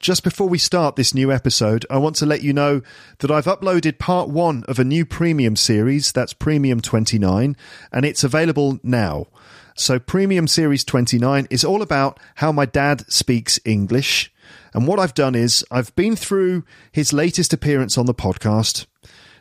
Just 0.00 0.24
before 0.24 0.48
we 0.48 0.56
start 0.56 0.96
this 0.96 1.12
new 1.12 1.30
episode, 1.30 1.84
I 1.90 1.98
want 1.98 2.16
to 2.16 2.26
let 2.26 2.42
you 2.42 2.54
know 2.54 2.80
that 3.18 3.30
I've 3.30 3.44
uploaded 3.44 3.98
part 3.98 4.30
one 4.30 4.64
of 4.66 4.78
a 4.78 4.84
new 4.84 5.04
premium 5.04 5.56
series. 5.56 6.10
That's 6.10 6.32
Premium 6.32 6.80
29, 6.80 7.54
and 7.92 8.04
it's 8.06 8.24
available 8.24 8.80
now. 8.82 9.26
So, 9.74 9.98
Premium 9.98 10.48
Series 10.48 10.84
29 10.84 11.46
is 11.50 11.64
all 11.64 11.82
about 11.82 12.18
how 12.36 12.50
my 12.50 12.64
dad 12.64 13.12
speaks 13.12 13.60
English. 13.66 14.32
And 14.72 14.86
what 14.86 14.98
I've 14.98 15.12
done 15.12 15.34
is 15.34 15.66
I've 15.70 15.94
been 15.96 16.16
through 16.16 16.64
his 16.90 17.12
latest 17.12 17.52
appearance 17.52 17.98
on 17.98 18.06
the 18.06 18.14
podcast. 18.14 18.86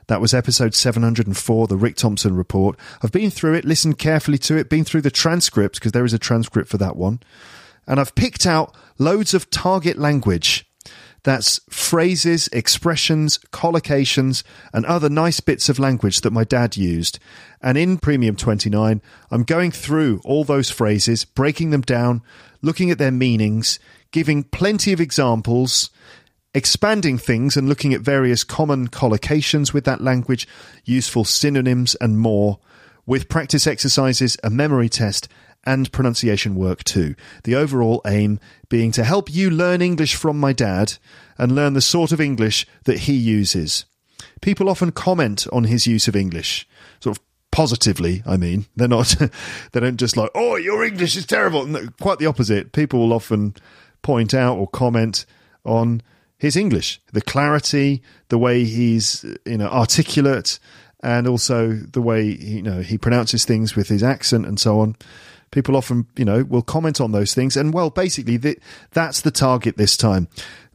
That 0.07 0.19
was 0.19 0.33
episode 0.33 0.75
704, 0.75 1.67
the 1.67 1.77
Rick 1.77 1.95
Thompson 1.95 2.35
report. 2.35 2.77
I've 3.01 3.13
been 3.13 3.31
through 3.31 3.53
it, 3.53 3.63
listened 3.63 3.97
carefully 3.97 4.37
to 4.39 4.57
it, 4.57 4.69
been 4.69 4.83
through 4.83 5.03
the 5.03 5.11
transcript, 5.11 5.75
because 5.75 5.93
there 5.93 6.05
is 6.05 6.13
a 6.13 6.19
transcript 6.19 6.67
for 6.69 6.77
that 6.79 6.97
one. 6.97 7.21
And 7.87 7.99
I've 7.99 8.13
picked 8.13 8.45
out 8.45 8.75
loads 8.99 9.33
of 9.33 9.49
target 9.49 9.97
language. 9.97 10.65
That's 11.23 11.59
phrases, 11.69 12.47
expressions, 12.53 13.39
collocations, 13.51 14.43
and 14.73 14.85
other 14.85 15.09
nice 15.09 15.39
bits 15.39 15.67
of 15.67 15.79
language 15.79 16.21
that 16.21 16.31
my 16.31 16.43
dad 16.43 16.77
used. 16.77 17.19
And 17.61 17.77
in 17.77 17.97
Premium 17.97 18.35
29, 18.35 19.01
I'm 19.29 19.43
going 19.43 19.71
through 19.71 20.21
all 20.23 20.43
those 20.43 20.69
phrases, 20.69 21.25
breaking 21.25 21.71
them 21.71 21.81
down, 21.81 22.21
looking 22.61 22.89
at 22.89 22.97
their 22.97 23.11
meanings, 23.11 23.79
giving 24.11 24.43
plenty 24.43 24.93
of 24.93 25.01
examples, 25.01 25.89
expanding 26.53 27.17
things 27.17 27.57
and 27.57 27.67
looking 27.67 27.93
at 27.93 28.01
various 28.01 28.43
common 28.43 28.87
collocations 28.87 29.73
with 29.73 29.83
that 29.85 30.01
language, 30.01 30.47
useful 30.85 31.25
synonyms, 31.25 31.95
and 31.95 32.17
more, 32.17 32.59
with 33.05 33.29
practice 33.29 33.67
exercises, 33.67 34.37
a 34.43 34.49
memory 34.49 34.89
test, 34.89 35.27
and 35.65 35.91
pronunciation 35.91 36.55
work 36.55 36.83
too. 36.83 37.15
The 37.43 37.55
overall 37.55 38.01
aim 38.05 38.39
being 38.69 38.91
to 38.93 39.03
help 39.03 39.33
you 39.33 39.49
learn 39.49 39.81
English 39.81 40.15
from 40.15 40.39
my 40.39 40.53
dad 40.53 40.97
and 41.37 41.53
learn 41.53 41.73
the 41.73 41.81
sort 41.81 42.11
of 42.11 42.21
English 42.21 42.65
that 42.85 42.99
he 42.99 43.13
uses. 43.13 43.85
People 44.41 44.69
often 44.69 44.91
comment 44.91 45.47
on 45.51 45.65
his 45.65 45.85
use 45.85 46.07
of 46.07 46.15
English, 46.15 46.67
sort 46.99 47.17
of 47.17 47.23
positively, 47.51 48.23
I 48.25 48.37
mean. 48.37 48.65
They're 48.75 48.87
not, 48.87 49.15
they 49.71 49.79
don't 49.79 49.97
just 49.97 50.17
like, 50.17 50.31
oh, 50.35 50.55
your 50.55 50.83
English 50.83 51.15
is 51.15 51.25
terrible. 51.25 51.65
No, 51.65 51.87
quite 51.99 52.19
the 52.19 52.25
opposite. 52.25 52.71
People 52.71 52.99
will 52.99 53.13
often 53.13 53.55
point 54.01 54.33
out 54.33 54.57
or 54.57 54.67
comment 54.67 55.25
on 55.65 56.01
his 56.37 56.55
English, 56.55 57.01
the 57.11 57.21
clarity, 57.21 58.01
the 58.29 58.37
way 58.37 58.63
he's 58.63 59.25
you 59.45 59.57
know 59.57 59.67
articulate, 59.67 60.57
and 61.03 61.27
also 61.27 61.73
the 61.73 62.01
way 62.01 62.23
you 62.23 62.61
know 62.61 62.81
he 62.81 62.97
pronounces 62.97 63.43
things 63.43 63.75
with 63.75 63.89
his 63.89 64.01
accent 64.01 64.45
and 64.45 64.59
so 64.59 64.79
on. 64.79 64.95
People 65.51 65.75
often 65.75 66.07
you 66.15 66.25
know 66.25 66.43
will 66.43 66.61
comment 66.61 67.01
on 67.01 67.11
those 67.11 67.33
things, 67.33 67.57
and 67.57 67.73
well, 67.73 67.89
basically 67.89 68.37
the, 68.37 68.57
that's 68.91 69.21
the 69.21 69.31
target 69.31 69.77
this 69.77 69.97
time. 69.97 70.27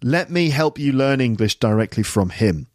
Let 0.02 0.30
me 0.30 0.50
help 0.50 0.78
you 0.78 0.92
learn 0.92 1.20
English 1.20 1.58
directly 1.58 2.02
from 2.02 2.30
him. 2.30 2.66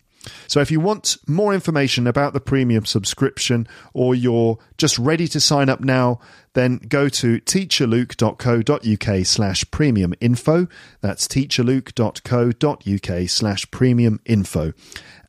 So 0.48 0.59
if 0.59 0.72
you 0.72 0.80
want 0.80 1.18
more 1.28 1.54
information 1.54 2.08
about 2.08 2.34
the 2.34 2.40
premium 2.40 2.86
subscription 2.86 3.68
or 3.94 4.16
you're 4.16 4.58
just 4.78 4.98
ready 5.00 5.28
to 5.30 5.40
sign 5.40 5.70
up 5.70 5.80
now, 5.82 6.20
then 6.54 6.78
go 6.78 7.09
to 7.09 7.40
teacherluke.co.uk 7.42 9.26
slash 9.26 9.72
premium 9.72 10.14
info. 10.20 10.68
That's 11.02 11.28
teacherluke.co.uk 11.28 13.30
slash 13.30 13.72
premium 13.72 14.20
info. 14.26 14.74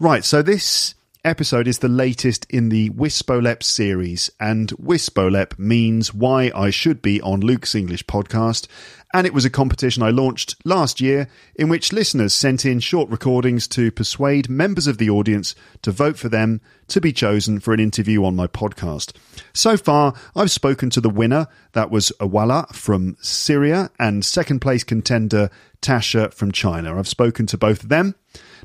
Right, 0.00 0.24
so 0.24 0.42
this 0.42 0.96
episode 1.26 1.66
is 1.66 1.80
the 1.80 1.88
latest 1.88 2.46
in 2.48 2.68
the 2.68 2.88
Wisbolep 2.90 3.60
series, 3.60 4.30
and 4.38 4.68
Wisbolep 4.78 5.58
means 5.58 6.14
why 6.14 6.52
I 6.54 6.70
should 6.70 7.02
be 7.02 7.20
on 7.20 7.40
Luke's 7.40 7.74
English 7.74 8.06
podcast. 8.06 8.68
And 9.12 9.26
it 9.26 9.34
was 9.34 9.44
a 9.44 9.50
competition 9.50 10.04
I 10.04 10.10
launched 10.10 10.54
last 10.64 11.00
year 11.00 11.28
in 11.56 11.68
which 11.68 11.92
listeners 11.92 12.32
sent 12.32 12.64
in 12.64 12.78
short 12.78 13.10
recordings 13.10 13.66
to 13.68 13.90
persuade 13.90 14.48
members 14.48 14.86
of 14.86 14.98
the 14.98 15.10
audience 15.10 15.56
to 15.82 15.90
vote 15.90 16.16
for 16.16 16.28
them 16.28 16.60
to 16.88 17.00
be 17.00 17.12
chosen 17.12 17.58
for 17.58 17.74
an 17.74 17.80
interview 17.80 18.24
on 18.24 18.36
my 18.36 18.46
podcast. 18.46 19.12
So 19.52 19.76
far, 19.76 20.14
I've 20.36 20.50
spoken 20.52 20.90
to 20.90 21.00
the 21.00 21.10
winner, 21.10 21.48
that 21.72 21.90
was 21.90 22.12
Awala 22.20 22.72
from 22.72 23.16
Syria, 23.20 23.90
and 23.98 24.24
second 24.24 24.60
place 24.60 24.84
contender 24.84 25.50
Tasha 25.82 26.32
from 26.32 26.52
China. 26.52 26.96
I've 26.96 27.08
spoken 27.08 27.46
to 27.46 27.58
both 27.58 27.82
of 27.82 27.88
them. 27.88 28.14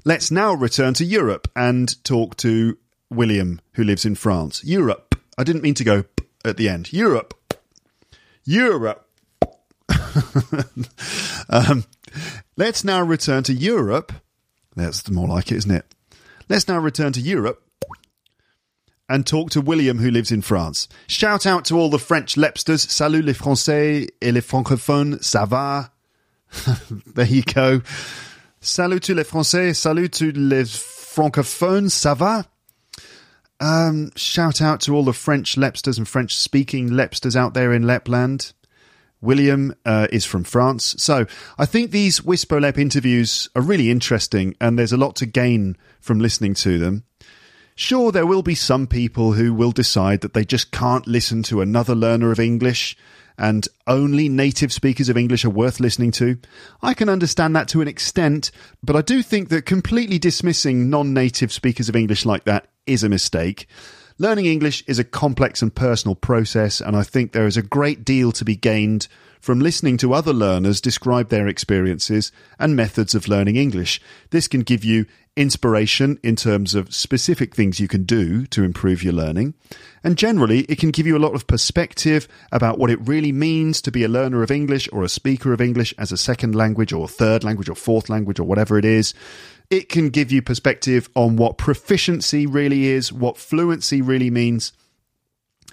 Let's 0.04 0.32
now 0.32 0.54
return 0.54 0.94
to 0.96 1.06
Europe 1.06 1.50
and 1.56 2.04
talk 2.04 2.38
to 2.38 2.78
William, 3.10 3.62
who 3.74 3.84
lives 3.84 4.06
in 4.06 4.16
France. 4.16 4.64
Europe. 4.64 5.16
I 5.38 5.44
didn't 5.44 5.64
mean 5.64 5.76
to 5.76 5.84
go 5.84 6.06
at 6.44 6.58
the 6.58 6.70
end. 6.70 6.92
Europe. 6.94 7.34
Europe. 8.44 9.08
um, 11.50 11.86
let's 12.58 12.84
now 12.84 13.02
return 13.02 13.44
to 13.44 13.54
Europe. 13.54 14.14
That's 14.76 15.10
more 15.10 15.28
like 15.28 15.52
it, 15.52 15.58
isn't 15.58 15.72
it? 15.72 15.96
Let's 16.50 16.68
now 16.68 16.80
return 16.80 17.14
to 17.14 17.22
Europe 17.22 17.64
and 19.08 19.28
talk 19.28 19.50
to 19.52 19.62
William, 19.62 20.00
who 20.00 20.10
lives 20.10 20.32
in 20.32 20.42
France. 20.42 20.88
Shout 21.08 21.46
out 21.46 21.66
to 21.66 21.78
all 21.78 21.90
the 21.90 22.00
French 22.00 22.36
lepsters. 22.36 22.90
Salut 22.90 23.22
les 23.22 23.34
Français 23.34 24.08
et 24.22 24.32
les 24.32 24.42
francophones. 24.42 25.20
Ça 25.20 25.46
va? 25.48 25.92
there 27.06 27.26
you 27.26 27.44
go. 27.44 27.82
Salut 28.64 29.00
tous 29.00 29.16
les 29.16 29.24
Français. 29.24 29.74
Salut 29.74 30.08
tous 30.10 30.34
les 30.36 30.66
francophones. 30.66 31.90
Ça 31.90 32.16
va? 32.16 32.46
Um, 33.60 34.12
shout 34.16 34.62
out 34.62 34.82
to 34.82 34.96
all 34.96 35.04
the 35.04 35.14
French 35.14 35.56
lepsters 35.56 35.98
and 35.98 36.08
French 36.08 36.36
speaking 36.36 36.92
lepsters 36.92 37.36
out 37.36 37.56
there 37.56 37.74
in 37.74 37.88
Lapland. 37.88 38.54
William 39.20 39.74
uh, 39.84 40.06
is 40.12 40.26
from 40.26 40.44
France. 40.44 40.94
So 41.00 41.26
I 41.58 41.66
think 41.66 41.90
these 41.90 42.20
Wisbolep 42.20 42.78
interviews 42.78 43.50
are 43.56 43.64
really 43.64 43.90
interesting 43.90 44.56
and 44.62 44.78
there's 44.78 44.94
a 44.94 44.98
lot 44.98 45.16
to 45.16 45.26
gain 45.26 45.76
from 46.00 46.20
listening 46.20 46.54
to 46.56 46.78
them. 46.78 47.04
Sure, 47.76 48.12
there 48.12 48.28
will 48.28 48.44
be 48.44 48.54
some 48.54 48.86
people 48.86 49.34
who 49.34 49.56
will 49.56 49.72
decide 49.72 50.22
that 50.22 50.36
they 50.36 50.46
just 50.46 50.70
can't 50.70 51.08
listen 51.08 51.42
to 51.44 51.62
another 51.62 51.96
learner 51.96 52.32
of 52.32 52.40
English 52.40 52.96
and 53.42 53.68
only 53.88 54.30
native 54.30 54.72
speakers 54.72 55.10
of 55.10 55.18
English 55.18 55.44
are 55.44 55.50
worth 55.50 55.80
listening 55.80 56.12
to. 56.12 56.38
I 56.84 56.94
can 56.94 57.10
understand 57.10 57.56
that 57.56 57.68
to 57.70 57.82
an 57.82 57.88
extent, 57.88 58.52
but 58.84 58.96
I 58.96 59.02
do 59.02 59.24
think 59.24 59.50
that 59.50 59.66
completely 59.66 60.20
dismissing 60.20 60.92
non 60.92 61.12
native 61.12 61.52
speakers 61.52 61.90
of 61.90 61.96
English 61.96 62.24
like 62.24 62.44
that 62.44 62.68
is 62.86 63.04
a 63.04 63.10
mistake. 63.10 63.68
Learning 64.20 64.46
English 64.46 64.84
is 64.86 65.00
a 65.00 65.04
complex 65.04 65.64
and 65.64 65.74
personal 65.74 66.14
process, 66.14 66.80
and 66.80 66.96
I 66.96 67.02
think 67.02 67.32
there 67.32 67.48
is 67.48 67.58
a 67.58 67.64
great 67.64 68.06
deal 68.06 68.32
to 68.34 68.46
be 68.46 68.56
gained 68.56 69.08
from 69.42 69.60
listening 69.60 69.98
to 69.98 70.14
other 70.14 70.34
learners 70.34 70.80
describe 70.80 71.30
their 71.30 71.48
experiences 71.48 72.32
and 72.60 72.76
methods 72.76 73.16
of 73.16 73.28
learning 73.28 73.56
English. 73.56 74.00
This 74.30 74.48
can 74.48 74.62
give 74.62 74.86
you 74.86 75.08
inspiration 75.36 76.20
in 76.24 76.36
terms 76.36 76.76
of 76.76 76.94
specific 76.94 77.56
things 77.56 77.80
you 77.80 77.88
can 77.88 78.04
do 78.04 78.46
to 78.48 78.64
improve 78.64 79.02
your 79.02 79.14
learning. 79.14 79.54
And 80.04 80.18
generally, 80.18 80.62
it 80.62 80.78
can 80.78 80.92
give 80.92 81.08
you 81.08 81.18
a 81.18 81.20
lot 81.20 81.34
of 81.34 81.48
perspective 81.48 82.28
about 82.52 82.78
what 82.78 82.90
it 82.90 83.00
really 83.08 83.32
means 83.32 83.82
to 83.82 83.92
be 83.92 84.04
a 84.04 84.10
learner 84.10 84.44
of 84.44 84.52
English 84.52 84.90
or 84.92 85.04
a 85.04 85.10
speaker 85.10 85.54
of 85.54 85.62
English 85.62 85.94
as 85.98 86.12
a 86.12 86.18
second 86.18 86.54
language 86.54 86.94
or 86.94 87.08
third 87.08 87.44
language 87.44 87.70
or 87.70 87.76
fourth 87.76 88.10
language 88.10 88.40
or 88.40 88.44
whatever 88.44 88.78
it 88.78 88.86
is. 88.86 89.14
It 89.70 89.90
can 89.90 90.10
give 90.10 90.32
you 90.32 90.42
perspective 90.42 91.10
on 91.16 91.38
what 91.38 91.58
proficiency 91.58 92.46
really 92.46 92.88
is, 92.88 93.14
what 93.14 93.38
fluency 93.38 94.02
really 94.02 94.30
means, 94.30 94.74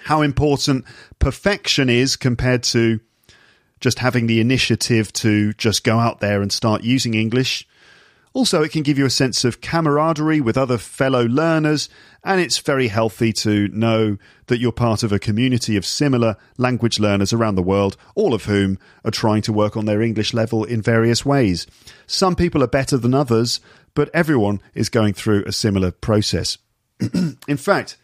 how 0.04 0.22
important 0.22 0.84
perfection 1.18 1.90
is 1.90 2.14
compared 2.14 2.62
to 2.62 3.00
just 3.80 3.98
having 3.98 4.26
the 4.26 4.40
initiative 4.40 5.12
to 5.14 5.52
just 5.54 5.84
go 5.84 5.98
out 5.98 6.20
there 6.20 6.42
and 6.42 6.52
start 6.52 6.84
using 6.84 7.14
English. 7.14 7.66
Also, 8.34 8.62
it 8.62 8.70
can 8.70 8.82
give 8.82 8.98
you 8.98 9.06
a 9.06 9.10
sense 9.10 9.44
of 9.44 9.60
camaraderie 9.60 10.40
with 10.40 10.58
other 10.58 10.78
fellow 10.78 11.26
learners, 11.26 11.88
and 12.22 12.40
it's 12.40 12.58
very 12.58 12.88
healthy 12.88 13.32
to 13.32 13.68
know 13.68 14.16
that 14.46 14.58
you're 14.58 14.70
part 14.70 15.02
of 15.02 15.12
a 15.12 15.18
community 15.18 15.76
of 15.76 15.86
similar 15.86 16.36
language 16.56 17.00
learners 17.00 17.32
around 17.32 17.54
the 17.54 17.62
world, 17.62 17.96
all 18.14 18.34
of 18.34 18.44
whom 18.44 18.78
are 19.04 19.10
trying 19.10 19.42
to 19.42 19.52
work 19.52 19.76
on 19.76 19.86
their 19.86 20.02
English 20.02 20.34
level 20.34 20.62
in 20.62 20.82
various 20.82 21.24
ways. 21.24 21.66
Some 22.06 22.36
people 22.36 22.62
are 22.62 22.68
better 22.68 22.96
than 22.96 23.14
others, 23.14 23.60
but 23.94 24.10
everyone 24.12 24.60
is 24.74 24.88
going 24.88 25.14
through 25.14 25.44
a 25.44 25.52
similar 25.52 25.90
process. 25.90 26.58
in 27.00 27.56
fact, 27.56 27.96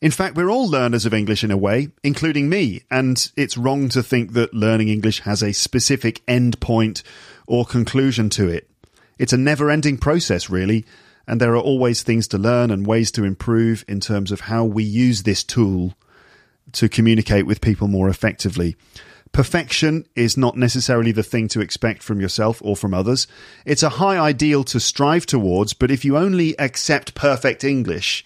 in 0.00 0.10
fact, 0.10 0.36
we're 0.36 0.50
all 0.50 0.68
learners 0.68 1.06
of 1.06 1.14
English 1.14 1.42
in 1.42 1.50
a 1.50 1.56
way, 1.56 1.88
including 2.02 2.48
me, 2.48 2.82
and 2.90 3.30
it's 3.36 3.56
wrong 3.56 3.88
to 3.90 4.02
think 4.02 4.32
that 4.32 4.54
learning 4.54 4.88
English 4.88 5.20
has 5.20 5.42
a 5.42 5.52
specific 5.52 6.22
end 6.28 6.60
point 6.60 7.02
or 7.46 7.64
conclusion 7.64 8.30
to 8.30 8.48
it. 8.48 8.70
It's 9.18 9.32
a 9.32 9.38
never 9.38 9.70
ending 9.70 9.98
process, 9.98 10.48
really, 10.48 10.84
and 11.26 11.40
there 11.40 11.54
are 11.54 11.60
always 11.60 12.02
things 12.02 12.28
to 12.28 12.38
learn 12.38 12.70
and 12.70 12.86
ways 12.86 13.10
to 13.12 13.24
improve 13.24 13.84
in 13.88 14.00
terms 14.00 14.30
of 14.30 14.42
how 14.42 14.64
we 14.64 14.84
use 14.84 15.24
this 15.24 15.42
tool 15.42 15.94
to 16.72 16.88
communicate 16.88 17.46
with 17.46 17.60
people 17.60 17.88
more 17.88 18.08
effectively. 18.08 18.76
Perfection 19.32 20.06
is 20.16 20.36
not 20.36 20.56
necessarily 20.56 21.12
the 21.12 21.22
thing 21.22 21.48
to 21.48 21.60
expect 21.60 22.02
from 22.02 22.20
yourself 22.20 22.62
or 22.64 22.76
from 22.76 22.94
others. 22.94 23.26
It's 23.66 23.82
a 23.82 23.90
high 23.90 24.18
ideal 24.18 24.64
to 24.64 24.80
strive 24.80 25.26
towards, 25.26 25.74
but 25.74 25.90
if 25.90 26.04
you 26.04 26.16
only 26.16 26.58
accept 26.58 27.14
perfect 27.14 27.62
English, 27.62 28.24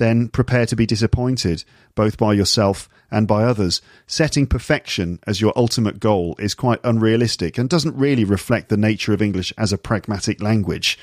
then 0.00 0.28
prepare 0.28 0.64
to 0.64 0.74
be 0.74 0.86
disappointed, 0.86 1.62
both 1.94 2.16
by 2.16 2.32
yourself 2.32 2.88
and 3.10 3.28
by 3.28 3.44
others. 3.44 3.82
Setting 4.06 4.46
perfection 4.46 5.20
as 5.26 5.40
your 5.42 5.52
ultimate 5.54 6.00
goal 6.00 6.34
is 6.38 6.54
quite 6.54 6.80
unrealistic 6.82 7.58
and 7.58 7.68
doesn't 7.68 7.96
really 7.96 8.24
reflect 8.24 8.70
the 8.70 8.78
nature 8.78 9.12
of 9.12 9.20
English 9.20 9.52
as 9.58 9.72
a 9.72 9.78
pragmatic 9.78 10.42
language. 10.42 10.98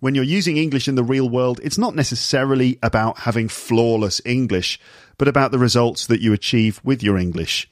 When 0.00 0.14
you're 0.14 0.24
using 0.24 0.56
English 0.56 0.88
in 0.88 0.94
the 0.94 1.04
real 1.04 1.28
world, 1.28 1.60
it's 1.62 1.78
not 1.78 1.94
necessarily 1.94 2.78
about 2.82 3.18
having 3.20 3.48
flawless 3.48 4.20
English, 4.24 4.80
but 5.18 5.28
about 5.28 5.52
the 5.52 5.58
results 5.58 6.06
that 6.06 6.22
you 6.22 6.32
achieve 6.32 6.80
with 6.82 7.02
your 7.02 7.18
English 7.18 7.68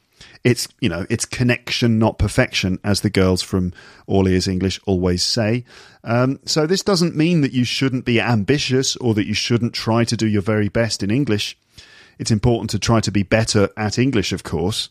it's 0.46 0.68
you 0.80 0.88
know 0.88 1.04
it's 1.10 1.24
connection 1.24 1.98
not 1.98 2.18
perfection 2.18 2.78
as 2.84 3.00
the 3.00 3.10
girls 3.10 3.42
from 3.42 3.72
all 4.06 4.28
ears 4.28 4.46
english 4.46 4.80
always 4.86 5.22
say. 5.22 5.64
Um, 6.04 6.38
so 6.44 6.66
this 6.66 6.84
doesn't 6.84 7.16
mean 7.16 7.40
that 7.40 7.52
you 7.52 7.64
shouldn't 7.64 8.04
be 8.04 8.20
ambitious 8.20 8.94
or 8.96 9.12
that 9.14 9.26
you 9.26 9.34
shouldn't 9.34 9.74
try 9.74 10.04
to 10.04 10.16
do 10.16 10.26
your 10.26 10.42
very 10.42 10.68
best 10.68 11.02
in 11.02 11.10
english. 11.10 11.58
It's 12.20 12.30
important 12.30 12.70
to 12.70 12.78
try 12.78 13.00
to 13.00 13.10
be 13.10 13.24
better 13.24 13.70
at 13.76 13.98
english 13.98 14.32
of 14.32 14.44
course. 14.44 14.88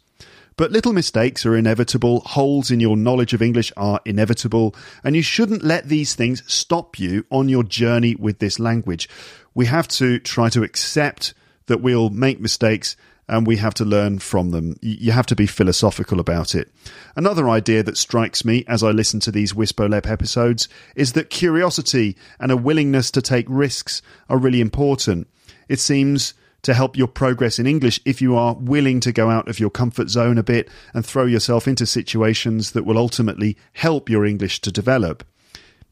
But 0.58 0.72
little 0.72 0.94
mistakes 0.94 1.46
are 1.46 1.56
inevitable, 1.56 2.22
holes 2.22 2.72
in 2.72 2.80
your 2.80 2.96
knowledge 2.96 3.34
of 3.34 3.42
English 3.42 3.74
are 3.76 4.00
inevitable, 4.06 4.74
and 5.04 5.14
you 5.14 5.22
shouldn't 5.22 5.66
let 5.66 5.90
these 5.90 6.16
things 6.16 6.44
stop 6.48 6.98
you 6.98 7.26
on 7.30 7.50
your 7.50 7.64
journey 7.64 8.16
with 8.16 8.40
this 8.40 8.58
language. 8.58 9.10
We 9.54 9.66
have 9.66 9.90
to 10.00 10.18
try 10.18 10.48
to 10.52 10.64
accept 10.64 11.34
that 11.66 11.82
we'll 11.82 12.10
make 12.10 12.40
mistakes 12.40 12.96
and 13.28 13.48
we 13.48 13.58
have 13.58 13.74
to 13.76 13.86
learn 13.86 14.20
from 14.20 14.52
them. 14.52 14.76
You 14.82 15.12
have 15.12 15.26
to 15.28 15.36
be 15.36 15.48
philosophical 15.48 16.20
about 16.20 16.56
it. 16.56 16.72
Another 17.16 17.50
idea 17.50 17.84
that 17.84 17.98
strikes 17.98 18.46
me 18.46 18.64
as 18.68 18.84
I 18.84 18.92
listen 18.92 19.20
to 19.22 19.32
these 19.32 19.54
WISBOLEP 19.54 20.08
episodes 20.08 20.70
is 20.96 21.14
that 21.14 21.30
curiosity 21.30 22.16
and 22.40 22.52
a 22.52 22.58
willingness 22.58 23.12
to 23.12 23.22
take 23.22 23.46
risks 23.50 24.02
are 24.30 24.38
really 24.38 24.62
important. 24.62 25.28
It 25.68 25.80
seems 25.80 26.34
to 26.62 26.74
help 26.74 26.98
your 26.98 27.08
progress 27.08 27.60
in 27.60 27.68
English 27.68 28.00
if 28.06 28.22
you 28.22 28.36
are 28.36 28.56
willing 28.56 29.00
to 29.00 29.12
go 29.12 29.30
out 29.30 29.48
of 29.48 29.60
your 29.60 29.70
comfort 29.70 30.10
zone 30.10 30.38
a 30.38 30.44
bit 30.44 30.68
and 30.94 31.06
throw 31.06 31.26
yourself 31.26 31.68
into 31.68 31.86
situations 31.86 32.72
that 32.72 32.86
will 32.86 32.98
ultimately 32.98 33.56
help 33.74 34.10
your 34.10 34.26
English 34.26 34.62
to 34.62 34.72
develop. 34.72 35.24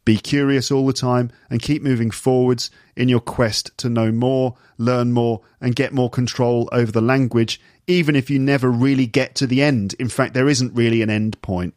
Be 0.05 0.17
curious 0.17 0.69
all 0.69 0.85
the 0.85 0.93
time 0.93 1.31
and 1.49 1.61
keep 1.61 1.81
moving 1.81 2.11
forwards 2.11 2.69
in 2.95 3.07
your 3.07 3.21
quest 3.21 3.71
to 3.77 3.89
know 3.89 4.11
more, 4.11 4.55
learn 4.77 5.13
more, 5.13 5.41
and 5.61 5.75
get 5.75 5.93
more 5.93 6.09
control 6.09 6.67
over 6.71 6.91
the 6.91 7.01
language, 7.01 7.61
even 7.87 8.15
if 8.15 8.29
you 8.29 8.37
never 8.37 8.69
really 8.69 9.05
get 9.05 9.35
to 9.35 9.47
the 9.47 9.61
end. 9.61 9.95
In 9.99 10.09
fact, 10.09 10.33
there 10.33 10.49
isn't 10.49 10.75
really 10.75 11.01
an 11.01 11.09
end 11.09 11.41
point. 11.41 11.73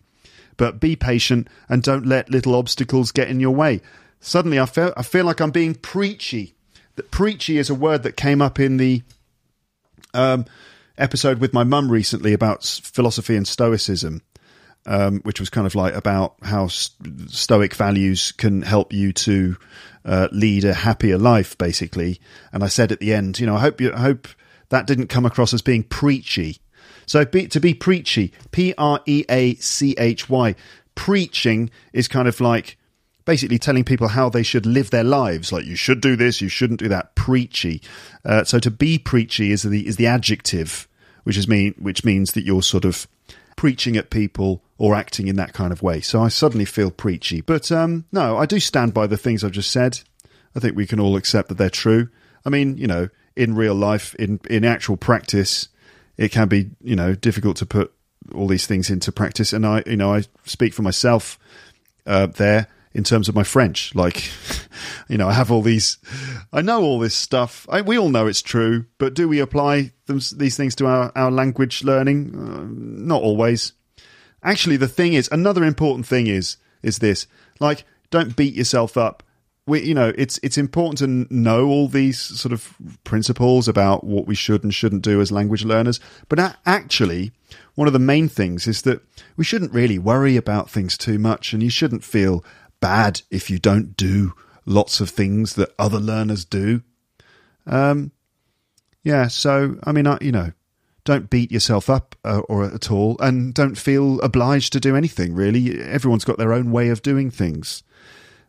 But 0.57 0.81
be 0.81 0.97
patient 0.97 1.49
and 1.69 1.83
don't 1.83 2.07
let 2.07 2.31
little 2.31 2.55
obstacles 2.55 3.13
get 3.13 3.29
in 3.29 3.41
your 3.41 3.55
way. 3.55 3.81
Suddenly, 4.21 4.59
I 4.59 4.67
feel, 4.67 4.93
I 4.97 5.03
feel 5.03 5.25
like 5.25 5.41
I'm 5.41 5.51
being 5.51 5.75
preachy. 5.75 6.55
That 6.97 7.11
preachy 7.11 7.59
is 7.59 7.71
a 7.71 7.75
word 7.75 8.03
that 8.03 8.17
came 8.17 8.43
up 8.43 8.59
in 8.59 8.79
the 8.79 9.03
um, 10.15 10.47
episode 10.99 11.39
with 11.39 11.53
my 11.53 11.63
mum 11.63 11.93
recently 11.93 12.33
about 12.33 12.65
philosophy 12.65 13.37
and 13.37 13.47
stoicism 13.47 14.23
um, 14.87 15.21
which 15.21 15.41
was 15.41 15.51
kind 15.51 15.67
of 15.67 15.75
like 15.75 15.95
about 15.95 16.37
how 16.43 16.69
Stoic 16.69 17.75
values 17.75 18.33
can 18.33 18.63
help 18.63 18.93
you 18.93 19.13
to 19.13 19.57
uh, 20.05 20.29
lead 20.31 20.65
a 20.65 20.73
happier 20.73 21.19
life, 21.19 21.59
basically. 21.59 22.21
And 22.53 22.63
I 22.63 22.69
said 22.69 22.93
at 22.93 23.01
the 23.01 23.13
end, 23.13 23.41
you 23.41 23.47
know, 23.47 23.57
I 23.57 23.61
hope 23.61 23.81
you, 23.81 23.93
I 23.93 24.01
hope 24.01 24.29
that 24.69 24.87
didn't 24.87 25.09
come 25.09 25.27
across 25.27 25.53
as 25.53 25.63
being 25.63 25.83
preachy. 25.83 26.59
So 27.05 27.25
be, 27.25 27.49
to 27.49 27.61
be 27.61 27.75
preachy, 27.75 28.33
P 28.53 28.75
R 28.79 29.01
E 29.07 29.25
A 29.29 29.55
C 29.57 29.95
H 29.99 30.29
Y, 30.31 30.55
preaching 30.95 31.71
is 31.93 32.09
kind 32.09 32.29
of 32.29 32.41
like 32.41 32.79
basically 33.25 33.59
telling 33.59 33.85
people 33.85 34.09
how 34.09 34.29
they 34.29 34.43
should 34.43 34.67
live 34.67 34.91
their 34.91 35.05
lives. 35.05 35.53
Like 35.53 35.67
you 35.67 35.77
should 35.77 36.01
do 36.01 36.17
this, 36.17 36.41
you 36.41 36.49
shouldn't 36.49 36.81
do 36.81 36.89
that. 36.89 37.15
Preachy. 37.15 37.83
Uh, 38.25 38.45
so 38.45 38.59
to 38.61 38.71
be 38.71 38.99
preachy 38.99 39.51
is 39.51 39.63
the 39.63 39.87
is 39.87 39.97
the 39.97 40.07
adjective, 40.07 40.89
which 41.25 41.37
is 41.37 41.49
mean 41.49 41.75
which 41.79 42.05
means 42.05 42.33
that 42.33 42.45
you're 42.45 42.63
sort 42.63 42.85
of 42.85 43.07
preaching 43.57 43.97
at 43.97 44.11
people 44.11 44.63
or 44.79 44.95
acting 44.95 45.29
in 45.29 45.37
that 45.37 45.53
kind 45.53 45.73
of 45.73 45.83
way. 45.83 46.01
So 46.01 46.23
I 46.23 46.29
suddenly 46.29 46.65
feel 46.65 46.91
preachy. 46.91 47.41
But 47.41 47.73
um, 47.73 48.05
no, 48.13 48.37
I 48.37 48.47
do 48.47 48.61
stand 48.61 48.93
by 48.93 49.07
the 49.07 49.17
things 49.17 49.43
I've 49.43 49.53
just 49.53 49.71
said. 49.71 50.01
I 50.55 50.61
think 50.61 50.77
we 50.77 50.87
can 50.87 51.01
all 51.01 51.17
accept 51.17 51.49
that 51.49 51.59
they're 51.59 51.71
true. 51.71 52.09
I 52.45 52.51
mean, 52.51 52.77
you 52.77 52.87
know, 52.87 53.09
in 53.35 53.55
real 53.55 53.75
life, 53.75 54.15
in 54.17 54.41
in 54.49 54.65
actual 54.65 54.97
practice, 54.97 55.69
it 56.17 56.31
can 56.31 56.49
be 56.49 56.71
you 56.83 56.97
know 56.97 57.15
difficult 57.15 57.57
to 57.59 57.67
put 57.67 57.93
all 58.35 58.47
these 58.47 58.67
things 58.67 58.91
into 58.91 59.13
practice. 59.13 59.53
And 59.53 59.67
I, 59.67 59.83
you 59.87 59.97
know, 59.97 60.15
I 60.15 60.25
speak 60.45 60.75
for 60.75 60.83
myself 60.83 61.39
uh, 62.07 62.27
there 62.27 62.69
in 62.93 63.05
terms 63.05 63.29
of 63.29 63.35
my 63.35 63.45
French. 63.45 63.95
Like, 63.95 64.31
you 65.09 65.19
know, 65.19 65.29
I 65.29 65.33
have 65.33 65.53
all 65.53 65.63
these, 65.63 65.99
I 66.53 66.63
know 66.63 66.83
all 66.83 66.99
this 66.99 67.15
stuff. 67.15 67.67
I, 67.69 67.83
we 67.83 67.99
all 67.99 68.09
know 68.09 68.27
it's 68.27 68.43
true, 68.43 68.87
but 68.99 69.15
do 69.15 69.29
we 69.29 69.39
apply 69.39 69.93
them, 70.07 70.21
these 70.35 70.57
things 70.57 70.75
to 70.77 70.87
our, 70.87 71.13
our 71.15 71.31
language 71.31 71.85
learning? 71.85 72.35
Uh, 72.35 72.65
not 72.71 73.23
always. 73.23 73.73
Actually, 74.47 74.77
the 74.77 74.89
thing 74.89 75.13
is, 75.13 75.29
another 75.33 75.65
important 75.65 76.07
thing 76.07 76.29
is, 76.29 76.57
is 76.81 77.01
this, 77.01 77.27
like, 77.59 77.85
don't 78.11 78.37
beat 78.37 78.55
yourself 78.55 78.97
up. 78.97 79.25
We, 79.67 79.83
you 79.83 79.93
know, 79.95 80.13
it's 80.17 80.39
it's 80.45 80.57
important 80.57 80.99
to 80.99 81.35
know 81.35 81.67
all 81.67 81.89
these 81.89 82.21
sort 82.21 82.53
of 82.53 82.73
principles 83.03 83.67
about 83.67 84.05
what 84.05 84.29
we 84.29 84.37
should 84.37 84.63
and 84.63 84.73
shouldn't 84.73 85.03
do 85.03 85.21
as 85.21 85.33
language 85.33 85.65
learners. 85.65 85.99
But 86.29 86.57
actually, 86.65 87.33
one 87.75 87.89
of 87.89 87.93
the 87.93 87.99
main 87.99 88.29
things 88.29 88.69
is 88.69 88.83
that 88.83 89.03
we 89.37 89.43
shouldn't 89.43 89.73
really 89.73 89.99
worry 89.99 90.37
about 90.37 90.71
things 90.71 90.97
too 90.97 91.19
much, 91.19 91.53
and 91.53 91.61
you 91.61 91.71
shouldn't 91.71 92.05
feel 92.05 92.45
bad 92.79 93.23
if 93.33 93.51
you 93.51 93.59
don't 93.59 93.97
do 93.97 94.33
lots 94.65 95.01
of 95.01 95.11
things 95.11 95.55
that 95.55 95.75
other 95.77 95.99
learners 95.99 96.45
do. 96.45 96.83
Um, 97.67 98.13
yeah, 99.03 99.27
so 99.27 99.81
I 99.83 99.91
mean, 99.91 100.07
I, 100.07 100.19
you 100.21 100.31
know, 100.31 100.53
don't 101.07 101.31
beat 101.31 101.51
yourself 101.51 101.89
up 101.89 102.15
uh, 102.25 102.41
or 102.41 102.65
at 102.65 102.91
all, 102.91 103.17
and 103.21 103.55
don't 103.55 103.79
feel 103.79 104.21
obliged 104.21 104.75
to 104.75 104.81
do 104.81 104.95
anything. 104.95 105.35
Really, 105.35 105.81
everyone's 105.81 106.25
got 106.25 106.37
their 106.37 106.53
own 106.53 106.71
way 106.71 106.91
of 106.91 107.01
doing 107.01 107.31
things. 107.31 107.83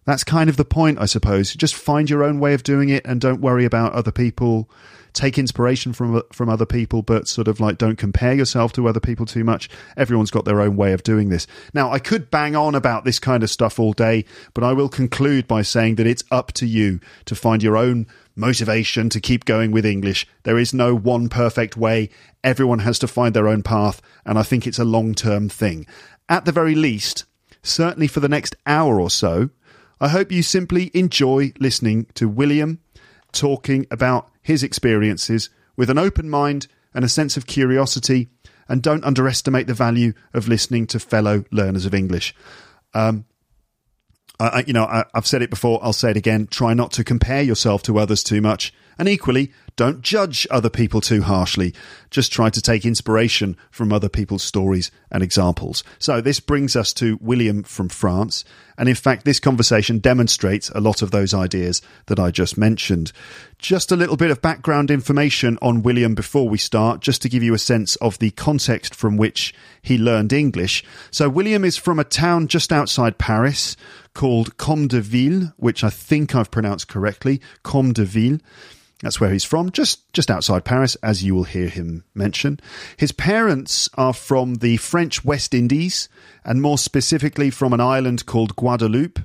That's 0.03 0.23
kind 0.25 0.49
of 0.49 0.57
the 0.57 0.65
point, 0.65 0.99
I 0.99 1.05
suppose. 1.05 1.53
Just 1.53 1.75
find 1.75 2.09
your 2.09 2.23
own 2.23 2.39
way 2.39 2.53
of 2.53 2.63
doing 2.63 2.89
it, 2.89 3.05
and 3.05 3.21
don't 3.21 3.41
worry 3.41 3.63
about 3.63 3.93
other 3.93 4.11
people 4.11 4.69
take 5.17 5.37
inspiration 5.37 5.93
from 5.93 6.21
from 6.31 6.47
other 6.47 6.65
people, 6.65 7.01
but 7.01 7.27
sort 7.27 7.47
of 7.47 7.59
like 7.59 7.77
don't 7.77 7.97
compare 7.97 8.33
yourself 8.33 8.71
to 8.73 8.87
other 8.87 8.99
people 8.99 9.25
too 9.25 9.43
much. 9.43 9.69
Everyone's 9.97 10.31
got 10.31 10.45
their 10.45 10.61
own 10.61 10.77
way 10.77 10.93
of 10.93 11.03
doing 11.03 11.29
this. 11.29 11.47
Now, 11.73 11.91
I 11.91 11.99
could 11.99 12.29
bang 12.29 12.55
on 12.55 12.75
about 12.75 13.03
this 13.03 13.19
kind 13.19 13.43
of 13.43 13.49
stuff 13.49 13.79
all 13.79 13.93
day, 13.93 14.25
but 14.53 14.63
I 14.63 14.73
will 14.73 14.89
conclude 14.89 15.47
by 15.47 15.63
saying 15.63 15.95
that 15.95 16.07
it's 16.07 16.23
up 16.31 16.51
to 16.53 16.67
you 16.67 16.99
to 17.25 17.35
find 17.35 17.63
your 17.63 17.77
own 17.77 18.07
motivation 18.37 19.09
to 19.09 19.19
keep 19.19 19.45
going 19.45 19.71
with 19.71 19.85
English. 19.85 20.27
There 20.43 20.57
is 20.57 20.73
no 20.73 20.95
one 20.95 21.29
perfect 21.29 21.75
way. 21.75 22.09
Everyone 22.43 22.79
has 22.79 22.99
to 22.99 23.07
find 23.07 23.33
their 23.33 23.47
own 23.47 23.63
path, 23.63 24.01
and 24.25 24.37
I 24.37 24.43
think 24.43 24.65
it's 24.65 24.79
a 24.79 24.85
long 24.85 25.13
term 25.13 25.49
thing. 25.49 25.85
At 26.29 26.45
the 26.45 26.51
very 26.51 26.75
least, 26.75 27.25
certainly 27.63 28.07
for 28.07 28.19
the 28.19 28.29
next 28.29 28.55
hour 28.65 29.01
or 29.01 29.09
so, 29.09 29.49
I 29.99 30.09
hope 30.09 30.31
you 30.31 30.43
simply 30.43 30.91
enjoy 30.93 31.53
listening 31.59 32.05
to 32.13 32.29
William 32.29 32.79
talking 33.31 33.85
about 33.89 34.29
his 34.41 34.63
experiences 34.63 35.49
with 35.75 35.89
an 35.89 35.97
open 35.97 36.29
mind 36.29 36.67
and 36.93 37.03
a 37.03 37.09
sense 37.09 37.37
of 37.37 37.45
curiosity, 37.45 38.27
and 38.67 38.81
don't 38.81 39.03
underestimate 39.03 39.67
the 39.67 39.73
value 39.73 40.13
of 40.33 40.47
listening 40.47 40.87
to 40.87 40.99
fellow 40.99 41.45
learners 41.51 41.85
of 41.85 41.93
English. 41.93 42.33
Um, 42.93 43.25
I, 44.39 44.63
you 44.67 44.73
know, 44.73 44.83
I, 44.83 45.05
I've 45.13 45.25
said 45.25 45.41
it 45.41 45.49
before. 45.49 45.79
I'll 45.81 45.93
say 45.93 46.11
it 46.11 46.17
again. 46.17 46.47
Try 46.47 46.73
not 46.73 46.91
to 46.93 47.03
compare 47.03 47.41
yourself 47.41 47.81
to 47.83 47.97
others 47.97 48.23
too 48.23 48.41
much, 48.41 48.73
and 48.99 49.09
equally, 49.09 49.51
don't 49.77 50.01
judge 50.01 50.47
other 50.49 50.71
people 50.71 51.01
too 51.01 51.21
harshly. 51.21 51.73
Just 52.09 52.33
try 52.33 52.49
to 52.49 52.61
take 52.61 52.83
inspiration 52.83 53.55
from 53.69 53.93
other 53.93 54.09
people's 54.09 54.41
stories 54.41 54.89
and 55.11 55.21
examples. 55.21 55.83
So 55.99 56.19
this 56.19 56.39
brings 56.39 56.75
us 56.75 56.91
to 56.93 57.19
William 57.21 57.61
from 57.61 57.87
France. 57.87 58.43
And 58.75 58.89
in 58.89 58.95
fact, 58.95 59.23
this 59.23 59.39
conversation 59.39 59.99
demonstrates 59.99 60.69
a 60.71 60.81
lot 60.81 61.03
of 61.03 61.11
those 61.11 61.33
ideas 61.33 61.83
that 62.07 62.19
I 62.19 62.31
just 62.31 62.57
mentioned. 62.57 63.11
Just 63.59 63.91
a 63.91 63.95
little 63.95 64.17
bit 64.17 64.31
of 64.31 64.41
background 64.41 64.89
information 64.89 65.59
on 65.61 65.83
William 65.83 66.15
before 66.15 66.49
we 66.49 66.57
start, 66.57 66.99
just 66.99 67.21
to 67.21 67.29
give 67.29 67.43
you 67.43 67.53
a 67.53 67.59
sense 67.59 67.95
of 67.97 68.17
the 68.17 68.31
context 68.31 68.95
from 68.95 69.15
which 69.15 69.53
he 69.83 69.97
learned 69.99 70.33
English. 70.33 70.83
So 71.11 71.29
William 71.29 71.63
is 71.63 71.77
from 71.77 71.99
a 71.99 72.03
town 72.03 72.47
just 72.47 72.73
outside 72.73 73.19
Paris 73.19 73.77
called 74.15 74.57
Combe 74.57 74.87
de 74.87 75.01
Ville, 75.01 75.53
which 75.57 75.83
I 75.83 75.91
think 75.91 76.33
I've 76.33 76.49
pronounced 76.49 76.87
correctly, 76.87 77.39
Combe 77.61 77.93
de 77.93 78.03
Ville. 78.03 78.39
That's 79.01 79.19
where 79.19 79.31
he's 79.31 79.43
from, 79.43 79.71
just 79.71 80.11
just 80.11 80.31
outside 80.31 80.65
Paris, 80.65 80.95
as 81.03 81.23
you 81.23 81.35
will 81.35 81.43
hear 81.43 81.69
him 81.69 82.03
mention. 82.15 82.59
His 82.97 83.11
parents 83.11 83.89
are 83.93 84.13
from 84.13 84.55
the 84.55 84.77
French 84.77 85.23
West 85.23 85.53
Indies, 85.53 86.09
and 86.43 86.61
more 86.61 86.79
specifically 86.79 87.51
from 87.51 87.73
an 87.73 87.79
island 87.79 88.25
called 88.25 88.55
Guadeloupe, 88.55 89.19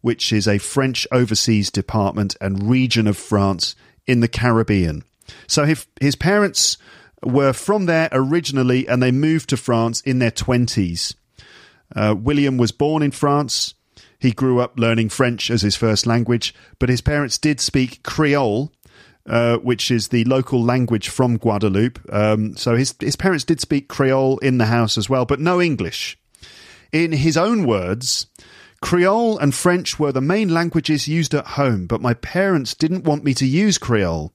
which 0.00 0.32
is 0.32 0.46
a 0.46 0.58
French 0.58 1.08
overseas 1.10 1.70
department 1.70 2.36
and 2.40 2.70
region 2.70 3.08
of 3.08 3.16
France 3.16 3.74
in 4.06 4.20
the 4.20 4.28
Caribbean. 4.28 5.02
So 5.48 5.64
his, 5.64 5.86
his 6.00 6.14
parents 6.14 6.78
were 7.24 7.52
from 7.52 7.86
there 7.86 8.08
originally, 8.12 8.86
and 8.86 9.02
they 9.02 9.10
moved 9.10 9.48
to 9.48 9.56
France 9.56 10.02
in 10.02 10.20
their 10.20 10.30
twenties. 10.30 11.16
Uh, 11.96 12.14
William 12.16 12.58
was 12.58 12.70
born 12.70 13.02
in 13.02 13.10
France. 13.10 13.74
He 14.20 14.30
grew 14.30 14.60
up 14.60 14.78
learning 14.78 15.08
French 15.08 15.50
as 15.50 15.62
his 15.62 15.74
first 15.74 16.06
language, 16.06 16.54
but 16.78 16.88
his 16.88 17.00
parents 17.00 17.38
did 17.38 17.60
speak 17.60 18.02
Creole, 18.04 18.72
uh, 19.28 19.56
which 19.58 19.90
is 19.90 20.08
the 20.08 20.24
local 20.24 20.62
language 20.62 21.08
from 21.08 21.38
Guadeloupe. 21.38 21.98
Um, 22.12 22.56
so 22.56 22.76
his 22.76 22.94
his 23.00 23.16
parents 23.16 23.44
did 23.44 23.60
speak 23.60 23.88
Creole 23.88 24.38
in 24.38 24.58
the 24.58 24.66
house 24.66 24.96
as 24.96 25.08
well, 25.08 25.24
but 25.24 25.40
no 25.40 25.60
English. 25.60 26.18
In 26.92 27.12
his 27.12 27.36
own 27.36 27.66
words, 27.66 28.26
Creole 28.80 29.38
and 29.38 29.54
French 29.54 29.98
were 29.98 30.12
the 30.12 30.20
main 30.20 30.48
languages 30.48 31.08
used 31.08 31.34
at 31.34 31.46
home, 31.46 31.86
but 31.86 32.00
my 32.00 32.14
parents 32.14 32.74
didn't 32.74 33.04
want 33.04 33.24
me 33.24 33.34
to 33.34 33.46
use 33.46 33.78
Creole. 33.78 34.32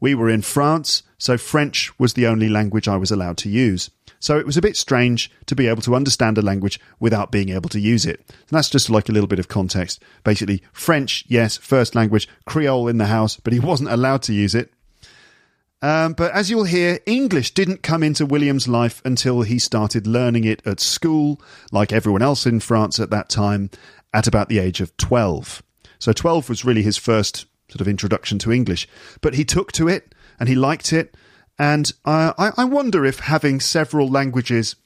We 0.00 0.14
were 0.14 0.30
in 0.30 0.42
France, 0.42 1.02
so 1.18 1.36
French 1.36 1.98
was 1.98 2.14
the 2.14 2.26
only 2.26 2.48
language 2.48 2.88
I 2.88 2.96
was 2.96 3.10
allowed 3.10 3.36
to 3.38 3.48
use. 3.48 3.90
So 4.24 4.38
it 4.38 4.46
was 4.46 4.56
a 4.56 4.62
bit 4.62 4.74
strange 4.74 5.30
to 5.44 5.54
be 5.54 5.68
able 5.68 5.82
to 5.82 5.94
understand 5.94 6.38
a 6.38 6.42
language 6.42 6.80
without 6.98 7.30
being 7.30 7.50
able 7.50 7.68
to 7.68 7.78
use 7.78 8.06
it. 8.06 8.20
And 8.26 8.52
that's 8.52 8.70
just 8.70 8.88
like 8.88 9.10
a 9.10 9.12
little 9.12 9.26
bit 9.26 9.38
of 9.38 9.48
context. 9.48 10.02
Basically, 10.24 10.62
French, 10.72 11.26
yes, 11.28 11.58
first 11.58 11.94
language, 11.94 12.26
Creole 12.46 12.88
in 12.88 12.96
the 12.96 13.04
house, 13.04 13.36
but 13.36 13.52
he 13.52 13.60
wasn't 13.60 13.90
allowed 13.90 14.22
to 14.22 14.32
use 14.32 14.54
it. 14.54 14.72
Um, 15.82 16.14
but 16.14 16.32
as 16.32 16.48
you'll 16.48 16.64
hear, 16.64 17.00
English 17.04 17.52
didn't 17.52 17.82
come 17.82 18.02
into 18.02 18.24
William's 18.24 18.66
life 18.66 19.02
until 19.04 19.42
he 19.42 19.58
started 19.58 20.06
learning 20.06 20.44
it 20.44 20.66
at 20.66 20.80
school, 20.80 21.38
like 21.70 21.92
everyone 21.92 22.22
else 22.22 22.46
in 22.46 22.60
France 22.60 22.98
at 22.98 23.10
that 23.10 23.28
time, 23.28 23.68
at 24.14 24.26
about 24.26 24.48
the 24.48 24.58
age 24.58 24.80
of 24.80 24.96
12. 24.96 25.62
So 25.98 26.14
12 26.14 26.48
was 26.48 26.64
really 26.64 26.82
his 26.82 26.96
first 26.96 27.44
sort 27.68 27.82
of 27.82 27.88
introduction 27.88 28.38
to 28.38 28.52
English. 28.52 28.88
But 29.20 29.34
he 29.34 29.44
took 29.44 29.70
to 29.72 29.86
it 29.86 30.14
and 30.40 30.48
he 30.48 30.54
liked 30.54 30.94
it 30.94 31.14
and 31.58 31.92
I, 32.04 32.52
I 32.56 32.64
wonder 32.64 33.04
if 33.04 33.20
having 33.20 33.60
several 33.60 34.08
languages 34.08 34.76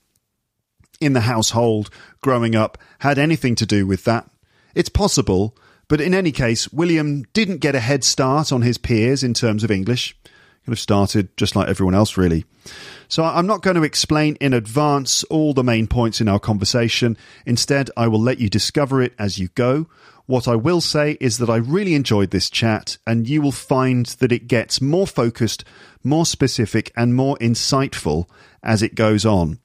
in 1.00 1.12
the 1.12 1.22
household 1.22 1.90
growing 2.20 2.54
up 2.54 2.78
had 3.00 3.18
anything 3.18 3.54
to 3.56 3.66
do 3.66 3.86
with 3.86 4.04
that. 4.04 4.28
It's 4.74 4.88
possible, 4.88 5.56
but 5.88 6.00
in 6.00 6.14
any 6.14 6.32
case, 6.32 6.72
William 6.72 7.24
didn't 7.32 7.58
get 7.58 7.74
a 7.74 7.80
head 7.80 8.04
start 8.04 8.52
on 8.52 8.62
his 8.62 8.78
peers 8.78 9.22
in 9.22 9.34
terms 9.34 9.64
of 9.64 9.70
English. 9.70 10.16
Have 10.68 10.78
started 10.78 11.36
just 11.36 11.56
like 11.56 11.68
everyone 11.68 11.94
else, 11.94 12.16
really. 12.16 12.44
So 13.08 13.24
I'm 13.24 13.46
not 13.46 13.62
going 13.62 13.76
to 13.76 13.82
explain 13.82 14.36
in 14.36 14.52
advance 14.52 15.24
all 15.24 15.54
the 15.54 15.64
main 15.64 15.86
points 15.86 16.20
in 16.20 16.28
our 16.28 16.38
conversation. 16.38 17.16
Instead, 17.46 17.90
I 17.96 18.08
will 18.08 18.20
let 18.20 18.38
you 18.38 18.48
discover 18.48 19.00
it 19.00 19.14
as 19.18 19.38
you 19.38 19.48
go. 19.54 19.86
What 20.26 20.46
I 20.46 20.56
will 20.56 20.82
say 20.82 21.16
is 21.20 21.38
that 21.38 21.48
I 21.48 21.56
really 21.56 21.94
enjoyed 21.94 22.30
this 22.30 22.50
chat, 22.50 22.98
and 23.06 23.26
you 23.26 23.40
will 23.40 23.52
find 23.52 24.04
that 24.06 24.30
it 24.30 24.46
gets 24.46 24.82
more 24.82 25.06
focused, 25.06 25.64
more 26.04 26.26
specific, 26.26 26.92
and 26.94 27.14
more 27.14 27.38
insightful 27.38 28.28
as 28.62 28.82
it 28.82 28.94
goes 28.94 29.24
on. 29.24 29.58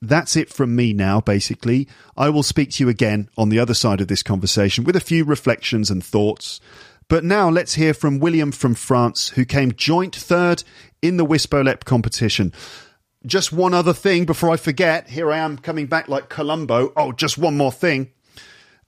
That's 0.00 0.36
it 0.36 0.48
from 0.48 0.76
me 0.76 0.92
now, 0.92 1.20
basically. 1.20 1.88
I 2.16 2.30
will 2.30 2.42
speak 2.42 2.70
to 2.72 2.84
you 2.84 2.88
again 2.88 3.28
on 3.36 3.48
the 3.48 3.58
other 3.58 3.74
side 3.74 4.00
of 4.00 4.08
this 4.08 4.22
conversation 4.22 4.84
with 4.84 4.96
a 4.96 5.00
few 5.00 5.24
reflections 5.24 5.90
and 5.90 6.02
thoughts. 6.02 6.60
But 7.08 7.24
now 7.24 7.48
let's 7.48 7.74
hear 7.74 7.94
from 7.94 8.18
William 8.18 8.52
from 8.52 8.74
France, 8.74 9.30
who 9.30 9.46
came 9.46 9.72
joint 9.72 10.14
third 10.14 10.62
in 11.00 11.16
the 11.16 11.24
Wisbolep 11.24 11.84
competition. 11.84 12.52
Just 13.24 13.52
one 13.52 13.72
other 13.72 13.94
thing 13.94 14.26
before 14.26 14.50
I 14.50 14.56
forget. 14.56 15.08
Here 15.08 15.32
I 15.32 15.38
am 15.38 15.56
coming 15.56 15.86
back 15.86 16.08
like 16.08 16.28
Columbo. 16.28 16.92
Oh, 16.96 17.12
just 17.12 17.38
one 17.38 17.56
more 17.56 17.72
thing. 17.72 18.12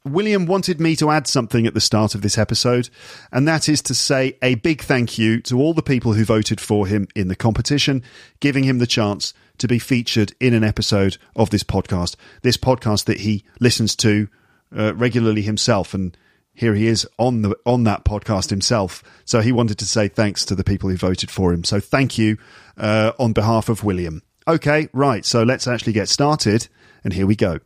William 0.04 0.46
wanted 0.46 0.80
me 0.80 0.96
to 0.96 1.10
add 1.10 1.26
something 1.26 1.66
at 1.66 1.74
the 1.74 1.80
start 1.80 2.14
of 2.14 2.22
this 2.22 2.38
episode, 2.38 2.88
and 3.32 3.46
that 3.46 3.68
is 3.68 3.82
to 3.82 3.94
say 3.94 4.36
a 4.40 4.54
big 4.56 4.82
thank 4.82 5.18
you 5.18 5.40
to 5.42 5.58
all 5.58 5.74
the 5.74 5.82
people 5.82 6.14
who 6.14 6.24
voted 6.24 6.60
for 6.60 6.86
him 6.86 7.06
in 7.14 7.28
the 7.28 7.36
competition, 7.36 8.02
giving 8.40 8.64
him 8.64 8.78
the 8.78 8.86
chance 8.86 9.34
to 9.58 9.68
be 9.68 9.78
featured 9.78 10.32
in 10.40 10.54
an 10.54 10.64
episode 10.64 11.18
of 11.36 11.50
this 11.50 11.64
podcast. 11.64 12.16
This 12.42 12.56
podcast 12.56 13.04
that 13.04 13.20
he 13.20 13.44
listens 13.60 13.94
to 13.96 14.28
uh, 14.74 14.94
regularly 14.94 15.42
himself, 15.42 15.92
and 15.92 16.16
here 16.60 16.74
he 16.74 16.86
is 16.88 17.08
on 17.18 17.40
the 17.40 17.56
on 17.64 17.84
that 17.84 18.04
podcast 18.04 18.50
himself. 18.50 19.02
So 19.24 19.40
he 19.40 19.50
wanted 19.50 19.78
to 19.78 19.86
say 19.86 20.08
thanks 20.08 20.44
to 20.44 20.54
the 20.54 20.62
people 20.62 20.90
who 20.90 20.96
voted 20.96 21.30
for 21.30 21.54
him. 21.54 21.64
So 21.64 21.80
thank 21.80 22.18
you 22.18 22.36
uh, 22.76 23.12
on 23.18 23.32
behalf 23.32 23.70
of 23.70 23.82
William. 23.82 24.22
Okay, 24.46 24.88
right. 24.92 25.24
So 25.24 25.42
let's 25.42 25.66
actually 25.66 25.94
get 25.94 26.10
started, 26.10 26.68
and 27.02 27.14
here 27.14 27.26
we 27.26 27.34
go. 27.34 27.60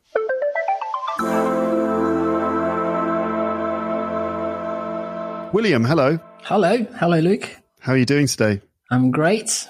William, 5.53 5.85
hello. 5.85 6.21
Hello. 6.43 6.87
Hello, 6.95 7.19
Luke. 7.19 7.49
How 7.81 7.93
are 7.93 7.97
you 7.97 8.07
doing 8.07 8.29
today? 8.29 8.61
I'm 8.93 9.11
great. 9.11 9.67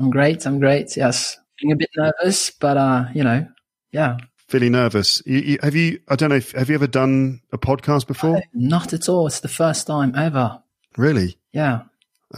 I'm 0.00 0.08
great. 0.08 0.46
I'm 0.46 0.58
great. 0.58 0.96
Yes. 0.96 1.36
Feeling 1.60 1.72
a 1.72 1.76
bit 1.76 1.90
nervous, 1.96 2.50
but, 2.50 2.76
uh, 2.78 3.04
you 3.14 3.24
know, 3.24 3.46
yeah. 3.92 4.16
Feeling 4.48 4.72
nervous. 4.72 5.22
You, 5.24 5.38
you, 5.38 5.58
have 5.62 5.74
you, 5.74 6.00
I 6.08 6.16
don't 6.16 6.30
know, 6.30 6.36
if, 6.36 6.52
have 6.52 6.68
you 6.68 6.74
ever 6.74 6.86
done 6.86 7.40
a 7.52 7.58
podcast 7.58 8.06
before? 8.06 8.36
Uh, 8.36 8.40
not 8.52 8.92
at 8.92 9.08
all. 9.08 9.26
It's 9.26 9.40
the 9.40 9.48
first 9.48 9.86
time 9.86 10.14
ever. 10.14 10.62
Really? 10.96 11.38
Yeah. 11.52 11.82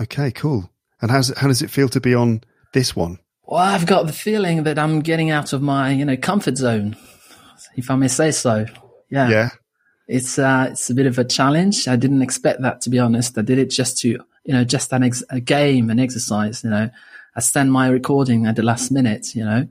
Okay, 0.01 0.31
cool. 0.31 0.71
And 1.03 1.11
how's 1.11 1.31
it, 1.31 1.39
how 1.39 1.49
does 1.49 1.63
it 1.63 1.71
feel 1.71 1.89
to 1.91 2.01
be 2.01 2.15
on 2.15 2.43
this 2.73 2.95
one? 2.95 3.19
Well, 3.45 3.61
I've 3.61 3.87
got 3.87 4.07
the 4.07 4.13
feeling 4.13 4.63
that 4.65 4.79
I'm 4.79 5.01
getting 5.01 5.31
out 5.31 5.53
of 5.53 5.63
my, 5.63 5.91
you 5.91 6.05
know, 6.05 6.17
comfort 6.17 6.57
zone, 6.57 6.97
if 7.77 7.91
I 7.91 7.97
may 7.97 8.09
say 8.09 8.31
so. 8.31 8.67
Yeah. 9.11 9.29
Yeah. 9.29 9.49
It's 10.09 10.39
uh, 10.39 10.69
it's 10.71 10.89
a 10.89 10.95
bit 10.95 11.07
of 11.07 11.19
a 11.19 11.25
challenge. 11.25 11.89
I 11.89 11.97
didn't 11.97 12.23
expect 12.23 12.63
that 12.63 12.81
to 12.83 12.91
be 12.91 12.99
honest. 12.99 13.37
I 13.37 13.43
did 13.43 13.59
it 13.59 13.71
just 13.71 13.99
to 13.99 14.09
you 14.09 14.53
know 14.53 14.63
just 14.63 14.93
an 14.93 15.03
ex- 15.03 15.25
a 15.31 15.41
game, 15.41 15.91
an 15.91 15.99
exercise. 15.99 16.63
You 16.63 16.71
know, 16.71 16.91
I 17.35 17.41
sent 17.41 17.71
my 17.71 17.89
recording 17.89 18.47
at 18.47 18.55
the 18.55 18.63
last 18.63 18.93
minute. 18.93 19.35
You 19.35 19.45
know, 19.45 19.69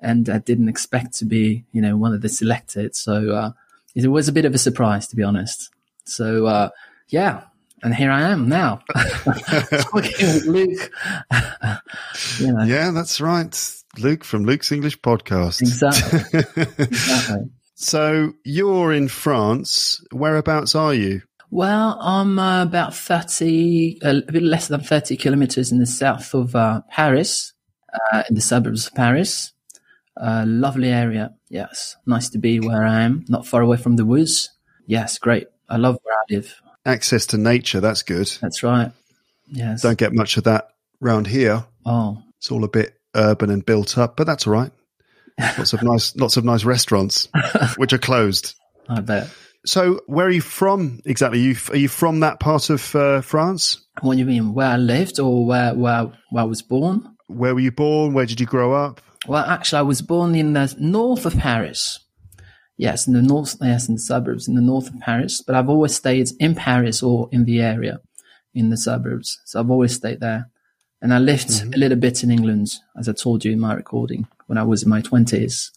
and 0.00 0.28
I 0.28 0.38
didn't 0.38 0.68
expect 0.68 1.14
to 1.18 1.24
be 1.24 1.64
you 1.72 1.80
know 1.80 1.96
one 1.96 2.14
of 2.14 2.22
the 2.22 2.28
selected. 2.28 2.94
So 2.94 3.30
uh, 3.30 3.52
it 3.94 4.08
was 4.08 4.28
a 4.28 4.32
bit 4.32 4.44
of 4.44 4.54
a 4.54 4.58
surprise 4.58 5.06
to 5.08 5.16
be 5.16 5.22
honest. 5.22 5.70
So 6.04 6.46
uh, 6.46 6.70
yeah, 7.08 7.42
and 7.82 7.94
here 7.94 8.10
I 8.10 8.22
am 8.22 8.48
now 8.48 8.80
talking 8.94 10.02
with 10.02 10.44
Luke. 10.46 10.90
you 12.38 12.52
know. 12.52 12.64
Yeah, 12.64 12.90
that's 12.90 13.20
right. 13.20 13.74
Luke 13.98 14.24
from 14.24 14.44
Luke's 14.44 14.72
English 14.72 15.00
Podcast. 15.00 15.60
Exactly. 15.60 16.40
exactly. 16.78 17.50
So 17.80 18.32
you're 18.42 18.92
in 18.92 19.06
France. 19.06 20.02
Whereabouts 20.10 20.74
are 20.74 20.92
you? 20.92 21.22
Well, 21.50 21.96
I'm 22.00 22.36
uh, 22.36 22.64
about 22.64 22.92
30, 22.92 24.00
uh, 24.02 24.20
a 24.26 24.32
bit 24.32 24.42
less 24.42 24.66
than 24.66 24.80
30 24.80 25.16
kilometers 25.16 25.70
in 25.70 25.78
the 25.78 25.86
south 25.86 26.34
of 26.34 26.56
uh, 26.56 26.80
Paris, 26.90 27.52
uh, 28.12 28.24
in 28.28 28.34
the 28.34 28.40
suburbs 28.40 28.88
of 28.88 28.94
Paris. 28.96 29.52
Lovely 30.46 30.88
area. 30.88 31.34
Yes. 31.48 31.96
Nice 32.06 32.30
to 32.30 32.38
be 32.38 32.60
where 32.60 32.84
I 32.84 33.02
am, 33.02 33.24
not 33.28 33.46
far 33.46 33.62
away 33.62 33.76
from 33.76 33.96
the 33.96 34.04
woods. 34.04 34.50
Yes, 34.86 35.18
great. 35.18 35.46
I 35.68 35.76
love 35.76 35.98
where 36.02 36.14
I 36.14 36.34
live. 36.34 36.54
Access 36.84 37.26
to 37.26 37.38
nature. 37.38 37.80
That's 37.80 38.02
good. 38.02 38.30
That's 38.40 38.62
right. 38.62 38.92
Yes. 39.48 39.82
Don't 39.82 39.98
get 39.98 40.14
much 40.14 40.36
of 40.36 40.44
that 40.44 40.68
round 41.00 41.26
here. 41.26 41.64
Oh. 41.84 42.22
It's 42.38 42.50
all 42.50 42.64
a 42.64 42.68
bit 42.68 42.94
urban 43.14 43.50
and 43.50 43.64
built 43.64 43.98
up, 43.98 44.16
but 44.16 44.26
that's 44.26 44.46
all 44.46 44.52
right 44.52 44.72
lots 45.58 45.72
of 45.72 45.82
nice, 45.82 46.16
lots 46.16 46.36
of 46.36 46.44
nice 46.44 46.64
restaurants, 46.64 47.28
which 47.76 47.92
are 47.92 47.98
closed. 47.98 48.54
I 48.88 49.00
bet. 49.00 49.28
So, 49.66 50.00
where 50.06 50.26
are 50.26 50.30
you 50.30 50.40
from 50.40 51.00
exactly? 51.04 51.40
You, 51.40 51.54
are 51.70 51.76
you 51.76 51.88
from 51.88 52.20
that 52.20 52.40
part 52.40 52.70
of 52.70 52.94
uh, 52.94 53.20
France? 53.20 53.84
What 54.00 54.14
do 54.14 54.18
you 54.18 54.24
mean? 54.24 54.54
Where 54.54 54.68
I 54.68 54.76
lived 54.76 55.20
or 55.20 55.44
where, 55.46 55.74
where, 55.74 56.12
where 56.30 56.42
I 56.42 56.46
was 56.46 56.62
born? 56.62 57.16
Where 57.26 57.54
were 57.54 57.60
you 57.60 57.72
born? 57.72 58.14
Where 58.14 58.26
did 58.26 58.40
you 58.40 58.46
grow 58.46 58.72
up? 58.72 59.00
Well, 59.28 59.44
actually, 59.44 59.80
I 59.80 59.82
was 59.82 60.02
born 60.02 60.34
in 60.34 60.54
the 60.54 60.74
north 60.78 61.26
of 61.26 61.36
Paris. 61.36 62.00
Yes, 62.76 63.06
in 63.06 63.12
the 63.12 63.22
north, 63.22 63.56
yes, 63.60 63.88
in 63.88 63.96
the 63.96 64.00
suburbs, 64.00 64.48
in 64.48 64.54
the 64.54 64.60
north 64.60 64.88
of 64.88 65.00
Paris. 65.00 65.42
But 65.42 65.56
I've 65.56 65.68
always 65.68 65.94
stayed 65.94 66.30
in 66.38 66.54
Paris 66.54 67.02
or 67.02 67.28
in 67.32 67.44
the 67.44 67.60
area, 67.60 68.00
in 68.54 68.70
the 68.70 68.76
suburbs. 68.76 69.40
So 69.44 69.60
I've 69.60 69.70
always 69.70 69.94
stayed 69.94 70.20
there. 70.20 70.48
And 71.02 71.12
I 71.12 71.18
lived 71.18 71.48
mm-hmm. 71.48 71.74
a 71.74 71.76
little 71.76 71.98
bit 71.98 72.22
in 72.22 72.30
England, 72.30 72.74
as 72.96 73.08
I 73.08 73.12
told 73.12 73.44
you 73.44 73.52
in 73.52 73.60
my 73.60 73.74
recording, 73.74 74.26
when 74.46 74.58
I 74.58 74.62
was 74.62 74.82
in 74.82 74.88
my 74.88 75.02
20s. 75.02 75.32
It's 75.34 75.72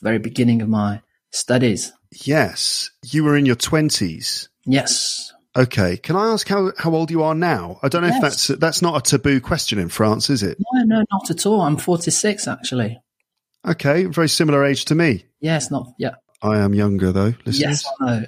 the 0.00 0.04
very 0.04 0.18
beginning 0.18 0.60
of 0.60 0.68
my 0.68 1.00
studies. 1.30 1.92
Yes. 2.10 2.90
You 3.04 3.24
were 3.24 3.36
in 3.36 3.46
your 3.46 3.56
20s. 3.56 4.48
Yes. 4.64 5.32
Okay. 5.58 5.96
Can 5.96 6.14
I 6.14 6.28
ask 6.28 6.46
how, 6.46 6.70
how 6.78 6.94
old 6.94 7.10
you 7.10 7.24
are 7.24 7.34
now? 7.34 7.80
I 7.82 7.88
don't 7.88 8.02
know 8.02 8.08
yes. 8.08 8.16
if 8.16 8.22
that's 8.22 8.46
that's 8.60 8.80
not 8.80 8.96
a 8.96 9.10
taboo 9.10 9.40
question 9.40 9.80
in 9.80 9.88
France, 9.88 10.30
is 10.30 10.44
it? 10.44 10.56
No, 10.72 10.84
no, 10.84 11.04
not 11.10 11.30
at 11.30 11.44
all. 11.46 11.62
I'm 11.62 11.76
46 11.76 12.46
actually. 12.46 13.00
Okay, 13.66 14.04
very 14.04 14.28
similar 14.28 14.64
age 14.64 14.84
to 14.86 14.94
me. 14.94 15.24
Yes, 15.40 15.68
not 15.68 15.88
yeah. 15.98 16.14
I 16.42 16.58
am 16.58 16.74
younger 16.74 17.10
though. 17.10 17.34
Listeners. 17.44 17.58
Yes, 17.58 17.84
I 18.00 18.20
know. 18.20 18.24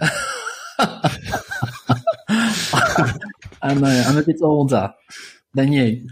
I 3.62 3.74
know. 3.74 4.04
I'm 4.08 4.18
a 4.18 4.24
bit 4.24 4.40
older 4.42 4.92
than 5.54 5.72
you. 5.72 6.08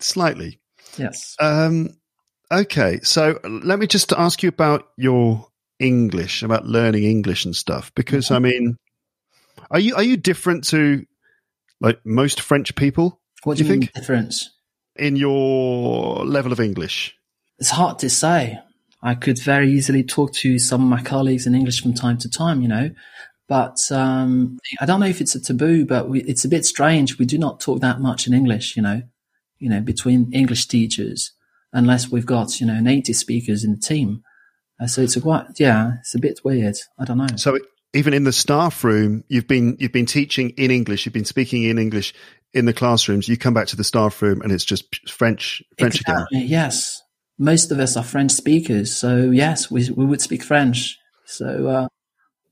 Slightly. 0.00 0.58
Yes. 0.96 1.36
Um, 1.38 1.90
okay, 2.50 2.98
so 3.04 3.38
let 3.44 3.78
me 3.78 3.86
just 3.86 4.12
ask 4.12 4.42
you 4.42 4.48
about 4.48 4.88
your 4.96 5.46
English, 5.78 6.42
about 6.42 6.66
learning 6.66 7.04
English 7.04 7.44
and 7.44 7.54
stuff, 7.54 7.92
because. 7.94 8.32
I 8.32 8.40
mean, 8.40 8.76
are 9.72 9.80
you 9.80 9.94
are 9.96 10.02
you 10.02 10.16
different 10.16 10.64
to 10.68 11.04
like 11.80 12.04
most 12.04 12.40
French 12.40 12.74
people? 12.74 13.20
What 13.42 13.56
do 13.56 13.64
you, 13.64 13.70
think? 13.70 13.92
Difference 13.92 14.50
in 14.96 15.16
your 15.16 16.24
level 16.24 16.52
of 16.52 16.60
English? 16.60 17.16
It's 17.58 17.70
hard 17.70 17.98
to 18.00 18.10
say. 18.10 18.60
I 19.02 19.16
could 19.16 19.40
very 19.40 19.72
easily 19.72 20.04
talk 20.04 20.32
to 20.34 20.60
some 20.60 20.82
of 20.82 20.88
my 20.88 21.02
colleagues 21.02 21.46
in 21.46 21.56
English 21.56 21.82
from 21.82 21.92
time 21.92 22.18
to 22.18 22.30
time, 22.30 22.62
you 22.62 22.68
know. 22.68 22.90
But 23.48 23.90
um, 23.90 24.58
I 24.80 24.86
don't 24.86 25.00
know 25.00 25.06
if 25.06 25.20
it's 25.20 25.34
a 25.34 25.40
taboo, 25.40 25.84
but 25.84 26.08
we, 26.08 26.22
it's 26.22 26.44
a 26.44 26.48
bit 26.48 26.64
strange. 26.64 27.18
We 27.18 27.26
do 27.26 27.36
not 27.36 27.58
talk 27.58 27.80
that 27.80 28.00
much 28.00 28.26
in 28.26 28.32
English, 28.32 28.76
you 28.76 28.82
know, 28.82 29.02
you 29.58 29.68
know, 29.68 29.80
between 29.80 30.32
English 30.32 30.68
teachers, 30.68 31.32
unless 31.72 32.10
we've 32.10 32.26
got 32.26 32.60
you 32.60 32.66
know 32.66 32.78
native 32.78 33.16
speakers 33.16 33.64
in 33.64 33.72
the 33.72 33.80
team. 33.80 34.22
Uh, 34.80 34.86
so 34.86 35.02
it's 35.02 35.16
a 35.16 35.20
quite, 35.20 35.46
yeah, 35.58 35.94
it's 36.00 36.14
a 36.14 36.18
bit 36.18 36.40
weird. 36.44 36.76
I 36.98 37.04
don't 37.04 37.18
know. 37.18 37.26
So 37.36 37.58
even 37.94 38.14
in 38.14 38.24
the 38.24 38.32
staff 38.32 38.84
room, 38.84 39.24
you've 39.28 39.46
been 39.46 39.76
you've 39.78 39.92
been 39.92 40.06
teaching 40.06 40.50
in 40.50 40.70
English, 40.70 41.04
you've 41.04 41.12
been 41.12 41.24
speaking 41.24 41.64
in 41.64 41.78
English 41.78 42.14
in 42.52 42.64
the 42.64 42.72
classrooms. 42.72 43.28
You 43.28 43.36
come 43.36 43.54
back 43.54 43.66
to 43.68 43.76
the 43.76 43.84
staff 43.84 44.20
room, 44.22 44.40
and 44.42 44.52
it's 44.52 44.64
just 44.64 45.08
French, 45.08 45.62
French 45.78 46.00
exactly, 46.00 46.38
again. 46.38 46.48
Yes, 46.48 47.02
most 47.38 47.70
of 47.70 47.78
us 47.78 47.96
are 47.96 48.04
French 48.04 48.32
speakers, 48.32 48.94
so 48.94 49.30
yes, 49.30 49.70
we 49.70 49.90
we 49.90 50.04
would 50.04 50.22
speak 50.22 50.42
French. 50.42 50.98
So 51.26 51.68
uh, 51.68 51.88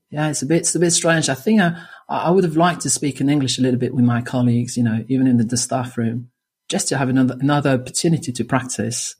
yeah, 0.09 0.29
it's 0.29 0.41
a 0.41 0.45
bit 0.45 0.59
it's 0.61 0.75
a 0.75 0.79
bit 0.79 0.91
strange. 0.91 1.27
I 1.29 1.35
think 1.35 1.61
I 1.61 1.85
I 2.07 2.29
would 2.29 2.43
have 2.43 2.57
liked 2.57 2.81
to 2.81 2.89
speak 2.89 3.19
in 3.19 3.29
English 3.29 3.57
a 3.57 3.61
little 3.61 3.79
bit 3.79 3.95
with 3.95 4.05
my 4.05 4.21
colleagues, 4.21 4.77
you 4.77 4.83
know, 4.83 5.03
even 5.07 5.27
in 5.27 5.37
the, 5.37 5.43
the 5.43 5.57
staff 5.57 5.97
room, 5.97 6.29
just 6.69 6.87
to 6.89 6.97
have 6.97 7.09
another 7.09 7.35
another 7.39 7.71
opportunity 7.71 8.31
to 8.31 8.43
practice. 8.43 9.15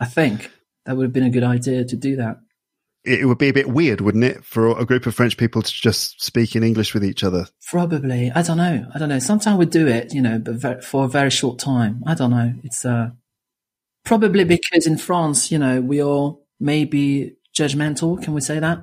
I 0.00 0.06
think 0.06 0.50
that 0.84 0.96
would 0.96 1.04
have 1.04 1.12
been 1.12 1.24
a 1.24 1.30
good 1.30 1.44
idea 1.44 1.84
to 1.84 1.96
do 1.96 2.16
that 2.16 2.38
it 3.06 3.26
would 3.26 3.38
be 3.38 3.48
a 3.48 3.52
bit 3.52 3.68
weird, 3.68 4.00
wouldn't 4.00 4.24
it, 4.24 4.44
for 4.44 4.78
a 4.78 4.84
group 4.84 5.06
of 5.06 5.14
French 5.14 5.36
people 5.36 5.62
to 5.62 5.72
just 5.72 6.22
speak 6.22 6.56
in 6.56 6.62
English 6.62 6.92
with 6.94 7.04
each 7.04 7.22
other? 7.24 7.46
Probably. 7.70 8.30
I 8.34 8.42
don't 8.42 8.56
know. 8.56 8.86
I 8.94 8.98
don't 8.98 9.08
know. 9.08 9.18
Sometimes 9.18 9.58
we 9.58 9.66
do 9.66 9.86
it, 9.86 10.12
you 10.12 10.22
know, 10.22 10.38
but 10.38 10.84
for 10.84 11.04
a 11.04 11.08
very 11.08 11.30
short 11.30 11.58
time. 11.58 12.02
I 12.06 12.14
don't 12.14 12.30
know. 12.30 12.52
It's 12.64 12.84
uh, 12.84 13.10
probably 14.04 14.44
because 14.44 14.86
in 14.86 14.98
France, 14.98 15.50
you 15.50 15.58
know, 15.58 15.80
we 15.80 16.02
all 16.02 16.46
maybe 16.58 17.36
judgmental. 17.56 18.22
Can 18.22 18.34
we 18.34 18.40
say 18.40 18.58
that? 18.58 18.80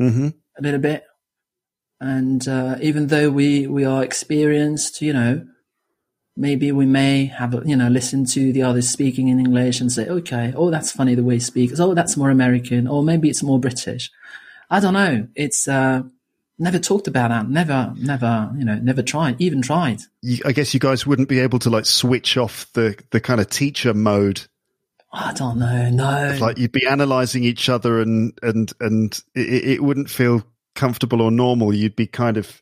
Mm-hmm. 0.00 0.28
A 0.58 0.62
little 0.62 0.80
bit. 0.80 1.04
And 2.00 2.46
uh, 2.46 2.76
even 2.82 3.06
though 3.06 3.30
we 3.30 3.66
we 3.66 3.84
are 3.84 4.04
experienced, 4.04 5.00
you 5.00 5.12
know, 5.12 5.46
maybe 6.36 6.70
we 6.70 6.84
may 6.84 7.26
have, 7.26 7.62
you 7.64 7.74
know, 7.74 7.88
listen 7.88 8.24
to 8.26 8.52
the 8.52 8.62
others 8.62 8.88
speaking 8.88 9.28
in 9.28 9.40
English 9.40 9.80
and 9.80 9.90
say, 9.90 10.06
okay, 10.06 10.52
oh, 10.54 10.70
that's 10.70 10.92
funny 10.92 11.14
the 11.14 11.24
way 11.24 11.34
he 11.34 11.40
speaks. 11.40 11.80
Oh, 11.80 11.94
that's 11.94 12.16
more 12.16 12.30
American. 12.30 12.86
Or 12.86 13.02
maybe 13.02 13.30
it's 13.30 13.42
more 13.42 13.58
British. 13.58 14.10
I 14.68 14.80
don't 14.80 14.94
know. 14.94 15.28
It's, 15.34 15.66
uh, 15.66 16.02
never 16.58 16.78
talked 16.78 17.08
about 17.08 17.28
that. 17.28 17.48
Never, 17.48 17.94
never, 17.96 18.52
you 18.58 18.64
know, 18.64 18.76
never 18.76 19.02
tried, 19.02 19.40
even 19.40 19.62
tried. 19.62 20.00
You, 20.22 20.38
I 20.44 20.52
guess 20.52 20.74
you 20.74 20.80
guys 20.80 21.06
wouldn't 21.06 21.28
be 21.28 21.40
able 21.40 21.58
to 21.60 21.70
like 21.70 21.86
switch 21.86 22.36
off 22.36 22.70
the, 22.74 22.98
the 23.10 23.20
kind 23.20 23.40
of 23.40 23.48
teacher 23.48 23.94
mode. 23.94 24.42
I 25.12 25.32
don't 25.32 25.58
know. 25.58 25.88
No. 25.90 26.36
Like 26.40 26.58
you'd 26.58 26.72
be 26.72 26.86
analyzing 26.86 27.44
each 27.44 27.68
other 27.68 28.00
and, 28.00 28.38
and, 28.42 28.72
and 28.80 29.18
it, 29.34 29.64
it 29.64 29.82
wouldn't 29.82 30.10
feel 30.10 30.42
comfortable 30.74 31.22
or 31.22 31.30
normal. 31.30 31.72
You'd 31.72 31.96
be 31.96 32.06
kind 32.06 32.36
of, 32.36 32.60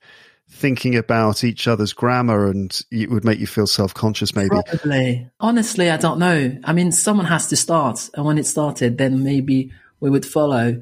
thinking 0.51 0.97
about 0.97 1.43
each 1.43 1.67
other's 1.67 1.93
grammar 1.93 2.47
and 2.47 2.81
it 2.91 3.11
would 3.11 3.25
make 3.25 3.39
you 3.39 3.47
feel 3.47 3.67
self-conscious 3.67 4.35
maybe. 4.37 4.49
Probably. 4.49 5.29
Honestly 5.41 5.91
i 5.91 5.97
don't 5.97 6.19
know. 6.19 6.57
I 6.65 6.73
mean 6.73 6.93
someone 6.93 7.27
has 7.27 7.49
to 7.49 7.57
start 7.57 8.11
and 8.15 8.25
when 8.25 8.39
it 8.39 8.47
started 8.47 8.99
then 8.99 9.25
maybe 9.25 9.73
we 10.01 10.11
would 10.11 10.27
follow 10.27 10.81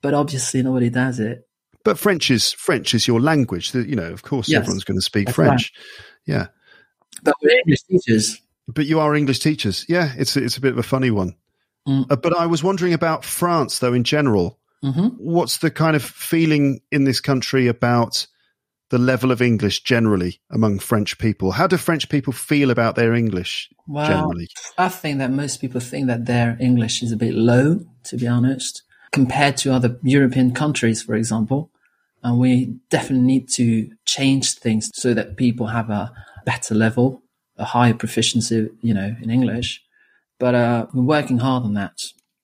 but 0.00 0.14
obviously 0.14 0.62
nobody 0.62 0.90
does 0.90 1.20
it. 1.20 1.46
But 1.84 1.98
french 1.98 2.30
is 2.30 2.52
french 2.52 2.94
is 2.94 3.06
your 3.06 3.20
language. 3.20 3.74
You 3.74 3.96
know 3.96 4.12
of 4.12 4.22
course 4.22 4.48
yes, 4.48 4.60
everyone's 4.60 4.84
going 4.84 4.98
to 4.98 5.02
speak 5.02 5.30
french. 5.30 5.72
right. 5.72 6.34
yeah. 6.34 6.46
But 7.22 7.34
we're 7.42 7.58
english 7.58 7.82
teachers. 7.82 8.40
But 8.66 8.86
you 8.86 8.98
are 8.98 9.14
english 9.14 9.38
teachers. 9.40 9.84
Yeah 9.88 10.12
it's 10.16 10.36
it's 10.36 10.56
a 10.56 10.60
bit 10.60 10.72
of 10.72 10.78
a 10.78 10.82
funny 10.82 11.10
one. 11.10 11.36
Mm. 11.86 12.10
uh, 12.10 12.16
but 12.16 12.36
i 12.36 12.46
was 12.46 12.62
wondering 12.62 12.92
about 12.92 13.24
france 13.24 13.80
though 13.80 13.92
in 13.92 14.04
general. 14.04 14.58
Mm-hmm. 14.84 15.08
what's 15.18 15.58
the 15.58 15.70
kind 15.70 15.94
of 15.94 16.02
feeling 16.02 16.80
in 16.90 17.04
this 17.04 17.20
country 17.20 17.68
about 17.68 18.26
the 18.92 18.98
level 18.98 19.30
of 19.30 19.40
English 19.40 19.82
generally 19.82 20.38
among 20.50 20.78
French 20.78 21.16
people? 21.16 21.52
How 21.52 21.66
do 21.66 21.78
French 21.78 22.10
people 22.10 22.34
feel 22.34 22.70
about 22.70 22.94
their 22.94 23.14
English 23.14 23.70
well, 23.88 24.06
generally? 24.06 24.48
I 24.76 24.90
think 24.90 25.18
that 25.18 25.30
most 25.30 25.62
people 25.62 25.80
think 25.80 26.08
that 26.08 26.26
their 26.26 26.58
English 26.60 27.02
is 27.02 27.10
a 27.10 27.16
bit 27.16 27.32
low, 27.32 27.80
to 28.04 28.16
be 28.18 28.28
honest, 28.28 28.82
compared 29.10 29.56
to 29.58 29.72
other 29.72 29.98
European 30.02 30.52
countries, 30.52 31.02
for 31.02 31.14
example. 31.14 31.70
And 32.22 32.38
we 32.38 32.76
definitely 32.90 33.26
need 33.26 33.48
to 33.52 33.90
change 34.04 34.52
things 34.58 34.90
so 34.92 35.14
that 35.14 35.38
people 35.38 35.68
have 35.68 35.88
a 35.88 36.12
better 36.44 36.74
level, 36.74 37.22
a 37.56 37.64
higher 37.64 37.94
proficiency, 37.94 38.68
you 38.82 38.92
know, 38.92 39.16
in 39.22 39.30
English. 39.30 39.82
But 40.38 40.54
uh, 40.54 40.86
we're 40.92 41.02
working 41.02 41.38
hard 41.38 41.64
on 41.64 41.72
that, 41.74 42.02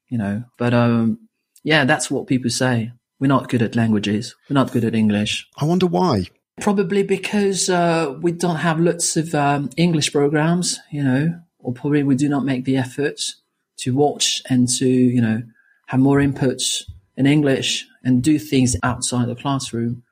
you 0.09 0.17
know. 0.17 0.45
But 0.57 0.73
um, 0.73 1.29
yeah, 1.63 1.85
that's 1.85 2.11
what 2.11 2.27
people 2.27 2.51
say. 2.51 2.93
We're 3.21 3.27
not 3.27 3.51
good 3.51 3.63
at 3.63 3.77
languages. 3.77 4.35
We're 4.49 4.55
not 4.55 4.73
good 4.73 4.85
at 4.85 4.95
English. 4.95 5.47
I 5.59 5.67
wonder 5.67 5.87
why. 5.87 6.29
Probably 6.61 7.03
because 7.03 7.71
uh, 7.71 8.15
we 8.21 8.33
don't 8.33 8.57
have 8.57 8.81
lots 8.81 9.17
of 9.17 9.35
um, 9.35 9.71
English 9.77 10.13
programs, 10.13 10.79
you 10.91 11.03
know, 11.03 11.41
or 11.59 11.73
probably 11.73 12.03
we 12.03 12.15
do 12.15 12.29
not 12.29 12.45
make 12.45 12.65
the 12.65 12.77
effort 12.77 13.21
to 13.79 13.95
watch 13.95 14.43
and 14.49 14.69
to, 14.69 14.89
you 14.89 15.21
know, 15.21 15.43
have 15.87 16.01
more 16.01 16.19
inputs 16.19 16.83
in 17.17 17.27
English 17.27 17.87
and 18.05 18.23
do 18.23 18.39
things 18.39 18.77
outside 18.83 19.29
the 19.29 19.35
classroom. 19.35 20.03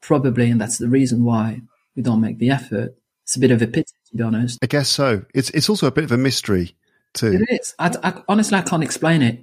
Probably, 0.00 0.50
and 0.50 0.60
that's 0.60 0.78
the 0.78 0.88
reason 0.88 1.24
why 1.24 1.62
we 1.96 2.02
don't 2.02 2.20
make 2.20 2.38
the 2.38 2.50
effort. 2.50 2.94
It's 3.22 3.36
a 3.36 3.40
bit 3.40 3.50
of 3.50 3.62
a 3.62 3.66
pity, 3.66 3.92
to 4.10 4.16
be 4.16 4.22
honest. 4.22 4.58
I 4.62 4.66
guess 4.66 4.88
so. 4.90 5.24
It's 5.34 5.48
it's 5.50 5.70
also 5.70 5.86
a 5.86 5.90
bit 5.90 6.04
of 6.04 6.12
a 6.12 6.18
mystery 6.18 6.76
too. 7.14 7.32
It 7.48 7.60
is. 7.60 7.74
I, 7.78 7.94
I, 8.02 8.22
honestly, 8.28 8.58
I 8.58 8.62
can't 8.62 8.84
explain 8.84 9.22
it. 9.22 9.40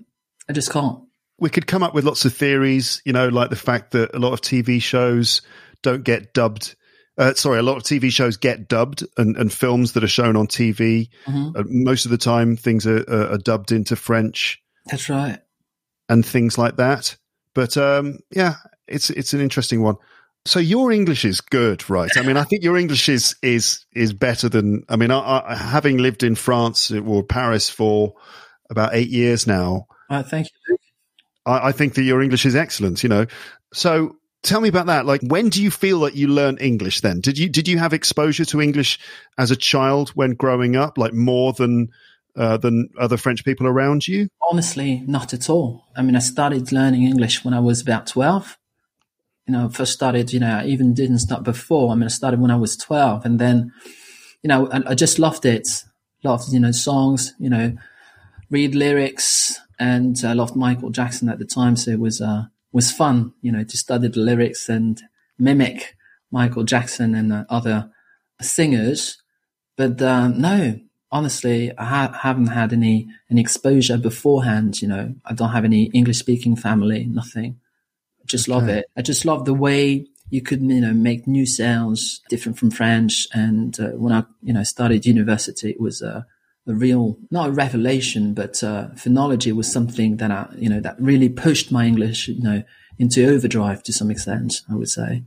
I 0.48 0.54
just 0.54 0.72
can't. 0.72 1.00
We 1.40 1.50
could 1.50 1.66
come 1.66 1.82
up 1.82 1.96
with 1.96 2.06
lots 2.06 2.26
of 2.26 2.36
theories, 2.36 3.02
you 3.06 3.14
know, 3.14 3.28
like 3.30 3.50
the 3.50 3.56
fact 3.56 3.92
that 3.92 4.14
a 4.14 4.20
lot 4.20 4.34
of 4.34 4.42
TV 4.42 4.80
shows 4.80 5.42
don't 5.82 6.04
get 6.04 6.34
dubbed. 6.34 6.76
Uh, 7.18 7.34
sorry, 7.34 7.60
a 7.60 7.64
lot 7.64 7.78
of 7.78 7.84
TV 7.84 8.12
shows 8.12 8.38
get 8.38 8.68
dubbed, 8.68 9.06
and, 9.18 9.36
and 9.36 9.52
films 9.52 9.94
that 9.94 10.04
are 10.04 10.08
shown 10.08 10.36
on 10.36 10.48
TV, 10.48 11.10
mm-hmm. 11.26 11.56
uh, 11.56 11.64
most 11.68 12.06
of 12.06 12.12
the 12.12 12.18
time 12.18 12.56
things 12.56 12.88
are, 12.88 13.04
are, 13.10 13.38
dubbed 13.38 13.72
into 13.72 13.96
French. 13.96 14.62
That's 14.86 15.10
right, 15.10 15.40
and 16.10 16.26
things 16.26 16.58
like 16.58 16.78
that. 16.78 17.18
But 17.54 17.76
um, 17.78 18.20
yeah, 18.32 18.56
it's 18.88 19.10
it's 19.10 19.34
an 19.34 19.42
interesting 19.42 19.82
one. 19.82 19.98
So 20.46 20.60
your 20.60 20.92
English 20.92 21.24
is 21.24 21.40
good, 21.40 21.88
right? 21.90 22.10
I 22.18 22.24
mean, 22.24 22.38
I 22.38 22.44
think 22.44 22.64
your 22.64 22.78
English 22.78 23.10
is 23.10 23.36
is 23.44 23.86
is 23.94 24.14
better 24.14 24.50
than. 24.50 24.84
I 24.90 24.96
mean, 24.96 25.12
I, 25.12 25.44
I, 25.46 25.56
having 25.56 25.98
lived 25.98 26.24
in 26.24 26.36
France 26.36 26.92
or 26.92 27.24
Paris 27.24 27.70
for 27.70 28.14
about 28.70 28.96
eight 28.96 29.10
years 29.10 29.46
now. 29.46 29.86
Uh, 30.10 30.24
thank 30.24 30.48
you. 30.68 30.78
I, 31.46 31.70
I, 31.70 31.72
think 31.72 31.94
that 31.96 32.04
your 32.04 32.22
English 32.22 32.46
is 32.46 32.56
excellent. 32.56 33.04
You 33.04 33.10
know, 33.10 33.26
so 33.74 34.16
tell 34.44 34.62
me 34.62 34.70
about 34.70 34.88
that. 34.88 35.06
Like, 35.06 35.22
when 35.22 35.50
do 35.50 35.62
you 35.62 35.72
feel 35.72 36.02
that 36.02 36.16
you 36.16 36.28
learned 36.28 36.62
English? 36.62 37.02
Then 37.02 37.22
did 37.22 37.38
you 37.38 37.50
did 37.50 37.68
you 37.68 37.78
have 37.78 37.94
exposure 37.94 38.46
to 38.46 38.62
English 38.62 39.00
as 39.38 39.52
a 39.52 39.56
child 39.56 40.10
when 40.10 40.34
growing 40.34 40.76
up, 40.76 40.98
like 40.98 41.14
more 41.14 41.54
than 41.54 41.90
uh, 42.36 42.58
than 42.58 42.90
other 43.00 43.18
French 43.18 43.44
people 43.44 43.68
around 43.68 44.08
you? 44.08 44.28
Honestly, 44.52 45.04
not 45.08 45.34
at 45.34 45.50
all. 45.50 45.86
I 45.96 46.02
mean, 46.02 46.16
I 46.16 46.20
started 46.20 46.72
learning 46.72 47.04
English 47.04 47.44
when 47.44 47.54
I 47.54 47.60
was 47.60 47.82
about 47.82 48.08
twelve. 48.08 48.58
you 49.48 49.54
know, 49.54 49.70
first 49.70 49.94
started, 49.94 50.32
you 50.32 50.40
know, 50.40 50.60
I 50.60 50.66
even 50.66 50.94
didn't 50.94 51.20
start 51.20 51.44
before. 51.44 51.92
I 51.92 51.96
mean, 51.96 52.06
I 52.06 52.08
started 52.10 52.40
when 52.40 52.52
I 52.52 52.56
was 52.56 52.78
12 52.78 53.26
and 53.26 53.40
then, 53.40 53.74
you 54.44 54.48
know, 54.48 54.70
I, 54.72 54.92
I 54.92 54.96
just 54.96 55.20
loved 55.20 55.46
it. 55.46 55.68
Loved, 56.24 56.54
you 56.54 56.60
know, 56.60 56.72
songs, 56.72 57.34
you 57.40 57.50
know, 57.50 57.76
read 58.50 58.76
lyrics 58.76 59.60
and 59.80 60.16
I 60.24 60.34
loved 60.34 60.56
Michael 60.56 60.92
Jackson 60.92 61.28
at 61.30 61.40
the 61.40 61.46
time. 61.46 61.76
So 61.76 61.92
it 61.92 62.00
was, 62.00 62.22
uh, 62.22 62.44
was 62.72 62.92
fun, 62.92 63.34
you 63.42 63.52
know, 63.52 63.64
to 63.64 63.78
study 63.78 64.08
the 64.08 64.20
lyrics 64.20 64.70
and 64.70 65.02
mimic 65.38 65.96
Michael 66.32 66.64
Jackson 66.64 67.16
and 67.16 67.34
uh, 67.34 67.46
other 67.50 67.92
singers. 68.42 69.22
But, 69.76 70.02
uh, 70.02 70.30
no, 70.30 70.80
honestly, 71.12 71.72
I 71.78 71.86
ha- 71.86 72.20
haven't 72.22 72.48
had 72.48 72.74
any, 72.74 73.08
any 73.30 73.42
exposure 73.42 73.98
beforehand. 73.98 74.82
You 74.82 74.88
know, 74.88 75.16
I 75.26 75.34
don't 75.34 75.52
have 75.52 75.66
any 75.66 75.86
English 75.86 76.20
speaking 76.20 76.56
family, 76.56 77.06
nothing 77.06 77.60
just 78.32 78.48
love 78.48 78.64
okay. 78.64 78.80
it. 78.80 78.86
I 78.96 79.02
just 79.02 79.26
love 79.26 79.46
the 79.46 79.54
way 79.54 80.08
you 80.30 80.42
could, 80.42 80.62
you 80.62 80.82
know, 80.82 80.94
make 80.94 81.28
new 81.28 81.46
sounds 81.46 82.22
different 82.30 82.58
from 82.58 82.72
French. 82.72 83.28
And 83.34 83.78
uh, 83.80 83.90
when 83.90 84.14
I, 84.14 84.24
you 84.42 84.54
know, 84.54 84.64
started 84.64 85.06
university, 85.06 85.72
it 85.72 85.82
was 85.82 86.02
a, 86.02 86.26
a 86.68 86.74
real, 86.74 87.18
not 87.32 87.50
a 87.50 87.52
revelation, 87.52 88.34
but 88.34 88.64
uh, 88.64 88.90
phonology 88.96 89.52
was 89.52 89.72
something 89.72 90.18
that 90.18 90.32
I, 90.32 90.48
you 90.56 90.70
know, 90.70 90.80
that 90.80 91.00
really 91.00 91.30
pushed 91.30 91.72
my 91.72 91.86
English, 91.86 92.28
you 92.28 92.42
know, 92.42 92.64
into 93.00 93.28
overdrive 93.28 93.84
to 93.84 93.94
some 93.94 94.12
extent, 94.12 94.62
I 94.70 94.76
would 94.76 94.90
say. 94.90 95.24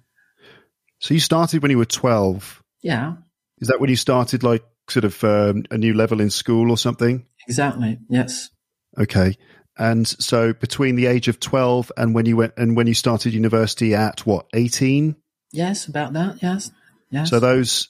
So 1.01 1.14
you 1.14 1.20
started 1.20 1.62
when 1.62 1.70
you 1.70 1.79
were 1.79 1.85
12. 1.85 2.62
Yeah. 2.83 3.14
Is 3.59 3.68
that 3.68 3.81
when 3.81 3.90
you 3.90 3.97
started 3.97 4.42
like 4.42 4.64
sort 4.88 5.05
of 5.05 5.23
um, 5.25 5.64
a 5.70 5.79
new 5.79 5.94
level 5.94 6.20
in 6.20 6.31
school 6.31 6.70
or 6.70 6.79
something? 6.79 7.27
Exactly. 7.49 7.99
Yes. 8.09 8.51
Okay. 8.99 9.37
And 9.77 10.07
so 10.07 10.53
between 10.53 10.94
the 10.94 11.07
age 11.07 11.27
of 11.29 11.40
12 11.40 11.90
and 11.97 12.14
when 12.14 12.27
you 12.27 12.37
went 12.37 12.55
and 12.57 12.77
when 12.77 12.87
you 12.87 12.94
started 12.94 13.35
university 13.35 13.94
at 13.94 14.25
what, 14.25 14.47
18? 14.55 15.16
Yes, 15.53 15.87
about 15.87 16.12
that. 16.12 16.42
Yes. 16.42 16.70
Yes. 17.11 17.31
So 17.31 17.40
those 17.40 17.88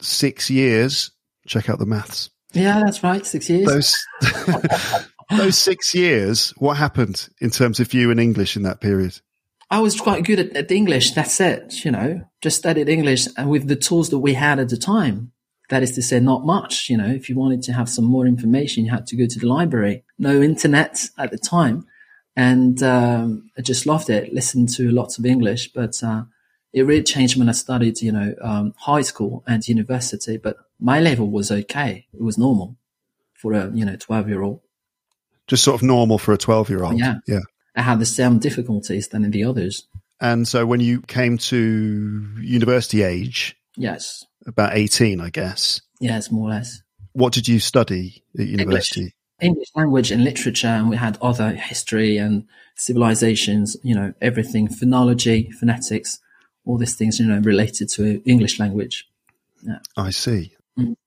six 0.00 0.50
years, 0.50 1.12
check 1.46 1.68
out 1.68 1.78
the 1.78 1.86
maths. 1.86 2.30
Yeah, 2.52 2.80
that's 2.84 3.02
right. 3.02 3.24
Six 3.24 3.48
years. 3.48 3.66
Those, 3.66 4.06
those 5.30 5.58
six 5.58 5.94
years, 5.94 6.50
what 6.58 6.76
happened 6.76 7.28
in 7.40 7.50
terms 7.50 7.80
of 7.80 7.92
you 7.94 8.10
and 8.10 8.20
English 8.20 8.56
in 8.56 8.62
that 8.62 8.80
period? 8.80 9.20
I 9.70 9.80
was 9.80 9.98
quite 9.98 10.24
good 10.24 10.38
at, 10.38 10.54
at 10.54 10.70
English. 10.70 11.12
That's 11.12 11.40
it. 11.40 11.84
You 11.84 11.92
know, 11.92 12.20
just 12.42 12.58
studied 12.58 12.90
English 12.90 13.26
and 13.38 13.48
with 13.48 13.68
the 13.68 13.76
tools 13.76 14.10
that 14.10 14.18
we 14.18 14.34
had 14.34 14.58
at 14.58 14.68
the 14.68 14.76
time. 14.76 15.32
That 15.70 15.82
is 15.82 15.92
to 15.92 16.02
say, 16.02 16.20
not 16.20 16.44
much. 16.44 16.90
You 16.90 16.98
know, 16.98 17.06
if 17.08 17.30
you 17.30 17.36
wanted 17.36 17.62
to 17.62 17.72
have 17.72 17.88
some 17.88 18.04
more 18.04 18.26
information, 18.26 18.84
you 18.84 18.90
had 18.90 19.06
to 19.06 19.16
go 19.16 19.26
to 19.26 19.38
the 19.38 19.46
library. 19.46 20.04
No 20.18 20.42
internet 20.42 21.06
at 21.18 21.30
the 21.30 21.38
time. 21.38 21.86
And 22.36 22.82
um, 22.82 23.50
I 23.56 23.62
just 23.62 23.86
loved 23.86 24.10
it, 24.10 24.34
listened 24.34 24.68
to 24.76 24.90
lots 24.90 25.18
of 25.18 25.24
English. 25.24 25.72
But 25.72 26.02
uh, 26.02 26.24
it 26.74 26.82
really 26.82 27.02
changed 27.02 27.38
when 27.38 27.48
I 27.48 27.52
studied, 27.52 28.02
you 28.02 28.12
know, 28.12 28.34
um, 28.42 28.74
high 28.76 29.00
school 29.00 29.42
and 29.46 29.66
university. 29.66 30.36
But 30.36 30.56
my 30.82 31.00
level 31.00 31.30
was 31.30 31.50
okay. 31.50 32.06
It 32.12 32.22
was 32.22 32.36
normal 32.36 32.76
for 33.34 33.52
a, 33.52 33.70
you 33.72 33.84
know, 33.84 33.96
12 33.96 34.28
year 34.28 34.42
old. 34.42 34.60
Just 35.46 35.64
sort 35.64 35.80
of 35.80 35.82
normal 35.82 36.18
for 36.18 36.32
a 36.32 36.38
12 36.38 36.70
year 36.70 36.84
old. 36.84 36.98
Yeah. 36.98 37.16
Yeah. 37.26 37.40
I 37.74 37.82
had 37.82 38.00
the 38.00 38.06
same 38.06 38.38
difficulties 38.38 39.08
than 39.08 39.24
in 39.24 39.30
the 39.30 39.44
others. 39.44 39.86
And 40.20 40.46
so 40.46 40.66
when 40.66 40.80
you 40.80 41.00
came 41.02 41.38
to 41.38 42.36
university 42.40 43.02
age, 43.02 43.56
yes, 43.76 44.24
about 44.46 44.76
18, 44.76 45.20
I 45.20 45.30
guess. 45.30 45.80
Yes, 46.00 46.30
more 46.30 46.48
or 46.48 46.50
less. 46.50 46.82
What 47.12 47.32
did 47.32 47.48
you 47.48 47.58
study 47.60 48.22
at 48.38 48.46
university? 48.46 49.00
English, 49.00 49.14
English 49.40 49.68
language 49.74 50.10
and 50.10 50.22
literature, 50.24 50.68
and 50.68 50.90
we 50.90 50.96
had 50.96 51.18
other 51.20 51.50
history 51.52 52.18
and 52.18 52.46
civilizations, 52.76 53.76
you 53.82 53.94
know, 53.94 54.14
everything, 54.20 54.68
phonology, 54.68 55.52
phonetics, 55.52 56.20
all 56.64 56.78
these 56.78 56.94
things, 56.94 57.18
you 57.18 57.26
know, 57.26 57.38
related 57.40 57.88
to 57.90 58.22
English 58.24 58.60
language. 58.60 59.08
Yeah. 59.62 59.78
I 59.96 60.10
see. 60.10 60.52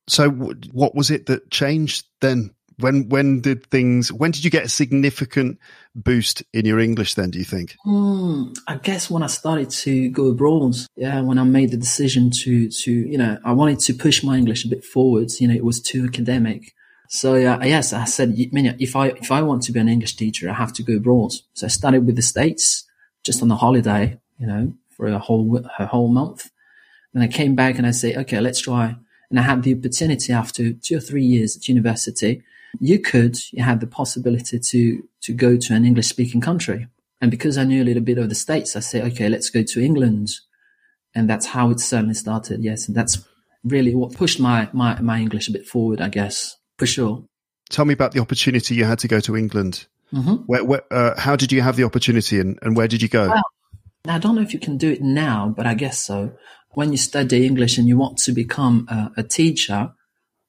So, 0.07 0.29
w- 0.29 0.59
what 0.71 0.95
was 0.95 1.09
it 1.11 1.25
that 1.27 1.49
changed 1.51 2.05
then 2.21 2.51
when 2.79 3.09
when 3.09 3.41
did 3.41 3.65
things? 3.67 4.11
When 4.11 4.31
did 4.31 4.43
you 4.43 4.49
get 4.49 4.65
a 4.65 4.69
significant 4.69 5.59
boost 5.95 6.43
in 6.53 6.65
your 6.65 6.79
English? 6.79 7.15
Then, 7.15 7.31
do 7.31 7.39
you 7.39 7.45
think? 7.45 7.75
Mm, 7.85 8.57
I 8.67 8.75
guess 8.75 9.09
when 9.09 9.23
I 9.23 9.27
started 9.27 9.69
to 9.69 10.09
go 10.09 10.27
abroad, 10.27 10.75
yeah, 10.95 11.21
when 11.21 11.37
I 11.37 11.43
made 11.43 11.71
the 11.71 11.77
decision 11.77 12.31
to 12.43 12.69
to 12.69 12.91
you 12.91 13.17
know 13.17 13.37
I 13.45 13.53
wanted 13.53 13.79
to 13.81 13.93
push 13.93 14.23
my 14.23 14.37
English 14.37 14.65
a 14.65 14.69
bit 14.69 14.83
forwards. 14.83 15.39
You 15.39 15.47
know, 15.47 15.55
it 15.55 15.63
was 15.63 15.81
too 15.81 16.05
academic. 16.05 16.73
So 17.07 17.35
yeah, 17.35 17.63
yes, 17.63 17.93
I 17.93 18.05
said, 18.05 18.33
if 18.35 18.95
I 18.95 19.07
if 19.07 19.31
I 19.31 19.41
want 19.41 19.63
to 19.63 19.71
be 19.71 19.79
an 19.79 19.89
English 19.89 20.15
teacher, 20.15 20.49
I 20.49 20.53
have 20.53 20.73
to 20.73 20.83
go 20.83 20.95
abroad. 20.97 21.33
So 21.53 21.67
I 21.67 21.69
started 21.69 22.05
with 22.05 22.15
the 22.15 22.21
States, 22.21 22.85
just 23.23 23.41
on 23.41 23.51
a 23.51 23.55
holiday, 23.55 24.19
you 24.39 24.47
know, 24.47 24.73
for 24.89 25.07
a 25.07 25.19
whole 25.19 25.63
a 25.79 25.85
whole 25.85 26.09
month. 26.09 26.49
Then 27.13 27.23
I 27.23 27.27
came 27.27 27.55
back 27.55 27.77
and 27.77 27.87
I 27.87 27.91
say, 27.91 28.15
okay, 28.15 28.41
let's 28.41 28.59
try. 28.59 28.95
And 29.29 29.39
I 29.39 29.43
had 29.43 29.63
the 29.63 29.75
opportunity 29.75 30.31
after 30.33 30.73
two 30.73 30.97
or 30.97 31.01
three 31.01 31.25
years 31.25 31.57
at 31.57 31.67
university 31.67 32.43
you 32.79 32.99
could, 32.99 33.37
you 33.51 33.63
had 33.63 33.79
the 33.79 33.87
possibility 33.87 34.59
to, 34.59 35.07
to 35.21 35.33
go 35.33 35.57
to 35.57 35.73
an 35.73 35.85
English 35.85 36.07
speaking 36.07 36.41
country. 36.41 36.87
And 37.21 37.31
because 37.31 37.57
I 37.57 37.63
knew 37.63 37.81
a 37.81 37.85
little 37.85 38.03
bit 38.03 38.17
of 38.17 38.29
the 38.29 38.35
States, 38.35 38.75
I 38.75 38.79
said, 38.81 39.05
okay, 39.11 39.29
let's 39.29 39.49
go 39.49 39.63
to 39.63 39.81
England. 39.81 40.31
And 41.13 41.29
that's 41.29 41.45
how 41.45 41.69
it 41.71 41.79
certainly 41.79 42.13
started. 42.13 42.63
Yes. 42.63 42.87
And 42.87 42.95
that's 42.95 43.25
really 43.63 43.95
what 43.95 44.13
pushed 44.13 44.39
my, 44.39 44.69
my, 44.73 44.99
my 45.01 45.19
English 45.19 45.47
a 45.47 45.51
bit 45.51 45.65
forward, 45.65 46.01
I 46.01 46.09
guess, 46.09 46.57
for 46.77 46.85
sure. 46.85 47.23
Tell 47.69 47.85
me 47.85 47.93
about 47.93 48.11
the 48.11 48.19
opportunity 48.19 48.75
you 48.75 48.85
had 48.85 48.99
to 48.99 49.07
go 49.07 49.19
to 49.21 49.35
England. 49.35 49.87
Mm-hmm. 50.13 50.33
Where, 50.45 50.63
where, 50.63 50.83
uh, 50.91 51.19
how 51.19 51.35
did 51.35 51.51
you 51.51 51.61
have 51.61 51.77
the 51.77 51.83
opportunity 51.83 52.39
and, 52.39 52.59
and 52.61 52.75
where 52.75 52.87
did 52.87 53.01
you 53.01 53.07
go? 53.07 53.29
Well, 53.29 53.43
I 54.07 54.19
don't 54.19 54.35
know 54.35 54.41
if 54.41 54.53
you 54.53 54.59
can 54.59 54.77
do 54.77 54.91
it 54.91 55.01
now, 55.01 55.51
but 55.55 55.65
I 55.65 55.73
guess 55.73 56.03
so. 56.03 56.33
When 56.75 56.91
you 56.91 56.97
study 56.97 57.45
English 57.45 57.77
and 57.77 57.87
you 57.87 57.97
want 57.97 58.17
to 58.17 58.33
become 58.33 58.85
a, 58.89 59.21
a 59.21 59.23
teacher, 59.23 59.93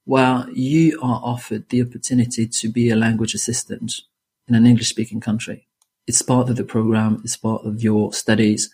well, 0.07 0.49
you 0.53 0.99
are 1.01 1.21
offered 1.23 1.69
the 1.69 1.83
opportunity 1.83 2.49
to 2.49 2.69
be 2.69 2.91
a 2.91 2.97
language 2.97 3.33
assistant 3.33 4.01
in 4.49 4.57
an 4.57 4.67
English 4.67 4.89
speaking 4.89 5.21
country. 5.21 5.69
It's 6.05 6.23
part 6.23 6.51
of 6.51 6.57
the 6.57 6.65
program. 6.65 7.21
It's 7.23 7.37
part 7.37 7.65
of 7.65 7.81
your 7.81 8.13
studies 8.13 8.71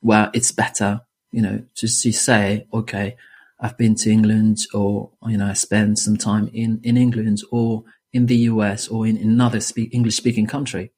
where 0.00 0.30
it's 0.34 0.52
better, 0.52 1.00
you 1.32 1.40
know, 1.40 1.64
to, 1.76 1.86
to 1.86 2.12
say, 2.12 2.66
okay, 2.70 3.16
I've 3.58 3.78
been 3.78 3.94
to 3.94 4.10
England 4.10 4.58
or, 4.74 5.12
you 5.26 5.38
know, 5.38 5.46
I 5.46 5.54
spent 5.54 5.98
some 5.98 6.18
time 6.18 6.50
in, 6.52 6.80
in 6.82 6.98
England 6.98 7.40
or 7.50 7.84
in 8.12 8.26
the 8.26 8.36
US 8.52 8.88
or 8.88 9.06
in, 9.06 9.16
in 9.16 9.30
another 9.30 9.60
speak, 9.60 9.94
English 9.94 10.16
speaking 10.16 10.46
country. 10.46 10.92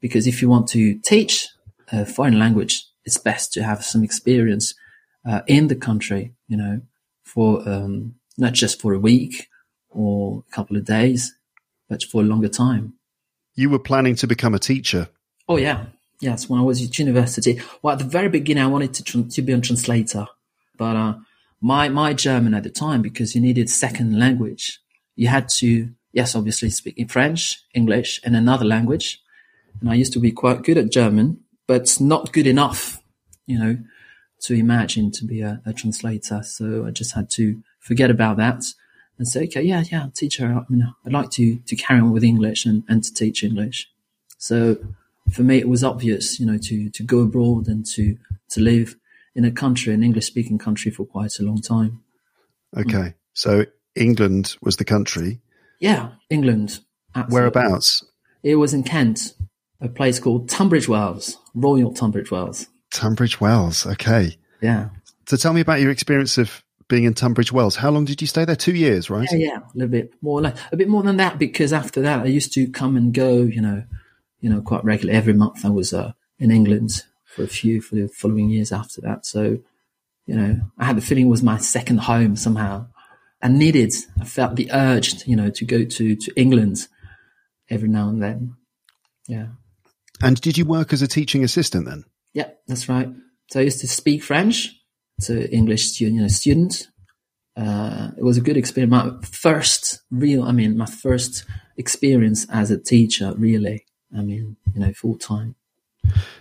Because 0.00 0.26
if 0.26 0.40
you 0.40 0.48
want 0.48 0.68
to 0.68 0.98
teach 1.00 1.48
a 1.92 2.06
foreign 2.06 2.38
language, 2.38 2.86
it's 3.04 3.18
best 3.18 3.52
to 3.52 3.62
have 3.62 3.84
some 3.84 4.02
experience 4.02 4.74
uh, 5.26 5.42
in 5.46 5.68
the 5.68 5.76
country, 5.76 6.32
you 6.48 6.56
know, 6.56 6.80
for, 7.24 7.66
um, 7.68 8.14
not 8.36 8.52
just 8.52 8.80
for 8.80 8.92
a 8.92 8.98
week 8.98 9.48
or 9.90 10.44
a 10.46 10.54
couple 10.54 10.76
of 10.76 10.84
days, 10.84 11.34
but 11.88 12.02
for 12.02 12.22
a 12.22 12.24
longer 12.24 12.48
time. 12.48 12.94
You 13.54 13.70
were 13.70 13.78
planning 13.78 14.16
to 14.16 14.26
become 14.26 14.54
a 14.54 14.58
teacher. 14.58 15.08
Oh 15.48 15.56
yeah, 15.56 15.86
yes. 16.20 16.48
When 16.48 16.58
I 16.58 16.64
was 16.64 16.82
at 16.82 16.98
university, 16.98 17.60
well, 17.82 17.92
at 17.92 17.98
the 17.98 18.04
very 18.04 18.28
beginning, 18.28 18.64
I 18.64 18.66
wanted 18.66 18.94
to 18.94 19.04
tr- 19.04 19.30
to 19.30 19.42
be 19.42 19.52
a 19.52 19.60
translator, 19.60 20.26
but 20.76 20.96
uh, 20.96 21.14
my 21.60 21.88
my 21.88 22.14
German 22.14 22.54
at 22.54 22.64
the 22.64 22.70
time, 22.70 23.02
because 23.02 23.34
you 23.34 23.40
needed 23.40 23.70
second 23.70 24.18
language, 24.18 24.80
you 25.14 25.28
had 25.28 25.48
to 25.60 25.90
yes, 26.14 26.34
obviously 26.34 26.70
speak 26.70 26.96
in 26.96 27.08
French, 27.08 27.62
English, 27.74 28.20
and 28.24 28.34
another 28.34 28.64
language. 28.64 29.20
And 29.80 29.90
I 29.90 29.94
used 29.94 30.12
to 30.14 30.20
be 30.20 30.30
quite 30.30 30.62
good 30.62 30.78
at 30.78 30.90
German, 30.90 31.40
but 31.66 32.00
not 32.00 32.32
good 32.32 32.46
enough, 32.46 33.02
you 33.46 33.58
know, 33.58 33.76
to 34.44 34.54
imagine 34.54 35.10
to 35.12 35.24
be 35.24 35.40
a, 35.40 35.60
a 35.64 35.72
translator. 35.72 36.42
So 36.42 36.86
I 36.86 36.90
just 36.90 37.14
had 37.14 37.30
to 37.32 37.62
forget 37.80 38.10
about 38.10 38.36
that 38.38 38.64
and 39.18 39.28
say, 39.28 39.44
okay, 39.44 39.62
yeah, 39.62 39.84
yeah, 39.90 40.08
teacher, 40.14 40.46
I 40.46 40.72
mean, 40.72 40.92
I'd 41.06 41.12
like 41.12 41.30
to, 41.32 41.58
to 41.58 41.76
carry 41.76 42.00
on 42.00 42.12
with 42.12 42.24
English 42.24 42.66
and, 42.66 42.82
and 42.88 43.02
to 43.04 43.14
teach 43.14 43.44
English. 43.44 43.88
So 44.38 44.76
for 45.30 45.42
me, 45.42 45.58
it 45.58 45.68
was 45.68 45.84
obvious, 45.84 46.40
you 46.40 46.46
know, 46.46 46.58
to, 46.58 46.90
to 46.90 47.02
go 47.02 47.20
abroad 47.20 47.68
and 47.68 47.86
to, 47.86 48.18
to 48.50 48.60
live 48.60 48.96
in 49.34 49.44
a 49.44 49.50
country, 49.50 49.94
an 49.94 50.02
English 50.02 50.26
speaking 50.26 50.58
country 50.58 50.90
for 50.90 51.04
quite 51.04 51.38
a 51.38 51.42
long 51.42 51.60
time. 51.60 52.02
Okay. 52.76 52.92
Mm. 52.92 53.14
So 53.32 53.64
England 53.94 54.56
was 54.60 54.76
the 54.76 54.84
country. 54.84 55.40
Yeah, 55.80 56.10
England. 56.28 56.80
Absolutely. 57.14 57.34
Whereabouts? 57.34 58.04
It 58.42 58.56
was 58.56 58.74
in 58.74 58.82
Kent, 58.82 59.34
a 59.80 59.88
place 59.88 60.18
called 60.18 60.48
Tunbridge 60.48 60.88
Wells, 60.88 61.38
Royal 61.54 61.92
Tunbridge 61.92 62.30
Wells. 62.30 62.66
Tunbridge 62.94 63.40
Wells. 63.40 63.86
Okay. 63.86 64.36
Yeah. 64.62 64.90
So 65.26 65.36
tell 65.36 65.52
me 65.52 65.60
about 65.60 65.80
your 65.80 65.90
experience 65.90 66.38
of 66.38 66.62
being 66.88 67.04
in 67.04 67.14
Tunbridge 67.14 67.52
Wells. 67.52 67.76
How 67.76 67.90
long 67.90 68.04
did 68.04 68.20
you 68.20 68.26
stay 68.26 68.44
there? 68.44 68.56
Two 68.56 68.74
years, 68.74 69.10
right? 69.10 69.28
Yeah, 69.32 69.38
yeah, 69.38 69.58
a 69.58 69.74
little 69.74 69.90
bit 69.90 70.12
more, 70.22 70.40
like 70.40 70.56
a 70.70 70.76
bit 70.76 70.88
more 70.88 71.02
than 71.02 71.16
that. 71.16 71.38
Because 71.38 71.72
after 71.72 72.00
that, 72.02 72.20
I 72.20 72.26
used 72.26 72.52
to 72.54 72.68
come 72.68 72.96
and 72.96 73.12
go, 73.12 73.42
you 73.42 73.60
know, 73.60 73.84
you 74.40 74.50
know, 74.50 74.60
quite 74.60 74.84
regularly. 74.84 75.16
Every 75.16 75.32
month, 75.32 75.64
I 75.64 75.70
was 75.70 75.92
uh, 75.92 76.12
in 76.38 76.50
England 76.50 77.04
for 77.24 77.42
a 77.42 77.48
few 77.48 77.80
for 77.80 77.96
the 77.96 78.08
following 78.08 78.50
years 78.50 78.70
after 78.70 79.00
that. 79.00 79.26
So, 79.26 79.58
you 80.26 80.36
know, 80.36 80.60
I 80.78 80.84
had 80.84 80.96
the 80.96 81.02
feeling 81.02 81.26
it 81.26 81.30
was 81.30 81.42
my 81.42 81.58
second 81.58 82.00
home 82.00 82.36
somehow. 82.36 82.86
I 83.42 83.48
needed, 83.48 83.92
I 84.20 84.24
felt 84.24 84.56
the 84.56 84.70
urge, 84.72 85.26
you 85.26 85.36
know, 85.36 85.50
to 85.50 85.64
go 85.64 85.84
to 85.84 86.16
to 86.16 86.32
England 86.36 86.86
every 87.68 87.88
now 87.88 88.08
and 88.08 88.22
then. 88.22 88.56
Yeah. 89.26 89.48
And 90.22 90.40
did 90.40 90.56
you 90.56 90.64
work 90.64 90.92
as 90.92 91.02
a 91.02 91.08
teaching 91.08 91.42
assistant 91.44 91.86
then? 91.86 92.04
Yeah, 92.34 92.50
that's 92.66 92.88
right. 92.88 93.08
So 93.50 93.60
I 93.60 93.62
used 93.62 93.80
to 93.80 93.88
speak 93.88 94.22
French 94.22 94.74
to 95.22 95.50
English 95.50 95.92
student, 95.92 96.16
you 96.16 96.22
know, 96.22 96.28
students. 96.28 96.88
Uh, 97.56 98.10
it 98.18 98.24
was 98.24 98.36
a 98.36 98.40
good 98.40 98.56
experience. 98.56 98.90
My 98.90 99.12
first 99.22 100.00
real, 100.10 100.42
I 100.42 100.52
mean, 100.52 100.76
my 100.76 100.86
first 100.86 101.44
experience 101.76 102.46
as 102.50 102.70
a 102.70 102.78
teacher, 102.78 103.32
really. 103.36 103.84
I 104.16 104.22
mean, 104.22 104.56
you 104.74 104.80
know, 104.80 104.92
full 104.92 105.16
time. 105.16 105.54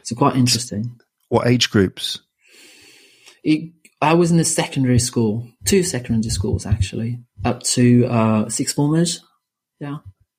So 0.02 0.16
quite 0.16 0.36
interesting. 0.36 1.00
What 1.30 1.48
age 1.48 1.70
groups? 1.70 2.20
It, 3.44 3.72
I 4.02 4.16
was 4.16 4.32
in 4.32 4.40
a 4.40 4.46
secondary 4.46 5.00
school, 5.00 5.48
two 5.66 5.84
secondary 5.84 6.30
schools 6.30 6.66
actually, 6.66 7.20
up 7.46 7.64
to 7.64 8.06
uh, 8.06 8.50
six 8.50 8.74
formers. 8.74 9.24
Yeah. 9.80 9.98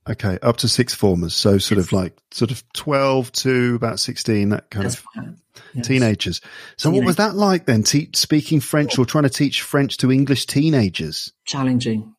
Okay, 0.09 0.39
up 0.43 0.59
to 0.59 0.69
six 0.69 0.95
formers. 0.95 1.35
So 1.35 1.59
sort 1.59 1.79
of 1.79 1.93
like 1.93 2.17
sort 2.31 2.51
of 2.51 2.63
twelve 2.73 3.33
to 3.33 3.75
about 3.75 4.01
sixteen, 4.01 4.51
that 4.51 4.71
kind 4.71 4.87
That's 4.87 4.97
of. 5.17 5.37
Yes. 5.73 5.87
teenagers. 5.87 6.41
So 6.77 6.91
what 6.91 7.05
was 7.05 7.17
that 7.17 7.35
like 7.35 7.67
then? 7.67 7.85
Te- 7.85 8.11
speaking 8.15 8.61
French 8.61 8.99
or 8.99 9.07
trying 9.07 9.25
to 9.25 9.31
teach 9.31 9.63
French 9.63 9.97
to 9.99 10.11
English 10.11 10.47
teenagers? 10.47 11.33
challenging. 11.45 12.15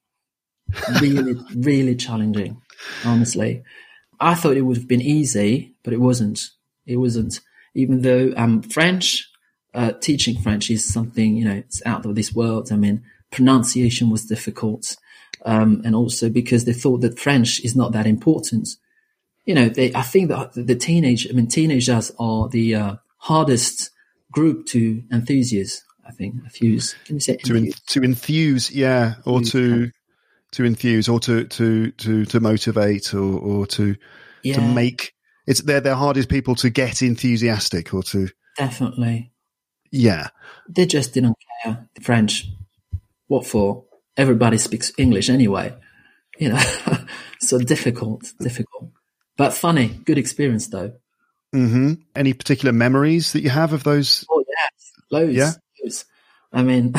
Really, 1.02 1.36
really 1.56 1.96
challenging, 1.96 2.62
honestly. 3.06 3.64
I 4.20 4.36
thought 4.36 4.58
it 4.58 4.62
would 4.62 4.78
have 4.78 4.88
been 4.88 5.02
easy, 5.02 5.76
but 5.84 5.94
it 5.94 6.00
wasn't. 6.00 6.50
It 6.86 6.98
wasn't. 6.98 7.40
Even 7.76 8.02
though 8.02 8.34
um, 8.38 8.62
French, 8.62 9.30
uh, 9.74 9.92
teaching 9.92 10.42
French 10.42 10.70
is 10.72 10.92
something, 10.92 11.36
you 11.36 11.46
know, 11.46 11.56
it's 11.56 11.86
out 11.86 12.06
of 12.06 12.16
this 12.16 12.34
world. 12.34 12.72
I 12.72 12.78
mean, 12.78 13.04
pronunciation 13.32 14.10
was 14.10 14.26
difficult. 14.26 14.96
Um, 15.46 15.84
and 15.86 15.96
also 15.96 16.30
because 16.30 16.66
they 16.66 16.74
thought 16.74 17.02
that 17.02 17.20
French 17.20 17.64
is 17.64 17.76
not 17.76 17.92
that 17.92 18.08
important. 18.08 18.68
You 19.46 19.54
know, 19.54 19.70
they, 19.70 19.94
I 19.94 20.02
think 20.02 20.30
that 20.30 20.54
the 20.56 20.76
teenage, 20.76 21.28
I 21.30 21.34
mean, 21.34 21.48
teenagers 21.48 22.12
are 22.18 22.50
the 22.50 22.74
uh, 22.76 22.96
hardest 23.18 23.92
group 24.32 24.66
to 24.68 25.04
enthusiast. 25.12 25.84
I 26.08 26.12
think, 26.12 26.36
enthuse. 26.44 26.96
Can 27.06 27.16
you 27.16 27.20
say 27.20 27.38
To 27.38 27.72
to 27.72 28.04
enthuse, 28.04 28.72
yeah, 28.72 29.16
or 29.26 29.42
to 29.42 29.92
to 30.52 30.64
enthuse, 30.64 31.10
or 31.10 31.20
to 31.22 31.46
to 31.46 31.92
to 31.92 32.26
to 32.26 32.40
motivate, 32.40 33.14
or 33.14 33.40
or 33.40 33.68
to 33.68 33.96
to 34.44 34.62
make. 34.62 35.14
It's 35.48 35.62
they're 35.62 35.82
they're 35.82 35.96
hardest 35.96 36.30
people 36.30 36.56
to 36.56 36.70
get 36.70 37.02
enthusiastic 37.02 37.94
or 37.94 38.04
to 38.04 38.30
Definitely. 38.58 39.32
yeah. 39.92 40.30
They 40.70 40.86
just 40.86 41.14
didn't 41.14 41.38
care. 41.64 41.88
French. 42.02 42.48
What 43.28 43.46
for? 43.46 43.86
Everybody 44.18 44.58
speaks 44.58 44.92
English 44.98 45.30
anyway. 45.30 45.74
You 46.40 46.50
know, 46.50 46.64
so 47.40 47.60
difficult, 47.60 48.34
difficult, 48.40 48.92
but 49.38 49.54
funny. 49.54 49.88
Good 49.88 50.18
experience 50.18 50.68
though. 50.68 50.94
Mm-hmm. 51.54 51.94
Any 52.16 52.34
particular 52.34 52.74
memories 52.74 53.34
that 53.34 53.42
you 53.42 53.50
have 53.50 53.74
of 53.74 53.84
those? 53.84 54.26
Oh 54.30 54.44
yes, 54.48 54.92
loads. 55.12 55.36
Yeah? 55.36 55.52
loads. 55.82 56.06
I 56.52 56.64
mean, 56.64 56.94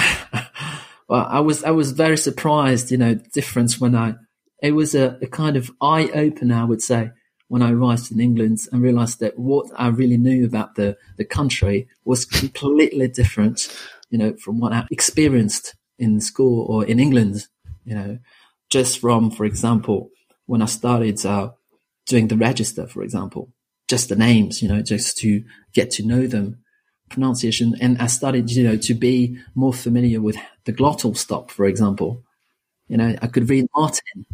well, 1.09 1.26
I 1.29 1.40
was 1.40 1.64
I 1.64 1.70
was 1.70 1.92
very 1.92 2.16
surprised. 2.16 2.90
You 2.90 2.98
know, 2.98 3.14
difference 3.14 3.81
when 3.81 3.94
I. 3.94 4.14
It 4.62 4.72
was 4.72 4.94
a, 4.94 5.18
a 5.20 5.26
kind 5.26 5.57
of 5.57 5.70
eye 5.83 6.09
opener, 6.14 6.57
I 6.57 6.64
would 6.64 6.81
say, 6.81 7.11
when 7.48 7.61
I 7.61 7.72
arrived 7.72 8.11
in 8.11 8.20
England 8.20 8.61
and 8.72 8.81
realized 8.81 9.20
that 9.20 9.38
what 9.38 9.66
I 9.76 9.88
really 9.88 10.16
knew 10.16 10.46
about 10.46 10.76
the 10.76 10.96
the 11.18 11.26
country 11.26 11.88
was 12.05 12.24
completely 12.24 13.09
different. 13.09 13.68
You 14.09 14.18
know, 14.18 14.37
from 14.37 14.61
what 14.61 14.72
I 14.72 14.87
experienced 14.90 15.74
in 15.98 16.20
school 16.20 16.66
or 16.68 16.85
in 16.85 16.98
England. 16.98 17.46
You 17.85 17.94
know, 17.94 18.18
just 18.70 18.98
from, 18.98 19.30
for 19.30 19.44
example, 19.44 20.11
when 20.46 20.62
I 20.62 20.66
started 20.66 21.24
uh, 21.24 21.50
doing 22.06 22.28
the 22.28 22.37
register, 22.37 22.87
for 22.87 23.02
example, 23.02 23.52
just 23.88 24.09
the 24.09 24.16
names, 24.16 24.62
you 24.62 24.68
know, 24.68 24.82
just 24.82 25.18
to 25.18 25.44
get 25.72 25.90
to 25.92 26.06
know 26.06 26.26
them, 26.26 26.59
pronunciation. 27.09 27.74
And 27.80 27.98
I 27.98 28.06
started, 28.06 28.50
you 28.50 28.64
know, 28.64 28.76
to 28.76 28.94
be 28.94 29.38
more 29.54 29.72
familiar 29.72 30.20
with 30.20 30.37
the 30.64 30.72
glottal 30.72 31.16
stop, 31.16 31.50
for 31.50 31.66
example. 31.66 32.22
You 32.88 32.96
know, 32.96 33.16
I 33.20 33.26
could 33.26 33.48
read 33.48 33.66
Martin. 33.74 34.26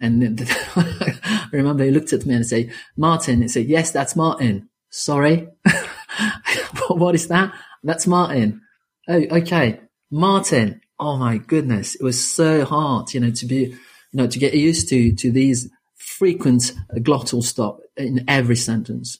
And 0.00 0.40
I 0.76 1.48
remember 1.52 1.84
he 1.84 1.90
looked 1.90 2.12
at 2.12 2.26
me 2.26 2.34
and 2.34 2.46
said, 2.46 2.72
Martin. 2.96 3.42
He 3.42 3.48
said, 3.48 3.66
yes, 3.66 3.90
that's 3.90 4.16
Martin. 4.16 4.68
Sorry. 4.90 5.48
what 6.88 7.14
is 7.14 7.28
that? 7.28 7.52
That's 7.82 8.06
Martin. 8.06 8.60
Oh, 9.08 9.14
okay. 9.14 9.80
Martin. 10.10 10.80
Oh 10.98 11.16
my 11.16 11.38
goodness. 11.38 11.94
It 11.94 12.02
was 12.02 12.22
so 12.24 12.64
hard, 12.64 13.12
you 13.12 13.20
know, 13.20 13.30
to 13.30 13.46
be, 13.46 13.56
you 13.56 13.78
know, 14.12 14.26
to 14.26 14.38
get 14.38 14.54
used 14.54 14.88
to, 14.90 15.14
to 15.14 15.30
these 15.30 15.68
frequent 15.96 16.72
glottal 16.96 17.42
stop 17.42 17.80
in 17.96 18.24
every 18.28 18.56
sentence. 18.56 19.18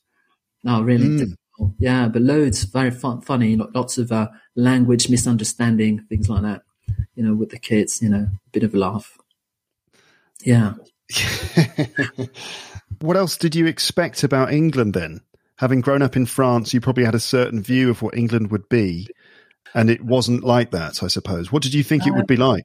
No, 0.64 0.82
really 0.82 1.16
difficult. 1.16 1.74
Yeah, 1.78 2.08
but 2.08 2.22
loads, 2.22 2.64
very 2.64 2.90
fun, 2.90 3.20
funny, 3.20 3.56
lo- 3.56 3.70
lots 3.74 3.98
of 3.98 4.12
uh, 4.12 4.28
language 4.56 5.08
misunderstanding, 5.08 6.04
things 6.08 6.28
like 6.28 6.42
that, 6.42 6.62
you 7.14 7.22
know, 7.22 7.34
with 7.34 7.50
the 7.50 7.58
kids, 7.58 8.02
you 8.02 8.08
know, 8.08 8.28
a 8.28 8.50
bit 8.52 8.62
of 8.62 8.74
a 8.74 8.78
laugh. 8.78 9.16
Yeah. 10.42 10.74
What 13.00 13.16
else 13.16 13.36
did 13.36 13.54
you 13.54 13.66
expect 13.66 14.22
about 14.22 14.52
England 14.52 14.94
then? 14.94 15.20
Having 15.58 15.82
grown 15.82 16.02
up 16.02 16.16
in 16.16 16.26
France, 16.26 16.72
you 16.72 16.80
probably 16.80 17.04
had 17.04 17.14
a 17.14 17.20
certain 17.20 17.62
view 17.62 17.90
of 17.90 18.02
what 18.02 18.16
England 18.16 18.50
would 18.50 18.68
be, 18.68 19.08
and 19.74 19.90
it 19.90 20.04
wasn't 20.04 20.44
like 20.44 20.70
that, 20.70 21.02
I 21.02 21.08
suppose. 21.08 21.52
What 21.52 21.62
did 21.62 21.74
you 21.74 21.82
think 21.82 22.06
it 22.06 22.12
would 22.12 22.26
be 22.26 22.36
like? 22.36 22.64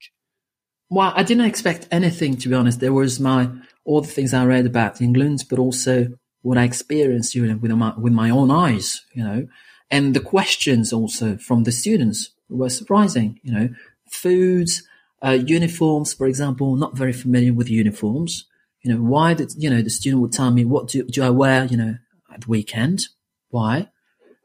Well, 0.90 1.14
I 1.16 1.24
didn't 1.24 1.46
expect 1.46 1.88
anything 1.92 2.38
to 2.38 2.50
be 2.50 2.56
honest. 2.56 2.80
There 2.80 2.94
was 2.94 3.20
my 3.20 3.50
all 3.86 4.02
the 4.02 4.08
things 4.08 4.34
I 4.34 4.46
read 4.46 4.66
about 4.66 5.02
England, 5.02 5.46
but 5.50 5.60
also 5.60 6.10
what 6.42 6.58
I 6.58 6.64
experienced 6.64 7.36
you 7.36 7.46
know, 7.46 7.58
with 7.58 7.72
my 7.72 7.94
with 7.98 8.14
my 8.14 8.30
own 8.30 8.52
eyes, 8.52 9.02
you 9.14 9.24
know, 9.24 9.48
and 9.90 10.14
the 10.14 10.20
questions 10.20 10.92
also 10.92 11.38
from 11.38 11.64
the 11.64 11.72
students 11.72 12.32
were 12.50 12.70
surprising. 12.70 13.40
You 13.44 13.54
know, 13.54 13.70
foods, 14.10 14.84
uh, 15.24 15.38
uniforms, 15.46 16.14
for 16.14 16.28
example, 16.28 16.76
not 16.76 16.98
very 16.98 17.14
familiar 17.14 17.54
with 17.54 17.70
uniforms. 17.70 18.46
You 18.84 18.94
know, 18.94 19.02
why 19.02 19.34
did 19.34 19.54
you 19.58 19.70
know 19.70 19.82
the 19.82 19.90
student 19.90 20.22
would 20.22 20.34
tell 20.34 20.52
me 20.52 20.66
what 20.66 20.90
do 20.90 21.04
do 21.04 21.24
I 21.24 21.30
wear? 21.30 21.66
You 21.66 21.78
know, 21.78 21.96
at 22.34 22.42
the 22.42 22.50
weekend. 22.50 23.08
Why? 23.50 23.90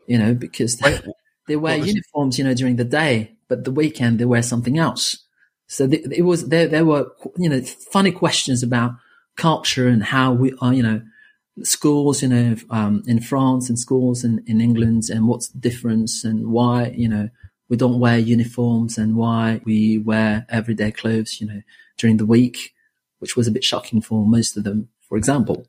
You 0.06 0.18
know, 0.18 0.34
because 0.34 0.80
they 1.46 1.56
wear 1.56 1.76
uniforms, 1.76 2.38
you 2.38 2.44
know, 2.44 2.54
during 2.54 2.76
the 2.76 2.84
day, 2.84 3.32
but 3.48 3.64
the 3.64 3.72
weekend 3.72 4.18
they 4.18 4.24
wear 4.24 4.42
something 4.42 4.78
else. 4.78 5.24
So 5.68 5.86
th 5.88 6.06
it 6.10 6.22
was 6.22 6.48
there. 6.48 6.68
There 6.68 6.84
were 6.84 7.04
you 7.36 7.48
know 7.48 7.60
funny 7.94 8.12
questions 8.12 8.62
about 8.62 8.92
culture 9.36 9.88
and 9.88 10.02
how 10.02 10.32
we 10.32 10.48
are, 10.60 10.74
you 10.74 10.82
know, 10.82 11.02
schools, 11.62 12.22
you 12.22 12.28
know, 12.28 12.56
um, 12.70 13.02
in 13.06 13.20
France 13.20 13.68
and 13.68 13.78
schools 13.78 14.24
in, 14.24 14.42
in 14.46 14.60
England, 14.60 15.04
and 15.10 15.28
what's 15.28 15.48
the 15.48 15.58
difference 15.58 16.24
and 16.24 16.38
why 16.48 16.94
you 16.96 17.08
know 17.08 17.28
we 17.68 17.76
don't 17.76 17.98
wear 18.00 18.18
uniforms 18.18 18.98
and 18.98 19.16
why 19.16 19.60
we 19.64 19.98
wear 19.98 20.46
everyday 20.48 20.92
clothes, 20.92 21.40
you 21.40 21.46
know, 21.46 21.62
during 21.98 22.16
the 22.18 22.26
week, 22.26 22.74
which 23.18 23.36
was 23.36 23.48
a 23.48 23.50
bit 23.50 23.64
shocking 23.64 24.00
for 24.00 24.24
most 24.24 24.56
of 24.56 24.64
them, 24.64 24.88
for 25.08 25.16
example. 25.18 25.66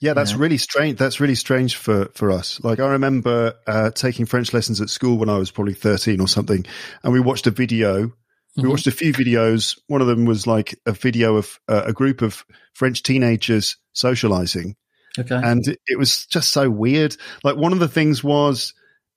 Yeah, 0.00 0.12
that's 0.14 0.34
really 0.34 0.58
strange. 0.58 0.96
That's 0.98 1.18
really 1.20 1.34
strange 1.34 1.74
for, 1.76 2.06
for 2.14 2.30
us. 2.30 2.60
Like, 2.62 2.78
I 2.78 2.86
remember 2.90 3.54
uh, 3.66 3.90
taking 3.90 4.26
French 4.26 4.52
lessons 4.52 4.80
at 4.80 4.90
school 4.90 5.18
when 5.18 5.28
I 5.28 5.38
was 5.38 5.50
probably 5.50 5.74
13 5.74 6.20
or 6.20 6.28
something, 6.28 6.64
and 7.02 7.12
we 7.12 7.18
watched 7.20 7.46
a 7.46 7.50
video. 7.50 8.12
We 8.56 8.68
watched 8.68 8.86
a 8.88 8.92
few 8.92 9.12
videos. 9.12 9.78
One 9.86 10.00
of 10.00 10.08
them 10.08 10.24
was 10.24 10.44
like 10.46 10.76
a 10.84 10.90
video 10.92 11.36
of 11.36 11.60
uh, 11.68 11.82
a 11.86 11.92
group 11.92 12.22
of 12.22 12.44
French 12.74 13.02
teenagers 13.04 13.76
socializing. 13.92 14.74
Okay. 15.18 15.34
and 15.42 15.66
it- 15.66 15.98
was 15.98 16.26
just 16.26 16.50
so 16.50 16.68
weird. 16.70 17.16
Like 17.42 17.56
one 17.56 17.72
of 17.72 17.78
the 17.80 17.88
things 17.88 18.22
was 18.22 18.74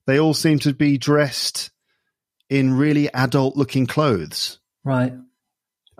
they 0.08 0.20
all 0.20 0.34
seemed 0.34 0.64
to 0.64 0.74
be 0.74 0.98
dressed 0.98 1.70
in 2.50 2.74
really 2.74 3.12
adult 3.14 3.56
looking 3.56 3.86
clothes. 3.88 4.60
right. 4.84 5.14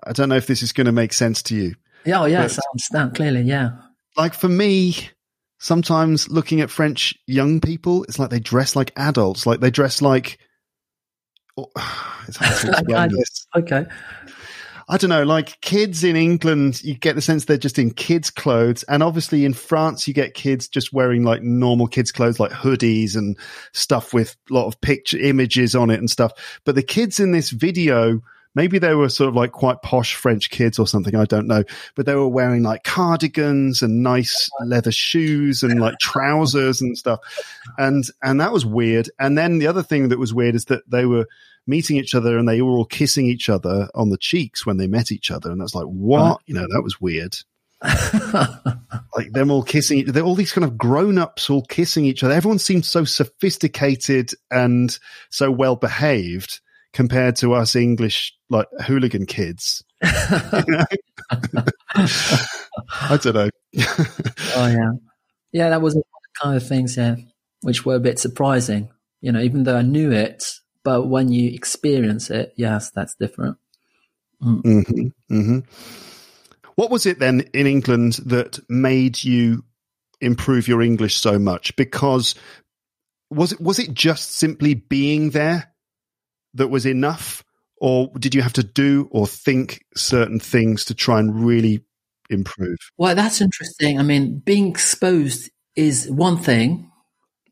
I 0.04 0.12
don't 0.14 0.30
know 0.30 0.36
if 0.38 0.48
this 0.48 0.64
is 0.64 0.74
going 0.74 0.86
to 0.86 0.92
make 0.92 1.14
sense 1.14 1.44
to 1.44 1.56
you. 1.56 1.76
Yeah. 2.06 2.22
Oh, 2.22 2.26
yes. 2.26 2.56
But- 2.56 2.64
I 2.64 2.68
understand 2.74 3.16
clearly. 3.16 3.42
Yeah. 3.42 3.72
Like 4.18 4.34
for 4.34 4.50
me, 4.50 5.10
sometimes 5.60 6.30
looking 6.30 6.62
at 6.62 6.70
French 6.70 7.16
young 7.28 7.62
people, 7.62 8.04
it's 8.04 8.20
like 8.20 8.30
they 8.30 8.40
dress 8.40 8.76
like 8.76 8.92
adults. 8.96 9.46
Like 9.46 9.60
they 9.60 9.72
dress 9.72 10.02
like. 10.02 10.40
oh, 11.58 11.68
it's 12.28 12.38
hard 12.38 12.58
to 12.62 12.72
Like 12.72 13.12
adults. 13.12 13.48
Okay. 13.56 13.86
I 14.92 14.98
don't 14.98 15.10
know, 15.10 15.24
like 15.24 15.62
kids 15.62 16.04
in 16.04 16.18
England, 16.18 16.84
you 16.84 16.96
get 16.96 17.16
the 17.16 17.22
sense 17.22 17.46
they're 17.46 17.58
just 17.58 17.80
in 17.80 17.92
kids' 17.92 18.30
clothes. 18.30 18.84
And 18.84 19.02
obviously 19.02 19.46
in 19.46 19.54
France, 19.54 20.06
you 20.06 20.14
get 20.14 20.34
kids 20.34 20.68
just 20.68 20.92
wearing 20.92 21.24
like 21.24 21.42
normal 21.42 21.88
kids' 21.88 22.12
clothes, 22.12 22.42
like 22.42 22.52
hoodies 22.52 23.16
and 23.16 23.38
stuff 23.72 24.14
with 24.14 24.36
a 24.50 24.54
lot 24.54 24.68
of 24.68 24.82
picture 24.82 25.18
images 25.18 25.76
on 25.76 25.92
it 25.92 26.00
and 26.00 26.10
stuff. 26.10 26.34
But 26.66 26.76
the 26.76 26.84
kids 26.84 27.22
in 27.22 27.32
this 27.32 27.52
video, 27.52 28.20
maybe 28.56 28.80
they 28.80 28.96
were 28.96 29.10
sort 29.10 29.30
of 29.30 29.36
like 29.36 29.52
quite 29.52 29.82
posh 29.82 30.16
French 30.16 30.50
kids 30.50 30.80
or 30.80 30.88
something. 30.88 31.16
I 31.16 31.26
don't 31.26 31.48
know. 31.48 31.64
But 31.96 32.06
they 32.06 32.16
were 32.16 32.28
wearing 32.28 32.64
like 32.64 32.84
cardigans 32.84 33.82
and 33.82 34.04
nice 34.04 34.50
leather 34.66 34.92
shoes 34.92 35.64
and 35.64 35.80
like 35.80 35.98
trousers 36.00 36.82
and 36.82 36.98
stuff. 36.98 37.20
And, 37.78 38.04
and 38.24 38.42
that 38.42 38.52
was 38.52 38.66
weird. 38.66 39.10
And 39.20 39.38
then 39.38 39.60
the 39.60 39.68
other 39.68 39.84
thing 39.84 40.10
that 40.10 40.20
was 40.20 40.34
weird 40.34 40.56
is 40.56 40.66
that 40.66 40.90
they 40.90 41.06
were, 41.06 41.28
meeting 41.68 41.98
each 41.98 42.16
other 42.16 42.38
and 42.38 42.48
they 42.48 42.62
were 42.62 42.72
all 42.72 42.86
kissing 42.86 43.28
each 43.28 43.50
other 43.50 43.88
on 43.94 44.10
the 44.10 44.18
cheeks 44.18 44.66
when 44.66 44.78
they 44.78 44.88
met 44.88 45.12
each 45.12 45.32
other. 45.32 45.52
And 45.52 45.62
that's 45.62 45.76
like, 45.76 45.86
what? 45.86 46.42
You 46.46 46.56
know, 46.56 46.68
that 46.68 46.82
was 46.82 47.00
weird. 47.00 47.38
like 49.16 49.32
them 49.32 49.50
all 49.50 49.64
kissing. 49.64 50.06
They're 50.06 50.24
all 50.24 50.36
these 50.36 50.52
kind 50.52 50.66
of 50.66 50.78
grown 50.78 51.18
ups 51.18 51.50
all 51.50 51.64
kissing 51.64 52.06
each 52.06 52.24
other. 52.24 52.34
Everyone 52.34 52.60
seemed 52.60 52.86
so 52.86 53.06
sophisticated 53.06 54.32
and 54.52 54.98
so 55.30 55.50
well 55.50 55.76
behaved 55.76 56.60
compared 56.94 57.38
to 57.38 57.54
us 57.54 57.76
English 57.76 58.38
like 58.52 58.68
hooligan 58.86 59.26
kids. 59.26 59.84
I 60.04 60.64
don't 63.22 63.34
know. 63.34 63.50
oh 64.56 64.68
yeah, 64.68 64.92
yeah. 65.52 65.70
That 65.70 65.82
was 65.82 65.96
the 65.96 66.04
kind 66.42 66.58
of 66.58 66.68
things, 66.68 66.98
yeah, 66.98 67.16
which 67.62 67.86
were 67.86 67.96
a 67.96 68.00
bit 68.00 68.20
surprising. 68.20 68.90
You 69.22 69.32
know, 69.32 69.42
even 69.42 69.64
though 69.64 69.78
I 69.78 69.82
knew 69.84 70.12
it, 70.12 70.44
but 70.84 71.08
when 71.08 71.32
you 71.32 71.52
experience 71.52 72.30
it, 72.30 72.54
yes, 72.58 72.92
that's 72.92 73.16
different. 73.16 73.58
Mm. 74.44 74.62
Mm-hmm, 74.64 75.36
mm-hmm. 75.36 75.60
What 76.76 76.92
was 76.92 77.06
it 77.06 77.20
then 77.20 77.42
in 77.54 77.68
England 77.68 78.14
that 78.26 78.60
made 78.70 79.24
you 79.24 79.64
improve 80.20 80.68
your 80.68 80.82
English 80.82 81.16
so 81.16 81.38
much? 81.40 81.76
Because 81.76 82.36
was 83.30 83.54
it 83.54 83.62
was 83.62 83.80
it 83.80 83.94
just 83.94 84.34
simply 84.34 84.74
being 84.74 85.30
there 85.30 85.72
that 86.56 86.68
was 86.68 86.86
enough, 86.86 87.44
or 87.82 88.12
did 88.20 88.36
you 88.36 88.44
have 88.44 88.54
to 88.54 88.64
do 88.64 89.10
or 89.12 89.26
think 89.26 89.84
certain 89.96 90.40
things 90.40 90.86
to 90.86 90.94
try 90.94 91.20
and 91.20 91.44
really 91.44 91.84
improve? 92.30 92.78
Well, 92.96 93.16
that's 93.16 93.42
interesting. 93.42 94.00
I 94.00 94.04
mean, 94.04 94.38
being 94.38 94.70
exposed 94.70 95.50
is 95.76 96.08
one 96.10 96.38
thing, 96.38 96.92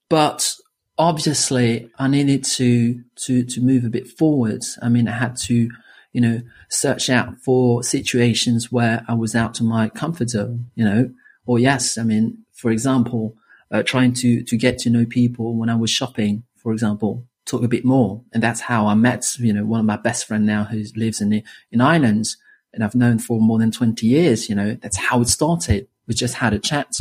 but 0.08 0.54
obviously 1.00 1.90
I 1.98 2.08
needed 2.08 2.44
to 2.44 3.02
to 3.26 3.44
to 3.44 3.62
move 3.62 3.84
a 3.86 3.90
bit 3.90 4.08
forward. 4.08 4.62
I 4.84 4.90
mean, 4.90 5.08
I 5.08 5.18
had 5.18 5.36
to, 5.48 5.68
you 6.14 6.22
know, 6.22 6.42
search 6.70 7.10
out 7.10 7.38
for 7.44 7.82
situations 7.82 8.72
where 8.72 9.04
I 9.08 9.16
was 9.16 9.34
out 9.34 9.60
of 9.60 9.66
my 9.66 9.90
comfort 9.90 10.30
zone, 10.30 10.70
you 10.76 10.86
know, 10.86 11.10
or 11.48 11.58
yes, 11.58 11.98
I 11.98 12.04
mean, 12.04 12.46
for 12.54 12.70
example, 12.70 13.36
uh, 13.72 13.82
trying 13.82 14.14
to 14.14 14.44
to 14.44 14.58
get 14.58 14.78
to 14.80 14.92
know 14.92 15.08
people 15.08 15.58
when 15.58 15.70
I 15.70 15.76
was 15.76 15.90
shopping, 15.90 16.44
for 16.56 16.72
example, 16.72 17.26
talk 17.50 17.64
a 17.64 17.68
bit 17.68 17.86
more, 17.86 18.22
and 18.34 18.44
that's 18.44 18.62
how 18.62 18.88
I 18.88 18.94
met, 18.94 19.26
you 19.40 19.54
know, 19.54 19.66
one 19.66 19.80
of 19.80 19.86
my 19.86 19.98
best 19.98 20.26
friend 20.28 20.46
now 20.46 20.64
who 20.64 20.84
lives 20.96 21.22
in 21.22 21.44
in 21.72 21.82
Ireland, 21.82 22.28
and 22.74 22.84
I've 22.84 22.96
known 22.96 23.20
for 23.20 23.40
more 23.40 23.60
than 23.60 23.72
twenty 23.72 24.08
years. 24.08 24.50
You 24.50 24.56
know, 24.56 24.78
that's 24.82 24.98
how 24.98 25.22
it 25.22 25.28
started. 25.28 25.88
We 26.08 26.16
just 26.16 26.36
had 26.36 26.54
a 26.54 26.60
chat, 26.60 27.00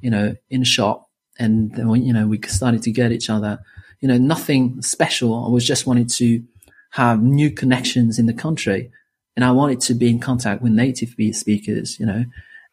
you 0.00 0.10
know, 0.10 0.34
in 0.48 0.62
a 0.62 0.64
shop 0.64 1.08
and 1.38 1.72
then, 1.74 1.88
you 2.04 2.12
know, 2.12 2.26
we 2.26 2.40
started 2.48 2.82
to 2.82 2.90
get 2.90 3.12
each 3.12 3.30
other, 3.30 3.60
you 4.00 4.08
know, 4.08 4.18
nothing 4.18 4.82
special. 4.82 5.44
I 5.46 5.48
was 5.48 5.64
just 5.64 5.86
wanted 5.86 6.08
to 6.10 6.42
have 6.90 7.22
new 7.22 7.50
connections 7.50 8.18
in 8.18 8.26
the 8.26 8.34
country 8.34 8.90
and 9.36 9.44
I 9.44 9.52
wanted 9.52 9.80
to 9.82 9.94
be 9.94 10.10
in 10.10 10.18
contact 10.18 10.62
with 10.62 10.72
native 10.72 11.14
speakers, 11.36 12.00
you 12.00 12.06
know, 12.06 12.24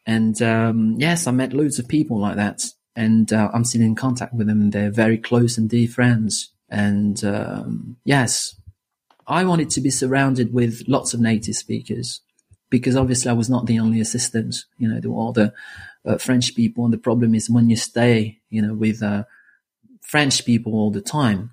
and, 0.04 0.42
um, 0.42 0.96
yes, 0.98 1.26
I 1.28 1.30
met 1.30 1.52
loads 1.52 1.78
of 1.78 1.86
people 1.86 2.18
like 2.18 2.36
that 2.36 2.62
and, 2.96 3.32
uh, 3.32 3.48
I'm 3.54 3.64
still 3.64 3.82
in 3.82 3.94
contact 3.94 4.34
with 4.34 4.48
them. 4.48 4.70
They're 4.70 4.90
very 4.90 5.18
close 5.18 5.58
and 5.58 5.70
dear 5.70 5.86
friends. 5.86 6.50
And, 6.70 7.22
um, 7.24 7.96
yes, 8.04 8.54
I 9.26 9.44
wanted 9.44 9.70
to 9.70 9.80
be 9.80 9.90
surrounded 9.90 10.52
with 10.52 10.84
lots 10.86 11.14
of 11.14 11.20
native 11.20 11.54
speakers 11.54 12.20
because 12.70 12.96
obviously 12.96 13.30
I 13.30 13.34
was 13.34 13.50
not 13.50 13.66
the 13.66 13.78
only 13.78 14.00
assistant. 14.00 14.64
You 14.78 14.88
know, 14.88 15.00
there 15.00 15.10
were 15.10 15.28
other 15.28 15.54
uh, 16.04 16.18
French 16.18 16.54
people. 16.54 16.84
And 16.84 16.92
the 16.92 16.98
problem 16.98 17.34
is 17.34 17.50
when 17.50 17.70
you 17.70 17.76
stay, 17.76 18.40
you 18.50 18.62
know, 18.62 18.74
with 18.74 19.02
uh, 19.02 19.24
French 20.02 20.44
people 20.44 20.74
all 20.74 20.90
the 20.90 21.00
time, 21.00 21.52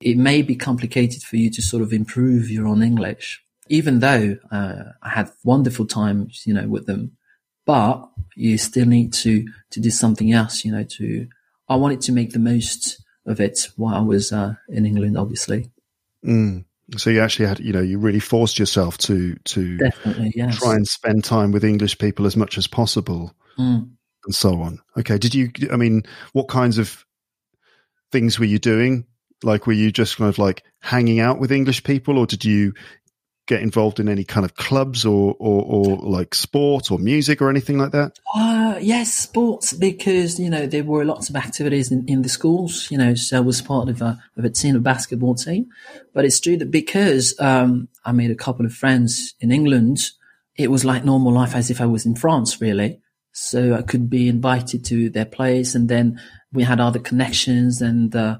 it 0.00 0.16
may 0.16 0.42
be 0.42 0.56
complicated 0.56 1.22
for 1.22 1.36
you 1.36 1.50
to 1.50 1.62
sort 1.62 1.82
of 1.82 1.92
improve 1.92 2.50
your 2.50 2.66
own 2.66 2.82
English. 2.82 3.42
Even 3.68 4.00
though 4.00 4.36
uh, 4.50 4.84
I 5.02 5.08
had 5.08 5.30
wonderful 5.42 5.86
times, 5.86 6.42
you 6.46 6.52
know, 6.52 6.68
with 6.68 6.86
them, 6.86 7.16
but 7.64 8.06
you 8.36 8.58
still 8.58 8.86
need 8.86 9.14
to 9.14 9.46
to 9.70 9.80
do 9.80 9.90
something 9.90 10.32
else, 10.32 10.66
you 10.66 10.72
know. 10.72 10.84
To 10.84 11.26
I 11.66 11.76
wanted 11.76 12.02
to 12.02 12.12
make 12.12 12.32
the 12.32 12.38
most 12.38 13.02
of 13.26 13.40
it 13.40 13.68
while 13.76 13.94
I 13.94 14.00
was 14.00 14.32
uh, 14.32 14.54
in 14.68 14.86
England, 14.86 15.16
obviously. 15.16 15.70
Mm. 16.24 16.64
So 16.96 17.10
you 17.10 17.20
actually 17.20 17.46
had, 17.46 17.60
you 17.60 17.72
know, 17.72 17.80
you 17.80 17.98
really 17.98 18.20
forced 18.20 18.58
yourself 18.58 18.98
to 18.98 19.36
to 19.36 19.78
yes. 20.34 20.58
try 20.58 20.74
and 20.74 20.86
spend 20.86 21.24
time 21.24 21.50
with 21.50 21.64
English 21.64 21.98
people 21.98 22.26
as 22.26 22.36
much 22.36 22.58
as 22.58 22.66
possible 22.66 23.34
mm. 23.58 23.88
and 24.26 24.34
so 24.34 24.60
on. 24.60 24.80
Okay. 24.98 25.16
Did 25.18 25.34
you, 25.34 25.50
I 25.72 25.76
mean, 25.76 26.02
what 26.32 26.48
kinds 26.48 26.76
of 26.78 27.04
things 28.12 28.38
were 28.38 28.44
you 28.44 28.58
doing? 28.58 29.06
Like, 29.42 29.66
were 29.66 29.72
you 29.72 29.90
just 29.90 30.18
kind 30.18 30.28
of 30.28 30.38
like 30.38 30.62
hanging 30.80 31.20
out 31.20 31.40
with 31.40 31.52
English 31.52 31.84
people 31.84 32.18
or 32.18 32.26
did 32.26 32.44
you 32.44 32.74
get 33.46 33.60
involved 33.60 34.00
in 34.00 34.08
any 34.08 34.24
kind 34.24 34.44
of 34.44 34.54
clubs 34.54 35.04
or, 35.04 35.36
or, 35.38 35.62
or 35.64 35.96
like 35.98 36.34
sport 36.34 36.90
or 36.90 36.98
music 36.98 37.42
or 37.42 37.50
anything 37.50 37.76
like 37.76 37.92
that? 37.92 38.18
Uh, 38.34 38.78
yes, 38.80 39.12
sports, 39.12 39.72
because, 39.72 40.40
you 40.40 40.48
know, 40.48 40.66
there 40.66 40.84
were 40.84 41.04
lots 41.04 41.28
of 41.28 41.36
activities 41.36 41.92
in, 41.92 42.06
in 42.08 42.22
the 42.22 42.28
schools, 42.28 42.90
you 42.90 42.96
know, 42.96 43.14
so 43.14 43.36
I 43.36 43.40
was 43.40 43.60
part 43.60 43.88
of 43.88 44.00
a, 44.00 44.18
of 44.36 44.44
a 44.44 44.50
team, 44.50 44.76
a 44.76 44.80
basketball 44.80 45.34
team. 45.34 45.66
But 46.14 46.24
it's 46.24 46.40
true 46.40 46.56
that 46.56 46.70
because, 46.70 47.38
um, 47.38 47.88
I 48.04 48.12
made 48.12 48.30
a 48.30 48.36
couple 48.36 48.64
of 48.64 48.72
friends 48.72 49.34
in 49.40 49.52
England, 49.52 49.98
it 50.56 50.70
was 50.70 50.84
like 50.84 51.04
normal 51.04 51.32
life 51.32 51.54
as 51.54 51.70
if 51.70 51.80
I 51.80 51.86
was 51.86 52.06
in 52.06 52.16
France, 52.16 52.60
really. 52.60 53.00
So 53.32 53.74
I 53.74 53.82
could 53.82 54.08
be 54.08 54.28
invited 54.28 54.84
to 54.86 55.10
their 55.10 55.24
place 55.26 55.74
and 55.74 55.88
then 55.88 56.20
we 56.52 56.62
had 56.62 56.80
other 56.80 57.00
connections 57.00 57.82
and, 57.82 58.14
uh, 58.16 58.38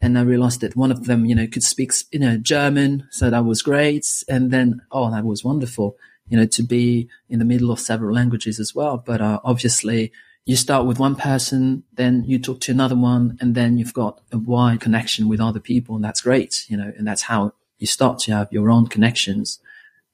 and 0.00 0.18
I 0.18 0.22
realized 0.22 0.62
that 0.62 0.76
one 0.76 0.90
of 0.90 1.04
them, 1.04 1.26
you 1.26 1.34
know, 1.34 1.46
could 1.46 1.62
speak, 1.62 1.92
you 2.10 2.20
know, 2.20 2.36
German. 2.38 3.06
So 3.10 3.28
that 3.28 3.44
was 3.44 3.62
great. 3.62 4.06
And 4.28 4.50
then, 4.50 4.80
oh, 4.90 5.10
that 5.10 5.24
was 5.24 5.44
wonderful, 5.44 5.96
you 6.28 6.38
know, 6.38 6.46
to 6.46 6.62
be 6.62 7.08
in 7.28 7.38
the 7.38 7.44
middle 7.44 7.70
of 7.70 7.80
several 7.80 8.14
languages 8.14 8.58
as 8.58 8.74
well. 8.74 8.96
But, 8.96 9.20
uh, 9.20 9.40
obviously 9.44 10.12
you 10.46 10.56
start 10.56 10.86
with 10.86 10.98
one 10.98 11.16
person, 11.16 11.82
then 11.92 12.24
you 12.24 12.38
talk 12.38 12.60
to 12.60 12.72
another 12.72 12.96
one, 12.96 13.36
and 13.40 13.54
then 13.54 13.76
you've 13.76 13.92
got 13.92 14.20
a 14.32 14.38
wide 14.38 14.80
connection 14.80 15.28
with 15.28 15.40
other 15.40 15.60
people. 15.60 15.96
And 15.96 16.04
that's 16.04 16.22
great, 16.22 16.64
you 16.68 16.78
know, 16.78 16.92
and 16.96 17.06
that's 17.06 17.22
how 17.22 17.52
you 17.78 17.86
start 17.86 18.18
to 18.20 18.32
have 18.32 18.50
your 18.50 18.70
own 18.70 18.86
connections 18.86 19.60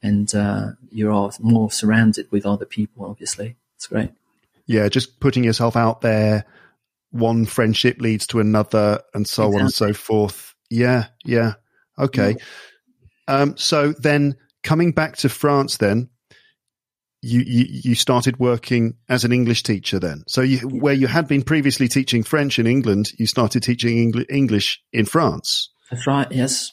and, 0.03 0.35
uh, 0.35 0.73
you're 0.91 1.31
more 1.41 1.71
surrounded 1.71 2.31
with 2.33 2.45
other 2.45 2.67
people, 2.67 3.07
obviously. 3.07 3.55
It's 3.77 3.87
great. 3.87 4.11
Yeah, 4.67 4.89
just 4.89 5.21
putting 5.21 5.45
yourself 5.45 5.77
out 5.77 6.01
there. 6.01 6.45
One 7.17 7.47
friendship 7.47 8.01
leads 8.01 8.27
to 8.29 8.41
another, 8.41 9.01
and 9.15 9.27
so 9.27 9.45
exactly. 9.45 9.57
on 9.57 9.61
and 9.63 9.73
so 9.75 9.93
forth. 9.93 10.55
Yeah, 10.71 11.07
yeah. 11.25 11.55
Okay. 11.99 12.37
Yeah. 13.29 13.35
Um, 13.41 13.57
so 13.57 13.93
then, 13.93 14.37
coming 14.63 14.93
back 14.93 15.17
to 15.19 15.29
France, 15.29 15.79
then 15.79 16.09
you, 17.23 17.41
you 17.41 17.67
you 17.69 17.95
started 17.95 18.39
working 18.39 18.95
as 19.09 19.25
an 19.25 19.33
English 19.33 19.63
teacher. 19.63 19.99
Then, 19.99 20.25
so 20.27 20.43
you, 20.43 20.59
where 20.61 20.95
you 20.95 21.07
had 21.07 21.27
been 21.29 21.43
previously 21.43 21.89
teaching 21.89 22.23
French 22.23 22.59
in 22.59 22.67
England, 22.67 23.11
you 23.19 23.27
started 23.27 23.63
teaching 23.63 24.13
Engl- 24.13 24.27
English 24.31 24.83
in 24.93 25.07
France. 25.07 25.71
That's 25.91 26.07
right. 26.07 26.31
Yes. 26.31 26.73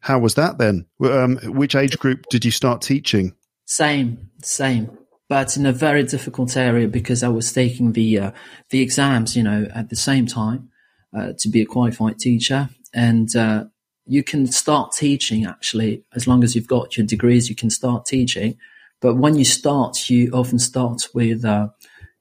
How 0.00 0.18
was 0.18 0.34
that 0.34 0.58
then? 0.58 0.86
Um, 1.02 1.38
which 1.44 1.74
age 1.74 1.98
group 1.98 2.26
did 2.30 2.44
you 2.44 2.50
start 2.50 2.82
teaching? 2.82 3.34
Same, 3.64 4.30
same 4.42 4.98
but 5.28 5.56
in 5.56 5.66
a 5.66 5.72
very 5.72 6.02
difficult 6.02 6.56
area 6.56 6.86
because 6.86 7.22
I 7.22 7.28
was 7.28 7.52
taking 7.52 7.92
the 7.92 8.18
uh, 8.18 8.30
the 8.70 8.80
exams, 8.80 9.36
you 9.36 9.42
know, 9.42 9.66
at 9.74 9.88
the 9.88 9.96
same 9.96 10.26
time 10.26 10.68
uh, 11.16 11.32
to 11.38 11.48
be 11.48 11.62
a 11.62 11.66
qualified 11.66 12.18
teacher. 12.18 12.68
And 12.92 13.34
uh, 13.34 13.64
you 14.06 14.22
can 14.22 14.46
start 14.46 14.92
teaching 14.92 15.44
actually 15.46 16.04
as 16.14 16.26
long 16.26 16.44
as 16.44 16.54
you've 16.54 16.68
got 16.68 16.96
your 16.96 17.06
degrees. 17.06 17.48
You 17.48 17.56
can 17.56 17.70
start 17.70 18.06
teaching, 18.06 18.56
but 19.00 19.16
when 19.16 19.36
you 19.36 19.44
start, 19.44 20.10
you 20.10 20.30
often 20.32 20.58
start 20.58 21.08
with, 21.14 21.44
uh, 21.44 21.68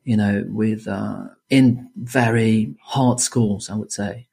you 0.03 0.17
know, 0.17 0.45
with 0.47 0.87
uh, 0.87 1.25
in 1.49 1.89
very 1.97 2.73
hard 2.81 3.19
schools. 3.19 3.69
I 3.69 3.75
would 3.75 3.91
say 3.91 4.27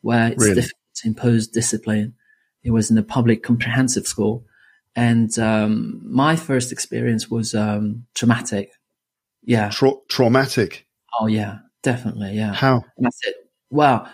where 0.00 0.32
it's 0.32 0.42
really? 0.42 0.54
difficult 0.56 0.80
to 0.96 1.08
impose 1.08 1.46
discipline. 1.46 2.14
It 2.62 2.70
was 2.70 2.90
in 2.90 2.96
a 2.96 3.02
public 3.02 3.42
comprehensive 3.42 4.06
school 4.06 4.44
and 4.96 5.36
um, 5.38 6.00
my 6.04 6.36
first 6.36 6.72
experience 6.72 7.30
was 7.30 7.54
um, 7.54 8.06
traumatic. 8.14 8.72
Yeah. 9.42 9.70
Tra- 9.70 10.00
traumatic. 10.08 10.86
Oh 11.20 11.26
yeah, 11.26 11.58
definitely. 11.82 12.32
Yeah. 12.32 12.52
How? 12.52 12.84
And 12.96 13.06
that's 13.06 13.20
it. 13.26 13.36
Well, 13.70 14.08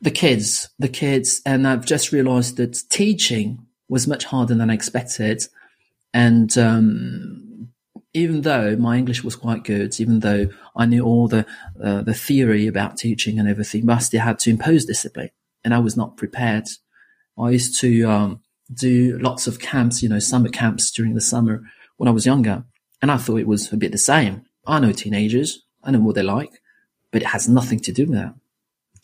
the 0.00 0.10
kids, 0.10 0.68
the 0.78 0.88
kids, 0.88 1.42
and 1.44 1.66
I've 1.66 1.84
just 1.84 2.12
realised 2.12 2.56
that 2.56 2.82
teaching 2.88 3.66
was 3.88 4.06
much 4.06 4.24
harder 4.24 4.54
than 4.54 4.70
I 4.70 4.74
expected. 4.74 5.46
And 6.14 6.56
um, 6.56 7.68
even 8.14 8.42
though 8.42 8.76
my 8.76 8.96
English 8.96 9.22
was 9.22 9.36
quite 9.36 9.64
good, 9.64 9.98
even 10.00 10.20
though 10.20 10.48
I 10.74 10.86
knew 10.86 11.04
all 11.04 11.28
the 11.28 11.46
uh, 11.82 12.02
the 12.02 12.14
theory 12.14 12.66
about 12.66 12.96
teaching 12.96 13.38
and 13.38 13.48
everything, 13.48 13.86
but 13.86 13.94
I 13.94 13.98
still 13.98 14.20
had 14.20 14.38
to 14.40 14.50
impose 14.50 14.84
discipline, 14.84 15.30
and 15.64 15.74
I 15.74 15.78
was 15.78 15.96
not 15.96 16.16
prepared. 16.16 16.68
I 17.38 17.50
used 17.50 17.78
to 17.80 18.04
um, 18.04 18.40
do 18.72 19.18
lots 19.18 19.46
of 19.46 19.58
camps, 19.58 20.02
you 20.02 20.08
know, 20.08 20.18
summer 20.18 20.48
camps 20.48 20.90
during 20.90 21.14
the 21.14 21.20
summer 21.20 21.62
when 21.96 22.08
I 22.08 22.12
was 22.12 22.26
younger. 22.26 22.64
And 23.02 23.10
I 23.10 23.16
thought 23.16 23.40
it 23.40 23.46
was 23.46 23.72
a 23.72 23.76
bit 23.76 23.92
the 23.92 23.98
same. 23.98 24.44
I 24.66 24.78
know 24.78 24.92
teenagers. 24.92 25.64
I 25.82 25.90
know 25.90 26.00
what 26.00 26.14
they're 26.14 26.24
like, 26.24 26.60
but 27.10 27.22
it 27.22 27.28
has 27.28 27.48
nothing 27.48 27.80
to 27.80 27.92
do 27.92 28.06
with 28.06 28.18
that, 28.18 28.34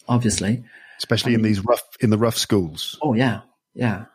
obviously. 0.08 0.64
Especially 0.98 1.34
in 1.34 1.42
these 1.42 1.64
rough, 1.64 1.82
in 2.00 2.10
the 2.10 2.18
rough 2.18 2.36
schools. 2.36 2.98
Oh, 3.02 3.14
yeah. 3.14 3.40
Yeah. 3.74 4.06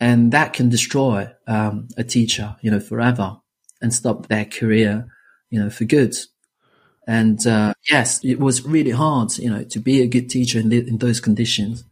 And 0.00 0.32
that 0.32 0.52
can 0.52 0.68
destroy 0.68 1.30
um, 1.46 1.88
a 1.96 2.04
teacher, 2.04 2.56
you 2.60 2.70
know, 2.70 2.80
forever 2.80 3.38
and 3.80 3.92
stop 3.92 4.28
their 4.28 4.44
career, 4.44 5.06
you 5.50 5.58
know, 5.58 5.70
for 5.70 5.84
good. 5.84 6.14
And 7.06 7.46
uh, 7.46 7.74
yes, 7.90 8.24
it 8.24 8.40
was 8.40 8.64
really 8.66 8.90
hard, 8.90 9.36
you 9.38 9.50
know, 9.50 9.64
to 9.64 9.78
be 9.78 10.00
a 10.00 10.06
good 10.06 10.30
teacher 10.30 10.58
in, 10.58 10.70
the, 10.70 10.78
in 10.78 10.98
those 10.98 11.20
conditions. 11.20 11.84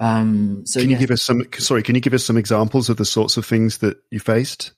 Um, 0.00 0.62
so 0.64 0.80
can 0.80 0.88
you 0.88 0.94
yes. 0.94 1.00
give 1.00 1.10
us 1.10 1.22
some? 1.22 1.44
Sorry, 1.58 1.82
can 1.82 1.94
you 1.94 2.00
give 2.00 2.14
us 2.14 2.24
some 2.24 2.38
examples 2.38 2.88
of 2.88 2.96
the 2.96 3.04
sorts 3.04 3.36
of 3.36 3.44
things 3.44 3.78
that 3.78 3.98
you 4.10 4.18
faced? 4.18 4.72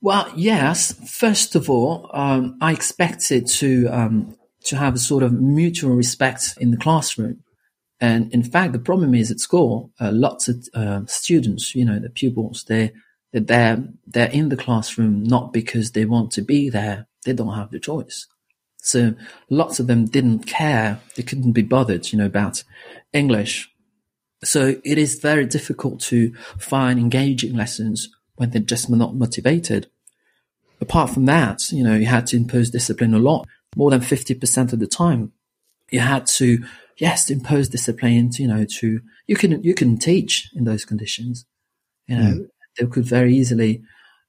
Well, 0.00 0.32
yes. 0.34 0.94
First 1.10 1.56
of 1.56 1.68
all, 1.68 2.08
um, 2.14 2.56
I 2.60 2.72
expected 2.72 3.48
to 3.48 3.88
um, 3.88 4.36
to 4.64 4.76
have 4.76 4.94
a 4.94 4.98
sort 4.98 5.24
of 5.24 5.32
mutual 5.32 5.90
respect 5.90 6.54
in 6.58 6.70
the 6.70 6.76
classroom, 6.76 7.42
and 8.00 8.32
in 8.32 8.44
fact, 8.44 8.72
the 8.72 8.78
problem 8.78 9.14
is 9.14 9.30
at 9.30 9.40
school, 9.40 9.90
uh, 10.00 10.12
lots 10.12 10.48
of 10.48 10.66
uh, 10.72 11.02
students, 11.06 11.74
you 11.74 11.84
know, 11.84 11.98
the 11.98 12.08
pupils, 12.08 12.64
they 12.68 12.92
they're 13.32 13.84
they're 14.06 14.30
in 14.30 14.48
the 14.48 14.56
classroom 14.56 15.24
not 15.24 15.52
because 15.52 15.92
they 15.92 16.04
want 16.04 16.30
to 16.32 16.42
be 16.42 16.70
there; 16.70 17.08
they 17.24 17.32
don't 17.32 17.54
have 17.54 17.70
the 17.70 17.80
choice. 17.80 18.28
So 18.82 19.14
lots 19.50 19.80
of 19.80 19.88
them 19.88 20.06
didn't 20.06 20.46
care; 20.46 21.00
they 21.16 21.24
couldn't 21.24 21.52
be 21.52 21.62
bothered, 21.62 22.12
you 22.12 22.18
know, 22.18 22.26
about 22.26 22.62
English. 23.12 23.69
So 24.42 24.80
it 24.84 24.98
is 24.98 25.18
very 25.20 25.46
difficult 25.46 26.00
to 26.02 26.34
find 26.58 26.98
engaging 26.98 27.54
lessons 27.54 28.08
when 28.36 28.50
they're 28.50 28.62
just 28.62 28.88
not 28.88 29.14
motivated. 29.14 29.88
Apart 30.80 31.10
from 31.10 31.26
that, 31.26 31.70
you 31.70 31.84
know, 31.84 31.94
you 31.94 32.06
had 32.06 32.26
to 32.28 32.36
impose 32.36 32.70
discipline 32.70 33.12
a 33.12 33.18
lot, 33.18 33.46
more 33.76 33.90
than 33.90 34.00
50% 34.00 34.72
of 34.72 34.78
the 34.78 34.86
time. 34.86 35.32
You 35.90 36.00
had 36.00 36.26
to, 36.38 36.64
yes, 36.96 37.28
impose 37.28 37.68
discipline, 37.68 38.30
you 38.38 38.48
know, 38.48 38.64
to, 38.78 39.00
you 39.26 39.36
can, 39.36 39.62
you 39.62 39.74
can 39.74 39.98
teach 39.98 40.48
in 40.54 40.64
those 40.64 40.86
conditions. 40.86 41.44
You 42.06 42.16
know, 42.16 42.46
they 42.78 42.86
could 42.86 43.04
very 43.04 43.36
easily 43.36 43.82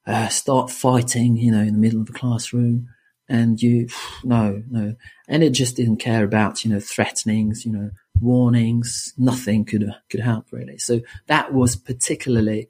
uh, 0.06 0.28
start 0.28 0.70
fighting, 0.70 1.36
you 1.36 1.50
know, 1.50 1.60
in 1.60 1.72
the 1.72 1.78
middle 1.78 2.00
of 2.00 2.06
the 2.06 2.12
classroom 2.12 2.88
and 3.28 3.60
you, 3.62 3.88
no, 4.24 4.62
no. 4.70 4.94
And 5.26 5.42
it 5.42 5.50
just 5.50 5.76
didn't 5.76 5.96
care 5.96 6.22
about, 6.22 6.64
you 6.64 6.70
know, 6.70 6.80
threatenings, 6.80 7.64
you 7.64 7.72
know, 7.72 7.90
warnings, 8.20 9.14
nothing 9.18 9.64
could, 9.64 9.92
could 10.10 10.20
help 10.20 10.46
really. 10.52 10.78
So 10.78 11.00
that 11.26 11.52
was 11.52 11.76
particularly, 11.76 12.68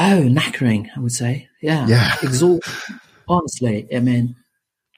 Oh, 0.00 0.22
knackering, 0.22 0.88
I 0.96 1.00
would 1.00 1.12
say. 1.12 1.48
Yeah. 1.60 1.86
Yeah. 1.88 2.14
Exhausting. 2.22 3.00
Honestly, 3.28 3.88
I 3.94 3.98
mean, 3.98 4.36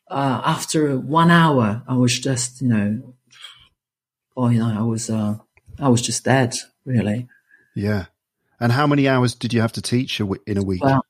uh, 0.08 0.42
after 0.44 0.96
one 0.98 1.30
hour, 1.30 1.82
I 1.88 1.94
was 1.94 2.18
just, 2.18 2.60
you 2.60 2.68
know, 2.68 3.14
oh, 4.36 4.48
you 4.50 4.58
know, 4.58 4.74
I 4.78 4.82
was, 4.82 5.08
uh, 5.08 5.38
I 5.78 5.88
was 5.88 6.02
just 6.02 6.24
dead, 6.24 6.54
really. 6.84 7.28
Yeah. 7.74 8.06
And 8.60 8.72
how 8.72 8.86
many 8.86 9.08
hours 9.08 9.34
did 9.34 9.54
you 9.54 9.62
have 9.62 9.72
to 9.72 9.82
teach 9.82 10.20
in 10.20 10.58
a 10.58 10.62
week? 10.62 10.84
Well, 10.84 11.04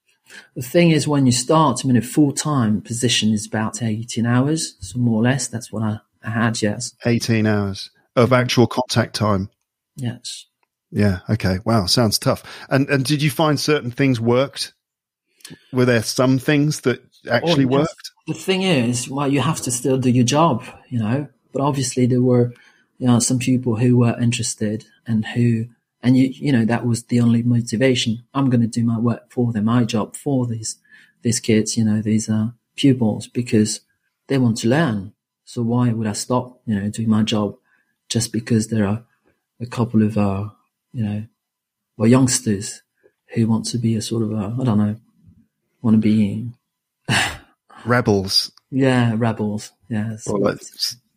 the 0.55 0.63
thing 0.63 0.93
is, 0.93 1.09
when 1.09 1.27
you 1.27 1.33
start, 1.33 1.81
I 1.83 1.89
mean, 1.89 1.97
a 1.97 2.03
full 2.03 2.33
time 2.33 2.81
position 2.81 3.33
is 3.33 3.47
about 3.47 3.83
18 3.83 4.25
hours, 4.25 4.77
so 4.81 4.99
more 4.99 5.21
or 5.21 5.25
less. 5.25 5.49
That's 5.49 5.73
what 5.73 5.83
I, 5.83 5.99
I 6.23 6.31
had, 6.31 6.63
yes. 6.63 6.95
18 7.05 7.47
hours 7.47 7.91
of 8.21 8.33
actual 8.33 8.67
contact 8.67 9.15
time. 9.15 9.51
Yes. 9.97 10.47
Yeah. 10.91 11.21
Okay. 11.29 11.59
Wow. 11.65 11.87
Sounds 11.87 12.19
tough. 12.19 12.43
And 12.69 12.89
and 12.89 13.05
did 13.05 13.23
you 13.23 13.31
find 13.31 13.59
certain 13.59 13.91
things 13.91 14.21
worked? 14.21 14.75
Were 15.73 15.85
there 15.85 16.03
some 16.03 16.39
things 16.39 16.83
that 16.83 17.01
actually 17.29 17.65
Oh, 17.65 17.71
yes. 17.71 17.81
worked? 17.81 18.11
The 18.27 18.35
thing 18.35 18.63
is, 18.63 19.09
well, 19.09 19.27
you 19.27 19.41
have 19.41 19.61
to 19.63 19.71
still 19.71 19.99
do 19.99 20.11
your 20.11 20.25
job, 20.25 20.65
you 20.89 20.99
know. 20.99 21.29
But 21.53 21.63
obviously, 21.63 22.07
there 22.07 22.23
were, 22.23 22.53
you 22.99 23.07
know, 23.07 23.19
some 23.19 23.39
people 23.39 23.77
who 23.77 23.99
were 23.99 24.17
interested 24.21 24.85
and 25.07 25.27
who, 25.27 25.67
and 26.03 26.17
you, 26.17 26.29
you 26.33 26.53
know, 26.53 26.65
that 26.65 26.87
was 26.87 27.05
the 27.05 27.21
only 27.21 27.43
motivation. 27.43 28.25
I'm 28.33 28.51
going 28.51 28.61
to 28.61 28.69
do 28.69 28.85
my 28.85 28.99
work 28.99 29.33
for 29.33 29.53
them, 29.53 29.65
my 29.65 29.85
job 29.85 30.15
for 30.15 30.47
these, 30.47 30.77
these 31.23 31.41
kids, 31.41 31.77
you 31.77 31.85
know, 31.85 32.01
these 32.01 32.29
uh, 32.29 32.51
pupils, 32.77 33.27
because 33.27 33.81
they 34.29 34.39
want 34.39 34.59
to 34.59 34.69
learn. 34.69 35.13
So 35.45 35.63
why 35.63 35.93
would 35.93 36.07
I 36.07 36.13
stop, 36.13 36.61
you 36.67 36.79
know, 36.79 36.89
doing 36.91 37.11
my 37.11 37.25
job 37.25 37.57
just 38.11 38.33
because 38.33 38.69
there 38.69 38.87
are 38.87 39.05
a 39.61 39.67
couple 39.67 40.03
of, 40.03 40.19
uh, 40.19 40.49
you 40.93 41.05
know, 41.05 41.25
well, 41.97 42.09
youngsters 42.09 42.83
who 43.35 43.47
want 43.47 43.65
to 43.67 43.79
be 43.79 43.95
a 43.97 44.03
sort 44.03 44.23
of, 44.23 44.33
a, 44.33 44.57
I 44.61 44.65
don't 44.65 44.79
know, 44.79 44.97
want 45.83 45.95
to 45.95 45.99
be 46.01 46.51
Rebels. 47.87 48.53
yeah, 48.71 49.15
rebels. 49.17 49.73
Like, 49.89 50.59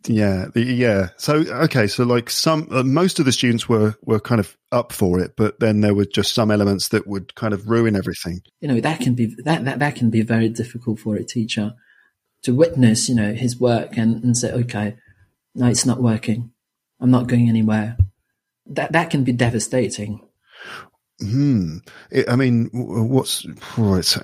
yeah. 0.08 0.46
the- 0.54 0.62
Yeah. 0.64 1.10
So 1.18 1.36
okay. 1.64 1.88
So 1.88 2.04
like 2.04 2.30
some, 2.30 2.68
uh, 2.72 2.84
most 2.84 3.20
of 3.20 3.26
the 3.26 3.32
students 3.32 3.68
were 3.68 3.96
were 4.04 4.20
kind 4.20 4.39
of 4.39 4.56
up 4.72 4.91
for 4.94 5.20
it, 5.20 5.34
but 5.36 5.60
then 5.60 5.82
there 5.82 5.94
were 5.94 6.06
just 6.06 6.34
some 6.34 6.52
elements 6.52 6.89
that 6.89 7.06
would 7.08 7.36
kind 7.36 7.54
of 7.54 7.70
ruin 7.70 7.96
everything. 7.96 8.41
you 8.62 8.68
know, 8.68 8.80
that 8.80 9.00
can 9.02 9.14
be 9.16 9.36
that, 9.44 9.66
that 9.66 9.80
that 9.80 9.96
can 9.96 10.10
be 10.10 10.22
very 10.22 10.50
difficult 10.50 11.00
for 11.00 11.16
a 11.16 11.24
teacher 11.24 11.74
to 12.44 12.54
witness, 12.54 13.08
you 13.10 13.16
know, 13.16 13.34
his 13.34 13.60
work 13.60 13.98
and, 13.98 14.24
and 14.24 14.38
say, 14.38 14.52
okay, 14.52 14.96
no, 15.56 15.68
it's 15.68 15.86
not 15.86 16.02
working. 16.02 16.52
I'm 17.04 17.12
not 17.12 17.28
going 17.28 17.49
anywhere. 17.49 17.97
That 18.68 18.93
that 18.93 19.10
can 19.10 19.26
be 19.26 19.34
devastating. 19.34 20.22
Hmm. 21.20 21.80
I 22.16 22.24
I 22.30 22.36
mean, 22.38 22.70
what's 22.72 23.45
it's, 23.78 24.18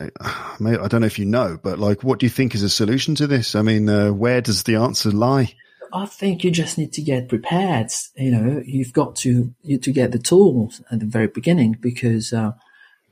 may- 0.60 0.78
I 0.78 0.88
don't 0.88 1.02
know 1.02 1.08
if 1.08 1.20
you 1.20 1.26
know, 1.26 1.60
but 1.62 1.78
like, 1.78 2.04
what 2.04 2.20
do 2.20 2.26
you 2.26 2.30
think 2.30 2.56
is 2.56 2.64
a 2.64 2.70
solution 2.70 3.16
to 3.16 3.28
this? 3.28 3.54
I 3.54 3.62
mean, 3.62 3.90
uh, 3.90 4.12
where 4.14 4.40
does 4.40 4.64
the 4.64 4.76
answer 4.76 5.12
lie? 5.12 5.54
I 5.92 6.06
think 6.06 6.44
you 6.44 6.52
just 6.52 6.78
need 6.78 6.94
to 6.94 7.02
get 7.02 7.28
prepared. 7.28 7.92
You 8.16 8.32
know, 8.32 8.64
you've 8.66 8.94
got 8.94 9.18
to 9.18 9.54
you 9.62 9.78
to 9.78 9.92
get 9.92 10.14
the 10.14 10.20
tools 10.20 10.82
at 10.90 11.02
the 11.02 11.06
very 11.06 11.28
beginning 11.28 11.78
because 11.82 12.32
uh, 12.32 12.54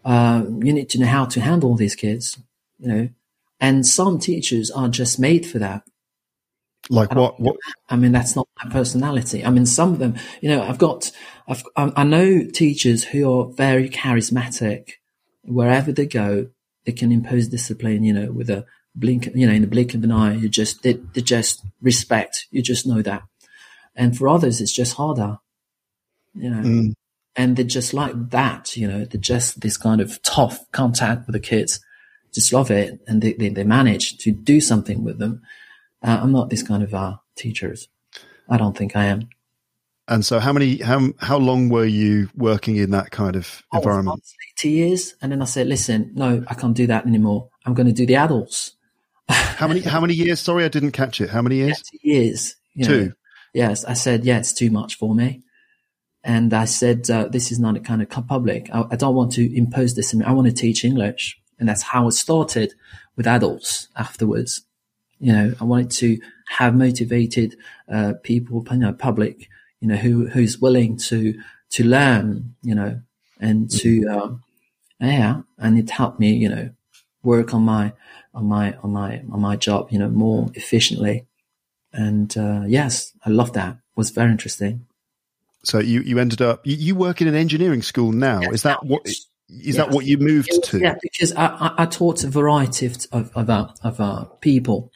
uh, 0.06 0.46
you 0.48 0.72
need 0.72 0.90
to 0.92 1.00
know 1.00 1.08
how 1.08 1.26
to 1.26 1.42
handle 1.42 1.76
these 1.76 1.96
kids. 1.96 2.40
You 2.80 2.88
know, 2.88 3.10
and 3.60 3.86
some 3.86 4.18
teachers 4.18 4.72
are 4.72 4.88
just 4.88 5.20
made 5.20 5.46
for 5.46 5.60
that. 5.60 5.84
Like, 6.90 7.14
what? 7.14 7.40
What? 7.40 7.58
I 7.90 7.96
mean, 7.96 8.12
that's 8.12 8.36
not 8.36 8.48
my 8.64 8.72
personality. 8.72 9.44
I 9.44 9.50
mean, 9.50 9.66
some 9.66 9.94
of 9.94 10.00
them, 10.00 10.16
you 10.42 10.50
know, 10.50 10.62
I've 10.64 10.78
got, 10.78 11.12
I've, 11.48 11.64
I 11.76 12.04
know 12.04 12.46
teachers 12.54 13.04
who 13.04 13.32
are 13.32 13.52
very 13.52 13.90
charismatic. 13.90 14.92
Wherever 15.44 15.92
they 15.92 16.06
go, 16.06 16.50
they 16.86 16.92
can 16.92 17.12
impose 17.12 17.48
discipline, 17.48 18.04
you 18.04 18.14
know, 18.14 18.32
with 18.32 18.50
a 18.50 18.66
blink, 18.96 19.30
you 19.36 19.48
know, 19.48 19.54
in 19.54 19.62
the 19.62 19.68
blink 19.68 19.94
of 19.94 20.04
an 20.04 20.12
eye. 20.12 20.36
You 20.36 20.50
just, 20.50 20.84
they, 20.84 20.94
they 21.14 21.22
just 21.22 21.66
respect. 21.82 22.48
You 22.52 22.62
just 22.62 22.86
know 22.88 23.02
that. 23.02 23.24
And 23.96 24.18
for 24.18 24.28
others, 24.28 24.62
it's 24.62 24.74
just 24.74 24.96
harder, 24.96 25.40
you 26.36 26.50
know, 26.50 26.62
Mm. 26.62 26.94
and 27.36 27.56
they're 27.56 27.66
just 27.66 27.94
like 27.94 28.30
that, 28.30 28.76
you 28.78 28.88
know, 28.88 29.06
they're 29.06 29.20
just 29.20 29.62
this 29.62 29.78
kind 29.78 30.02
of 30.02 30.22
tough 30.24 30.60
contact 30.72 31.28
with 31.28 31.34
the 31.34 31.40
kids. 31.40 31.80
Just 32.34 32.54
love 32.54 32.70
it. 32.70 33.00
And 33.08 33.22
they, 33.22 33.34
they, 33.34 33.50
they 33.50 33.64
manage 33.64 34.18
to 34.20 34.32
do 34.32 34.62
something 34.62 35.04
with 35.04 35.18
them. 35.18 35.42
Uh, 36.04 36.20
I'm 36.22 36.32
not 36.32 36.50
this 36.50 36.64
kind 36.64 36.84
of 36.84 36.94
uh, 36.94 37.18
teachers. 37.36 37.88
I 38.50 38.58
don't 38.58 38.78
think 38.78 38.96
I 38.96 39.06
am. 39.06 39.30
And 40.08 40.26
so, 40.26 40.40
how 40.40 40.54
many? 40.54 40.78
How 40.78 41.10
how 41.20 41.38
long 41.38 41.68
were 41.70 41.86
you 41.86 42.30
working 42.36 42.78
in 42.78 42.92
that 42.92 43.12
kind 43.12 43.36
of 43.36 43.64
environment? 43.74 44.24
two 44.56 44.70
years, 44.70 45.16
and 45.22 45.32
then 45.32 45.42
I 45.42 45.46
said, 45.46 45.68
"Listen, 45.68 46.12
no, 46.16 46.44
I 46.48 46.54
can't 46.54 46.76
do 46.76 46.88
that 46.88 47.06
anymore. 47.06 47.50
I'm 47.66 47.74
going 47.74 47.88
to 47.88 47.94
do 47.94 48.06
the 48.06 48.16
adults." 48.16 48.74
How 49.30 49.68
many? 49.68 49.82
How 49.82 50.00
many 50.00 50.14
years? 50.14 50.40
Sorry, 50.40 50.64
I 50.64 50.70
didn't 50.70 50.92
catch 50.92 51.20
it. 51.20 51.30
How 51.30 51.42
many 51.42 51.58
years? 51.58 51.82
Two 51.82 51.98
years. 52.02 52.56
You 52.74 52.88
know. 52.88 53.00
Two. 53.06 53.14
Yes, 53.58 53.86
I 53.86 53.94
said, 53.94 54.24
yeah, 54.24 54.38
it's 54.38 54.54
too 54.54 54.70
much 54.70 54.98
for 54.98 55.16
me. 55.16 55.42
And 56.24 56.54
I 56.54 56.66
said, 56.66 57.10
uh, 57.10 57.28
this 57.28 57.52
is 57.52 57.58
not 57.58 57.76
a 57.76 57.80
kind 57.80 58.04
of 58.04 58.10
public. 58.10 58.70
I, 58.72 58.86
I 58.92 58.96
don't 58.96 59.16
want 59.16 59.32
to 59.34 59.58
impose 59.58 59.96
this. 59.96 60.14
I 60.14 60.32
want 60.32 60.48
to 60.48 60.54
teach 60.54 60.86
English. 60.86 61.42
And 61.58 61.68
that's 61.68 61.82
how 61.82 62.08
it 62.08 62.12
started 62.12 62.74
with 63.16 63.26
adults 63.26 63.88
afterwards. 63.96 64.62
You 65.20 65.34
know, 65.34 65.54
I 65.60 65.64
wanted 65.64 65.92
to 65.92 66.20
have 66.50 66.76
motivated, 66.76 67.56
uh, 67.92 68.14
people, 68.24 68.66
you 68.72 68.78
know, 68.78 68.94
public, 68.94 69.50
you 69.80 69.88
know, 69.88 69.96
who, 69.96 70.28
who's 70.28 70.60
willing 70.60 70.98
to, 70.98 71.40
to 71.72 71.84
learn, 71.84 72.56
you 72.62 72.76
know, 72.76 73.02
and 73.40 73.70
to, 73.72 74.08
um, 74.08 74.44
yeah, 75.00 75.42
and 75.58 75.78
it 75.78 75.90
helped 75.90 76.20
me, 76.20 76.34
you 76.34 76.50
know, 76.50 76.70
work 77.24 77.54
on 77.54 77.64
my, 77.64 77.94
on 78.34 78.46
my, 78.46 78.76
on 78.84 78.92
my, 78.92 79.22
on 79.32 79.42
my 79.42 79.56
job, 79.56 79.90
you 79.92 80.00
know, 80.00 80.10
more 80.10 80.50
efficiently. 80.54 81.26
And, 81.94 82.36
uh, 82.38 82.64
yes, 82.68 83.14
I 83.26 83.30
love 83.30 83.54
that. 83.54 83.74
It 83.74 83.98
was 83.98 84.12
very 84.12 84.32
interesting. 84.32 84.86
So 85.64 85.80
you 85.80 86.02
you 86.02 86.20
ended 86.20 86.42
up 86.42 86.66
you, 86.66 86.76
you 86.78 86.96
work 86.96 87.20
in 87.20 87.28
an 87.28 87.36
engineering 87.36 87.82
school 87.82 88.14
now. 88.14 88.40
Yes, 88.42 88.54
is 88.54 88.64
that 88.64 88.86
what 88.86 89.06
is 89.50 89.76
that 89.76 89.90
what 89.90 90.06
you 90.06 90.18
moved 90.18 90.50
to? 90.66 90.80
Yeah, 90.80 90.96
because 91.02 91.34
I, 91.34 91.48
I, 91.48 91.74
I 91.80 91.86
taught 91.88 92.24
a 92.24 92.30
variety 92.30 92.86
of 92.86 92.96
of 93.12 93.36
of, 93.36 93.50
uh, 93.50 93.68
of 93.84 94.00
uh, 94.00 94.26
people. 94.40 94.92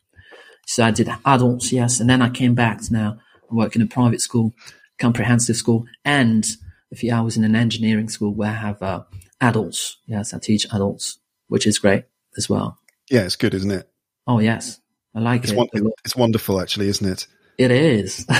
So 0.72 0.86
I 0.86 0.92
did 0.92 1.10
adults, 1.26 1.74
yes, 1.74 2.00
and 2.00 2.10
then 2.10 2.22
I 2.22 2.30
came 2.30 2.56
back 2.56 2.82
to 2.82 2.94
now 2.94 3.20
I 3.52 3.54
work 3.54 3.76
in 3.76 3.82
a 3.82 3.86
private 3.86 4.22
school, 4.22 4.54
comprehensive 5.00 5.58
school, 5.58 5.86
and 6.06 6.48
a 6.94 6.96
few 6.96 7.14
hours 7.14 7.36
in 7.36 7.44
an 7.44 7.58
engineering 7.58 8.08
school 8.08 8.34
where 8.34 8.52
I 8.52 8.54
have 8.54 8.82
uh, 8.82 9.04
adults. 9.42 9.98
Yes, 10.06 10.34
I 10.34 10.40
teach 10.40 10.66
adults, 10.72 11.20
which 11.50 11.68
is 11.68 11.78
great 11.78 12.06
as 12.38 12.48
well. 12.50 12.78
Yeah, 13.10 13.24
it's 13.24 13.36
good, 13.36 13.54
isn't 13.54 13.70
it? 13.70 13.90
Oh 14.26 14.40
yes, 14.40 14.80
I 15.14 15.20
like 15.20 15.44
It's 15.44 15.52
it. 15.52 15.58
one, 15.58 15.68
it's 16.06 16.16
wonderful, 16.16 16.62
actually, 16.62 16.88
isn't 16.88 17.06
it? 17.06 17.28
It 17.58 17.72
is. 17.72 18.26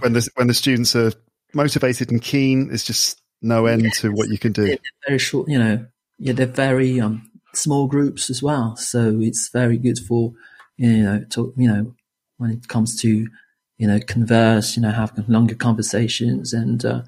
When 0.00 0.12
the 0.12 0.28
when 0.34 0.48
the 0.48 0.54
students 0.54 0.94
are 0.94 1.12
motivated 1.54 2.10
and 2.12 2.20
keen, 2.20 2.68
there's 2.68 2.84
just 2.84 3.20
no 3.40 3.64
end 3.64 3.90
to 3.94 4.10
what 4.10 4.28
you 4.28 4.36
can 4.38 4.52
do. 4.52 4.66
they're 4.66 4.78
very 5.06 5.18
short, 5.18 5.48
you 5.48 5.58
know, 5.58 5.86
yeah, 6.18 6.34
they're 6.34 6.46
very 6.46 7.00
um, 7.00 7.30
small 7.54 7.86
groups 7.88 8.28
as 8.28 8.42
well. 8.42 8.76
So 8.76 9.18
it's 9.20 9.48
very 9.48 9.78
good 9.78 9.98
for 9.98 10.34
you 10.78 11.02
know, 11.02 11.24
to, 11.30 11.52
you 11.56 11.68
know, 11.68 11.94
when 12.38 12.50
it 12.50 12.66
comes 12.68 12.98
to, 13.02 13.28
you 13.76 13.86
know, 13.86 14.00
converse, 14.00 14.76
you 14.76 14.82
know, 14.82 14.90
have 14.90 15.12
longer 15.28 15.54
conversations 15.54 16.52
and, 16.54 16.84
uh, 16.84 17.02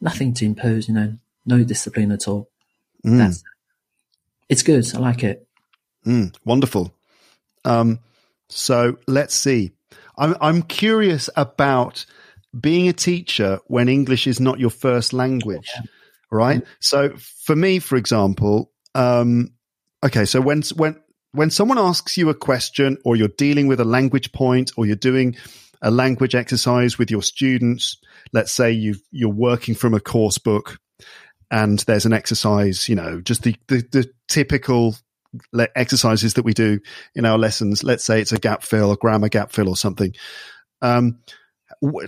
nothing 0.00 0.32
to 0.34 0.44
impose, 0.44 0.88
you 0.88 0.94
know, 0.94 1.16
no 1.44 1.62
discipline 1.64 2.12
at 2.12 2.26
all. 2.26 2.48
Mm. 3.04 3.18
That's, 3.18 3.44
it's 4.48 4.62
good. 4.62 4.86
I 4.94 4.98
like 4.98 5.22
it. 5.22 5.46
Mm, 6.06 6.34
wonderful. 6.44 6.94
Um, 7.64 7.98
so 8.48 8.96
let's 9.06 9.34
see. 9.34 9.72
I'm, 10.16 10.36
I'm 10.40 10.62
curious 10.62 11.28
about 11.36 12.06
being 12.58 12.88
a 12.88 12.92
teacher 12.92 13.58
when 13.66 13.88
English 13.88 14.26
is 14.26 14.40
not 14.40 14.58
your 14.58 14.70
first 14.70 15.12
language, 15.12 15.70
yeah. 15.74 15.82
right? 16.30 16.60
Mm-hmm. 16.60 16.70
So 16.80 17.10
for 17.44 17.56
me, 17.56 17.80
for 17.80 17.96
example, 17.96 18.70
um, 18.94 19.52
okay, 20.04 20.24
so 20.24 20.40
when 20.40 20.62
when 20.76 20.96
when 21.36 21.50
someone 21.50 21.78
asks 21.78 22.16
you 22.16 22.28
a 22.30 22.34
question, 22.34 22.98
or 23.04 23.14
you're 23.14 23.28
dealing 23.28 23.66
with 23.66 23.80
a 23.80 23.84
language 23.84 24.32
point, 24.32 24.72
or 24.76 24.86
you're 24.86 24.96
doing 24.96 25.36
a 25.82 25.90
language 25.90 26.34
exercise 26.34 26.98
with 26.98 27.10
your 27.10 27.22
students, 27.22 27.98
let's 28.32 28.52
say 28.52 28.72
you 28.72 28.96
you're 29.10 29.28
working 29.28 29.74
from 29.74 29.94
a 29.94 30.00
course 30.00 30.38
book, 30.38 30.78
and 31.50 31.78
there's 31.80 32.06
an 32.06 32.12
exercise, 32.12 32.88
you 32.88 32.94
know, 32.94 33.20
just 33.20 33.42
the 33.42 33.54
the, 33.68 33.84
the 33.92 34.10
typical 34.28 34.96
exercises 35.74 36.34
that 36.34 36.44
we 36.44 36.54
do 36.54 36.80
in 37.14 37.26
our 37.26 37.38
lessons. 37.38 37.84
Let's 37.84 38.04
say 38.04 38.20
it's 38.20 38.32
a 38.32 38.38
gap 38.38 38.62
fill, 38.62 38.92
a 38.92 38.96
grammar 38.96 39.28
gap 39.28 39.52
fill, 39.52 39.68
or 39.68 39.76
something. 39.76 40.14
Um, 40.80 41.20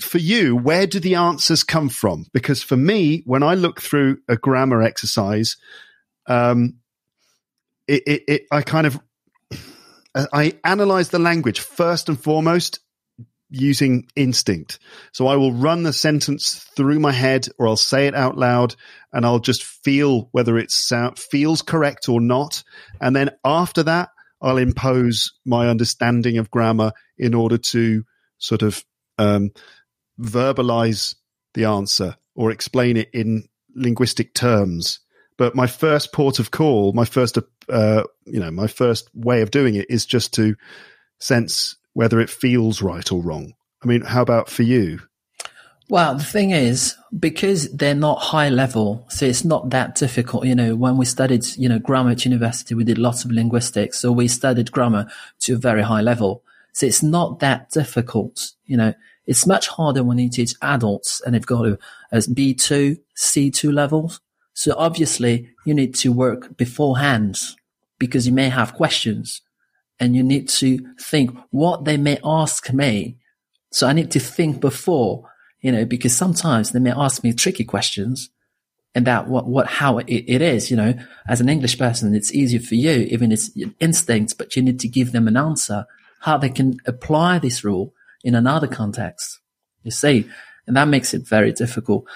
for 0.00 0.18
you, 0.18 0.56
where 0.56 0.86
do 0.86 1.00
the 1.00 1.16
answers 1.16 1.62
come 1.62 1.88
from? 1.88 2.26
Because 2.32 2.62
for 2.62 2.76
me, 2.76 3.22
when 3.26 3.42
I 3.42 3.54
look 3.54 3.82
through 3.82 4.18
a 4.28 4.36
grammar 4.36 4.82
exercise, 4.82 5.56
um, 6.26 6.76
it, 7.86 8.02
it, 8.06 8.22
it, 8.28 8.42
I 8.50 8.62
kind 8.62 8.86
of 8.86 8.98
I 10.14 10.54
analyze 10.64 11.10
the 11.10 11.18
language 11.18 11.60
first 11.60 12.08
and 12.08 12.20
foremost 12.20 12.80
using 13.50 14.06
instinct. 14.14 14.78
So 15.12 15.26
I 15.26 15.36
will 15.36 15.52
run 15.52 15.82
the 15.82 15.92
sentence 15.92 16.66
through 16.76 17.00
my 17.00 17.12
head, 17.12 17.48
or 17.58 17.66
I'll 17.66 17.76
say 17.76 18.06
it 18.06 18.14
out 18.14 18.36
loud, 18.36 18.74
and 19.12 19.24
I'll 19.24 19.38
just 19.38 19.64
feel 19.64 20.28
whether 20.32 20.58
it 20.58 20.70
sound, 20.70 21.18
feels 21.18 21.62
correct 21.62 22.08
or 22.08 22.20
not. 22.20 22.62
And 23.00 23.16
then 23.16 23.30
after 23.44 23.82
that, 23.84 24.10
I'll 24.40 24.58
impose 24.58 25.32
my 25.44 25.68
understanding 25.68 26.38
of 26.38 26.50
grammar 26.50 26.92
in 27.16 27.34
order 27.34 27.58
to 27.58 28.04
sort 28.38 28.62
of 28.62 28.84
um, 29.18 29.50
verbalize 30.20 31.16
the 31.54 31.64
answer 31.64 32.16
or 32.34 32.50
explain 32.50 32.96
it 32.96 33.10
in 33.12 33.48
linguistic 33.74 34.34
terms. 34.34 35.00
But 35.38 35.54
my 35.54 35.66
first 35.66 36.12
port 36.12 36.38
of 36.38 36.50
call, 36.50 36.92
my 36.92 37.06
first, 37.06 37.38
uh, 37.68 38.02
you 38.26 38.40
know, 38.40 38.50
my 38.50 38.66
first 38.66 39.08
way 39.14 39.40
of 39.40 39.50
doing 39.50 39.76
it 39.76 39.86
is 39.88 40.04
just 40.04 40.34
to 40.34 40.56
sense 41.20 41.76
whether 41.94 42.20
it 42.20 42.28
feels 42.28 42.82
right 42.82 43.10
or 43.10 43.22
wrong. 43.22 43.54
I 43.82 43.86
mean, 43.86 44.02
how 44.02 44.20
about 44.20 44.50
for 44.50 44.64
you? 44.64 45.00
Well, 45.88 46.16
the 46.16 46.24
thing 46.24 46.50
is, 46.50 46.96
because 47.18 47.72
they're 47.72 47.94
not 47.94 48.18
high 48.20 48.50
level, 48.50 49.06
so 49.08 49.24
it's 49.24 49.44
not 49.44 49.70
that 49.70 49.94
difficult. 49.94 50.44
You 50.44 50.54
know, 50.54 50.76
when 50.76 50.98
we 50.98 51.06
studied, 51.06 51.46
you 51.56 51.68
know, 51.68 51.78
grammar 51.78 52.10
at 52.10 52.26
university, 52.26 52.74
we 52.74 52.84
did 52.84 52.98
lots 52.98 53.24
of 53.24 53.30
linguistics. 53.30 53.98
So 53.98 54.12
we 54.12 54.28
studied 54.28 54.70
grammar 54.70 55.06
to 55.40 55.54
a 55.54 55.58
very 55.58 55.82
high 55.82 56.02
level. 56.02 56.42
So 56.72 56.84
it's 56.84 57.02
not 57.02 57.40
that 57.40 57.70
difficult. 57.70 58.52
You 58.66 58.76
know, 58.76 58.94
it's 59.26 59.46
much 59.46 59.68
harder 59.68 60.04
when 60.04 60.18
you 60.18 60.28
teach 60.28 60.54
adults 60.60 61.22
and 61.24 61.34
they've 61.34 61.46
got 61.46 61.62
to 61.62 61.78
as 62.12 62.28
B2, 62.28 62.98
C2 63.16 63.72
levels. 63.72 64.20
So 64.58 64.74
obviously 64.76 65.50
you 65.64 65.72
need 65.72 65.94
to 66.02 66.10
work 66.10 66.56
beforehand 66.56 67.38
because 67.96 68.26
you 68.26 68.32
may 68.32 68.48
have 68.48 68.74
questions 68.74 69.40
and 70.00 70.16
you 70.16 70.24
need 70.24 70.48
to 70.48 70.80
think 71.00 71.30
what 71.50 71.84
they 71.84 71.96
may 71.96 72.18
ask 72.24 72.72
me. 72.72 73.18
So 73.70 73.86
I 73.86 73.92
need 73.92 74.10
to 74.10 74.18
think 74.18 74.60
before, 74.60 75.30
you 75.60 75.70
know, 75.70 75.84
because 75.84 76.16
sometimes 76.16 76.72
they 76.72 76.80
may 76.80 76.90
ask 76.90 77.22
me 77.22 77.32
tricky 77.32 77.62
questions 77.62 78.30
and 78.96 79.06
that 79.06 79.28
what, 79.28 79.46
what, 79.46 79.68
how 79.68 79.98
it, 79.98 80.06
it 80.08 80.42
is, 80.42 80.72
you 80.72 80.76
know, 80.76 80.92
as 81.28 81.40
an 81.40 81.48
English 81.48 81.78
person, 81.78 82.12
it's 82.12 82.34
easier 82.34 82.58
for 82.58 82.74
you, 82.74 83.06
even 83.12 83.30
it's 83.30 83.56
instincts, 83.78 84.32
but 84.32 84.56
you 84.56 84.62
need 84.62 84.80
to 84.80 84.88
give 84.88 85.12
them 85.12 85.28
an 85.28 85.36
answer, 85.36 85.86
how 86.22 86.36
they 86.36 86.50
can 86.50 86.78
apply 86.84 87.38
this 87.38 87.62
rule 87.62 87.94
in 88.24 88.34
another 88.34 88.66
context. 88.66 89.38
You 89.84 89.92
see, 89.92 90.28
and 90.66 90.76
that 90.76 90.88
makes 90.88 91.14
it 91.14 91.28
very 91.28 91.52
difficult. 91.52 92.06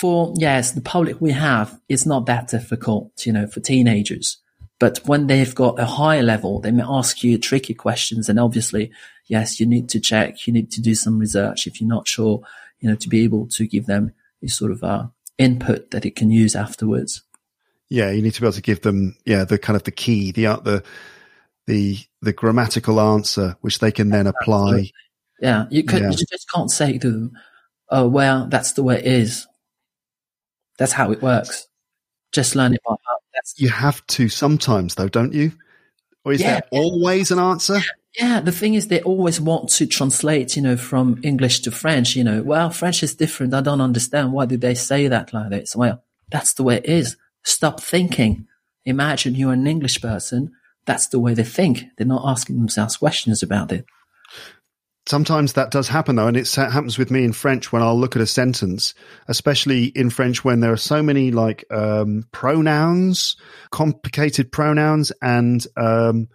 For, 0.00 0.34
yes, 0.36 0.72
the 0.72 0.80
public 0.80 1.20
we 1.20 1.32
have 1.32 1.80
is 1.88 2.06
not 2.06 2.26
that 2.26 2.48
difficult, 2.48 3.26
you 3.26 3.32
know, 3.32 3.46
for 3.46 3.60
teenagers. 3.60 4.38
But 4.78 5.00
when 5.06 5.26
they've 5.26 5.54
got 5.54 5.80
a 5.80 5.86
higher 5.86 6.22
level, 6.22 6.60
they 6.60 6.70
may 6.70 6.84
ask 6.86 7.24
you 7.24 7.38
tricky 7.38 7.74
questions. 7.74 8.28
And 8.28 8.38
obviously, 8.38 8.92
yes, 9.26 9.58
you 9.58 9.66
need 9.66 9.88
to 9.88 10.00
check, 10.00 10.46
you 10.46 10.52
need 10.52 10.70
to 10.72 10.80
do 10.80 10.94
some 10.94 11.18
research 11.18 11.66
if 11.66 11.80
you're 11.80 11.88
not 11.88 12.06
sure, 12.06 12.42
you 12.80 12.88
know, 12.88 12.96
to 12.96 13.08
be 13.08 13.24
able 13.24 13.48
to 13.48 13.66
give 13.66 13.86
them 13.86 14.12
a 14.42 14.48
sort 14.48 14.70
of 14.70 14.84
uh, 14.84 15.06
input 15.36 15.90
that 15.90 16.04
it 16.04 16.14
can 16.14 16.30
use 16.30 16.54
afterwards. 16.54 17.22
Yeah, 17.88 18.10
you 18.10 18.22
need 18.22 18.34
to 18.34 18.40
be 18.40 18.46
able 18.46 18.52
to 18.52 18.62
give 18.62 18.82
them, 18.82 19.16
yeah, 19.24 19.44
the 19.44 19.58
kind 19.58 19.76
of 19.76 19.84
the 19.84 19.90
key, 19.90 20.30
the 20.30 20.46
uh, 20.46 20.56
the 20.56 20.84
the 21.66 21.98
the 22.20 22.32
grammatical 22.32 23.00
answer, 23.00 23.56
which 23.62 23.78
they 23.78 23.90
can 23.90 24.10
then 24.10 24.26
apply. 24.26 24.90
Yeah, 25.40 25.66
you, 25.70 25.84
could, 25.84 26.02
yeah. 26.02 26.10
you 26.10 26.16
just 26.16 26.50
can't 26.54 26.70
say 26.70 26.98
to 26.98 27.10
them, 27.10 27.32
"Oh, 27.88 28.06
well, 28.06 28.46
that's 28.46 28.72
the 28.72 28.82
way 28.82 28.98
it 28.98 29.06
is. 29.06 29.46
That's 30.78 30.92
how 30.92 31.12
it 31.12 31.22
works. 31.22 31.66
Just 32.32 32.54
learn 32.56 32.74
it 32.74 32.80
by 32.86 32.94
heart." 33.04 33.22
That's 33.34 33.54
you 33.60 33.68
have 33.68 34.06
to 34.08 34.28
sometimes, 34.28 34.94
though, 34.94 35.08
don't 35.08 35.32
you? 35.32 35.52
Or 36.24 36.32
is 36.32 36.40
yeah, 36.40 36.54
there 36.54 36.68
always 36.72 37.30
an 37.30 37.38
answer? 37.38 37.80
Yeah, 38.18 38.40
the 38.40 38.52
thing 38.52 38.74
is, 38.74 38.88
they 38.88 39.00
always 39.02 39.40
want 39.40 39.68
to 39.70 39.86
translate, 39.86 40.56
you 40.56 40.62
know, 40.62 40.76
from 40.76 41.20
English 41.22 41.60
to 41.60 41.70
French. 41.70 42.16
You 42.16 42.24
know, 42.24 42.42
well, 42.42 42.70
French 42.70 43.02
is 43.02 43.14
different. 43.14 43.54
I 43.54 43.60
don't 43.60 43.80
understand. 43.80 44.32
Why 44.32 44.46
did 44.46 44.60
they 44.60 44.74
say 44.74 45.08
that 45.08 45.32
like 45.32 45.50
this? 45.50 45.76
Well, 45.76 46.02
that's 46.30 46.54
the 46.54 46.62
way 46.62 46.76
it 46.76 46.86
is. 46.86 47.16
Stop 47.44 47.80
thinking. 47.80 48.46
Imagine 48.84 49.34
you're 49.34 49.52
an 49.52 49.66
English 49.66 50.00
person. 50.00 50.52
That's 50.86 51.06
the 51.06 51.20
way 51.20 51.34
they 51.34 51.44
think. 51.44 51.84
They're 51.96 52.06
not 52.06 52.26
asking 52.26 52.56
themselves 52.56 52.96
questions 52.96 53.42
about 53.42 53.72
it 53.72 53.84
sometimes 55.08 55.54
that 55.54 55.70
does 55.70 55.88
happen 55.88 56.16
though, 56.16 56.26
and 56.26 56.36
it 56.36 56.52
happens 56.54 56.98
with 56.98 57.10
me 57.10 57.24
in 57.24 57.32
French 57.32 57.72
when 57.72 57.82
I'll 57.82 57.98
look 57.98 58.14
at 58.14 58.22
a 58.22 58.26
sentence, 58.26 58.94
especially 59.26 59.86
in 59.86 60.10
French 60.10 60.44
when 60.44 60.60
there 60.60 60.72
are 60.72 60.76
so 60.76 61.02
many 61.02 61.30
like 61.30 61.64
um, 61.70 62.26
pronouns, 62.30 63.36
complicated 63.70 64.52
pronouns, 64.52 65.10
and 65.22 65.66
um, 65.76 66.28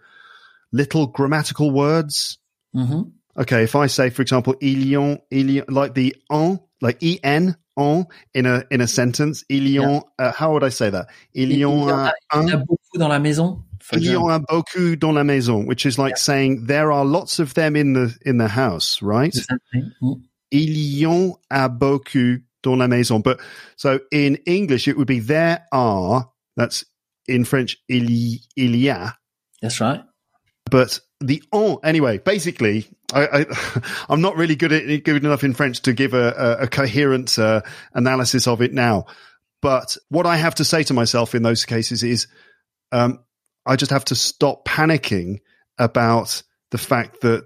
little 0.72 1.08
grammatical 1.08 1.72
words. 1.72 2.40
Mm-hmm. 2.76 3.02
Okay, 3.42 3.64
if 3.64 3.76
I 3.76 3.88
say, 3.88 4.10
for 4.10 4.22
example, 4.22 4.56
il 4.62 4.86
y 4.86 4.96
en, 4.96 5.20
il 5.32 5.50
y, 5.50 5.64
like 5.68 5.94
the 5.94 6.16
en, 6.30 6.60
like 6.82 7.02
en, 7.02 7.56
en 7.78 8.06
in 8.34 8.46
a 8.46 8.64
in 8.70 8.82
a 8.82 8.88
sentence, 8.88 9.44
il 9.50 9.68
y 9.68 9.80
en, 9.80 10.02
yeah. 10.20 10.28
uh, 10.28 10.32
how 10.32 10.54
would 10.54 10.64
I 10.64 10.70
say 10.70 10.90
that? 10.90 11.08
Il 11.34 11.52
y 11.52 11.64
en 11.64 11.90
a, 11.90 12.14
un. 12.32 12.66
beaucoup 12.66 12.98
dans 12.98 13.10
la 13.10 13.20
maison. 13.20 13.64
Il 13.92 14.06
y 14.06 14.16
en 14.16 14.30
a 14.30 14.40
beaucoup 14.40 14.96
dans 14.96 15.14
la 15.14 15.24
maison, 15.24 15.66
which 15.66 15.86
is 15.86 15.98
like 15.98 16.12
yeah. 16.12 16.20
saying 16.20 16.66
there 16.68 16.92
are 16.92 17.06
lots 17.06 17.40
of 17.40 17.54
them 17.54 17.76
in 17.76 17.94
the 17.94 18.16
in 18.26 18.38
the 18.38 18.48
house, 18.48 19.02
right? 19.02 19.36
Exactly. 19.36 19.84
Mm. 20.02 20.22
Il 20.52 20.78
y 20.78 21.06
en 21.06 21.36
a 21.50 21.68
beaucoup 21.68 22.42
dans 22.62 22.78
la 22.78 22.88
maison. 22.88 23.22
But 23.22 23.40
so 23.76 24.00
in 24.12 24.38
English, 24.46 24.88
it 24.88 24.98
would 24.98 25.08
be 25.08 25.20
there 25.20 25.66
are. 25.72 26.30
That's 26.56 26.86
in 27.28 27.46
French, 27.46 27.78
il 27.90 28.10
y, 28.10 28.40
il 28.56 28.76
y 28.76 28.88
a. 28.88 29.18
That's 29.62 29.80
right. 29.82 30.04
But 30.70 31.00
the 31.20 31.44
en, 31.54 31.78
anyway, 31.84 32.18
basically, 32.20 32.88
I, 33.14 33.28
I, 33.42 33.46
am 34.10 34.22
not 34.22 34.36
really 34.36 34.56
good 34.56 34.72
at 34.72 35.04
good 35.04 35.24
enough 35.24 35.44
in 35.44 35.54
French 35.54 35.82
to 35.84 35.94
give 35.94 36.14
a, 36.14 36.32
a, 36.32 36.64
a 36.64 36.68
coherent 36.68 37.38
uh, 37.38 37.62
analysis 37.94 38.48
of 38.48 38.62
it 38.62 38.74
now. 38.74 39.06
But 39.62 39.98
what 40.10 40.26
I 40.26 40.38
have 40.38 40.56
to 40.56 40.66
say 40.66 40.84
to 40.84 40.94
myself 40.94 41.36
in 41.36 41.44
those 41.44 41.66
cases 41.66 42.04
is, 42.04 42.28
um, 42.92 43.20
I 43.66 43.76
just 43.76 43.92
have 43.92 44.06
to 44.06 44.16
stop 44.16 44.66
panicking 44.66 45.40
about 45.78 46.44
the 46.72 46.78
fact 46.78 47.22
that 47.22 47.46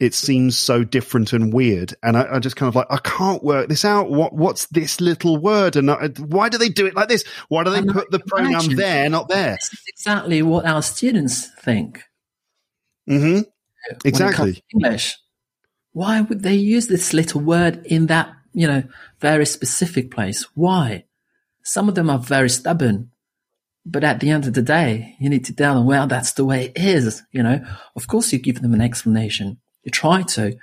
it 0.00 0.14
seems 0.14 0.56
so 0.56 0.84
different 0.84 1.32
and 1.32 1.52
weird. 1.52 1.94
And 2.02 2.16
I, 2.16 2.36
I 2.36 2.38
just 2.38 2.54
kind 2.54 2.68
of 2.68 2.76
like, 2.76 2.86
I 2.88 2.98
can't 2.98 3.42
work 3.42 3.68
this 3.68 3.84
out. 3.84 4.10
What, 4.10 4.32
what's 4.32 4.66
this 4.66 5.00
little 5.00 5.36
word? 5.38 5.74
And 5.74 5.90
I, 5.90 6.08
why 6.18 6.48
do 6.48 6.58
they 6.58 6.68
do 6.68 6.86
it 6.86 6.94
like 6.94 7.08
this? 7.08 7.24
Why 7.48 7.64
do 7.64 7.70
they 7.70 7.82
put 7.82 8.10
the 8.10 8.20
pronoun 8.20 8.76
there, 8.76 9.08
not 9.10 9.28
there? 9.28 9.56
This 9.56 9.72
is 9.72 9.82
exactly 9.88 10.40
what 10.42 10.66
our 10.66 10.82
students 10.82 11.48
think. 11.60 12.04
Mm-hmm. 13.10 13.40
Exactly. 14.04 14.62
English. 14.72 15.16
Why 15.92 16.20
would 16.20 16.42
they 16.42 16.54
use 16.54 16.86
this 16.86 17.12
little 17.12 17.40
word 17.40 17.84
in 17.84 18.06
that, 18.06 18.30
you 18.52 18.68
know, 18.68 18.84
very 19.18 19.46
specific 19.46 20.12
place? 20.12 20.44
Why? 20.54 21.06
Some 21.64 21.88
of 21.88 21.96
them 21.96 22.08
are 22.08 22.18
very 22.20 22.50
stubborn. 22.50 23.10
But 23.90 24.04
at 24.04 24.20
the 24.20 24.28
end 24.28 24.46
of 24.46 24.52
the 24.52 24.62
day, 24.62 25.16
you 25.18 25.30
need 25.30 25.46
to 25.46 25.54
tell 25.54 25.74
them, 25.74 25.86
well, 25.86 26.06
that's 26.06 26.32
the 26.32 26.44
way 26.44 26.66
it 26.66 26.72
is. 26.76 27.22
You 27.32 27.42
know, 27.42 27.64
of 27.96 28.06
course 28.06 28.32
you 28.32 28.38
give 28.38 28.60
them 28.60 28.74
an 28.74 28.82
explanation. 28.82 29.58
You 29.82 29.90
try 29.90 30.22
to, 30.22 30.58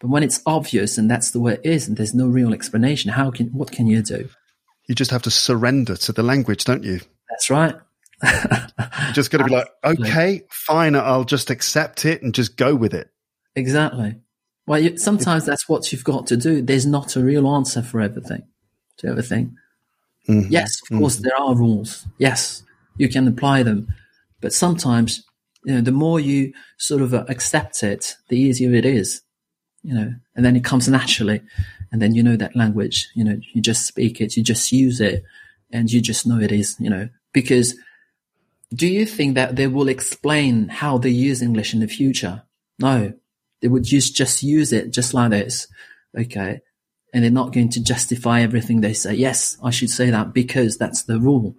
but 0.00 0.10
when 0.10 0.24
it's 0.24 0.42
obvious 0.44 0.98
and 0.98 1.08
that's 1.08 1.30
the 1.30 1.40
way 1.40 1.54
it 1.54 1.60
is 1.64 1.86
and 1.86 1.96
there's 1.96 2.14
no 2.14 2.26
real 2.26 2.52
explanation, 2.52 3.12
how 3.12 3.30
can, 3.30 3.46
what 3.48 3.70
can 3.70 3.86
you 3.86 4.02
do? 4.02 4.28
You 4.88 4.94
just 4.94 5.12
have 5.12 5.22
to 5.22 5.30
surrender 5.30 5.96
to 5.96 6.12
the 6.12 6.24
language, 6.24 6.64
don't 6.64 6.82
you? 6.82 7.00
That's 7.30 7.48
right. 7.48 7.76
You're 8.22 9.12
just 9.12 9.30
going 9.30 9.44
to 9.44 9.48
be 9.48 9.54
like, 9.54 9.68
okay, 9.84 10.42
fine, 10.50 10.96
I'll 10.96 11.24
just 11.24 11.50
accept 11.50 12.04
it 12.04 12.22
and 12.22 12.34
just 12.34 12.56
go 12.56 12.74
with 12.74 12.92
it. 12.92 13.08
Exactly. 13.54 14.16
Well, 14.66 14.80
you, 14.80 14.96
sometimes 14.96 15.44
that's 15.44 15.68
what 15.68 15.92
you've 15.92 16.04
got 16.04 16.26
to 16.28 16.36
do. 16.36 16.60
There's 16.60 16.86
not 16.86 17.14
a 17.14 17.20
real 17.20 17.46
answer 17.48 17.82
for 17.82 18.00
everything, 18.00 18.42
to 18.98 19.08
everything. 19.08 19.56
Mm-hmm. 20.28 20.50
Yes, 20.50 20.80
of 20.82 20.98
course, 20.98 21.16
mm-hmm. 21.16 21.24
there 21.24 21.40
are 21.40 21.54
rules. 21.54 22.06
Yes, 22.18 22.62
you 22.96 23.08
can 23.08 23.28
apply 23.28 23.62
them. 23.62 23.88
But 24.40 24.52
sometimes, 24.52 25.24
you 25.64 25.74
know, 25.74 25.80
the 25.80 25.92
more 25.92 26.20
you 26.20 26.52
sort 26.78 27.02
of 27.02 27.14
uh, 27.14 27.24
accept 27.28 27.82
it, 27.82 28.16
the 28.28 28.38
easier 28.38 28.74
it 28.74 28.84
is, 28.84 29.22
you 29.82 29.94
know, 29.94 30.14
and 30.34 30.44
then 30.44 30.56
it 30.56 30.64
comes 30.64 30.88
naturally. 30.88 31.42
And 31.92 32.02
then 32.02 32.14
you 32.14 32.22
know 32.22 32.36
that 32.36 32.56
language, 32.56 33.08
you 33.14 33.24
know, 33.24 33.38
you 33.52 33.62
just 33.62 33.86
speak 33.86 34.20
it, 34.20 34.36
you 34.36 34.42
just 34.42 34.72
use 34.72 35.00
it, 35.00 35.24
and 35.70 35.90
you 35.90 36.00
just 36.00 36.26
know 36.26 36.40
it 36.40 36.52
is, 36.52 36.76
you 36.78 36.90
know, 36.90 37.08
because 37.32 37.74
do 38.74 38.86
you 38.86 39.06
think 39.06 39.34
that 39.34 39.56
they 39.56 39.66
will 39.66 39.88
explain 39.88 40.68
how 40.68 40.98
they 40.98 41.10
use 41.10 41.42
English 41.42 41.74
in 41.74 41.80
the 41.80 41.86
future? 41.86 42.42
No, 42.78 43.12
they 43.60 43.68
would 43.68 43.84
just, 43.84 44.16
just 44.16 44.42
use 44.42 44.72
it 44.72 44.90
just 44.90 45.14
like 45.14 45.30
this. 45.30 45.68
Okay. 46.18 46.60
And 47.14 47.22
they're 47.22 47.30
not 47.30 47.52
going 47.52 47.70
to 47.70 47.82
justify 47.82 48.42
everything 48.42 48.80
they 48.80 48.92
say. 48.92 49.14
Yes, 49.14 49.56
I 49.62 49.70
should 49.70 49.88
say 49.88 50.10
that 50.10 50.34
because 50.34 50.76
that's 50.76 51.04
the 51.04 51.20
rule. 51.20 51.54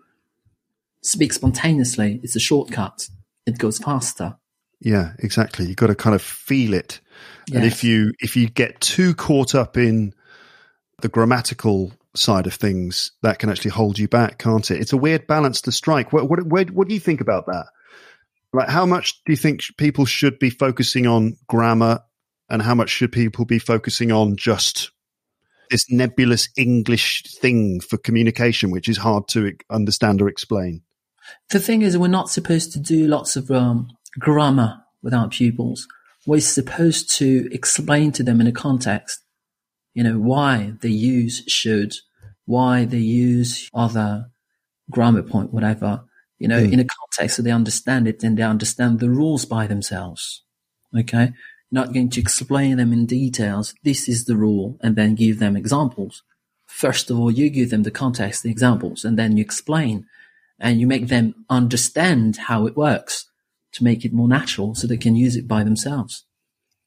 Speak 1.01 1.31
spontaneously. 1.31 2.19
It's 2.21 2.35
a 2.35 2.41
shortcut. 2.41 3.07
It 3.47 3.57
goes 3.57 3.79
faster. 3.79 4.35
Yeah, 4.81 5.13
exactly. 5.19 5.65
You've 5.65 5.77
got 5.77 5.87
to 5.87 5.95
kind 5.95 6.13
of 6.13 6.21
feel 6.21 6.73
it. 6.73 6.99
Yes. 7.47 7.55
And 7.55 7.65
if 7.65 7.83
you, 7.85 8.11
if 8.19 8.35
you 8.35 8.49
get 8.49 8.81
too 8.81 9.15
caught 9.15 9.55
up 9.55 9.77
in 9.77 10.13
the 11.01 11.07
grammatical 11.07 11.93
side 12.15 12.47
of 12.47 12.53
things, 12.53 13.13
that 13.23 13.39
can 13.39 13.49
actually 13.49 13.71
hold 13.71 13.97
you 13.97 14.09
back, 14.09 14.37
can't 14.37 14.69
it? 14.69 14.81
It's 14.81 14.93
a 14.93 14.97
weird 14.97 15.25
balance 15.25 15.61
to 15.61 15.71
strike. 15.71 16.11
What, 16.11 16.29
what, 16.29 16.45
what, 16.45 16.69
what 16.71 16.87
do 16.89 16.93
you 16.93 16.99
think 16.99 17.21
about 17.21 17.45
that? 17.45 17.67
Like, 18.51 18.67
how 18.67 18.85
much 18.85 19.23
do 19.25 19.31
you 19.31 19.37
think 19.37 19.61
people 19.77 20.05
should 20.05 20.37
be 20.37 20.49
focusing 20.49 21.07
on 21.07 21.37
grammar, 21.47 22.01
and 22.49 22.61
how 22.61 22.75
much 22.75 22.89
should 22.89 23.11
people 23.11 23.45
be 23.45 23.59
focusing 23.59 24.11
on 24.11 24.35
just 24.35 24.91
this 25.69 25.89
nebulous 25.89 26.49
English 26.57 27.23
thing 27.39 27.79
for 27.79 27.97
communication, 27.97 28.71
which 28.71 28.89
is 28.89 28.97
hard 28.97 29.27
to 29.29 29.53
understand 29.69 30.21
or 30.21 30.27
explain? 30.27 30.81
The 31.49 31.59
thing 31.59 31.81
is, 31.81 31.97
we're 31.97 32.07
not 32.07 32.29
supposed 32.29 32.71
to 32.73 32.79
do 32.79 33.07
lots 33.07 33.35
of 33.35 33.49
um, 33.51 33.89
grammar 34.19 34.83
with 35.01 35.13
our 35.13 35.27
pupils. 35.27 35.87
We're 36.25 36.41
supposed 36.41 37.11
to 37.17 37.49
explain 37.51 38.11
to 38.13 38.23
them 38.23 38.41
in 38.41 38.47
a 38.47 38.51
context, 38.51 39.21
you 39.93 40.03
know, 40.03 40.17
why 40.19 40.73
they 40.81 40.89
use 40.89 41.43
should, 41.47 41.93
why 42.45 42.85
they 42.85 42.97
use 42.97 43.69
other 43.73 44.27
grammar 44.89 45.23
point, 45.23 45.53
whatever 45.53 46.03
you 46.39 46.47
know, 46.47 46.61
mm. 46.61 46.71
in 46.71 46.79
a 46.79 46.85
context 46.85 47.37
so 47.37 47.41
they 47.41 47.51
understand 47.51 48.07
it 48.07 48.23
and 48.23 48.37
they 48.37 48.43
understand 48.43 48.99
the 48.99 49.09
rules 49.09 49.45
by 49.45 49.67
themselves. 49.67 50.43
Okay. 50.97 51.33
Not 51.75 51.93
going 51.93 52.09
to 52.11 52.21
explain 52.21 52.77
them 52.77 52.93
in 52.93 53.05
details. 53.05 53.75
This 53.83 54.07
is 54.07 54.23
the 54.23 54.37
rule 54.37 54.77
and 54.81 54.95
then 54.95 55.13
give 55.13 55.39
them 55.39 55.57
examples. 55.57 56.23
First 56.65 57.11
of 57.11 57.19
all, 57.19 57.29
you 57.29 57.49
give 57.49 57.69
them 57.69 57.83
the 57.83 57.91
context, 57.91 58.43
the 58.43 58.49
examples, 58.49 59.03
and 59.03 59.19
then 59.19 59.35
you 59.35 59.43
explain 59.43 60.05
and 60.57 60.79
you 60.79 60.87
make 60.87 61.07
them 61.07 61.45
understand 61.49 62.37
how 62.37 62.65
it 62.65 62.77
works 62.77 63.29
to 63.73 63.83
make 63.83 64.05
it 64.05 64.13
more 64.13 64.29
natural 64.29 64.73
so 64.73 64.87
they 64.87 64.95
can 64.95 65.17
use 65.17 65.35
it 65.35 65.49
by 65.49 65.65
themselves. 65.65 66.25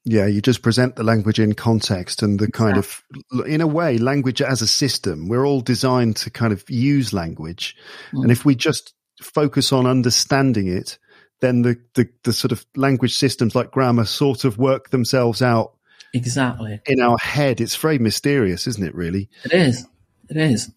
Yeah, 0.05 0.25
you 0.25 0.41
just 0.41 0.63
present 0.63 0.95
the 0.95 1.03
language 1.03 1.39
in 1.39 1.53
context 1.53 2.23
and 2.23 2.39
the 2.39 2.51
kind 2.51 2.77
of, 2.77 3.03
in 3.45 3.61
a 3.61 3.67
way, 3.67 3.99
language 3.99 4.41
as 4.41 4.63
a 4.63 4.67
system. 4.67 5.27
We're 5.27 5.45
all 5.45 5.61
designed 5.61 6.15
to 6.17 6.31
kind 6.31 6.51
of 6.51 6.67
use 6.67 7.13
language. 7.13 7.75
Mm. 8.11 8.23
And 8.23 8.31
if 8.31 8.43
we 8.43 8.55
just 8.55 8.93
focus 9.21 9.71
on 9.71 9.85
understanding 9.85 10.67
it, 10.67 10.97
then 11.41 11.61
the, 11.61 11.79
the, 11.93 12.09
the 12.23 12.33
sort 12.33 12.51
of 12.51 12.65
language 12.75 13.15
systems 13.15 13.55
like 13.55 13.71
grammar 13.71 14.05
sort 14.05 14.43
of 14.43 14.57
work 14.57 14.89
themselves 14.89 15.41
out 15.41 15.73
exactly 16.13 16.81
in 16.85 17.01
our 17.01 17.17
head. 17.17 17.61
It's 17.61 17.75
very 17.75 17.99
mysterious, 17.99 18.67
isn't 18.67 18.83
it? 18.83 18.95
Really, 18.95 19.29
it 19.45 19.53
is. 19.53 19.85
It 20.29 20.37
is. 20.37 20.71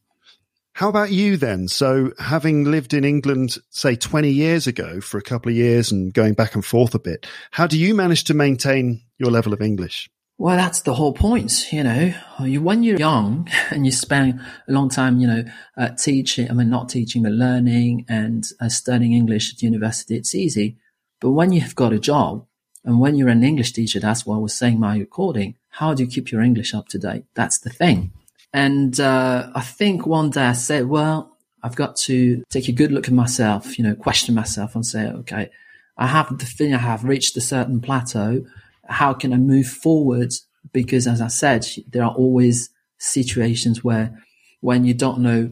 How 0.74 0.88
about 0.88 1.10
you 1.10 1.36
then? 1.36 1.68
So, 1.68 2.12
having 2.18 2.64
lived 2.64 2.94
in 2.94 3.04
England, 3.04 3.58
say 3.68 3.94
20 3.94 4.30
years 4.30 4.66
ago 4.66 5.00
for 5.02 5.18
a 5.18 5.22
couple 5.22 5.50
of 5.50 5.56
years 5.56 5.92
and 5.92 6.14
going 6.14 6.32
back 6.32 6.54
and 6.54 6.64
forth 6.64 6.94
a 6.94 6.98
bit, 6.98 7.26
how 7.50 7.66
do 7.66 7.78
you 7.78 7.94
manage 7.94 8.24
to 8.24 8.34
maintain 8.34 9.02
your 9.18 9.30
level 9.30 9.52
of 9.52 9.60
English? 9.60 10.08
Well, 10.42 10.56
that's 10.56 10.80
the 10.80 10.94
whole 10.94 11.12
point, 11.12 11.72
you 11.72 11.84
know. 11.84 12.12
when 12.40 12.82
you're 12.82 12.98
young 12.98 13.48
and 13.70 13.86
you 13.86 13.92
spend 13.92 14.40
a 14.66 14.72
long 14.72 14.88
time, 14.88 15.20
you 15.20 15.28
know, 15.28 15.44
uh, 15.76 15.90
teaching, 15.90 16.50
I 16.50 16.52
mean, 16.52 16.68
not 16.68 16.88
teaching, 16.88 17.22
but 17.22 17.30
learning 17.30 18.06
and 18.08 18.44
uh, 18.60 18.68
studying 18.68 19.12
English 19.12 19.54
at 19.54 19.62
university, 19.62 20.16
it's 20.16 20.34
easy. 20.34 20.78
But 21.20 21.30
when 21.30 21.52
you've 21.52 21.76
got 21.76 21.92
a 21.92 22.00
job 22.00 22.44
and 22.84 22.98
when 22.98 23.14
you're 23.14 23.28
an 23.28 23.44
English 23.44 23.70
teacher, 23.70 24.00
that's 24.00 24.26
what 24.26 24.34
I 24.34 24.38
was 24.38 24.52
saying 24.52 24.80
my 24.80 24.98
recording. 24.98 25.54
How 25.68 25.94
do 25.94 26.02
you 26.02 26.10
keep 26.10 26.32
your 26.32 26.40
English 26.40 26.74
up 26.74 26.88
to 26.88 26.98
date? 26.98 27.24
That's 27.34 27.58
the 27.58 27.70
thing. 27.70 28.10
And 28.52 28.98
uh, 28.98 29.48
I 29.54 29.60
think 29.60 30.08
one 30.08 30.30
day 30.30 30.46
I 30.46 30.54
said, 30.54 30.88
well, 30.88 31.36
I've 31.62 31.76
got 31.76 31.94
to 32.08 32.42
take 32.50 32.66
a 32.66 32.72
good 32.72 32.90
look 32.90 33.06
at 33.06 33.14
myself, 33.14 33.78
you 33.78 33.84
know, 33.84 33.94
question 33.94 34.34
myself 34.34 34.74
and 34.74 34.84
say, 34.84 35.06
okay, 35.06 35.50
I 35.96 36.08
have 36.08 36.36
the 36.36 36.46
thing 36.46 36.74
I 36.74 36.78
have 36.78 37.04
reached 37.04 37.36
a 37.36 37.40
certain 37.40 37.80
plateau 37.80 38.44
how 38.86 39.14
can 39.14 39.32
I 39.32 39.36
move 39.36 39.66
forward? 39.66 40.32
Because 40.72 41.06
as 41.06 41.20
I 41.20 41.28
said, 41.28 41.66
there 41.88 42.04
are 42.04 42.14
always 42.14 42.70
situations 42.98 43.82
where 43.82 44.22
when 44.60 44.84
you 44.84 44.94
don't 44.94 45.20
know 45.20 45.50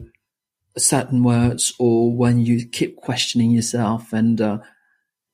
certain 0.77 1.23
words 1.23 1.73
or 1.79 2.15
when 2.15 2.45
you 2.45 2.65
keep 2.65 2.95
questioning 2.95 3.51
yourself 3.51 4.13
and, 4.13 4.39
uh, 4.39 4.59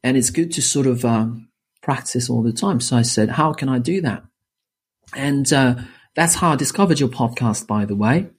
and 0.04 0.18
it's 0.18 0.32
good 0.32 0.52
to 0.54 0.62
sort 0.62 0.88
of, 0.88 1.06
um, 1.06 1.50
practice 1.82 2.30
all 2.30 2.41
the 2.41 2.52
time. 2.52 2.80
So 2.80 2.98
I 2.98 3.04
said, 3.04 3.30
how 3.30 3.54
can 3.54 3.70
I 3.70 3.80
do 3.80 4.02
that? 4.02 4.24
And, 5.16 5.52
uh, 5.54 5.76
that's 6.16 6.36
how 6.36 6.54
I 6.54 6.56
discovered 6.56 7.00
your 7.00 7.10
podcast, 7.10 7.68
by 7.68 7.86
the 7.86 7.95
way. 7.95 8.30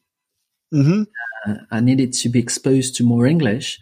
Mm-hmm. 0.75 1.05
Uh, 1.47 1.57
I 1.71 1.81
needed 1.81 2.13
to 2.15 2.29
be 2.29 2.41
exposed 2.41 2.97
to 2.97 3.05
more 3.05 3.25
English 3.27 3.79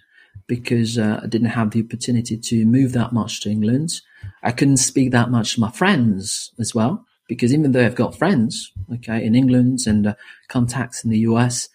because 0.47 0.99
uh, 0.99 1.21
I 1.23 1.27
didn't 1.27 1.49
have 1.49 1.71
the 1.71 1.83
opportunity 1.83 2.37
to 2.37 2.65
move 2.65 2.93
that 2.93 3.13
much 3.13 3.41
to 3.41 3.51
England. 3.51 4.01
I 4.43 4.53
couldn't 4.53 4.77
speak 4.79 5.11
that 5.13 5.31
much 5.31 5.55
to 5.55 5.61
my 5.61 5.71
friends 5.71 6.53
as 6.59 6.75
well, 6.75 7.05
because 7.29 7.53
even 7.53 7.73
though 7.73 7.85
I've 7.85 7.95
got 7.95 8.17
friends, 8.17 8.73
okay, 8.95 9.25
in 9.25 9.35
England 9.35 9.81
and 9.87 10.07
uh, 10.09 10.15
contacts 10.49 11.05
in 11.05 11.11
the 11.11 11.19
US, 11.21 11.69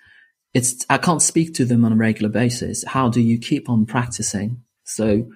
it's, 0.53 0.85
I 0.89 0.97
can't 0.97 1.21
speak 1.21 1.53
to 1.55 1.65
them 1.65 1.85
on 1.85 1.93
a 1.93 1.97
regular 1.97 2.29
basis. 2.29 2.83
How 2.85 3.09
do 3.09 3.21
you 3.21 3.37
keep 3.37 3.69
on 3.69 3.85
practicing? 3.85 4.63
So 4.83 5.29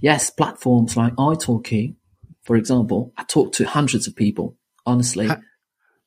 yes, 0.00 0.30
platforms 0.30 0.96
like 0.96 1.14
italki, 1.14 1.94
for 2.42 2.56
example, 2.56 3.12
I 3.16 3.24
talk 3.24 3.52
to 3.54 3.64
hundreds 3.64 4.06
of 4.06 4.16
people, 4.16 4.56
honestly. 4.84 5.28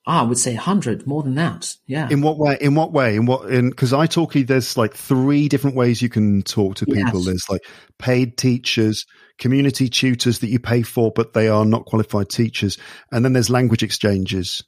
I 0.07 0.21
would 0.21 0.37
say 0.37 0.55
100, 0.55 1.05
more 1.05 1.21
than 1.21 1.35
that. 1.35 1.75
Yeah. 1.85 2.07
In 2.09 2.21
what 2.21 2.37
way? 2.37 2.57
In 2.61 2.75
what 2.75 2.93
way? 2.93 3.17
In 3.17 3.25
what, 3.25 3.51
in, 3.51 3.73
cause 3.73 3.91
italki, 3.91 4.47
there's 4.47 4.77
like 4.77 4.93
three 4.93 5.49
different 5.49 5.75
ways 5.75 6.01
you 6.01 6.07
can 6.07 6.43
talk 6.43 6.75
to 6.75 6.85
people. 6.85 7.19
Yes. 7.19 7.25
There's 7.25 7.49
like 7.49 7.65
paid 7.99 8.37
teachers, 8.37 9.05
community 9.37 9.89
tutors 9.89 10.39
that 10.39 10.47
you 10.47 10.59
pay 10.59 10.81
for, 10.81 11.11
but 11.11 11.33
they 11.33 11.49
are 11.49 11.65
not 11.65 11.85
qualified 11.85 12.29
teachers. 12.29 12.77
And 13.11 13.25
then 13.25 13.33
there's 13.33 13.49
language 13.49 13.83
exchanges. 13.83 14.63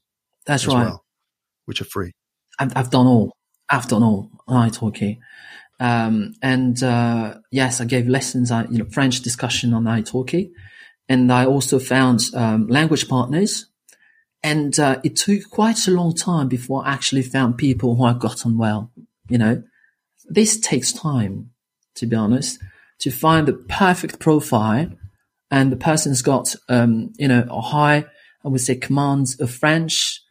That's 0.45 0.67
right. 0.67 0.87
Well, 0.87 1.05
which 1.63 1.79
are 1.79 1.85
free. 1.85 2.11
I've, 2.59 2.75
I've, 2.75 2.89
done 2.89 3.07
all. 3.07 3.31
I've 3.69 3.87
done 3.87 4.03
all 4.03 4.29
on 4.45 4.69
italki. 4.69 5.19
Um, 5.79 6.33
and, 6.41 6.83
uh, 6.83 7.35
yes, 7.49 7.79
I 7.79 7.85
gave 7.85 8.09
lessons, 8.09 8.51
uh, 8.51 8.67
you 8.69 8.79
know, 8.79 8.89
French 8.91 9.21
discussion 9.21 9.73
on 9.73 9.85
italki. 9.85 10.49
And 11.07 11.31
I 11.31 11.45
also 11.45 11.79
found, 11.79 12.23
um, 12.33 12.67
language 12.67 13.07
partners 13.07 13.67
and 14.43 14.79
uh, 14.79 14.99
it 15.03 15.15
took 15.15 15.49
quite 15.49 15.87
a 15.87 15.91
long 15.91 16.15
time 16.15 16.47
before 16.47 16.85
I 16.85 16.93
actually 16.93 17.23
found 17.23 17.57
people 17.57 17.95
who 17.95 18.03
I 18.03 18.13
got 18.13 18.45
on 18.45 18.57
well. 18.57 18.91
You 19.27 19.37
know, 19.37 19.63
this 20.25 20.59
takes 20.59 20.93
time, 20.93 21.51
to 21.95 22.05
be 22.05 22.15
honest, 22.15 22.59
to 22.99 23.11
find 23.11 23.47
the 23.47 23.53
perfect 23.53 24.19
profile. 24.19 24.91
And 25.51 25.71
the 25.71 25.77
person's 25.77 26.21
got, 26.21 26.55
um, 26.69 27.11
you 27.17 27.27
know, 27.27 27.45
a 27.49 27.59
high, 27.59 28.05
I 28.45 28.47
would 28.47 28.61
say, 28.61 28.75
commands 28.75 29.39
of 29.39 29.51
French, 29.51 30.21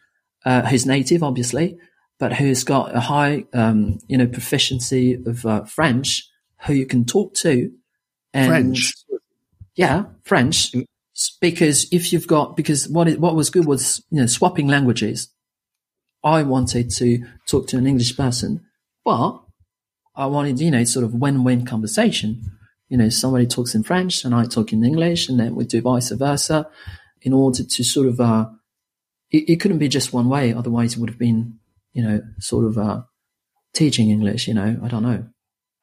uh, 0.44 0.62
who's 0.62 0.86
native, 0.86 1.22
obviously, 1.22 1.76
but 2.18 2.34
who's 2.34 2.62
got 2.64 2.94
a 2.94 3.00
high, 3.00 3.44
um, 3.52 3.98
you 4.06 4.16
know, 4.16 4.28
proficiency 4.28 5.14
of 5.26 5.44
uh, 5.44 5.64
French, 5.64 6.28
who 6.66 6.72
you 6.72 6.86
can 6.86 7.04
talk 7.04 7.34
to. 7.34 7.72
And, 8.32 8.48
French. 8.48 8.94
Yeah, 9.74 10.04
French 10.24 10.72
because 11.41 11.87
if 11.93 12.12
you've 12.12 12.27
got 12.27 12.57
because 12.57 12.89
what 12.89 13.09
it, 13.09 13.21
what 13.21 13.35
was 13.35 13.51
good 13.51 13.66
was 13.66 14.03
you 14.11 14.21
know 14.21 14.27
swapping 14.27 14.69
languages. 14.69 15.29
I 16.25 16.43
wanted 16.43 16.91
to 16.95 17.25
talk 17.47 17.69
to 17.69 17.79
an 17.79 17.87
English 17.87 18.16
person, 18.16 18.66
but 19.05 19.41
I 20.16 20.27
wanted 20.27 20.61
you 20.61 20.71
know 20.71 20.85
sort 20.85 21.05
of 21.05 21.14
win-win 21.14 21.64
conversation. 21.64 22.43
You 22.89 22.97
know, 22.97 23.09
somebody 23.11 23.47
talks 23.47 23.75
in 23.75 23.83
French 23.83 24.25
and 24.25 24.35
I 24.35 24.47
talk 24.47 24.73
in 24.73 24.83
English, 24.83 25.29
and 25.29 25.39
then 25.39 25.55
we 25.55 25.64
do 25.64 25.83
vice 25.83 26.11
versa, 26.11 26.69
in 27.23 27.33
order 27.33 27.62
to 27.62 27.85
sort 27.85 28.09
of 28.09 28.21
uh, 28.21 28.47
it, 29.31 29.49
it 29.49 29.61
couldn't 29.61 29.79
be 29.79 29.89
just 29.89 30.12
one 30.12 30.29
way. 30.29 30.53
Otherwise, 30.53 30.95
it 30.95 30.99
would 30.99 31.11
have 31.11 31.19
been 31.19 31.59
you 31.93 32.03
know 32.03 32.23
sort 32.39 32.64
of 32.64 32.79
uh, 32.79 33.03
teaching 33.75 34.11
English. 34.11 34.49
You 34.49 34.55
know, 34.55 34.81
I 34.83 34.89
don't 34.89 35.03
know. 35.03 35.27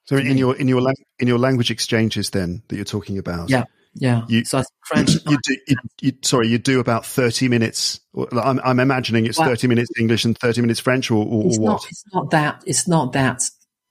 So 0.06 0.18
in 0.18 0.38
your 0.38 0.56
in 0.56 0.68
your 0.68 0.82
in 1.20 1.28
your 1.28 1.40
language 1.40 1.72
exchanges 1.72 2.30
then 2.30 2.62
that 2.68 2.76
you're 2.76 2.86
talking 2.86 3.18
about, 3.18 3.50
Yeah, 3.50 3.64
yeah. 3.96 4.24
You- 4.28 4.44
so 4.46 4.60
I 4.60 4.62
think 4.62 4.70
French. 4.86 5.14
you 5.26 5.38
do 5.44 5.58
you, 5.68 5.76
you, 6.02 6.12
sorry 6.22 6.48
you 6.50 6.58
do 6.58 6.80
about 6.80 7.06
30 7.06 7.48
minutes. 7.48 8.02
I'm, 8.34 8.60
I'm 8.64 8.80
imagining 8.80 9.26
it's 9.26 9.40
Well- 9.40 9.50
30 9.50 9.68
minutes 9.68 9.90
english 9.98 10.26
and 10.26 10.38
30 10.38 10.62
minutes 10.62 10.80
french 10.80 11.10
or, 11.10 11.26
or, 11.26 11.48
it's 11.48 11.58
what? 11.58 11.70
not 11.70 11.86
it's 11.90 12.04
not 12.14 12.32
that 12.32 12.64
it's 12.66 12.88
not 12.88 13.14
that 13.14 13.42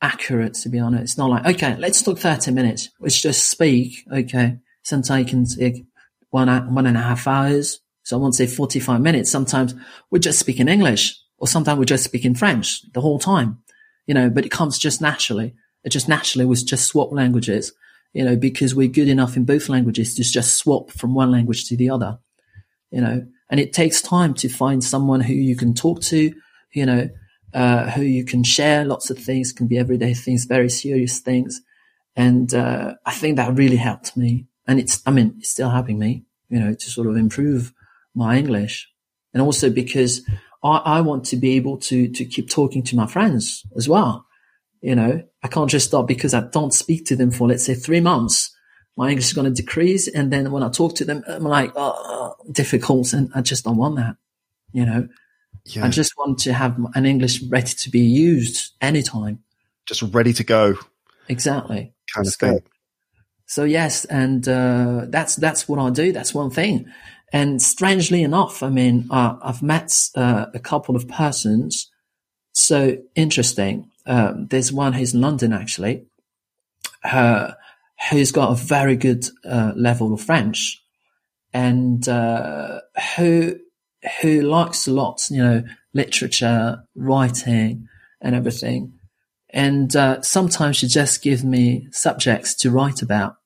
accurate 0.03 0.55
to 0.55 0.69
be 0.69 0.79
honest. 0.79 1.03
It's 1.03 1.19
not 1.19 1.31
like 1.31 1.47
okay 1.57 1.77
let's 1.79 2.03
talk 2.03 2.19
30 2.19 2.51
minutes 2.53 2.91
let's 3.01 3.21
just 3.21 3.49
speak 3.49 4.05
okay? 4.13 4.59
Sometimes 4.83 5.27
it 5.27 5.31
can 5.31 5.45
take 5.47 5.87
one 6.31 6.49
one 6.75 6.87
and 6.87 6.97
a 6.97 7.01
half 7.01 7.27
hours. 7.27 7.81
So 8.03 8.19
i 8.19 8.21
won't 8.21 8.35
say 8.35 8.47
45 8.47 9.01
minutes. 9.01 9.31
Sometimes 9.31 9.75
we're 10.11 10.19
just 10.19 10.39
speaking 10.39 10.69
english 10.69 11.19
or 11.39 11.49
sometimes 11.49 11.79
we're 11.79 11.85
just 11.87 12.05
speaking 12.05 12.35
french 12.35 12.83
the 12.93 13.01
whole 13.01 13.19
time 13.19 13.59
you 14.07 14.15
know 14.15 14.29
but 14.29 14.45
it 14.45 14.51
comes 14.51 14.79
just 14.79 15.01
naturally. 15.01 15.55
It 15.83 15.91
just 15.91 16.09
naturally 16.09 16.47
was 16.47 16.63
just 16.63 16.87
swap 16.87 17.13
languages 17.13 17.73
you 18.15 18.25
know 18.25 18.37
because 18.37 18.75
we're 18.75 18.89
good 18.89 19.09
enough 19.09 19.37
in 19.37 19.45
both 19.45 19.69
languages 19.69 20.15
to 20.15 20.23
just 20.23 20.57
swap 20.57 20.91
from 20.91 21.15
one 21.15 21.31
language 21.31 21.69
to 21.69 21.77
the 21.77 21.91
other 21.91 22.19
you 22.95 23.01
know, 23.01 23.27
and 23.51 23.59
it 23.59 23.73
takes 23.73 24.01
time 24.01 24.35
to 24.35 24.49
find 24.49 24.85
someone 24.85 25.21
who 25.21 25.35
you 25.35 25.57
can 25.57 25.75
talk 25.75 26.01
to, 26.01 26.33
you 26.73 26.87
know, 26.87 27.11
uh, 27.53 27.91
who 27.91 28.03
you 28.03 28.25
can 28.25 28.45
share 28.45 28.85
lots 28.85 29.11
of 29.11 29.19
things, 29.19 29.53
can 29.53 29.67
be 29.67 29.77
everyday 29.77 30.15
things, 30.15 30.45
very 30.45 30.69
serious 30.69 31.19
things. 31.19 31.61
And, 32.15 32.55
uh, 32.55 32.95
I 33.05 33.13
think 33.13 33.37
that 33.37 33.57
really 33.57 33.79
helped 33.79 34.17
me. 34.17 34.47
And 34.69 34.79
it's, 34.79 35.03
I 35.07 35.11
mean, 35.11 35.35
it's 35.39 35.51
still 35.51 35.71
helping 35.71 35.99
me, 35.99 36.23
you 36.49 36.61
know, 36.61 36.73
to 36.73 36.91
sort 36.91 37.09
of 37.09 37.17
improve 37.17 37.73
my 38.15 38.39
English. 38.39 38.89
And 39.33 39.43
also 39.43 39.71
because 39.71 40.23
I, 40.63 40.77
I 40.77 41.01
want 41.01 41.25
to 41.27 41.37
be 41.37 41.57
able 41.57 41.79
to, 41.79 42.07
to 42.07 42.25
keep 42.25 42.49
talking 42.49 42.85
to 42.85 42.97
my 42.97 43.09
friends 43.09 43.67
as 43.77 43.89
well. 43.89 44.24
You 44.85 44.95
know, 44.95 45.23
I 45.43 45.49
can't 45.49 45.71
just 45.71 45.87
stop 45.87 46.07
because 46.07 46.35
I 46.35 46.43
don't 46.53 46.75
speak 46.75 47.07
to 47.07 47.17
them 47.17 47.31
for, 47.31 47.49
let's 47.49 47.65
say, 47.65 47.75
three 47.75 48.01
months 48.01 48.55
my 48.97 49.09
English 49.09 49.27
is 49.27 49.33
going 49.33 49.53
to 49.53 49.63
decrease. 49.63 50.09
And 50.09 50.33
then 50.33 50.51
when 50.53 50.63
I 50.63 50.69
talk 50.69 50.95
to 50.97 51.05
them, 51.05 51.25
I'm 51.27 51.43
like, 51.45 51.73
oh, 51.75 52.35
difficult. 52.53 53.13
And 53.13 53.31
I 53.35 53.41
just 53.41 53.65
don't 53.65 53.77
want 53.77 53.97
that. 53.97 54.17
You 54.73 54.87
know, 54.87 55.09
yeah 55.65 55.85
I 55.87 55.89
just 55.89 56.13
want 56.19 56.39
to 56.41 56.53
have 56.53 56.77
an 56.95 57.07
English 57.07 57.43
ready 57.45 57.73
to 57.83 57.91
be 57.91 58.01
used 58.01 58.75
anytime. 58.81 59.39
just 59.87 60.03
ready 60.03 60.33
to 60.35 60.45
go 60.45 60.77
Exactly. 61.29 61.95
kind 62.15 62.27
of 62.27 62.33
So- 62.35 62.47
thing 62.47 62.61
So 63.47 63.65
yes, 63.65 64.05
and 64.07 64.47
uh, 64.49 65.07
that's 65.09 65.37
that's 65.37 65.69
what 65.69 65.79
I 65.79 65.91
do. 65.91 66.13
That's 66.13 66.35
one 66.35 66.51
thing. 66.51 66.87
And 67.33 67.61
strangely 67.63 68.23
enough, 68.23 68.63
I 68.63 68.69
mean, 68.71 69.07
uh, 69.11 69.37
I've 69.43 69.63
met 69.63 69.91
uh, 70.15 70.47
a 70.55 70.59
couple 70.59 70.95
of 70.97 71.07
persons. 71.09 71.91
So 72.53 72.99
interesting. 73.15 73.91
Um, 74.07 74.47
there's 74.49 74.73
one 74.73 74.93
who's 74.93 75.15
in 75.15 75.21
London 75.21 75.53
actually, 75.53 76.07
who's 78.11 78.33
got 78.33 78.53
a 78.53 78.55
very 78.55 78.97
good 78.97 79.27
uh, 79.45 79.73
level 79.77 80.13
of 80.13 80.21
French, 80.21 80.83
and 81.53 82.07
uh, 82.09 82.81
who 83.17 83.57
who 84.21 84.43
likes 84.43 84.87
a 84.87 84.93
lot, 84.93 85.23
you 85.31 85.43
know, 85.43 85.63
literature, 85.95 86.85
writing, 86.95 87.89
and 88.21 88.35
everything. 88.35 88.93
And 89.51 89.95
uh, 89.95 90.21
sometimes 90.21 90.77
she 90.77 90.89
just 90.89 91.23
gives 91.23 91.45
me 91.45 91.89
subjects 91.93 92.55
to 92.57 92.71
write 92.71 93.03
about, 93.03 93.37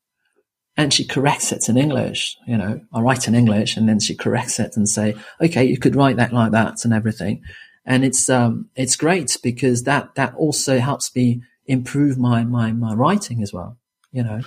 and 0.76 0.92
she 0.92 1.04
corrects 1.04 1.52
it 1.52 1.68
in 1.68 1.76
English. 1.76 2.36
You 2.46 2.56
know, 2.56 2.80
I 2.92 3.00
write 3.00 3.28
in 3.28 3.34
English, 3.34 3.76
and 3.76 3.88
then 3.88 4.00
she 4.00 4.16
corrects 4.16 4.58
it 4.58 4.76
and 4.76 4.88
say, 4.88 5.14
"Okay, 5.40 5.64
you 5.64 5.78
could 5.78 5.94
write 5.94 6.16
that 6.16 6.32
like 6.32 6.52
that," 6.52 6.84
and 6.84 6.94
everything. 6.94 7.42
And 7.88 8.04
it's 8.04 8.28
um, 8.28 8.68
it's 8.76 8.96
great 8.96 9.36
because 9.42 9.84
that 9.84 10.14
that 10.14 10.34
also 10.36 10.78
helps 10.78 11.12
me 11.16 11.42
improve 11.66 12.18
my 12.18 12.44
my 12.44 12.70
my 12.70 12.94
writing 12.94 13.42
as 13.42 13.52
well. 13.52 13.78
You 14.12 14.22
know, 14.22 14.42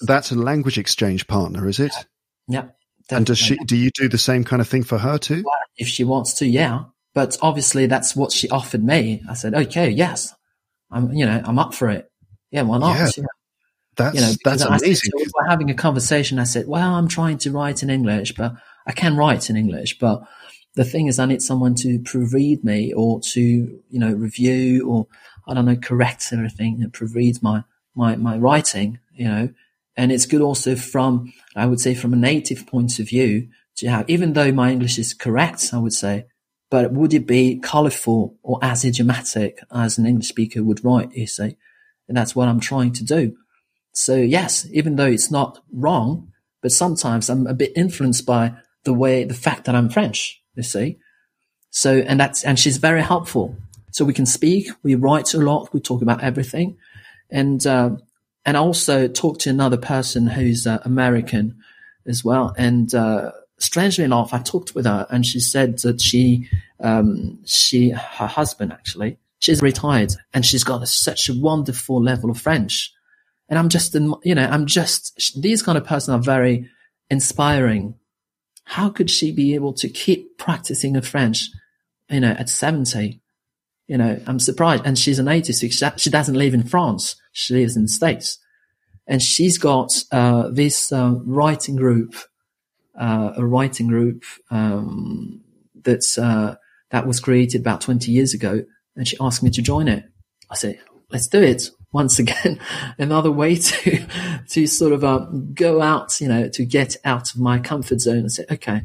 that's 0.00 0.30
a 0.30 0.36
language 0.36 0.78
exchange 0.78 1.26
partner 1.26 1.66
is 1.66 1.80
it 1.80 1.94
yeah. 2.48 2.66
and 3.10 3.26
does 3.26 3.38
she 3.38 3.56
do 3.56 3.76
you 3.76 3.90
do 3.90 4.08
the 4.08 4.18
same 4.18 4.44
kind 4.44 4.60
of 4.60 4.68
thing 4.68 4.82
for 4.82 4.98
her 4.98 5.18
too 5.18 5.42
Well, 5.44 5.54
if 5.76 5.88
she 5.88 6.04
wants 6.04 6.34
to, 6.34 6.46
yeah. 6.46 6.84
But 7.14 7.38
obviously, 7.40 7.86
that's 7.86 8.16
what 8.16 8.32
she 8.32 8.48
offered 8.48 8.82
me. 8.82 9.22
I 9.30 9.34
said, 9.34 9.54
"Okay, 9.54 9.88
yes, 9.88 10.34
I'm. 10.90 11.12
You 11.12 11.26
know, 11.26 11.40
I'm 11.44 11.60
up 11.60 11.72
for 11.72 11.88
it. 11.88 12.10
Yeah, 12.50 12.62
why 12.62 12.78
not?" 12.78 12.96
Yeah. 12.96 13.08
Yeah. 13.16 13.24
that's 13.96 14.14
you 14.16 14.20
know, 14.20 14.32
that's 14.44 14.62
I 14.62 14.78
said 14.78 14.86
amazing 14.86 15.10
we 15.14 15.26
were 15.32 15.48
having 15.48 15.70
a 15.70 15.74
conversation. 15.74 16.40
I 16.40 16.44
said, 16.44 16.66
well, 16.66 16.94
I'm 16.94 17.06
trying 17.06 17.38
to 17.38 17.52
write 17.52 17.84
in 17.84 17.90
English, 17.90 18.34
but 18.34 18.54
I 18.84 18.90
can 18.90 19.16
write 19.16 19.48
in 19.48 19.56
English, 19.56 20.00
but 20.00 20.24
the 20.74 20.84
thing 20.84 21.06
is 21.06 21.18
I 21.18 21.26
need 21.26 21.42
someone 21.42 21.74
to 21.76 21.98
proofread 22.00 22.64
me 22.64 22.92
or 22.92 23.20
to, 23.20 23.40
you 23.40 23.98
know, 23.98 24.12
review 24.12 24.88
or 24.88 25.06
I 25.46 25.54
don't 25.54 25.66
know, 25.66 25.76
correct 25.76 26.28
everything 26.32 26.82
and 26.82 26.92
proofread 26.92 27.42
my, 27.42 27.64
my, 27.94 28.16
my 28.16 28.36
writing, 28.36 28.98
you 29.12 29.28
know, 29.28 29.48
and 29.96 30.10
it's 30.10 30.26
good 30.26 30.40
also 30.40 30.74
from, 30.74 31.32
I 31.54 31.66
would 31.66 31.80
say 31.80 31.94
from 31.94 32.12
a 32.12 32.16
native 32.16 32.66
point 32.66 32.98
of 32.98 33.08
view 33.08 33.48
to 33.76 33.88
have, 33.88 34.08
even 34.08 34.32
though 34.32 34.52
my 34.52 34.72
English 34.72 34.98
is 34.98 35.14
correct, 35.14 35.70
I 35.72 35.78
would 35.78 35.92
say, 35.92 36.26
but 36.70 36.92
would 36.92 37.14
it 37.14 37.26
be 37.26 37.58
colorful 37.60 38.36
or 38.42 38.58
as 38.62 38.84
idiomatic 38.84 39.60
as 39.70 39.98
an 39.98 40.06
English 40.06 40.28
speaker 40.28 40.64
would 40.64 40.84
write, 40.84 41.12
you 41.12 41.26
say? 41.26 41.56
And 42.08 42.16
that's 42.16 42.34
what 42.34 42.48
I'm 42.48 42.60
trying 42.60 42.92
to 42.94 43.04
do. 43.04 43.36
So 43.92 44.16
yes, 44.16 44.66
even 44.72 44.96
though 44.96 45.06
it's 45.06 45.30
not 45.30 45.60
wrong, 45.72 46.32
but 46.62 46.72
sometimes 46.72 47.30
I'm 47.30 47.46
a 47.46 47.54
bit 47.54 47.72
influenced 47.76 48.26
by 48.26 48.54
the 48.82 48.92
way, 48.92 49.24
the 49.24 49.34
fact 49.34 49.64
that 49.64 49.74
I'm 49.74 49.88
French, 49.88 50.42
you 50.54 50.62
see. 50.62 50.98
So, 51.70 51.98
and 51.98 52.20
that's, 52.20 52.44
and 52.44 52.58
she's 52.58 52.76
very 52.76 53.02
helpful. 53.02 53.56
So 53.90 54.04
we 54.04 54.14
can 54.14 54.26
speak, 54.26 54.68
we 54.82 54.94
write 54.94 55.34
a 55.34 55.38
lot, 55.38 55.72
we 55.72 55.80
talk 55.80 56.02
about 56.02 56.22
everything. 56.22 56.76
And, 57.30 57.64
uh, 57.66 57.90
and 58.44 58.56
I 58.56 58.60
also 58.60 59.08
talk 59.08 59.38
to 59.40 59.50
another 59.50 59.76
person 59.76 60.26
who's 60.26 60.66
uh, 60.66 60.78
American 60.84 61.58
as 62.06 62.24
well. 62.24 62.54
And, 62.56 62.94
uh, 62.94 63.32
strangely 63.58 64.04
enough, 64.04 64.34
I 64.34 64.38
talked 64.38 64.74
with 64.74 64.84
her 64.84 65.06
and 65.10 65.24
she 65.24 65.40
said 65.40 65.78
that 65.80 66.00
she, 66.00 66.48
um, 66.80 67.38
she, 67.46 67.90
her 67.90 68.26
husband 68.26 68.72
actually, 68.72 69.18
she's 69.38 69.62
retired 69.62 70.12
and 70.32 70.44
she's 70.44 70.64
got 70.64 70.86
such 70.88 71.28
a 71.28 71.34
wonderful 71.34 72.02
level 72.02 72.30
of 72.30 72.40
French. 72.40 72.92
And 73.48 73.58
I'm 73.58 73.68
just, 73.68 73.94
in- 73.94 74.14
you 74.22 74.34
know, 74.34 74.46
I'm 74.46 74.66
just, 74.66 75.40
these 75.40 75.62
kind 75.62 75.78
of 75.78 75.84
person 75.84 76.14
are 76.14 76.22
very 76.22 76.68
inspiring. 77.10 77.94
How 78.64 78.88
could 78.88 79.10
she 79.10 79.32
be 79.32 79.54
able 79.54 79.72
to 79.74 79.88
keep 79.88 80.38
practicing 80.38 80.94
her 80.94 81.02
French, 81.02 81.50
you 82.08 82.20
know, 82.20 82.32
at 82.32 82.48
70? 82.48 83.20
You 83.86 83.98
know, 83.98 84.20
I'm 84.26 84.38
surprised. 84.38 84.84
And 84.86 84.98
she's 84.98 85.18
an 85.18 85.28
86. 85.28 85.82
She, 85.96 86.10
doesn't 86.10 86.34
live 86.34 86.54
in 86.54 86.62
France. 86.62 87.16
She 87.32 87.54
lives 87.54 87.76
in 87.76 87.82
the 87.82 87.88
States. 87.88 88.38
And 89.06 89.22
she's 89.22 89.58
got, 89.58 89.92
uh, 90.10 90.48
this, 90.48 90.90
uh, 90.90 91.16
writing 91.24 91.76
group, 91.76 92.14
uh, 92.98 93.32
a 93.36 93.44
writing 93.44 93.88
group, 93.88 94.24
um, 94.50 95.42
that's, 95.82 96.16
uh, 96.16 96.56
that 96.90 97.06
was 97.06 97.20
created 97.20 97.60
about 97.60 97.82
20 97.82 98.10
years 98.10 98.32
ago. 98.32 98.64
And 98.96 99.06
she 99.06 99.16
asked 99.20 99.42
me 99.42 99.50
to 99.50 99.60
join 99.60 99.88
it. 99.88 100.04
I 100.50 100.54
said, 100.54 100.80
let's 101.10 101.26
do 101.26 101.42
it. 101.42 101.68
Once 101.94 102.18
again, 102.18 102.58
another 102.98 103.30
way 103.30 103.54
to, 103.56 104.04
to 104.48 104.66
sort 104.66 104.92
of, 104.92 105.02
um, 105.04 105.54
go 105.54 105.80
out, 105.80 106.20
you 106.20 106.28
know, 106.28 106.48
to 106.48 106.64
get 106.64 106.96
out 107.04 107.32
of 107.34 107.40
my 107.40 107.58
comfort 107.58 108.00
zone 108.00 108.18
and 108.18 108.32
say, 108.32 108.44
okay, 108.50 108.82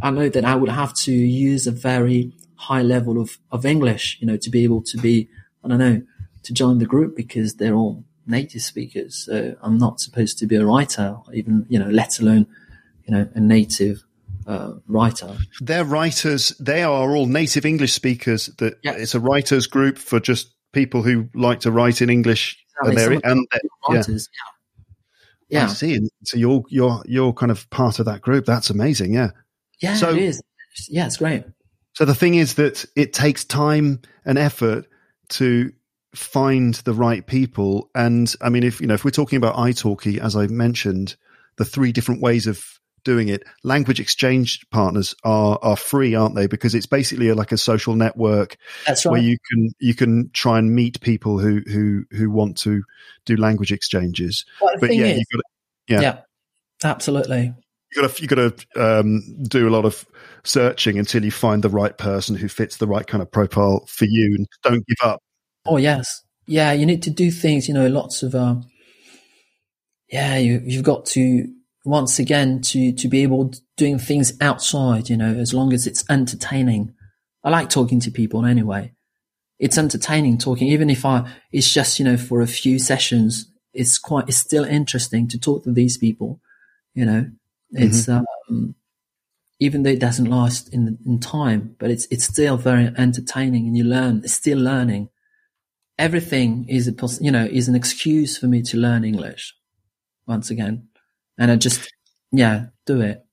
I 0.00 0.10
know 0.10 0.28
that 0.28 0.44
I 0.44 0.54
would 0.54 0.70
have 0.70 0.94
to 1.06 1.12
use 1.12 1.66
a 1.66 1.72
very 1.72 2.32
high 2.54 2.82
level 2.82 3.20
of, 3.20 3.38
of 3.50 3.66
English, 3.66 4.16
you 4.20 4.26
know, 4.26 4.36
to 4.36 4.50
be 4.50 4.62
able 4.64 4.82
to 4.82 4.96
be, 4.98 5.28
I 5.64 5.68
don't 5.68 5.78
know, 5.78 6.02
to 6.44 6.52
join 6.52 6.78
the 6.78 6.86
group 6.86 7.16
because 7.16 7.54
they're 7.56 7.74
all 7.74 8.04
native 8.26 8.62
speakers. 8.62 9.16
So 9.26 9.56
I'm 9.60 9.76
not 9.76 9.98
supposed 10.00 10.38
to 10.38 10.46
be 10.46 10.54
a 10.56 10.64
writer, 10.64 11.16
even, 11.34 11.66
you 11.68 11.78
know, 11.78 11.88
let 11.88 12.20
alone, 12.20 12.46
you 13.04 13.14
know, 13.14 13.28
a 13.34 13.40
native, 13.40 14.04
uh, 14.46 14.74
writer. 14.86 15.36
they're 15.60 15.84
writers 15.84 16.56
they 16.58 16.82
are 16.82 17.14
all 17.14 17.26
native 17.26 17.66
english 17.66 17.92
speakers 17.92 18.46
that 18.56 18.78
Yeah. 18.82 18.92
it's 18.92 19.14
a 19.14 19.20
writers 19.20 19.66
group 19.66 19.98
for 19.98 20.20
just 20.20 20.54
people 20.72 21.02
who 21.02 21.28
like 21.34 21.60
to 21.60 21.70
write 21.70 22.02
in 22.02 22.10
english 22.10 22.56
and 22.80 22.96
they're, 22.96 23.14
Some 23.14 23.20
and 23.24 23.46
they're- 23.50 23.60
yeah. 23.90 23.96
writers. 23.96 24.28
Yeah. 25.48 25.64
I 25.64 25.68
see. 25.68 25.98
So 26.24 26.36
you're 26.36 26.62
you're 26.68 27.02
you're 27.06 27.32
kind 27.32 27.50
of 27.50 27.68
part 27.70 27.98
of 27.98 28.04
that 28.06 28.20
group. 28.20 28.44
That's 28.44 28.70
amazing. 28.70 29.14
Yeah. 29.14 29.30
Yeah, 29.80 29.94
So- 29.96 30.10
it 30.10 30.18
is. 30.18 30.42
Yeah, 30.88 31.06
it's 31.06 31.16
great. 31.16 31.44
So 31.94 32.04
the 32.04 32.14
thing 32.14 32.34
is 32.34 32.54
that 32.54 32.84
it 32.94 33.12
takes 33.12 33.44
time 33.44 34.00
and 34.24 34.38
effort 34.38 34.86
to 35.30 35.72
find 36.14 36.74
the 36.74 36.92
right 36.92 37.26
people. 37.26 37.90
And 37.94 38.32
I 38.40 38.50
mean, 38.50 38.62
if 38.62 38.80
you 38.80 38.86
know, 38.86 38.94
if 38.94 39.04
we're 39.04 39.10
talking 39.10 39.36
about 39.38 39.56
italki, 39.56 40.18
as 40.18 40.36
I 40.36 40.46
mentioned, 40.46 41.16
the 41.56 41.64
three 41.64 41.90
different 41.92 42.20
ways 42.20 42.46
of 42.46 42.64
doing 43.04 43.28
it, 43.28 43.42
language 43.62 44.00
exchange 44.00 44.68
partners 44.70 45.14
are 45.24 45.58
are 45.62 45.76
free, 45.76 46.14
aren't 46.14 46.34
they? 46.34 46.46
Because 46.46 46.74
it's 46.74 46.86
basically 46.86 47.32
like 47.32 47.52
a 47.52 47.58
social 47.58 47.94
network 47.94 48.56
That's 48.86 49.04
where 49.04 49.20
you 49.20 49.36
can 49.50 49.70
you 49.78 49.94
can 49.94 50.30
try 50.32 50.58
and 50.58 50.74
meet 50.74 51.00
people 51.00 51.38
who 51.38 51.62
who 51.66 52.04
who 52.10 52.30
want 52.30 52.58
to 52.58 52.82
do 53.24 53.36
language 53.36 53.72
exchanges. 53.72 54.44
Well, 54.60 54.74
But 54.80 54.94
yeah, 54.94 55.06
is, 55.06 55.18
you've 55.18 55.28
got 55.32 55.38
to, 55.38 55.44
yeah. 55.88 56.00
yeah, 56.00 56.18
absolutely. 56.90 57.54
you 57.94 58.02
got 58.02 58.14
to 58.14 58.22
you 58.22 58.28
got 58.28 58.36
to 58.74 59.00
um, 59.00 59.22
do 59.44 59.68
a 59.68 59.70
lot 59.70 59.84
of 59.84 60.04
searching 60.44 60.98
until 60.98 61.24
you 61.24 61.30
find 61.30 61.62
the 61.62 61.68
right 61.68 61.96
person 61.96 62.36
who 62.36 62.48
fits 62.48 62.76
the 62.76 62.86
right 62.86 63.06
kind 63.06 63.22
of 63.22 63.30
profile 63.30 63.84
for 63.86 64.04
you, 64.04 64.34
and 64.36 64.46
don't 64.62 64.86
give 64.86 64.98
up. 65.02 65.20
Oh 65.66 65.76
yes, 65.76 66.22
yeah, 66.48 66.72
you 66.72 66.86
need 66.86 67.02
to 67.02 67.10
do 67.10 67.30
things, 67.30 67.68
you 67.68 67.74
know, 67.74 67.86
lots 67.88 68.22
of, 68.22 68.34
uh, 68.34 68.56
yeah, 70.10 70.38
you, 70.38 70.62
you've 70.64 70.82
got 70.82 71.04
to, 71.06 71.46
once 71.84 72.18
again, 72.18 72.60
to, 72.60 72.92
to 72.92 73.08
be 73.08 73.22
able 73.22 73.50
to 73.50 73.60
doing 73.76 73.98
things 73.98 74.32
outside, 74.40 75.08
you 75.08 75.16
know, 75.16 75.34
as 75.34 75.54
long 75.54 75.72
as 75.72 75.86
it's 75.86 76.04
entertaining. 76.10 76.92
I 77.44 77.50
like 77.50 77.70
talking 77.70 78.00
to 78.00 78.10
people 78.10 78.44
anyway. 78.44 78.92
It's 79.58 79.78
entertaining 79.78 80.38
talking, 80.38 80.68
even 80.68 80.90
if 80.90 81.04
I, 81.04 81.30
it's 81.52 81.72
just, 81.72 81.98
you 81.98 82.04
know, 82.04 82.16
for 82.16 82.40
a 82.40 82.46
few 82.46 82.78
sessions, 82.78 83.50
it's 83.72 83.98
quite, 83.98 84.28
it's 84.28 84.36
still 84.36 84.64
interesting 84.64 85.28
to 85.28 85.38
talk 85.38 85.64
to 85.64 85.72
these 85.72 85.96
people, 85.96 86.40
you 86.94 87.04
know, 87.04 87.30
it's, 87.70 88.06
mm-hmm. 88.06 88.54
um, 88.54 88.74
even 89.60 89.82
though 89.82 89.90
it 89.90 90.00
doesn't 90.00 90.30
last 90.30 90.72
in, 90.72 90.98
in 91.04 91.18
time, 91.18 91.74
but 91.78 91.90
it's, 91.90 92.06
it's 92.10 92.24
still 92.24 92.56
very 92.56 92.92
entertaining 92.96 93.66
and 93.66 93.76
you 93.76 93.84
learn, 93.84 94.20
it's 94.24 94.34
still 94.34 94.58
learning 94.58 95.10
everything 95.98 96.64
is 96.68 96.86
a 96.86 96.94
you 97.22 97.30
know 97.30 97.44
is 97.44 97.68
an 97.68 97.74
excuse 97.74 98.38
for 98.38 98.46
me 98.46 98.62
to 98.62 98.76
learn 98.76 99.04
English 99.04 99.54
once 100.26 100.50
again, 100.50 100.87
and 101.38 101.50
I 101.50 101.56
just 101.56 101.92
yeah 102.32 102.66
do 102.86 103.00
it. 103.00 103.24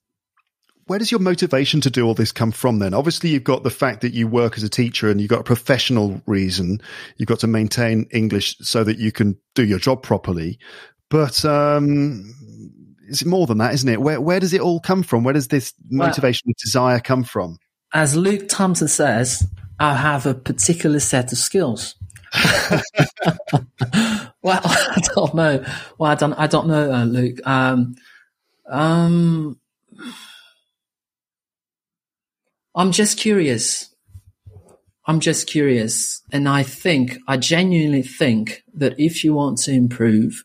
Where 0.88 1.00
does 1.00 1.10
your 1.10 1.20
motivation 1.20 1.82
to 1.82 1.90
do 1.90 2.06
all 2.06 2.14
this 2.14 2.32
come 2.32 2.52
from 2.52 2.78
then? 2.78 2.94
Obviously, 2.94 3.32
you've 3.32 3.44
got 3.44 3.64
the 3.64 3.72
fact 3.72 4.02
that 4.02 4.14
you 4.14 4.28
work 4.28 4.56
as 4.56 4.62
a 4.62 4.70
teacher 4.70 5.10
and 5.10 5.20
you've 5.20 5.32
got 5.32 5.40
a 5.40 5.44
professional 5.44 6.22
reason. 6.28 6.80
You've 7.18 7.28
got 7.28 7.40
to 7.40 7.48
maintain 7.48 8.06
English 8.12 8.58
so 8.60 8.84
that 8.84 9.00
you 9.00 9.12
can 9.12 9.36
do 9.56 9.66
your 9.66 9.80
job 9.80 10.04
properly. 10.04 10.60
But 11.10 11.44
um, 11.44 12.32
it's 13.08 13.26
more 13.26 13.48
than 13.48 13.58
that, 13.58 13.74
isn't 13.74 13.90
it? 13.90 14.02
Where 14.02 14.22
where 14.22 14.40
does 14.40 14.54
it 14.54 14.62
all 14.62 14.80
come 14.80 15.02
from? 15.02 15.24
Where 15.24 15.34
does 15.34 15.48
this 15.48 15.74
motivation 15.90 16.50
well, 16.50 16.54
desire 16.64 17.00
come 17.00 17.24
from? 17.24 17.58
As 17.94 18.16
Luke 18.16 18.48
Thompson 18.48 18.88
says, 18.88 19.48
I 19.80 19.96
have 19.96 20.28
a 20.28 20.36
particular 20.36 21.00
set 21.00 21.32
of 21.32 21.40
skills. 21.40 21.96
well, 24.46 24.62
I 24.64 25.02
don't 25.16 25.34
know. 25.34 25.66
Well, 25.98 26.12
I 26.12 26.16
don't. 26.16 26.34
I 26.34 26.48
don't 26.48 26.68
know, 26.68 26.94
uh, 26.94 27.04
Luke. 27.04 27.40
Um, 27.46 27.96
um, 28.70 29.60
I'm 32.76 32.92
just 32.92 33.18
curious. 33.18 33.94
I'm 35.08 35.20
just 35.20 35.48
curious, 35.48 36.22
and 36.32 36.48
I 36.48 36.62
think 36.62 37.18
I 37.28 37.38
genuinely 37.38 38.04
think 38.04 38.64
that 38.76 39.00
if 39.00 39.24
you 39.24 39.34
want 39.34 39.58
to 39.60 39.72
improve, 39.72 40.44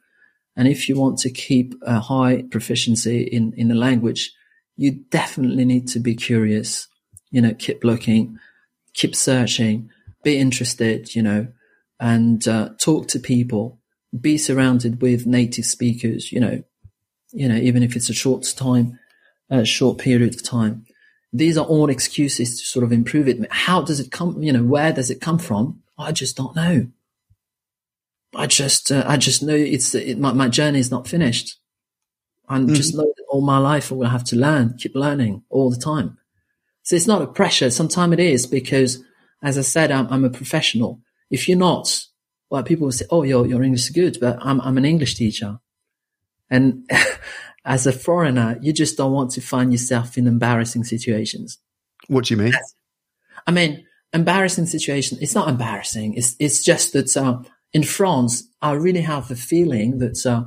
and 0.57 0.67
if 0.67 0.89
you 0.89 0.99
want 0.99 1.19
to 1.19 1.31
keep 1.31 1.75
a 1.83 2.01
high 2.01 2.45
proficiency 2.51 3.25
in 3.25 3.53
in 3.59 3.69
the 3.69 3.75
language, 3.75 4.33
you 4.77 4.93
definitely 5.11 5.67
need 5.67 5.89
to 5.89 6.01
be 6.01 6.15
curious. 6.15 6.89
You 7.31 7.43
know, 7.43 7.53
keep 7.53 7.85
looking, 7.85 8.39
keep 8.95 9.15
searching, 9.15 9.91
be 10.25 10.39
interested. 10.39 11.15
You 11.15 11.23
know, 11.23 11.49
and 12.01 12.49
uh, 12.49 12.71
talk 12.79 13.09
to 13.09 13.19
people, 13.19 13.80
be 14.19 14.39
surrounded 14.39 15.01
with 15.01 15.27
native 15.27 15.65
speakers, 15.65 16.33
you 16.33 16.41
know, 16.41 16.63
you 17.33 17.49
know, 17.49 17.57
even 17.57 17.83
if 17.83 17.95
it's 17.95 18.11
a 18.11 18.15
short 18.15 18.45
time, 18.57 18.99
a 19.49 19.65
short 19.65 19.99
period 19.99 20.35
of 20.35 20.43
time. 20.43 20.85
These 21.33 21.57
are 21.57 21.65
all 21.65 21.91
excuses 21.91 22.59
to 22.59 22.67
sort 22.67 22.85
of 22.85 22.93
improve 22.93 23.29
it. 23.29 23.39
How 23.53 23.83
does 23.83 24.01
it 24.01 24.11
come? 24.11 24.43
You 24.43 24.53
know, 24.53 24.65
where 24.65 24.93
does 24.93 25.11
it 25.11 25.21
come 25.21 25.39
from? 25.39 25.83
I 25.97 26.11
just 26.13 26.37
don't 26.37 26.57
know. 26.57 26.89
I 28.35 28.47
just, 28.47 28.91
uh, 28.91 29.05
I 29.07 29.17
just 29.17 29.43
know 29.43 29.55
it's 29.55 29.95
it, 29.95 30.19
my, 30.19 30.33
my 30.33 30.49
journey 30.49 30.81
is 30.81 30.91
not 30.91 31.07
finished. 31.07 31.57
I 32.49 32.59
mm-hmm. 32.59 32.75
just 32.75 32.95
know 32.95 33.05
that 33.05 33.25
all 33.29 33.43
my 33.43 33.59
life 33.59 33.93
I 33.93 33.95
will 33.95 34.09
have 34.09 34.25
to 34.25 34.37
learn, 34.37 34.77
keep 34.77 34.95
learning 34.95 35.45
all 35.51 35.71
the 35.71 35.77
time. 35.77 36.19
So 36.83 36.97
it's 36.97 37.07
not 37.07 37.23
a 37.23 37.27
pressure. 37.27 37.71
Sometimes 37.71 38.15
it 38.15 38.21
is 38.21 38.47
because, 38.47 39.03
as 39.43 39.57
I 39.57 39.63
said, 39.63 39.93
I'm, 39.93 40.09
I'm 40.09 40.25
a 40.25 40.31
professional. 40.31 41.01
If 41.31 41.49
you're 41.49 41.59
not, 41.59 42.07
well, 42.51 42.63
people 42.63 42.87
will 42.87 42.93
say, 42.93 43.07
"Oh, 43.11 43.23
your 43.23 43.47
your 43.47 43.63
English 43.63 43.85
is 43.85 43.91
good," 43.91 44.19
but 44.21 44.39
I'm 44.41 44.61
I'm 44.61 44.77
an 44.77 44.85
English 44.85 45.15
teacher, 45.15 45.59
and 46.51 46.89
as 47.65 47.87
a 47.87 47.93
foreigner, 47.93 48.59
you 48.61 48.73
just 48.73 48.97
don't 48.97 49.13
want 49.13 49.31
to 49.33 49.41
find 49.41 49.73
yourself 49.73 50.19
in 50.19 50.27
embarrassing 50.27 50.85
situations. 50.85 51.59
What 52.09 52.25
do 52.27 52.35
you 52.35 52.43
mean? 52.43 52.53
I 53.47 53.53
mean, 53.53 53.87
embarrassing 54.13 54.67
situation. 54.67 55.19
It's 55.21 55.35
not 55.35 55.49
embarrassing. 55.49 56.15
It's 56.15 56.35
it's 56.39 56.63
just 56.63 56.93
that 56.93 57.17
uh, 57.17 57.39
in 57.73 57.85
France, 57.85 58.49
I 58.61 58.73
really 58.73 59.03
have 59.03 59.29
the 59.29 59.37
feeling 59.37 59.99
that 59.99 60.27
uh, 60.27 60.45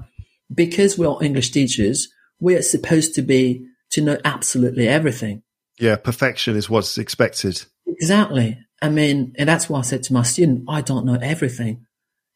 because 0.53 0.97
we're 0.97 1.23
English 1.23 1.51
teachers, 1.51 2.09
we're 2.39 2.61
supposed 2.61 3.15
to 3.15 3.21
be 3.21 3.65
to 3.91 4.01
know 4.01 4.17
absolutely 4.25 4.87
everything. 4.87 5.43
Yeah, 5.79 5.95
perfection 5.95 6.55
is 6.55 6.69
what's 6.69 6.97
expected. 6.97 7.63
Exactly. 7.87 8.57
I 8.81 8.89
mean, 8.89 9.33
and 9.37 9.47
that's 9.47 9.69
why 9.69 9.79
I 9.79 9.83
said 9.83 10.03
to 10.03 10.13
my 10.13 10.23
student, 10.23 10.65
I 10.67 10.81
don't 10.81 11.05
know 11.05 11.17
everything, 11.21 11.85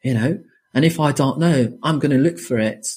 you 0.04 0.14
know, 0.14 0.39
and 0.74 0.86
if 0.86 1.00
I 1.00 1.12
don't 1.12 1.39
know, 1.39 1.78
I'm 1.84 2.00
going 2.00 2.12
to 2.12 2.18
look 2.18 2.39
for 2.39 2.58
it 2.58 2.88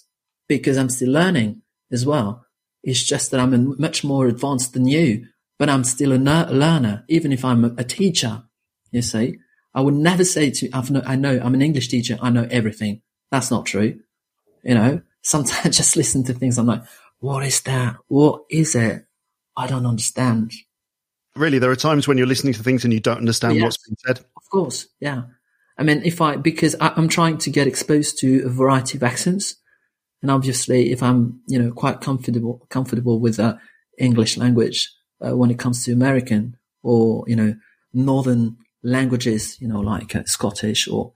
because 0.48 0.76
I'm 0.76 0.90
still 0.90 1.10
learning 1.10 1.62
as 1.90 2.04
well. 2.04 2.46
It's 2.82 3.02
just 3.02 3.30
that 3.30 3.40
I'm 3.40 3.80
much 3.80 4.04
more 4.04 4.26
advanced 4.26 4.72
than 4.72 4.86
you, 4.86 5.26
but 5.58 5.68
I'm 5.68 5.84
still 5.84 6.12
a 6.12 6.18
learner, 6.18 7.04
even 7.08 7.32
if 7.32 7.44
I'm 7.44 7.64
a 7.64 7.84
teacher. 7.84 8.42
You 8.90 9.02
see, 9.02 9.38
I 9.74 9.80
would 9.80 9.94
never 9.94 10.24
say 10.24 10.50
to, 10.50 10.70
I've 10.72 10.90
no, 10.90 11.02
I 11.04 11.16
know 11.16 11.40
I'm 11.42 11.54
an 11.54 11.62
English 11.62 11.88
teacher. 11.88 12.18
I 12.20 12.30
know 12.30 12.48
everything. 12.50 13.02
That's 13.30 13.50
not 13.50 13.66
true. 13.66 14.00
You 14.64 14.74
know, 14.74 15.02
sometimes 15.22 15.66
I 15.66 15.68
just 15.70 15.96
listen 15.96 16.24
to 16.24 16.34
things. 16.34 16.58
I'm 16.58 16.66
like, 16.66 16.82
what 17.20 17.44
is 17.44 17.60
that? 17.62 17.96
What 18.08 18.42
is 18.50 18.74
it? 18.74 19.04
I 19.56 19.66
don't 19.66 19.86
understand 19.86 20.52
really, 21.36 21.58
there 21.58 21.70
are 21.70 21.76
times 21.76 22.06
when 22.08 22.18
you're 22.18 22.26
listening 22.26 22.54
to 22.54 22.62
things 22.62 22.84
and 22.84 22.92
you 22.92 23.00
don't 23.00 23.18
understand 23.18 23.56
yes, 23.56 23.62
what's 23.62 23.88
being 23.88 23.96
said. 24.06 24.18
Of 24.36 24.48
course, 24.50 24.88
yeah. 25.00 25.22
I 25.78 25.82
mean, 25.82 26.02
if 26.04 26.20
I 26.20 26.36
because 26.36 26.76
I, 26.80 26.92
am 26.96 27.08
trying 27.08 27.38
to 27.38 27.50
get 27.50 27.66
exposed 27.66 28.18
to 28.20 28.44
a 28.44 28.48
variety 28.48 28.98
of 28.98 29.02
accents, 29.02 29.56
and 30.22 30.30
obviously, 30.30 30.92
if 30.92 31.02
I'm 31.02 31.40
you 31.46 31.58
know 31.58 31.72
quite 31.72 32.00
comfortable 32.00 32.66
comfortable 32.70 33.20
with 33.20 33.36
the 33.36 33.44
uh, 33.44 33.58
English 33.98 34.36
language 34.36 34.90
uh, 35.24 35.36
when 35.36 35.50
it 35.50 35.58
comes 35.58 35.84
to 35.84 35.92
American 35.92 36.56
or 36.82 37.24
you 37.26 37.36
know 37.36 37.54
Northern 37.92 38.56
languages, 38.82 39.56
you 39.60 39.68
know 39.68 39.80
like 39.80 40.14
uh, 40.14 40.24
Scottish 40.26 40.88
or 40.88 41.12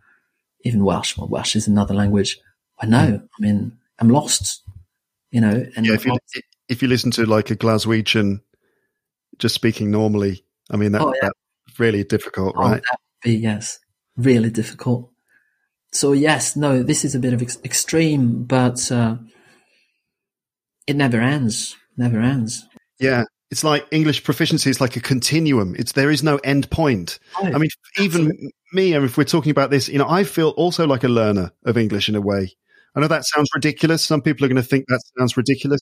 even 0.64 0.84
Welsh. 0.84 1.16
Well, 1.16 1.28
Welsh 1.28 1.57
is 1.57 1.68
another 1.68 1.94
language. 1.94 2.38
I 2.80 2.86
know. 2.86 3.20
I 3.22 3.42
mean, 3.42 3.78
I'm 3.98 4.09
lost. 4.09 4.62
You 5.30 5.40
know, 5.40 5.66
and 5.76 5.84
yeah, 5.84 5.94
if 5.94 6.07
you 6.07 6.16
if 6.68 6.80
you 6.80 6.88
listen 6.88 7.11
to 7.12 7.26
like 7.26 7.50
a 7.50 7.57
Glaswegian 7.57 8.40
just 9.38 9.55
speaking 9.55 9.90
normally. 9.90 10.44
I 10.70 10.76
mean, 10.76 10.92
that, 10.92 11.02
oh, 11.02 11.12
yeah. 11.14 11.28
that's 11.66 11.80
really 11.80 12.05
difficult, 12.05 12.55
oh, 12.57 12.61
right? 12.61 12.82
Be, 13.22 13.34
yes, 13.36 13.78
really 14.17 14.51
difficult. 14.51 15.11
So 15.93 16.12
yes, 16.12 16.57
no, 16.57 16.83
this 16.83 17.05
is 17.05 17.15
a 17.15 17.21
bit 17.21 17.33
of 17.33 17.43
ex- 17.43 17.59
extreme, 17.65 18.45
but 18.45 18.91
uh, 18.91 19.17
it 20.87 20.97
never 20.97 21.21
ends. 21.21 21.77
Never 21.97 22.21
ends. 22.21 22.67
Yeah, 22.99 23.25
it's 23.51 23.62
like 23.62 23.87
English 23.93 24.25
proficiency 24.25 24.71
is 24.71 24.81
like 24.81 24.97
a 24.97 25.01
continuum. 25.01 25.77
It's 25.79 25.93
there 25.93 26.11
is 26.11 26.23
no 26.23 26.37
end 26.39 26.71
point. 26.71 27.19
Oh, 27.41 27.47
I 27.47 27.59
mean, 27.59 27.71
even 28.01 28.33
me, 28.73 28.95
I 28.95 28.99
mean, 28.99 29.07
if 29.07 29.17
we're 29.17 29.25
talking 29.25 29.51
about 29.51 29.71
this, 29.71 29.89
you 29.89 29.99
know, 29.99 30.09
I 30.09 30.25
feel 30.25 30.51
also 30.51 30.87
like 30.87 31.05
a 31.05 31.09
learner 31.09 31.53
of 31.65 31.79
English 31.79 32.09
in 32.09 32.17
a 32.17 32.21
way. 32.21 32.53
I 32.97 33.01
know 33.01 33.09
that 33.09 33.25
sounds 33.27 33.49
ridiculous. 33.55 34.05
Some 34.05 34.23
people 34.23 34.45
are 34.45 34.49
going 34.49 34.57
to 34.57 34.69
think 34.69 34.87
that 34.89 35.01
sounds 35.19 35.37
ridiculous 35.37 35.81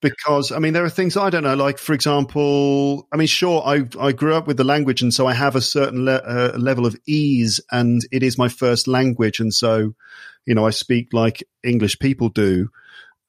because 0.00 0.52
I 0.52 0.58
mean 0.58 0.72
there 0.72 0.84
are 0.84 0.90
things 0.90 1.16
I 1.16 1.30
don't 1.30 1.42
know. 1.42 1.54
Like 1.54 1.78
for 1.78 1.92
example, 1.92 3.08
I 3.12 3.16
mean, 3.16 3.26
sure, 3.26 3.62
I 3.64 3.84
I 3.98 4.12
grew 4.12 4.34
up 4.34 4.46
with 4.46 4.56
the 4.56 4.64
language, 4.64 5.02
and 5.02 5.12
so 5.12 5.26
I 5.26 5.32
have 5.34 5.56
a 5.56 5.60
certain 5.60 6.04
le- 6.04 6.16
uh, 6.16 6.56
level 6.58 6.86
of 6.86 6.96
ease, 7.06 7.60
and 7.70 8.02
it 8.12 8.22
is 8.22 8.38
my 8.38 8.48
first 8.48 8.88
language, 8.88 9.40
and 9.40 9.52
so 9.52 9.94
you 10.44 10.54
know 10.54 10.66
I 10.66 10.70
speak 10.70 11.08
like 11.12 11.42
English 11.62 11.98
people 11.98 12.28
do, 12.28 12.68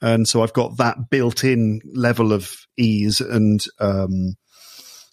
and 0.01 0.27
so 0.27 0.43
I've 0.43 0.53
got 0.53 0.77
that 0.77 1.09
built-in 1.09 1.81
level 1.93 2.33
of 2.33 2.67
ease 2.77 3.21
and 3.21 3.63
um, 3.79 4.35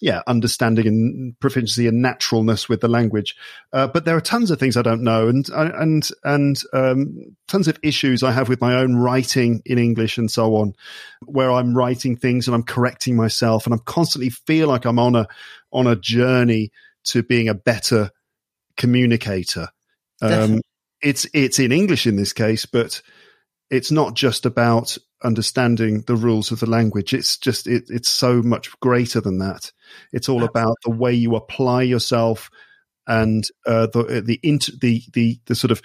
yeah, 0.04 0.20
understanding 0.26 0.86
and 0.86 1.40
proficiency 1.40 1.86
and 1.86 2.02
naturalness 2.02 2.68
with 2.68 2.82
the 2.82 2.88
language. 2.88 3.34
Uh, 3.72 3.86
but 3.86 4.04
there 4.04 4.14
are 4.14 4.20
tons 4.20 4.50
of 4.50 4.58
things 4.58 4.76
I 4.76 4.82
don't 4.82 5.02
know, 5.02 5.28
and 5.28 5.48
and 5.48 6.10
and 6.24 6.60
um, 6.74 7.34
tons 7.48 7.68
of 7.68 7.78
issues 7.82 8.22
I 8.22 8.30
have 8.30 8.50
with 8.50 8.60
my 8.60 8.74
own 8.74 8.96
writing 8.96 9.62
in 9.64 9.78
English 9.78 10.18
and 10.18 10.30
so 10.30 10.56
on, 10.56 10.74
where 11.24 11.50
I'm 11.50 11.74
writing 11.74 12.16
things 12.16 12.46
and 12.46 12.54
I'm 12.54 12.64
correcting 12.64 13.16
myself, 13.16 13.64
and 13.64 13.72
I'm 13.72 13.80
constantly 13.86 14.28
feel 14.28 14.68
like 14.68 14.84
I'm 14.84 14.98
on 14.98 15.14
a 15.14 15.26
on 15.72 15.86
a 15.86 15.96
journey 15.96 16.70
to 17.04 17.22
being 17.22 17.48
a 17.48 17.54
better 17.54 18.10
communicator. 18.76 19.68
Um, 20.20 20.60
it's 21.00 21.26
it's 21.32 21.58
in 21.58 21.72
English 21.72 22.06
in 22.06 22.16
this 22.16 22.34
case, 22.34 22.66
but 22.66 23.00
it's 23.70 23.90
not 23.90 24.12
just 24.12 24.44
about 24.44 24.98
understanding 25.24 26.02
the 26.02 26.16
rules 26.16 26.50
of 26.50 26.60
the 26.60 26.68
language. 26.68 27.14
It's 27.14 27.36
just 27.36 27.66
it, 27.66 27.84
it's 27.88 28.10
so 28.10 28.42
much 28.42 28.70
greater 28.80 29.20
than 29.20 29.38
that. 29.38 29.72
It's 30.12 30.28
all 30.28 30.44
about 30.44 30.76
the 30.84 30.90
way 30.90 31.12
you 31.12 31.34
apply 31.34 31.82
yourself 31.82 32.50
and 33.06 33.44
uh, 33.66 33.86
the 33.88 34.22
the, 34.24 34.40
inter, 34.42 34.72
the 34.80 35.02
the 35.12 35.38
the 35.46 35.54
sort 35.54 35.70
of 35.70 35.82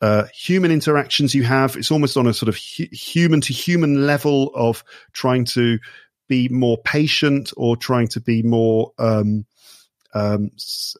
uh, 0.00 0.24
human 0.34 0.70
interactions 0.70 1.34
you 1.34 1.42
have. 1.44 1.76
It's 1.76 1.90
almost 1.90 2.16
on 2.16 2.26
a 2.26 2.34
sort 2.34 2.48
of 2.48 2.56
hu- 2.56 2.88
human 2.92 3.40
to 3.42 3.52
human 3.52 4.06
level 4.06 4.50
of 4.54 4.82
trying 5.12 5.44
to 5.46 5.78
be 6.28 6.48
more 6.48 6.78
patient 6.78 7.52
or 7.56 7.76
trying 7.76 8.08
to 8.08 8.20
be 8.20 8.42
more 8.42 8.92
um, 8.98 9.44
um, 10.14 10.50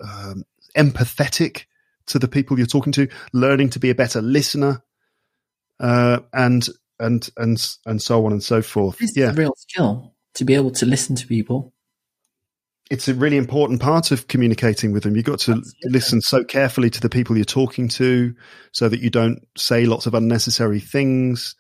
um, 0.03 0.45
empathetic 0.77 1.65
to 2.07 2.19
the 2.19 2.29
people 2.29 2.59
you're 2.59 2.67
talking 2.67 2.93
to, 2.93 3.09
learning 3.33 3.71
to 3.71 3.79
be 3.79 3.91
a 3.91 3.95
better 3.95 4.21
listener, 4.21 4.83
uh, 5.79 6.21
and 6.33 6.69
and 7.01 7.29
and 7.37 7.77
and 7.87 8.01
so 8.01 8.25
on 8.27 8.33
and 8.33 8.43
so 8.43 8.63
forth. 8.63 9.01
It's 9.01 9.17
yeah, 9.17 9.31
a 9.31 9.35
real 9.35 9.55
skill 9.57 10.15
to 10.35 10.45
be 10.45 10.55
able 10.55 10.71
to 10.73 10.87
listen 10.87 11.17
to 11.17 11.27
people. 11.27 11.73
it's 12.91 13.09
a 13.09 13.15
really 13.15 13.37
important 13.37 13.81
part 13.81 14.11
of 14.11 14.27
communicating 14.29 14.93
with 14.93 15.03
them. 15.05 15.17
You've 15.17 15.25
got 15.25 15.41
to 15.41 15.53
Absolutely. 15.53 15.91
listen 15.91 16.21
so 16.21 16.45
carefully 16.45 16.91
to 16.91 17.01
the 17.01 17.09
people 17.09 17.37
you're 17.37 17.45
talking 17.45 17.89
to, 17.89 18.35
so 18.73 18.89
that 18.89 19.01
you 19.01 19.11
don't 19.11 19.47
say 19.57 19.87
lots 19.87 20.07
of 20.07 20.15
unnecessary 20.15 20.81
things. 20.81 21.55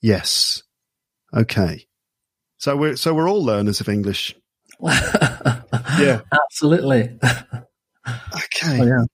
Yes, 0.00 0.62
okay. 1.34 1.86
So 2.58 2.76
we're 2.76 2.96
so 2.96 3.14
we're 3.14 3.28
all 3.28 3.44
learners 3.44 3.80
of 3.80 3.88
English. 3.88 4.36
Yeah. 5.98 6.22
Absolutely. 6.32 7.18
Okay. 7.24 8.80
Oh, 8.80 8.84
yeah. 8.84 9.04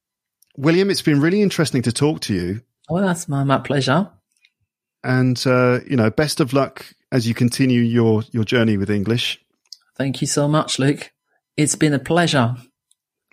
William, 0.57 0.91
it's 0.91 1.03
been 1.03 1.21
really 1.21 1.43
interesting 1.43 1.83
to 1.83 1.93
talk 1.93 2.21
to 2.23 2.35
you. 2.35 2.63
Well, 2.89 3.05
that's 3.05 3.29
my, 3.29 3.45
my 3.45 3.59
pleasure. 3.59 4.11
And 5.09 5.43
uh, 5.47 5.81
you 5.89 5.97
know, 5.97 6.11
best 6.11 6.39
of 6.41 6.53
luck 6.53 6.85
as 7.11 7.27
you 7.27 7.35
continue 7.35 7.81
your 7.81 8.23
your 8.31 8.45
journey 8.45 8.77
with 8.77 8.91
English. 8.91 9.41
Thank 9.97 10.21
you 10.21 10.27
so 10.27 10.47
much, 10.47 10.79
Luke. 10.79 11.11
It's 11.57 11.75
been 11.75 11.95
a 11.95 11.99
pleasure. 11.99 12.55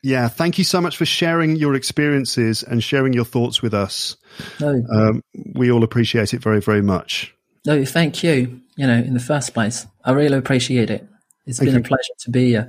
Yeah, 0.01 0.27
thank 0.29 0.57
you 0.57 0.63
so 0.63 0.79
much 0.79 0.95
for 0.97 1.05
sharing 1.05 1.55
your 1.55 1.73
experiences 1.75 2.63
and 2.63 2.83
sharing 2.83 3.11
your 3.13 3.25
thoughts 3.25 3.61
with 3.61 3.73
us. 3.73 4.15
No, 4.59 4.83
Um, 4.91 5.21
we 5.55 5.71
all 5.71 5.83
appreciate 5.83 6.33
it 6.33 6.41
very, 6.43 6.61
very 6.61 6.81
much. 6.81 7.33
no, 7.65 7.83
thank 7.85 8.23
you. 8.23 8.61
You 8.77 8.87
know, 8.87 8.93
in 8.97 9.13
the 9.15 9.19
first 9.19 9.53
place, 9.53 9.87
I 10.03 10.11
really 10.11 10.37
appreciate 10.37 10.89
it. 10.89 11.07
It's 11.47 11.57
Thank 11.59 11.69
been 11.71 11.75
you. 11.75 11.81
a 11.81 11.87
pleasure 11.87 12.13
to 12.19 12.31
be 12.31 12.55
uh, 12.57 12.65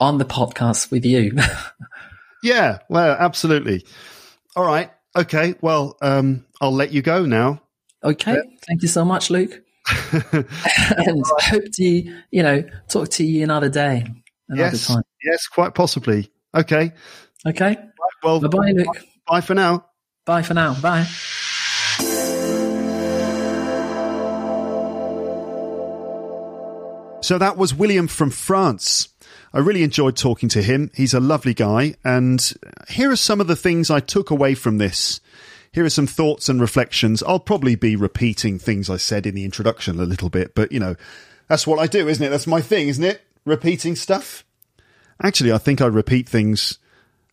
on 0.00 0.18
the 0.18 0.24
podcast 0.24 0.90
with 0.90 1.04
you. 1.04 1.36
Yeah, 2.42 2.78
well, 2.88 3.16
absolutely. 3.18 3.84
All 4.54 4.64
right. 4.64 4.90
Okay. 5.16 5.54
Well, 5.60 5.96
um, 6.00 6.44
I'll 6.60 6.72
let 6.72 6.92
you 6.92 7.02
go 7.02 7.26
now. 7.26 7.60
Okay, 8.02 8.36
thank 8.66 8.82
you 8.82 8.88
so 8.88 9.04
much, 9.04 9.30
Luke. 9.30 9.62
and 10.12 11.24
I 11.38 11.42
hope 11.42 11.64
to 11.72 11.84
you 11.84 12.42
know 12.42 12.62
talk 12.88 13.08
to 13.10 13.24
you 13.24 13.42
another 13.42 13.68
day, 13.68 14.04
another 14.48 14.70
yes. 14.70 14.86
time. 14.88 15.02
Yes, 15.24 15.46
quite 15.46 15.74
possibly. 15.74 16.30
Okay. 16.54 16.92
Okay, 17.46 17.76
Well, 18.22 18.40
bye 18.40 18.48
bye, 18.48 18.72
Luke. 18.72 18.96
bye 19.26 19.40
for 19.40 19.54
now. 19.54 19.86
Bye 20.26 20.42
for 20.42 20.54
now. 20.54 20.78
Bye. 20.80 21.06
So 27.28 27.36
that 27.36 27.56
was 27.56 27.74
William 27.74 28.08
from 28.08 28.30
France. 28.30 29.08
I 29.52 29.58
really 29.58 29.82
enjoyed 29.82 30.16
talking 30.16 30.48
to 30.50 30.62
him. 30.62 30.90
He's 30.94 31.14
a 31.14 31.20
lovely 31.20 31.52
guy. 31.52 31.94
And 32.04 32.52
here 32.88 33.10
are 33.10 33.16
some 33.16 33.40
of 33.40 33.46
the 33.46 33.56
things 33.56 33.90
I 33.90 34.00
took 34.00 34.30
away 34.30 34.54
from 34.54 34.78
this. 34.78 35.20
Here 35.72 35.84
are 35.84 35.90
some 35.90 36.06
thoughts 36.06 36.48
and 36.48 36.60
reflections. 36.60 37.22
I'll 37.22 37.38
probably 37.38 37.74
be 37.74 37.94
repeating 37.94 38.58
things 38.58 38.88
I 38.88 38.96
said 38.96 39.26
in 39.26 39.34
the 39.34 39.44
introduction 39.44 40.00
a 40.00 40.04
little 40.04 40.30
bit, 40.30 40.54
but 40.54 40.72
you 40.72 40.80
know, 40.80 40.96
that's 41.46 41.66
what 41.66 41.78
I 41.78 41.86
do, 41.86 42.08
isn't 42.08 42.24
it? 42.24 42.30
That's 42.30 42.46
my 42.46 42.60
thing, 42.60 42.88
isn't 42.88 43.04
it? 43.04 43.22
Repeating 43.44 43.96
stuff. 43.96 44.44
Actually, 45.22 45.52
I 45.52 45.58
think 45.58 45.80
I 45.80 45.86
repeat 45.86 46.28
things. 46.28 46.78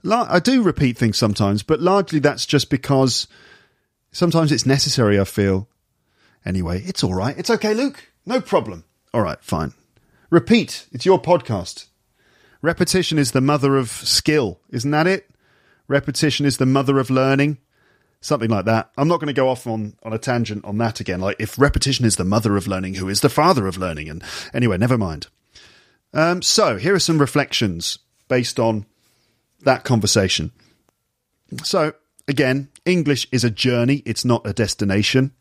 I 0.10 0.40
do 0.40 0.62
repeat 0.62 0.98
things 0.98 1.18
sometimes, 1.18 1.64
but 1.64 1.80
largely 1.80 2.20
that's 2.20 2.46
just 2.46 2.70
because 2.70 3.28
sometimes 4.12 4.52
it's 4.52 4.66
necessary, 4.66 5.20
I 5.20 5.24
feel. 5.24 5.68
Anyway, 6.46 6.84
it's 6.86 7.04
all 7.04 7.14
right. 7.14 7.38
It's 7.38 7.50
okay, 7.50 7.74
Luke. 7.74 8.12
No 8.26 8.40
problem. 8.40 8.84
All 9.14 9.22
right, 9.22 9.42
fine. 9.42 9.74
Repeat. 10.30 10.88
It's 10.92 11.06
your 11.06 11.22
podcast. 11.22 11.88
Repetition 12.62 13.18
is 13.18 13.32
the 13.32 13.42
mother 13.42 13.78
of 13.78 13.90
skill. 13.90 14.60
Isn't 14.70 14.92
that 14.92 15.08
it? 15.08 15.30
Repetition 15.88 16.46
is 16.46 16.58
the 16.58 16.66
mother 16.66 17.00
of 17.00 17.10
learning. 17.10 17.58
Something 18.26 18.50
like 18.50 18.66
that. 18.66 18.90
I'm 18.98 19.08
not 19.08 19.20
going 19.20 19.28
to 19.28 19.40
go 19.40 19.50
off 19.50 19.68
on, 19.68 19.94
on 20.02 20.12
a 20.12 20.18
tangent 20.18 20.66
on 20.66 20.80
that 20.80 21.00
again. 21.00 21.22
Like, 21.22 21.36
if 21.38 21.60
repetition 21.60 22.06
is 22.06 22.16
the 22.16 22.26
mother 22.26 22.58
of 22.58 22.66
learning, 22.66 22.96
who 22.96 23.08
is 23.08 23.22
the 23.22 23.30
father 23.30 23.68
of 23.68 23.78
learning? 23.78 24.10
And 24.10 24.24
anyway, 24.52 24.80
never 24.80 24.98
mind. 24.98 25.28
Um, 26.12 26.42
so, 26.42 26.78
here 26.78 26.96
are 26.96 27.00
some 27.00 27.20
reflections 27.20 28.00
based 28.28 28.60
on 28.60 28.88
that 29.62 29.84
conversation. 29.84 30.52
So, 31.62 31.94
again, 32.28 32.70
English 32.84 33.28
is 33.32 33.44
a 33.44 33.52
journey, 33.52 34.02
it's 34.08 34.26
not 34.26 34.48
a 34.48 34.54
destination. 34.54 35.32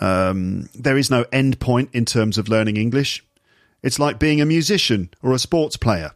Um, 0.00 0.68
there 0.74 0.98
is 0.98 1.12
no 1.12 1.24
end 1.30 1.60
point 1.60 1.90
in 1.92 2.06
terms 2.06 2.38
of 2.38 2.48
learning 2.48 2.76
English. 2.76 3.24
It's 3.84 4.00
like 4.00 4.18
being 4.18 4.40
a 4.40 4.46
musician 4.46 5.10
or 5.22 5.32
a 5.32 5.38
sports 5.38 5.76
player, 5.76 6.10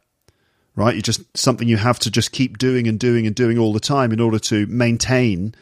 right? 0.78 0.94
You 0.94 1.02
just 1.02 1.36
something 1.36 1.68
you 1.68 1.76
have 1.76 1.98
to 2.00 2.10
just 2.10 2.32
keep 2.32 2.56
doing 2.56 2.86
and 2.86 2.98
doing 2.98 3.26
and 3.26 3.34
doing 3.34 3.58
all 3.58 3.72
the 3.72 3.80
time 3.80 4.12
in 4.12 4.20
order 4.20 4.38
to 4.38 4.66
maintain 4.66 5.54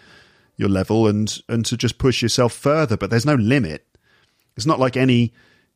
your 0.56 0.68
level 0.68 1.06
and 1.06 1.40
and 1.48 1.64
to 1.66 1.76
just 1.76 1.98
push 1.98 2.22
yourself 2.22 2.52
further. 2.52 2.96
But 2.96 3.10
there's 3.10 3.26
no 3.26 3.34
limit. 3.34 3.86
It's 4.56 4.66
not 4.66 4.78
like 4.78 4.96
any 4.96 5.32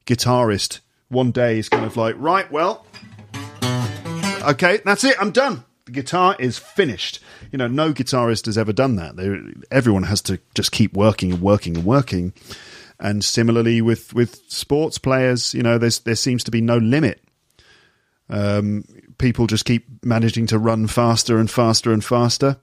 guitarist 0.07 0.81
one 1.09 1.33
day 1.33 1.59
is 1.59 1.69
kind 1.69 1.85
of 1.85 1.97
like, 1.97 2.15
right, 2.19 2.51
well, 2.51 2.87
okay, 4.43 4.81
that's 4.85 5.05
it, 5.05 5.17
I'm 5.21 5.33
done. 5.33 5.65
The 5.87 5.93
guitar 5.93 6.37
is 6.39 6.57
finished. 6.57 7.21
You 7.51 7.59
know, 7.59 7.67
no 7.67 7.93
guitarist 7.93 8.47
has 8.47 8.57
ever 8.57 8.73
done 8.73 8.97
that. 8.97 9.17
They, 9.17 9.37
everyone 9.71 10.05
has 10.05 10.23
to 10.23 10.39
just 10.55 10.71
keep 10.71 10.95
working 10.95 11.33
and 11.33 11.43
working 11.43 11.77
and 11.77 11.85
working. 11.85 12.33
And 12.99 13.25
similarly 13.25 13.81
with 13.81 14.13
with 14.15 14.43
sports 14.51 14.99
players, 14.99 15.55
you 15.55 15.63
know, 15.63 15.79
there's 15.79 16.01
there 16.01 16.15
seems 16.15 16.45
to 16.45 16.51
be 16.51 16.61
no 16.61 16.77
limit. 16.77 17.23
Um, 18.29 18.85
people 19.21 19.47
just 19.47 19.65
keep 19.65 19.87
managing 20.05 20.47
to 20.49 20.59
run 20.59 20.89
faster 20.89 21.39
and 21.39 21.49
faster 21.51 21.93
and 21.93 22.05
faster. 22.05 22.57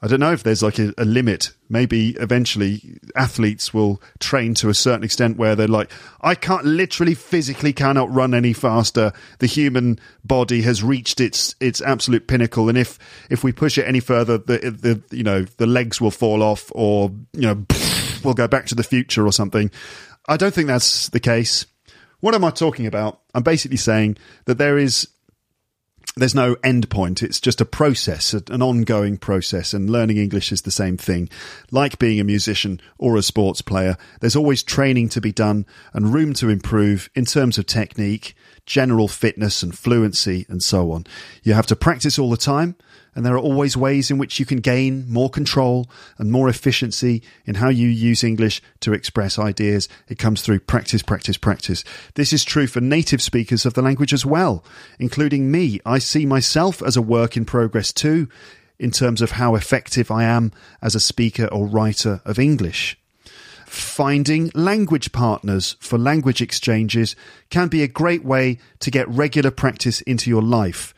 I 0.00 0.06
don't 0.06 0.20
know 0.20 0.32
if 0.32 0.44
there's 0.44 0.62
like 0.62 0.78
a, 0.78 0.94
a 0.96 1.04
limit. 1.04 1.50
Maybe 1.68 2.10
eventually 2.20 3.00
athletes 3.16 3.74
will 3.74 4.00
train 4.20 4.54
to 4.54 4.68
a 4.68 4.74
certain 4.74 5.02
extent 5.02 5.38
where 5.38 5.56
they're 5.56 5.66
like, 5.66 5.90
I 6.20 6.36
can't 6.36 6.64
literally 6.64 7.14
physically 7.14 7.72
cannot 7.72 8.12
run 8.12 8.32
any 8.32 8.52
faster. 8.52 9.12
The 9.40 9.46
human 9.46 9.98
body 10.24 10.62
has 10.62 10.84
reached 10.84 11.20
its 11.20 11.56
its 11.58 11.80
absolute 11.80 12.28
pinnacle, 12.28 12.68
and 12.68 12.78
if 12.78 12.98
if 13.28 13.42
we 13.42 13.50
push 13.50 13.76
it 13.76 13.88
any 13.88 14.00
further, 14.00 14.38
the 14.38 14.58
the 14.70 15.16
you 15.16 15.24
know 15.24 15.42
the 15.42 15.66
legs 15.66 16.00
will 16.00 16.12
fall 16.12 16.44
off, 16.44 16.70
or 16.76 17.10
you 17.32 17.42
know 17.42 17.66
we'll 18.24 18.34
go 18.34 18.46
back 18.46 18.66
to 18.66 18.76
the 18.76 18.84
future 18.84 19.26
or 19.26 19.32
something. 19.32 19.68
I 20.28 20.36
don't 20.36 20.54
think 20.54 20.68
that's 20.68 21.08
the 21.08 21.20
case. 21.20 21.66
What 22.20 22.34
am 22.34 22.44
I 22.44 22.50
talking 22.50 22.86
about? 22.86 23.20
I'm 23.34 23.42
basically 23.42 23.76
saying 23.76 24.16
that 24.44 24.58
there 24.58 24.78
is 24.78 25.08
there's 26.18 26.34
no 26.34 26.56
end 26.62 26.90
point. 26.90 27.22
It's 27.22 27.40
just 27.40 27.60
a 27.60 27.64
process, 27.64 28.32
an 28.34 28.62
ongoing 28.62 29.16
process, 29.16 29.72
and 29.72 29.90
learning 29.90 30.16
English 30.16 30.52
is 30.52 30.62
the 30.62 30.70
same 30.70 30.96
thing. 30.96 31.28
Like 31.70 31.98
being 31.98 32.20
a 32.20 32.24
musician 32.24 32.80
or 32.98 33.16
a 33.16 33.22
sports 33.22 33.62
player, 33.62 33.96
there's 34.20 34.36
always 34.36 34.62
training 34.62 35.08
to 35.10 35.20
be 35.20 35.32
done 35.32 35.66
and 35.92 36.12
room 36.12 36.34
to 36.34 36.48
improve 36.48 37.10
in 37.14 37.24
terms 37.24 37.58
of 37.58 37.66
technique, 37.66 38.34
general 38.66 39.08
fitness 39.08 39.62
and 39.62 39.76
fluency, 39.76 40.46
and 40.48 40.62
so 40.62 40.92
on. 40.92 41.06
You 41.42 41.54
have 41.54 41.66
to 41.66 41.76
practice 41.76 42.18
all 42.18 42.30
the 42.30 42.36
time, 42.36 42.76
and 43.18 43.26
there 43.26 43.34
are 43.34 43.40
always 43.40 43.76
ways 43.76 44.12
in 44.12 44.18
which 44.18 44.38
you 44.38 44.46
can 44.46 44.60
gain 44.60 45.04
more 45.08 45.28
control 45.28 45.90
and 46.18 46.30
more 46.30 46.48
efficiency 46.48 47.20
in 47.46 47.56
how 47.56 47.68
you 47.68 47.88
use 47.88 48.22
English 48.22 48.62
to 48.78 48.92
express 48.92 49.40
ideas. 49.40 49.88
It 50.06 50.20
comes 50.20 50.40
through 50.40 50.60
practice, 50.60 51.02
practice, 51.02 51.36
practice. 51.36 51.82
This 52.14 52.32
is 52.32 52.44
true 52.44 52.68
for 52.68 52.80
native 52.80 53.20
speakers 53.20 53.66
of 53.66 53.74
the 53.74 53.82
language 53.82 54.12
as 54.12 54.24
well, 54.24 54.62
including 55.00 55.50
me. 55.50 55.80
I 55.84 55.98
see 55.98 56.26
myself 56.26 56.80
as 56.80 56.96
a 56.96 57.02
work 57.02 57.36
in 57.36 57.44
progress 57.44 57.92
too, 57.92 58.28
in 58.78 58.92
terms 58.92 59.20
of 59.20 59.32
how 59.32 59.56
effective 59.56 60.12
I 60.12 60.22
am 60.22 60.52
as 60.80 60.94
a 60.94 61.00
speaker 61.00 61.46
or 61.46 61.66
writer 61.66 62.20
of 62.24 62.38
English. 62.38 62.96
Finding 63.66 64.52
language 64.54 65.10
partners 65.10 65.74
for 65.80 65.98
language 65.98 66.40
exchanges 66.40 67.16
can 67.50 67.66
be 67.66 67.82
a 67.82 67.88
great 67.88 68.24
way 68.24 68.60
to 68.78 68.92
get 68.92 69.08
regular 69.08 69.50
practice 69.50 70.02
into 70.02 70.30
your 70.30 70.40
life 70.40 70.94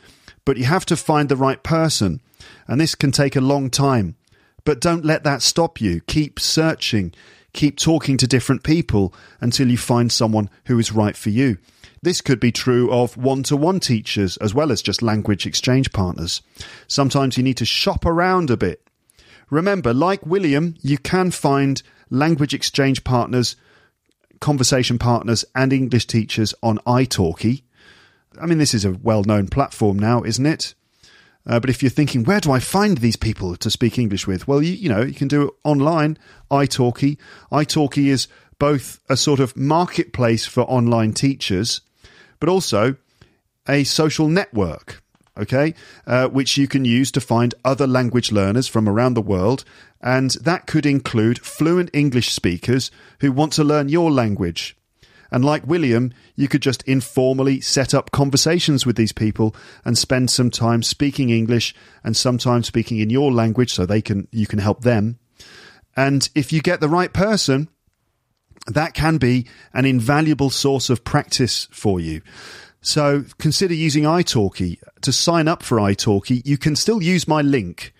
but 0.50 0.58
you 0.58 0.64
have 0.64 0.84
to 0.84 0.96
find 0.96 1.28
the 1.28 1.36
right 1.36 1.62
person, 1.62 2.20
and 2.66 2.80
this 2.80 2.96
can 2.96 3.12
take 3.12 3.36
a 3.36 3.40
long 3.40 3.70
time. 3.70 4.16
But 4.64 4.80
don't 4.80 5.04
let 5.04 5.22
that 5.22 5.42
stop 5.42 5.80
you. 5.80 6.00
Keep 6.08 6.40
searching, 6.40 7.14
keep 7.52 7.78
talking 7.78 8.16
to 8.16 8.26
different 8.26 8.64
people 8.64 9.14
until 9.40 9.70
you 9.70 9.78
find 9.78 10.10
someone 10.10 10.50
who 10.64 10.76
is 10.80 10.90
right 10.90 11.16
for 11.16 11.30
you. 11.30 11.58
This 12.02 12.20
could 12.20 12.40
be 12.40 12.50
true 12.50 12.90
of 12.90 13.16
one 13.16 13.44
to 13.44 13.56
one 13.56 13.78
teachers 13.78 14.38
as 14.38 14.52
well 14.52 14.72
as 14.72 14.82
just 14.82 15.02
language 15.02 15.46
exchange 15.46 15.92
partners. 15.92 16.42
Sometimes 16.88 17.36
you 17.36 17.44
need 17.44 17.58
to 17.58 17.64
shop 17.64 18.04
around 18.04 18.50
a 18.50 18.56
bit. 18.56 18.82
Remember, 19.50 19.94
like 19.94 20.26
William, 20.26 20.74
you 20.82 20.98
can 20.98 21.30
find 21.30 21.80
language 22.10 22.54
exchange 22.54 23.04
partners, 23.04 23.54
conversation 24.40 24.98
partners, 24.98 25.44
and 25.54 25.72
English 25.72 26.08
teachers 26.08 26.56
on 26.60 26.78
italki. 26.78 27.62
I 28.40 28.46
mean, 28.46 28.58
this 28.58 28.74
is 28.74 28.84
a 28.84 28.92
well 28.92 29.24
known 29.24 29.48
platform 29.48 29.98
now, 29.98 30.22
isn't 30.22 30.46
it? 30.46 30.74
Uh, 31.46 31.58
but 31.58 31.70
if 31.70 31.82
you're 31.82 31.90
thinking, 31.90 32.24
where 32.24 32.40
do 32.40 32.52
I 32.52 32.60
find 32.60 32.98
these 32.98 33.16
people 33.16 33.56
to 33.56 33.70
speak 33.70 33.98
English 33.98 34.26
with? 34.26 34.46
Well, 34.46 34.62
you, 34.62 34.72
you 34.72 34.88
know, 34.88 35.02
you 35.02 35.14
can 35.14 35.28
do 35.28 35.48
it 35.48 35.54
online, 35.64 36.18
italki. 36.50 37.16
italki 37.50 38.06
is 38.06 38.28
both 38.58 39.00
a 39.08 39.16
sort 39.16 39.40
of 39.40 39.56
marketplace 39.56 40.46
for 40.46 40.62
online 40.62 41.12
teachers, 41.12 41.80
but 42.38 42.48
also 42.48 42.96
a 43.68 43.84
social 43.84 44.28
network. 44.28 45.02
okay, 45.36 45.74
uh, 46.06 46.28
which 46.28 46.58
you 46.58 46.68
can 46.68 46.84
use 46.84 47.10
to 47.12 47.20
find 47.20 47.54
other 47.64 47.86
language 47.86 48.30
learners 48.30 48.68
from 48.68 48.88
around 48.88 49.14
the 49.14 49.22
world. 49.22 49.64
And 50.02 50.30
that 50.42 50.66
could 50.66 50.86
include 50.86 51.40
fluent 51.40 51.90
English 51.92 52.32
speakers 52.32 52.90
who 53.20 53.32
want 53.32 53.52
to 53.54 53.64
learn 53.64 53.88
your 53.88 54.10
language. 54.10 54.76
And 55.30 55.44
like 55.44 55.66
William, 55.66 56.12
you 56.36 56.48
could 56.48 56.62
just 56.62 56.82
informally 56.82 57.60
set 57.60 57.94
up 57.94 58.10
conversations 58.10 58.84
with 58.84 58.96
these 58.96 59.12
people 59.12 59.54
and 59.84 59.96
spend 59.96 60.30
some 60.30 60.50
time 60.50 60.82
speaking 60.82 61.30
English 61.30 61.74
and 62.02 62.16
sometimes 62.16 62.66
speaking 62.66 62.98
in 62.98 63.10
your 63.10 63.32
language 63.32 63.72
so 63.72 63.86
they 63.86 64.02
can 64.02 64.28
you 64.32 64.46
can 64.46 64.58
help 64.58 64.82
them. 64.82 65.18
And 65.96 66.28
if 66.34 66.52
you 66.52 66.60
get 66.60 66.80
the 66.80 66.88
right 66.88 67.12
person, 67.12 67.68
that 68.66 68.94
can 68.94 69.18
be 69.18 69.46
an 69.72 69.84
invaluable 69.84 70.50
source 70.50 70.90
of 70.90 71.04
practice 71.04 71.68
for 71.70 72.00
you. 72.00 72.22
So 72.82 73.24
consider 73.38 73.74
using 73.74 74.04
italki. 74.04 74.78
To 75.02 75.12
sign 75.12 75.48
up 75.48 75.62
for 75.62 75.78
italki, 75.78 76.42
you 76.44 76.58
can 76.58 76.76
still 76.76 77.02
use 77.02 77.28
my 77.28 77.42
link 77.42 77.92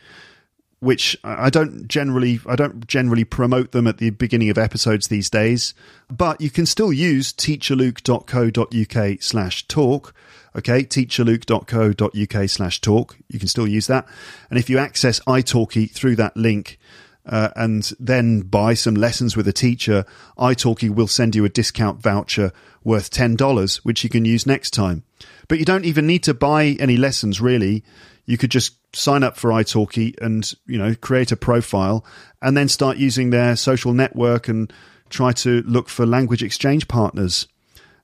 which 0.81 1.17
I 1.23 1.51
don't 1.51 1.87
generally 1.87 2.41
I 2.47 2.57
don't 2.57 2.87
generally 2.87 3.25
promote 3.25 3.73
them 3.73 3.87
at 3.87 3.99
the 3.99 4.11
beginning 4.11 4.51
of 4.51 4.59
episodes 4.59 5.09
these 5.09 5.31
days, 5.31 5.75
but 6.11 6.41
you 6.41 6.51
can 6.51 6.67
still 6.67 6.93
use 6.93 7.33
teacherluke.co.uk 7.33 9.23
slash 9.23 9.69
talk. 9.69 10.15
Okay, 10.57 10.83
teacherluke.co.uk 10.83 12.51
slash 12.51 12.81
talk. 12.81 13.17
You 13.29 13.39
can 13.39 13.49
still 13.49 13.69
use 13.69 13.87
that. 13.87 14.07
And 14.49 14.59
if 14.59 14.69
you 14.69 14.79
access 14.79 15.21
italki 15.21 15.89
through 15.91 16.17
that 16.17 16.37
link, 16.37 16.79
uh, 17.27 17.51
and 17.55 17.93
then 18.01 18.41
buy 18.41 18.75
some 18.75 18.95
lessons 18.95 19.37
with 19.37 19.47
a 19.47 19.53
teacher, 19.53 20.05
italki 20.39 20.91
will 20.91 21.07
send 21.07 21.37
you 21.37 21.45
a 21.45 21.51
discount 21.51 22.03
voucher 22.03 22.53
worth 22.83 23.11
$10, 23.11 23.77
which 23.79 24.03
you 24.03 24.11
can 24.11 24.25
use 24.25 24.47
next 24.47 24.71
time. 24.71 25.05
But 25.47 25.59
you 25.59 25.65
don't 25.65 25.85
even 25.85 26.07
need 26.07 26.23
to 26.25 26.35
buy 26.35 26.77
any 26.81 26.97
lessons, 26.97 27.41
really. 27.41 27.85
You 28.27 28.39
could 28.39 28.51
just 28.51 28.77
sign 28.95 29.23
up 29.23 29.37
for 29.37 29.51
italki 29.51 30.19
and 30.21 30.53
you 30.67 30.79
know 30.79 30.95
create 30.95 31.33
a 31.33 31.37
profile 31.37 32.05
and 32.43 32.57
then 32.57 32.69
start 32.69 32.97
using 32.97 33.31
their 33.31 33.57
social 33.57 33.93
network 33.93 34.49
and 34.49 34.73
try 35.09 35.33
to 35.33 35.63
look 35.63 35.89
for 35.89 36.07
language 36.07 36.43
exchange 36.43 36.89
partners 36.89 37.47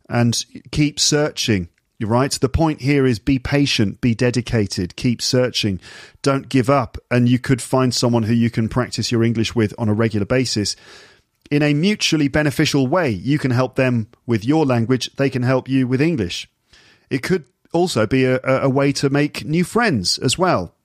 and 0.09 0.45
keep 0.71 1.01
searching. 1.01 1.69
You're 1.99 2.11
right. 2.11 2.31
The 2.31 2.49
point 2.49 2.83
here 2.83 3.07
is 3.07 3.19
be 3.19 3.39
patient 3.39 4.01
be 4.01 4.15
dedicated 4.15 4.97
keep 4.97 5.23
searching. 5.23 5.81
Don't 6.23 6.49
give 6.49 6.69
up. 6.69 6.99
And 7.11 7.29
you 7.29 7.39
could 7.39 7.63
find 7.63 7.95
someone 7.95 8.25
who 8.25 8.35
you 8.35 8.51
can 8.51 8.69
practice 8.69 9.11
your 9.11 9.25
english 9.25 9.55
with 9.55 9.73
on 9.79 9.89
a 9.89 9.95
regular 9.95 10.27
basis. 10.27 10.77
In 11.51 11.63
a 11.63 11.75
mutually 11.75 12.29
beneficial 12.29 12.87
way 12.87 13.11
you 13.11 13.39
can 13.39 13.51
help 13.51 13.77
them 13.77 14.09
with 14.27 14.45
your 14.45 14.67
language. 14.67 15.11
They 15.15 15.31
can 15.31 15.43
help 15.43 15.69
you 15.69 15.87
with 15.87 16.01
english. 16.03 16.49
It 17.09 17.23
could 17.23 17.45
also 17.77 18.07
be 18.07 18.25
a, 18.25 18.41
a 18.45 18.69
way 18.69 18.93
to 18.93 19.11
make 19.11 19.45
new 19.45 19.65
friends 19.65 20.19
as 20.19 20.39
well 20.39 20.77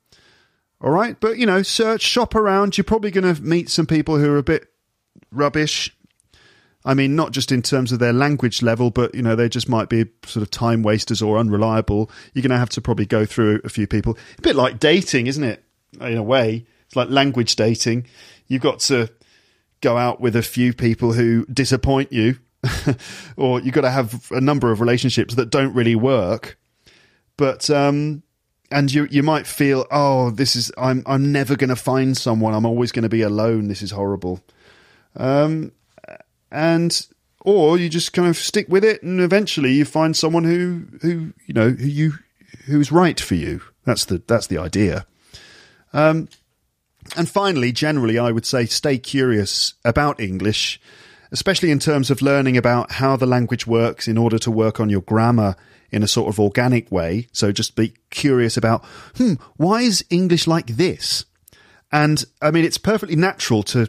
all 0.82 0.90
right. 0.90 1.18
But, 1.18 1.38
you 1.38 1.46
know, 1.46 1.62
search, 1.62 2.02
shop 2.02 2.34
around. 2.34 2.76
You're 2.76 2.84
probably 2.84 3.12
going 3.12 3.34
to 3.34 3.40
meet 3.40 3.70
some 3.70 3.86
people 3.86 4.18
who 4.18 4.32
are 4.32 4.38
a 4.38 4.42
bit 4.42 4.68
rubbish. 5.30 5.96
I 6.84 6.94
mean, 6.94 7.14
not 7.14 7.30
just 7.30 7.52
in 7.52 7.62
terms 7.62 7.92
of 7.92 8.00
their 8.00 8.12
language 8.12 8.60
level, 8.60 8.90
but, 8.90 9.14
you 9.14 9.22
know, 9.22 9.36
they 9.36 9.48
just 9.48 9.68
might 9.68 9.88
be 9.88 10.06
sort 10.26 10.42
of 10.42 10.50
time 10.50 10.82
wasters 10.82 11.22
or 11.22 11.38
unreliable. 11.38 12.10
You're 12.34 12.42
going 12.42 12.50
to 12.50 12.58
have 12.58 12.70
to 12.70 12.80
probably 12.80 13.06
go 13.06 13.24
through 13.24 13.60
a 13.62 13.68
few 13.68 13.86
people. 13.86 14.18
A 14.38 14.42
bit 14.42 14.56
like 14.56 14.80
dating, 14.80 15.28
isn't 15.28 15.44
it? 15.44 15.62
In 16.00 16.16
a 16.16 16.22
way, 16.22 16.66
it's 16.86 16.96
like 16.96 17.08
language 17.08 17.54
dating. 17.54 18.06
You've 18.48 18.62
got 18.62 18.80
to 18.80 19.08
go 19.80 19.96
out 19.96 20.20
with 20.20 20.34
a 20.34 20.42
few 20.42 20.72
people 20.72 21.12
who 21.12 21.46
disappoint 21.46 22.12
you, 22.12 22.38
or 23.36 23.60
you've 23.60 23.74
got 23.74 23.82
to 23.82 23.90
have 23.90 24.28
a 24.32 24.40
number 24.40 24.72
of 24.72 24.80
relationships 24.80 25.36
that 25.36 25.50
don't 25.50 25.74
really 25.74 25.94
work. 25.94 26.58
But, 27.42 27.68
um, 27.70 28.22
and 28.70 28.92
you 28.92 29.08
you 29.10 29.24
might 29.24 29.48
feel, 29.48 29.84
oh, 29.90 30.30
this 30.30 30.54
is 30.54 30.70
I'm 30.78 31.02
I'm 31.06 31.32
never 31.32 31.56
going 31.56 31.70
to 31.70 31.76
find 31.76 32.16
someone. 32.16 32.54
I'm 32.54 32.64
always 32.64 32.92
going 32.92 33.02
to 33.02 33.08
be 33.08 33.22
alone. 33.22 33.66
This 33.66 33.82
is 33.82 33.90
horrible. 33.90 34.38
Um, 35.16 35.72
and 36.52 37.04
or 37.40 37.78
you 37.78 37.88
just 37.88 38.12
kind 38.12 38.28
of 38.28 38.36
stick 38.36 38.68
with 38.68 38.84
it, 38.84 39.02
and 39.02 39.20
eventually 39.20 39.72
you 39.72 39.84
find 39.84 40.16
someone 40.16 40.44
who 40.44 40.84
who 41.00 41.32
you 41.44 41.52
know 41.52 41.70
who 41.70 41.88
you 41.88 42.12
who's 42.66 42.92
right 42.92 43.18
for 43.18 43.34
you. 43.34 43.60
That's 43.84 44.04
the 44.04 44.22
that's 44.24 44.46
the 44.46 44.58
idea. 44.58 45.04
Um, 45.92 46.28
and 47.16 47.28
finally, 47.28 47.72
generally, 47.72 48.20
I 48.20 48.30
would 48.30 48.46
say 48.46 48.66
stay 48.66 48.98
curious 48.98 49.74
about 49.84 50.20
English, 50.20 50.80
especially 51.32 51.70
in 51.70 51.78
terms 51.78 52.10
of 52.10 52.22
learning 52.22 52.56
about 52.56 52.92
how 52.92 53.16
the 53.16 53.26
language 53.26 53.66
works 53.66 54.06
in 54.06 54.18
order 54.18 54.38
to 54.38 54.50
work 54.50 54.78
on 54.78 54.90
your 54.90 55.00
grammar 55.00 55.56
in 55.90 56.02
a 56.02 56.08
sort 56.08 56.28
of 56.28 56.38
organic 56.38 56.92
way. 56.92 57.26
So 57.32 57.50
just 57.52 57.74
be 57.74 57.94
curious 58.10 58.56
about, 58.56 58.84
hmm, 59.16 59.34
why 59.56 59.82
is 59.82 60.04
English 60.10 60.46
like 60.46 60.66
this? 60.66 61.24
And 61.90 62.24
I 62.40 62.50
mean, 62.50 62.64
it's 62.64 62.78
perfectly 62.78 63.16
natural 63.16 63.62
to 63.64 63.88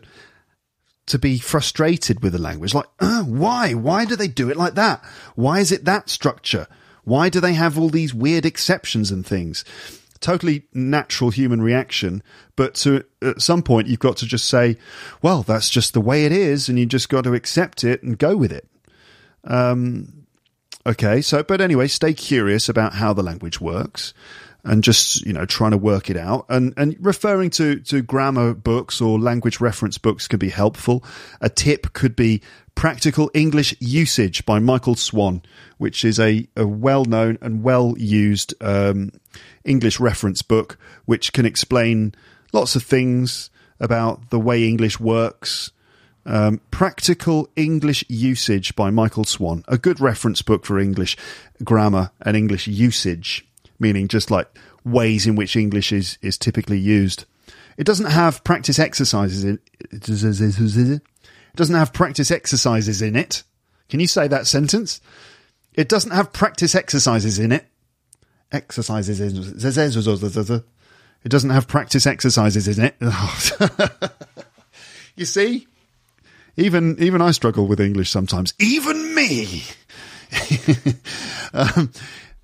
to 1.05 1.19
be 1.19 1.37
frustrated 1.37 2.23
with 2.23 2.31
the 2.31 2.39
language. 2.39 2.73
Like, 2.73 2.85
uh, 3.01 3.23
why? 3.23 3.73
Why 3.73 4.05
do 4.05 4.15
they 4.15 4.29
do 4.29 4.49
it 4.49 4.55
like 4.55 4.75
that? 4.75 5.03
Why 5.35 5.59
is 5.59 5.71
it 5.71 5.83
that 5.83 6.09
structure? 6.09 6.65
Why 7.03 7.27
do 7.27 7.41
they 7.41 7.53
have 7.53 7.77
all 7.77 7.89
these 7.89 8.13
weird 8.13 8.45
exceptions 8.45 9.11
and 9.11 9.25
things? 9.25 9.65
Totally 10.23 10.63
natural 10.73 11.31
human 11.31 11.61
reaction, 11.61 12.23
but 12.55 12.75
to 12.75 13.03
at 13.21 13.41
some 13.41 13.61
point 13.61 13.87
you've 13.87 13.99
got 13.99 14.15
to 14.17 14.25
just 14.25 14.45
say, 14.45 14.77
"Well, 15.21 15.43
that's 15.43 15.69
just 15.69 15.93
the 15.93 15.99
way 15.99 16.23
it 16.23 16.31
is," 16.31 16.69
and 16.69 16.79
you 16.79 16.85
just 16.85 17.09
got 17.09 17.25
to 17.25 17.33
accept 17.33 17.83
it 17.83 18.01
and 18.03 18.17
go 18.17 18.37
with 18.37 18.53
it. 18.53 18.65
Um, 19.43 20.23
Okay, 20.85 21.21
so 21.21 21.43
but 21.43 21.61
anyway, 21.61 21.87
stay 21.87 22.13
curious 22.13 22.67
about 22.67 22.95
how 22.95 23.13
the 23.13 23.23
language 23.23 23.61
works 23.61 24.13
and 24.63 24.83
just 24.83 25.25
you 25.25 25.33
know 25.33 25.45
trying 25.45 25.71
to 25.71 25.77
work 25.77 26.09
it 26.09 26.17
out. 26.17 26.45
And 26.49 26.73
and 26.77 26.95
referring 26.99 27.49
to 27.51 27.79
to 27.81 28.01
grammar 28.01 28.53
books 28.53 29.01
or 29.01 29.19
language 29.19 29.59
reference 29.59 29.97
books 29.97 30.27
can 30.27 30.39
be 30.39 30.49
helpful. 30.49 31.03
A 31.41 31.49
tip 31.49 31.93
could 31.93 32.15
be 32.15 32.41
practical 32.75 33.29
english 33.35 33.75
usage 33.79 34.43
by 34.47 34.57
michael 34.57 34.95
swan 34.95 35.43
which 35.77 36.03
is 36.03 36.19
a, 36.19 36.47
a 36.55 36.65
well-known 36.65 37.37
and 37.39 37.61
well-used 37.61 38.51
um, 38.61 39.11
english 39.63 39.99
reference 39.99 40.41
book 40.41 40.79
which 41.05 41.33
can 41.33 41.45
explain 41.45 42.15
lots 42.51 42.75
of 42.75 42.81
things 42.81 43.51
about 43.79 44.29
the 44.29 44.39
way 44.39 44.65
english 44.65 44.99
works. 44.99 45.71
Um, 46.25 46.61
Practical 46.71 47.49
English 47.57 48.05
Usage 48.07 48.77
by 48.77 48.89
Michael 48.91 49.25
Swan, 49.25 49.65
a 49.67 49.77
good 49.77 49.99
reference 49.99 50.41
book 50.41 50.65
for 50.65 50.79
English 50.79 51.17
grammar 51.65 52.11
and 52.21 52.37
English 52.37 52.65
usage, 52.65 53.45
meaning 53.83 54.07
just 54.07 54.31
like 54.31 54.47
ways 54.83 55.27
in 55.27 55.35
which 55.35 55.55
English 55.55 55.91
is, 55.91 56.17
is 56.21 56.37
typically 56.37 56.79
used. 56.79 57.25
It 57.77 57.83
doesn't 57.83 58.09
have 58.09 58.43
practice 58.43 58.79
exercises 58.79 59.43
in 59.43 59.59
it. 59.93 61.01
doesn't 61.55 61.75
have 61.75 61.93
practice 61.93 62.31
exercises 62.31 63.01
in 63.01 63.15
it. 63.15 63.43
Can 63.89 63.99
you 63.99 64.07
say 64.07 64.27
that 64.27 64.47
sentence? 64.47 65.01
It 65.75 65.89
doesn't 65.89 66.11
have 66.11 66.33
practice 66.33 66.73
exercises 66.73 67.37
in 67.37 67.51
it. 67.51 67.65
Exercises 68.51 69.19
in 69.19 69.35
it 71.23 71.29
doesn't 71.29 71.51
have 71.51 71.67
practice 71.67 72.05
exercises 72.05 72.67
in 72.67 72.85
it. 72.85 72.95
you 75.15 75.25
see, 75.25 75.67
even 76.57 76.97
even 76.99 77.21
I 77.21 77.31
struggle 77.31 77.65
with 77.65 77.79
English 77.79 78.09
sometimes. 78.09 78.53
Even 78.59 79.15
me. 79.15 79.63
um, 81.53 81.91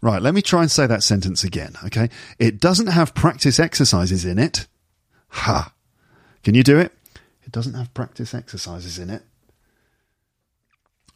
right, 0.02 0.22
let 0.22 0.34
me 0.34 0.42
try 0.42 0.62
and 0.62 0.72
say 0.72 0.88
that 0.88 1.04
sentence 1.04 1.44
again. 1.44 1.74
Okay, 1.86 2.10
it 2.38 2.60
doesn't 2.60 2.88
have 2.88 3.14
practice 3.14 3.60
exercises 3.60 4.26
in 4.26 4.40
it. 4.40 4.68
Ha! 5.30 5.74
Can 6.44 6.56
you 6.56 6.64
do 6.64 6.80
it? 6.80 6.94
It 7.44 7.52
doesn't 7.52 7.74
have 7.74 7.94
practice 7.94 8.34
exercises 8.34 9.00
in 9.00 9.10
it. 9.10 9.24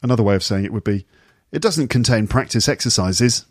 Another 0.02 0.22
way 0.22 0.34
of 0.34 0.44
saying 0.44 0.64
it 0.64 0.72
would 0.72 0.84
be, 0.84 1.06
it 1.50 1.62
doesn't 1.62 1.88
contain 1.88 2.26
practice 2.26 2.68
exercises. 2.68 3.46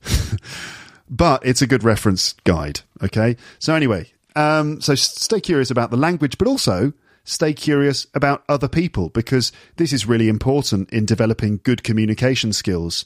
but 1.10 1.44
it's 1.44 1.60
a 1.60 1.66
good 1.66 1.84
reference 1.84 2.34
guide. 2.44 2.80
Okay. 3.02 3.36
So 3.58 3.74
anyway, 3.74 4.06
um, 4.36 4.80
so 4.80 4.94
stay 4.94 5.40
curious 5.40 5.70
about 5.70 5.90
the 5.90 5.96
language, 5.96 6.38
but 6.38 6.48
also 6.48 6.92
stay 7.24 7.52
curious 7.52 8.06
about 8.14 8.44
other 8.48 8.68
people 8.68 9.08
because 9.10 9.52
this 9.76 9.92
is 9.92 10.06
really 10.06 10.28
important 10.28 10.90
in 10.90 11.04
developing 11.04 11.60
good 11.62 11.82
communication 11.82 12.52
skills. 12.52 13.04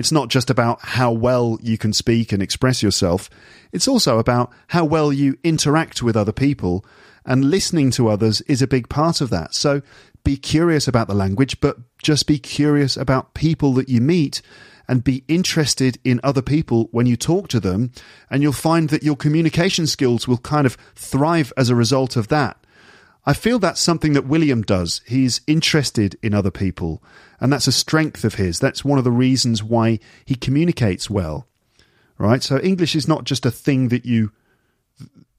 It's 0.00 0.10
not 0.10 0.30
just 0.30 0.48
about 0.48 0.80
how 0.80 1.12
well 1.12 1.58
you 1.60 1.76
can 1.76 1.92
speak 1.92 2.32
and 2.32 2.42
express 2.42 2.82
yourself, 2.82 3.28
it's 3.70 3.86
also 3.86 4.18
about 4.18 4.50
how 4.68 4.82
well 4.82 5.12
you 5.12 5.36
interact 5.44 6.02
with 6.02 6.16
other 6.16 6.32
people, 6.32 6.86
and 7.26 7.50
listening 7.50 7.90
to 7.92 8.08
others 8.08 8.40
is 8.42 8.62
a 8.62 8.66
big 8.66 8.88
part 8.88 9.20
of 9.20 9.28
that. 9.28 9.52
So 9.54 9.82
be 10.24 10.38
curious 10.38 10.88
about 10.88 11.06
the 11.06 11.14
language, 11.14 11.60
but 11.60 11.76
just 12.02 12.26
be 12.26 12.38
curious 12.38 12.96
about 12.96 13.34
people 13.34 13.74
that 13.74 13.90
you 13.90 14.00
meet 14.00 14.40
and 14.88 15.04
be 15.04 15.22
interested 15.28 15.98
in 16.02 16.18
other 16.24 16.40
people 16.40 16.88
when 16.92 17.04
you 17.04 17.18
talk 17.18 17.48
to 17.48 17.60
them, 17.60 17.92
and 18.30 18.42
you'll 18.42 18.52
find 18.52 18.88
that 18.88 19.02
your 19.02 19.16
communication 19.16 19.86
skills 19.86 20.26
will 20.26 20.38
kind 20.38 20.66
of 20.66 20.78
thrive 20.94 21.52
as 21.58 21.68
a 21.68 21.74
result 21.74 22.16
of 22.16 22.28
that. 22.28 22.56
I 23.26 23.34
feel 23.34 23.58
that's 23.58 23.80
something 23.80 24.14
that 24.14 24.26
William 24.26 24.62
does. 24.62 25.02
He's 25.06 25.42
interested 25.46 26.16
in 26.22 26.34
other 26.34 26.50
people, 26.50 27.02
and 27.38 27.52
that's 27.52 27.66
a 27.66 27.72
strength 27.72 28.24
of 28.24 28.34
his. 28.34 28.58
That's 28.58 28.84
one 28.84 28.98
of 28.98 29.04
the 29.04 29.10
reasons 29.12 29.62
why 29.62 29.98
he 30.24 30.34
communicates 30.34 31.10
well. 31.10 31.46
right? 32.18 32.42
So 32.42 32.58
English 32.60 32.96
is 32.96 33.06
not 33.08 33.24
just 33.24 33.44
a 33.46 33.50
thing 33.50 33.88
that 33.88 34.04
you 34.06 34.32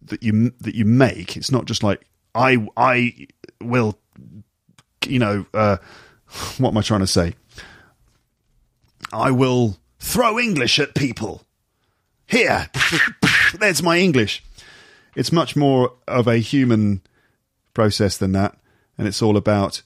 that 0.04 0.22
you 0.24 0.52
that 0.62 0.76
you 0.76 0.86
make. 0.86 1.38
It's 1.38 1.52
not 1.52 1.66
just 1.66 1.84
like 1.84 2.06
I 2.36 2.68
I 2.78 3.28
will, 3.62 3.98
you 5.06 5.20
know, 5.20 5.46
uh, 5.54 5.78
what 6.58 6.70
am 6.70 6.78
I 6.78 6.82
trying 6.82 7.02
to 7.02 7.08
say? 7.08 7.36
I 9.12 9.32
will 9.32 9.78
throw 10.00 10.40
English 10.40 10.80
at 10.80 10.96
people. 10.96 11.44
Here, 12.28 12.70
there's 13.60 13.84
my 13.84 13.98
English. 13.98 14.44
It's 15.16 15.32
much 15.32 15.56
more 15.56 15.94
of 16.08 16.28
a 16.28 16.38
human 16.38 17.02
process 17.74 18.18
than 18.18 18.32
that, 18.34 18.58
and 18.98 19.08
it's 19.08 19.22
all 19.22 19.38
about 19.38 19.82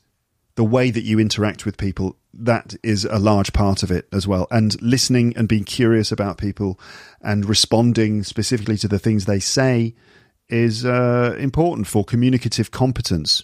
the 0.55 0.63
way 0.63 0.89
that 0.91 1.03
you 1.03 1.19
interact 1.19 1.65
with 1.65 1.77
people. 1.77 2.17
That 2.33 2.75
is 2.83 3.05
a 3.05 3.19
large 3.19 3.53
part 3.53 3.83
of 3.83 3.91
it 3.91 4.07
as 4.11 4.27
well, 4.27 4.47
and 4.51 4.81
listening 4.81 5.35
and 5.37 5.47
being 5.47 5.63
curious 5.63 6.11
about 6.11 6.37
people 6.37 6.79
and 7.21 7.45
responding 7.45 8.23
specifically 8.23 8.77
to 8.77 8.87
the 8.87 8.99
things 8.99 9.25
they 9.25 9.39
say 9.39 9.95
is 10.49 10.85
uh, 10.85 11.35
important 11.39 11.87
for 11.87 12.03
communicative 12.03 12.71
competence. 12.71 13.43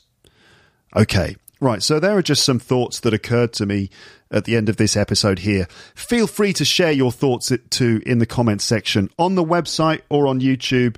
Okay, 0.95 1.35
right. 1.59 1.81
So 1.81 1.99
there 1.99 2.17
are 2.17 2.21
just 2.21 2.43
some 2.43 2.59
thoughts 2.59 2.99
that 2.99 3.13
occurred 3.13 3.53
to 3.53 3.65
me 3.65 3.89
at 4.29 4.45
the 4.45 4.55
end 4.55 4.69
of 4.69 4.77
this 4.77 4.95
episode 4.95 5.39
here. 5.39 5.67
Feel 5.95 6.27
free 6.27 6.53
to 6.53 6.65
share 6.65 6.91
your 6.91 7.11
thoughts 7.11 7.51
too 7.69 8.01
in 8.05 8.19
the 8.19 8.25
comments 8.25 8.63
section 8.63 9.09
on 9.17 9.35
the 9.35 9.43
website 9.43 10.01
or 10.09 10.27
on 10.27 10.41
YouTube. 10.41 10.97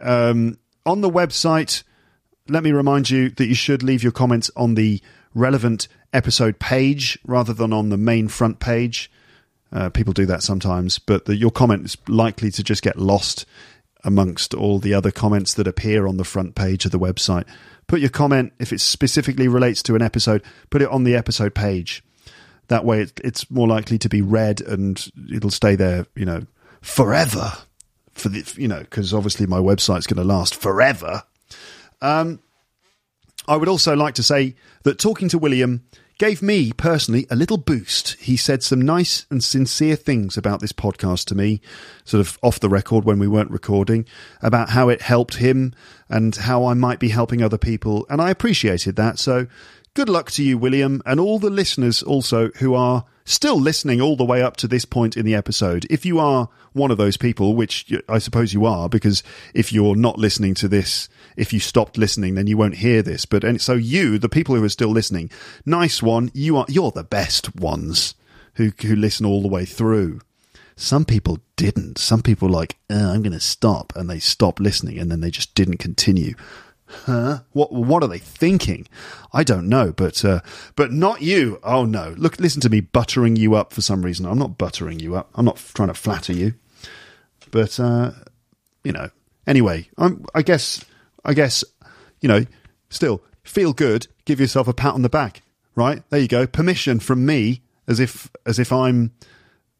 Um, 0.00 0.58
on 0.84 1.00
the 1.00 1.10
website, 1.10 1.82
let 2.48 2.62
me 2.62 2.72
remind 2.72 3.10
you 3.10 3.30
that 3.30 3.46
you 3.46 3.54
should 3.54 3.82
leave 3.82 4.02
your 4.02 4.12
comments 4.12 4.50
on 4.56 4.74
the 4.74 5.00
relevant 5.34 5.88
episode 6.12 6.58
page 6.58 7.18
rather 7.26 7.52
than 7.52 7.72
on 7.72 7.88
the 7.88 7.96
main 7.96 8.28
front 8.28 8.60
page. 8.60 9.10
Uh, 9.72 9.88
people 9.88 10.12
do 10.12 10.26
that 10.26 10.42
sometimes, 10.42 10.98
but 10.98 11.24
the, 11.24 11.36
your 11.36 11.50
comment 11.50 11.84
is 11.84 11.96
likely 12.06 12.50
to 12.50 12.62
just 12.62 12.82
get 12.82 12.98
lost 12.98 13.46
amongst 14.04 14.52
all 14.52 14.78
the 14.78 14.92
other 14.92 15.10
comments 15.10 15.54
that 15.54 15.66
appear 15.66 16.06
on 16.06 16.16
the 16.16 16.24
front 16.24 16.54
page 16.54 16.84
of 16.84 16.90
the 16.90 16.98
website. 16.98 17.46
Put 17.86 18.00
your 18.00 18.10
comment, 18.10 18.52
if 18.58 18.72
it 18.72 18.80
specifically 18.80 19.48
relates 19.48 19.82
to 19.84 19.94
an 19.94 20.02
episode, 20.02 20.42
put 20.70 20.82
it 20.82 20.88
on 20.88 21.04
the 21.04 21.14
episode 21.14 21.54
page. 21.54 22.02
That 22.68 22.84
way, 22.84 23.02
it, 23.02 23.20
it's 23.24 23.50
more 23.50 23.68
likely 23.68 23.98
to 23.98 24.08
be 24.08 24.22
read 24.22 24.60
and 24.60 25.04
it'll 25.32 25.50
stay 25.50 25.76
there, 25.76 26.06
you 26.14 26.24
know, 26.24 26.46
forever. 26.80 27.52
For 28.12 28.28
the, 28.28 28.52
you 28.58 28.68
know, 28.68 28.80
because 28.80 29.14
obviously 29.14 29.46
my 29.46 29.58
website's 29.58 30.06
going 30.06 30.18
to 30.18 30.24
last 30.24 30.54
forever. 30.54 31.22
Um, 32.02 32.40
I 33.48 33.56
would 33.56 33.68
also 33.68 33.96
like 33.96 34.14
to 34.16 34.22
say 34.22 34.54
that 34.82 34.98
talking 34.98 35.28
to 35.30 35.38
William 35.38 35.84
gave 36.18 36.42
me 36.42 36.72
personally 36.72 37.26
a 37.30 37.36
little 37.36 37.56
boost. 37.56 38.14
He 38.20 38.36
said 38.36 38.62
some 38.62 38.80
nice 38.80 39.26
and 39.30 39.42
sincere 39.42 39.96
things 39.96 40.36
about 40.36 40.60
this 40.60 40.72
podcast 40.72 41.24
to 41.26 41.34
me, 41.34 41.60
sort 42.04 42.20
of 42.20 42.38
off 42.42 42.60
the 42.60 42.68
record 42.68 43.04
when 43.04 43.18
we 43.18 43.26
weren't 43.26 43.50
recording, 43.50 44.06
about 44.40 44.70
how 44.70 44.88
it 44.88 45.02
helped 45.02 45.36
him 45.36 45.74
and 46.08 46.36
how 46.36 46.66
I 46.66 46.74
might 46.74 47.00
be 47.00 47.08
helping 47.08 47.42
other 47.42 47.58
people. 47.58 48.06
And 48.08 48.20
I 48.20 48.30
appreciated 48.30 48.94
that. 48.96 49.18
So 49.18 49.46
good 49.94 50.08
luck 50.08 50.30
to 50.32 50.44
you, 50.44 50.58
William, 50.58 51.02
and 51.06 51.18
all 51.18 51.38
the 51.38 51.50
listeners 51.50 52.02
also 52.02 52.50
who 52.58 52.74
are 52.74 53.04
still 53.24 53.60
listening 53.60 54.00
all 54.00 54.16
the 54.16 54.24
way 54.24 54.42
up 54.42 54.56
to 54.58 54.68
this 54.68 54.84
point 54.84 55.16
in 55.16 55.24
the 55.24 55.34
episode. 55.34 55.86
If 55.90 56.04
you 56.04 56.18
are 56.18 56.48
one 56.72 56.90
of 56.90 56.98
those 56.98 57.16
people, 57.16 57.54
which 57.54 57.92
I 58.08 58.18
suppose 58.18 58.52
you 58.52 58.64
are, 58.64 58.88
because 58.88 59.22
if 59.54 59.72
you're 59.72 59.96
not 59.96 60.18
listening 60.18 60.54
to 60.54 60.68
this, 60.68 61.08
if 61.36 61.52
you 61.52 61.60
stopped 61.60 61.98
listening, 61.98 62.34
then 62.34 62.46
you 62.46 62.56
won't 62.56 62.76
hear 62.76 63.02
this. 63.02 63.26
But 63.26 63.44
and 63.44 63.60
so 63.60 63.74
you, 63.74 64.18
the 64.18 64.28
people 64.28 64.54
who 64.54 64.64
are 64.64 64.68
still 64.68 64.90
listening, 64.90 65.30
nice 65.64 66.02
one. 66.02 66.30
You 66.34 66.56
are 66.58 66.66
you're 66.68 66.90
the 66.90 67.04
best 67.04 67.54
ones 67.56 68.14
who 68.54 68.72
who 68.82 68.96
listen 68.96 69.26
all 69.26 69.42
the 69.42 69.48
way 69.48 69.64
through. 69.64 70.20
Some 70.76 71.04
people 71.04 71.38
didn't. 71.56 71.98
Some 71.98 72.22
people 72.22 72.48
like, 72.48 72.76
oh, 72.90 73.12
I'm 73.12 73.22
going 73.22 73.32
to 73.32 73.40
stop, 73.40 73.92
and 73.94 74.08
they 74.08 74.18
stop 74.18 74.58
listening, 74.58 74.98
and 74.98 75.10
then 75.10 75.20
they 75.20 75.30
just 75.30 75.54
didn't 75.54 75.76
continue. 75.76 76.34
Huh? 76.86 77.40
What 77.52 77.72
what 77.72 78.02
are 78.02 78.08
they 78.08 78.18
thinking? 78.18 78.86
I 79.32 79.44
don't 79.44 79.68
know, 79.68 79.92
but 79.92 80.24
uh, 80.24 80.40
but 80.76 80.92
not 80.92 81.22
you. 81.22 81.58
Oh 81.62 81.84
no! 81.84 82.14
Look, 82.18 82.38
listen 82.38 82.60
to 82.62 82.70
me 82.70 82.80
buttering 82.80 83.36
you 83.36 83.54
up 83.54 83.72
for 83.72 83.80
some 83.80 84.02
reason. 84.02 84.26
I'm 84.26 84.38
not 84.38 84.58
buttering 84.58 85.00
you 85.00 85.16
up. 85.16 85.30
I'm 85.34 85.44
not 85.44 85.56
trying 85.74 85.88
to 85.88 85.94
flatter 85.94 86.32
you. 86.32 86.54
But 87.50 87.80
uh, 87.80 88.12
you 88.84 88.92
know, 88.92 89.08
anyway, 89.46 89.88
I'm, 89.96 90.24
I 90.34 90.42
guess 90.42 90.84
I 91.24 91.34
guess 91.34 91.64
you 92.22 92.28
know, 92.28 92.46
still 92.88 93.22
feel 93.42 93.74
good. 93.74 94.06
Give 94.24 94.40
yourself 94.40 94.68
a 94.68 94.72
pat 94.72 94.94
on 94.94 95.02
the 95.02 95.10
back. 95.10 95.42
Right 95.74 96.02
there, 96.08 96.20
you 96.20 96.28
go. 96.28 96.46
Permission 96.46 97.00
from 97.00 97.26
me, 97.26 97.62
as 97.86 98.00
if 98.00 98.30
as 98.46 98.58
if 98.58 98.72
I'm 98.72 99.12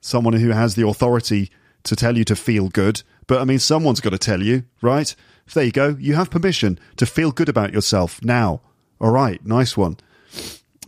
someone 0.00 0.34
who 0.34 0.50
has 0.50 0.74
the 0.74 0.86
authority 0.86 1.50
to 1.84 1.96
tell 1.96 2.18
you 2.18 2.24
to 2.24 2.36
feel 2.36 2.68
good. 2.68 3.02
But 3.26 3.40
I 3.40 3.44
mean, 3.44 3.58
someone's 3.58 4.00
got 4.00 4.10
to 4.10 4.18
tell 4.18 4.42
you, 4.42 4.64
right? 4.82 5.14
There 5.54 5.64
you 5.64 5.72
go. 5.72 5.96
You 5.98 6.14
have 6.14 6.30
permission 6.30 6.78
to 6.96 7.06
feel 7.06 7.30
good 7.30 7.48
about 7.48 7.72
yourself 7.72 8.22
now. 8.22 8.62
All 9.00 9.10
right, 9.10 9.44
nice 9.44 9.76
one. 9.76 9.98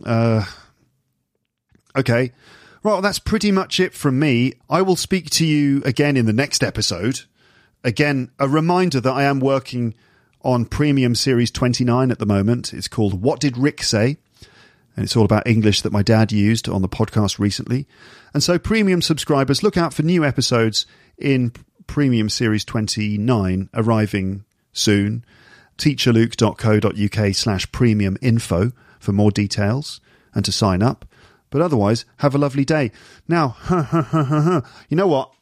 Uh, 0.03 0.45
okay. 1.95 2.31
Right, 2.81 2.93
well, 2.93 3.01
that's 3.01 3.19
pretty 3.19 3.51
much 3.51 3.79
it 3.79 3.93
from 3.93 4.19
me. 4.19 4.53
I 4.69 4.81
will 4.81 4.95
speak 4.95 5.29
to 5.31 5.45
you 5.45 5.81
again 5.85 6.17
in 6.17 6.25
the 6.25 6.33
next 6.33 6.63
episode. 6.63 7.21
Again, 7.83 8.31
a 8.39 8.47
reminder 8.47 8.99
that 9.01 9.11
I 9.11 9.23
am 9.23 9.39
working 9.39 9.93
on 10.45 10.63
Premium 10.63 11.15
Series 11.15 11.49
29 11.51 12.11
at 12.11 12.19
the 12.19 12.25
moment. 12.25 12.71
It's 12.71 12.87
called 12.87 13.21
What 13.21 13.39
Did 13.39 13.57
Rick 13.57 13.81
Say? 13.81 14.17
And 14.95 15.03
it's 15.03 15.17
all 15.17 15.25
about 15.25 15.47
English 15.47 15.81
that 15.81 15.91
my 15.91 16.03
dad 16.03 16.31
used 16.31 16.69
on 16.69 16.81
the 16.81 16.87
podcast 16.87 17.39
recently. 17.39 17.87
And 18.33 18.41
so, 18.41 18.57
premium 18.57 19.01
subscribers, 19.01 19.63
look 19.63 19.75
out 19.75 19.93
for 19.93 20.03
new 20.03 20.23
episodes 20.23 20.85
in 21.17 21.51
Premium 21.87 22.29
Series 22.29 22.63
29 22.63 23.69
arriving 23.73 24.45
soon. 24.71 25.25
teacherluke.co.uk 25.77 27.35
slash 27.35 27.71
premium 27.71 28.17
info 28.21 28.71
for 28.99 29.11
more 29.11 29.31
details 29.31 29.99
and 30.33 30.45
to 30.45 30.51
sign 30.51 30.81
up. 30.81 31.05
But 31.49 31.61
otherwise, 31.61 32.05
have 32.17 32.35
a 32.35 32.37
lovely 32.37 32.65
day. 32.65 32.91
Now, 33.27 33.57
you 34.89 34.95
know 34.95 35.07
what? 35.07 35.33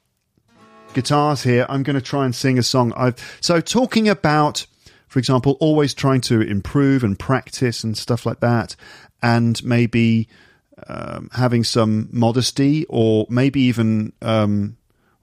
Guitars 0.93 1.43
here. 1.43 1.65
I'm 1.69 1.83
going 1.83 1.95
to 1.95 2.01
try 2.01 2.25
and 2.25 2.33
sing 2.33 2.57
a 2.57 2.63
song. 2.63 2.93
I've 2.95 3.37
so 3.41 3.59
talking 3.59 4.07
about, 4.07 4.65
for 5.13 5.19
example, 5.19 5.57
always 5.59 5.93
trying 5.93 6.21
to 6.21 6.41
improve 6.41 7.03
and 7.03 7.19
practice 7.19 7.83
and 7.83 7.95
stuff 7.95 8.25
like 8.25 8.39
that, 8.39 8.75
and 9.21 9.63
maybe 9.63 10.27
um, 10.87 11.29
having 11.33 11.63
some 11.63 12.09
modesty, 12.11 12.87
or 12.89 13.27
maybe 13.29 13.61
even 13.61 14.13
um, 14.23 14.75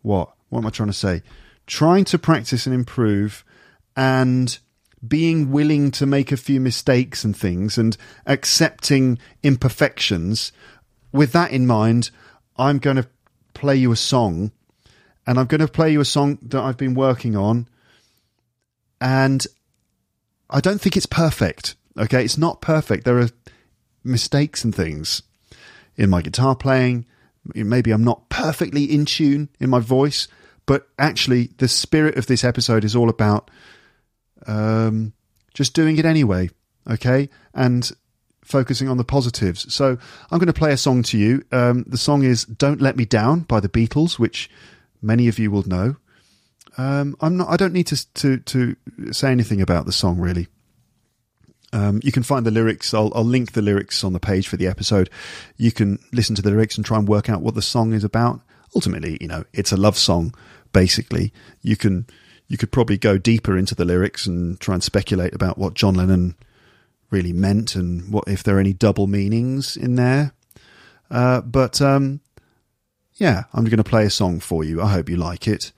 what? 0.03 0.33
What 0.49 0.61
am 0.61 0.67
I 0.67 0.71
trying 0.71 0.91
to 0.91 0.93
say? 0.93 1.25
Trying 1.67 2.05
to 2.05 2.21
practice 2.21 2.67
and 2.67 2.75
improve, 2.75 3.45
and 3.97 4.57
being 5.09 5.51
willing 5.51 5.91
to 5.91 6.07
make 6.07 6.31
a 6.31 6.37
few 6.37 6.61
mistakes 6.61 7.25
and 7.25 7.37
things, 7.37 7.77
and 7.77 7.97
accepting 8.27 9.19
imperfections 9.43 10.53
with 11.11 11.33
that 11.33 11.51
in 11.51 11.67
mind, 11.67 12.13
I'm 12.57 12.79
going 12.79 12.95
to 12.97 13.09
play 13.55 13.75
you 13.75 13.91
a 13.91 13.97
song, 13.97 14.53
and 15.27 15.37
I'm 15.37 15.47
going 15.47 15.63
to 15.63 15.67
play 15.67 15.91
you 15.91 16.01
a 16.01 16.05
song 16.05 16.39
that 16.43 16.63
I've 16.63 16.77
been 16.77 16.95
working 16.95 17.37
on, 17.37 17.67
and 19.01 19.45
I 20.51 20.61
don't 20.61 20.81
think 20.81 20.97
it's 20.97 21.07
perfect. 21.07 21.77
Okay, 21.99 22.25
it's 22.25 22.39
not 22.39 22.61
perfect. 22.61 23.05
There 23.05 23.19
are 23.19 23.29
mistakes 24.05 24.65
and 24.65 24.75
things 24.75 25.23
in 25.97 26.11
my 26.11 26.23
guitar 26.23 26.57
playing. 26.57 27.07
Maybe 27.55 27.91
I'm 27.91 28.05
not 28.05 28.29
perfectly 28.29 28.85
in 28.85 29.05
tune 29.07 29.49
in 29.59 29.71
my 29.71 29.81
voice, 29.81 30.29
but 30.67 30.89
actually, 30.99 31.51
the 31.59 31.69
spirit 31.69 32.17
of 32.17 32.27
this 32.27 32.45
episode 32.45 32.85
is 32.85 32.95
all 32.95 33.09
about 33.09 33.51
um, 34.47 35.13
just 35.55 35.75
doing 35.75 35.99
it 35.99 36.05
anyway. 36.05 36.51
Okay, 36.89 37.29
and 37.55 37.91
focusing 38.43 38.89
on 38.89 38.97
the 38.97 39.05
positives. 39.05 39.73
So 39.73 39.99
I'm 40.31 40.39
going 40.39 40.47
to 40.47 40.53
play 40.53 40.73
a 40.73 40.77
song 40.77 41.03
to 41.05 41.19
you. 41.19 41.45
Um, 41.53 41.85
the 41.87 41.99
song 41.99 42.23
is 42.23 42.45
"Don't 42.45 42.81
Let 42.81 42.97
Me 42.97 43.05
Down" 43.05 43.41
by 43.41 43.61
the 43.61 43.69
Beatles, 43.69 44.19
which 44.19 44.51
many 45.01 45.29
of 45.29 45.39
you 45.39 45.51
will 45.51 45.67
know. 45.67 45.97
Um, 46.77 47.17
I'm 47.21 47.37
not. 47.37 47.49
I 47.49 47.57
don't 47.57 47.73
need 47.73 47.87
to 47.89 48.13
to 48.15 48.39
to 48.39 48.77
say 49.13 49.31
anything 49.31 49.61
about 49.61 49.87
the 49.87 49.93
song 49.93 50.19
really. 50.19 50.49
Um, 51.73 52.01
you 52.03 52.13
can 52.13 52.23
find 52.23 52.45
the 52.45 52.51
lyrics. 52.51 52.93
I'll, 52.93 53.13
I'll 53.15 53.25
link 53.25 53.53
the 53.53 53.63
lyrics 53.63 54.03
on 54.03 54.13
the 54.13 54.21
page 54.21 54.49
for 54.49 54.57
the 54.57 54.67
episode. 54.67 55.09
You 55.57 55.71
can 55.71 56.01
listen 56.13 56.35
to 56.35 56.43
the 56.43 56.51
lyrics 56.51 56.77
and 56.77 56.85
try 56.85 56.99
and 56.99 57.07
work 57.07 57.31
out 57.31 57.43
what 57.43 57.55
the 57.55 57.63
song 57.63 57.93
is 57.93 58.03
about. 58.03 58.41
Ultimately, 58.75 59.19
you 59.21 59.29
know, 59.29 59.45
it's 59.53 59.73
a 59.73 59.77
love 59.77 59.97
song. 59.97 60.35
Basically, 60.73 61.33
you 61.63 61.77
can 61.77 62.07
you 62.49 62.57
could 62.57 62.73
probably 62.73 62.99
go 62.99 63.19
deeper 63.19 63.57
into 63.57 63.75
the 63.75 63.85
lyrics 63.85 64.27
and 64.27 64.59
try 64.59 64.75
and 64.75 64.83
speculate 64.83 65.35
about 65.35 65.59
what 65.59 65.75
John 65.75 65.95
Lennon 65.95 66.35
really 67.11 67.33
meant 67.33 67.77
and 67.77 68.13
what 68.13 68.25
if 68.27 68.43
there 68.43 68.57
are 68.57 68.61
any 68.61 68.73
double 68.73 69.07
meanings 69.07 69.77
in 69.77 69.95
there. 69.97 70.33
Uh, 71.11 71.41
but 71.41 71.81
um, 71.81 72.21
yeah, 73.15 73.45
I'm 73.53 73.65
going 73.65 73.79
to 73.79 73.85
play 73.85 74.05
a 74.05 74.11
song 74.11 74.41
for 74.41 74.65
you. 74.65 74.81
I 74.81 74.89
hope 74.93 75.09
you 75.09 75.17
like 75.17 75.47
it. 75.47 75.73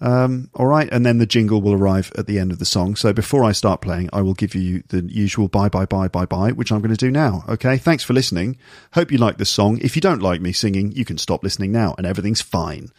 Um, 0.00 0.50
all 0.54 0.66
right, 0.66 0.88
and 0.92 1.06
then 1.06 1.18
the 1.18 1.26
jingle 1.26 1.62
will 1.62 1.72
arrive 1.72 2.12
at 2.18 2.26
the 2.26 2.38
end 2.38 2.52
of 2.52 2.58
the 2.58 2.64
song. 2.64 2.96
So 2.96 3.12
before 3.12 3.44
I 3.44 3.52
start 3.52 3.80
playing, 3.80 4.10
I 4.12 4.20
will 4.20 4.34
give 4.34 4.54
you 4.54 4.82
the 4.88 5.02
usual 5.02 5.48
bye 5.48 5.68
bye 5.68 5.86
bye 5.86 6.08
bye 6.08 6.26
bye, 6.26 6.52
which 6.52 6.72
I'm 6.72 6.80
going 6.80 6.94
to 6.94 6.96
do 6.96 7.10
now. 7.10 7.44
Okay, 7.48 7.78
thanks 7.78 8.04
for 8.04 8.12
listening. 8.12 8.58
Hope 8.92 9.10
you 9.10 9.18
like 9.18 9.38
this 9.38 9.50
song. 9.50 9.78
If 9.80 9.96
you 9.96 10.02
don't 10.02 10.22
like 10.22 10.40
me 10.40 10.52
singing, 10.52 10.92
you 10.92 11.04
can 11.04 11.18
stop 11.18 11.42
listening 11.42 11.72
now, 11.72 11.94
and 11.96 12.06
everything's 12.06 12.42
fine. 12.42 12.90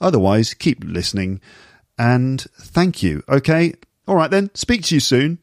Otherwise, 0.00 0.54
keep 0.54 0.82
listening, 0.84 1.40
and 1.98 2.40
thank 2.58 3.02
you. 3.02 3.22
Okay, 3.28 3.74
all 4.06 4.16
right 4.16 4.30
then. 4.30 4.50
Speak 4.54 4.84
to 4.84 4.94
you 4.94 5.00
soon. 5.00 5.38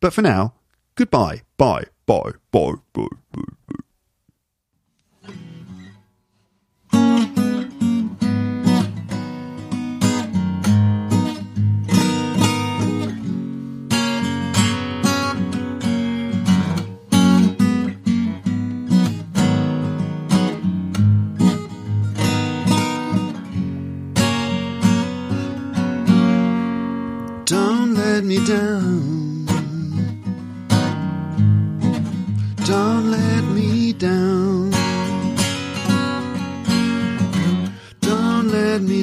But 0.00 0.12
for 0.12 0.22
now, 0.22 0.54
goodbye. 0.96 1.42
Bye. 1.56 1.84
Bye. 2.06 2.32
Bye. 2.52 2.72
Bye. 2.92 3.06
Bye. 3.32 3.55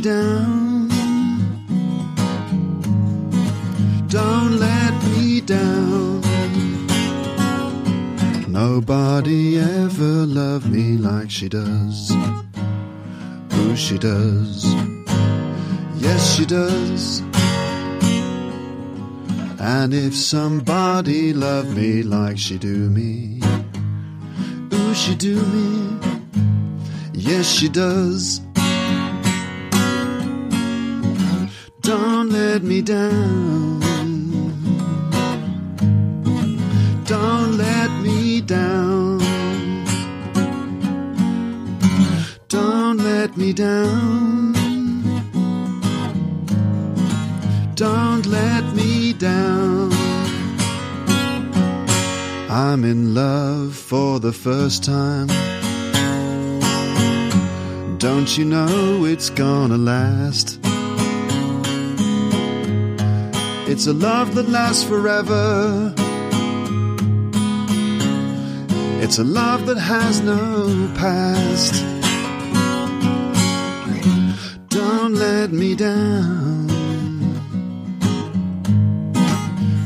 Down. 0.03 0.89
Don't 4.09 4.59
let 4.59 4.93
me 5.15 5.39
down. 5.39 6.21
Nobody 8.49 9.57
ever 9.57 10.25
loved 10.25 10.69
me 10.69 10.97
like 10.97 11.31
she 11.31 11.47
does. 11.47 12.11
Who 13.53 13.77
she 13.77 13.97
does. 13.97 14.65
Yes, 15.95 16.35
she 16.35 16.45
does. 16.45 17.21
And 19.59 19.93
if 19.93 20.13
somebody 20.13 21.31
loved 21.31 21.77
me 21.77 22.03
like 22.03 22.37
she 22.37 22.57
do 22.57 22.89
me, 22.89 23.39
ooh, 24.73 24.93
she 24.93 25.15
do 25.15 25.41
me, 25.41 25.97
yes, 27.13 27.49
she 27.49 27.69
does. 27.69 28.42
Don't 31.83 32.29
let 32.29 32.63
me 32.63 32.81
down. 32.81 33.81
Don't 37.03 37.57
let 37.57 37.91
me 38.01 38.39
down. 38.39 39.19
Don't 42.47 42.97
let 42.99 43.35
me 43.35 43.51
down. 43.51 44.53
Don't 47.75 48.25
let 48.27 48.63
me 48.73 49.11
down. 49.11 49.91
I'm 52.49 52.85
in 52.85 53.13
love 53.13 53.75
for 53.75 54.21
the 54.21 54.31
first 54.31 54.85
time. 54.85 55.27
Don't 57.97 58.37
you 58.37 58.45
know 58.45 59.03
it's 59.03 59.29
gonna 59.29 59.77
last? 59.77 60.62
It's 63.65 63.87
a 63.87 63.93
love 63.93 64.35
that 64.35 64.49
lasts 64.49 64.83
forever. 64.83 65.93
It's 69.01 69.17
a 69.19 69.23
love 69.23 69.65
that 69.65 69.77
has 69.77 70.21
no 70.21 70.91
past. 70.95 71.73
Don't 74.69 75.15
let 75.15 75.51
me 75.51 75.75
down. 75.75 76.67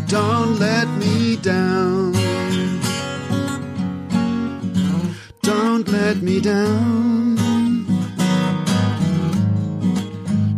Don't 0.07 0.59
let 0.59 0.87
me 0.97 1.35
down. 1.37 2.13
Don't 5.41 5.87
let 5.87 6.21
me 6.21 6.39
down. 6.39 7.35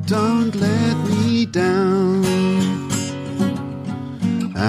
Don't 0.05 0.55
let 0.55 0.88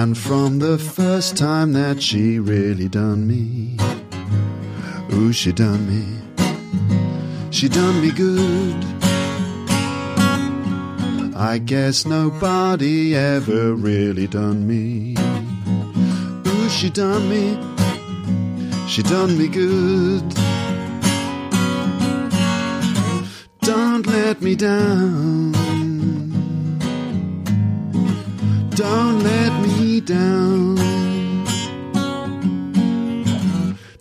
And 0.01 0.17
from 0.17 0.57
the 0.57 0.79
first 0.79 1.37
time 1.37 1.73
that 1.73 2.01
she 2.01 2.39
really 2.39 2.89
done 2.89 3.27
me, 3.27 3.77
ooh, 5.13 5.31
she 5.31 5.51
done 5.51 5.85
me. 5.85 6.03
She 7.51 7.69
done 7.69 8.01
me 8.01 8.09
good. 8.09 8.83
I 11.35 11.59
guess 11.59 12.07
nobody 12.07 13.15
ever 13.15 13.75
really 13.75 14.25
done 14.25 14.65
me. 14.65 15.15
Ooh, 16.47 16.69
she 16.69 16.89
done 16.89 17.29
me. 17.29 17.45
She 18.87 19.03
done 19.03 19.37
me 19.37 19.47
good. 19.49 20.27
Don't 23.61 24.07
let 24.07 24.41
me 24.41 24.55
down. 24.55 25.51
Don't 28.73 29.19
let 29.21 29.61
me 29.61 29.90
down. 30.05 30.75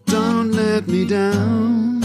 Don't 0.06 0.52
let 0.52 0.88
me 0.88 1.06
down. 1.06 2.00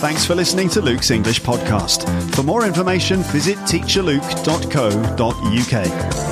Thanks 0.00 0.24
for 0.24 0.34
listening 0.34 0.68
to 0.70 0.80
Luke's 0.80 1.10
English 1.10 1.42
podcast. 1.42 2.08
For 2.34 2.42
more 2.42 2.64
information, 2.66 3.22
visit 3.22 3.56
teacherluke.co.uk. 3.58 6.31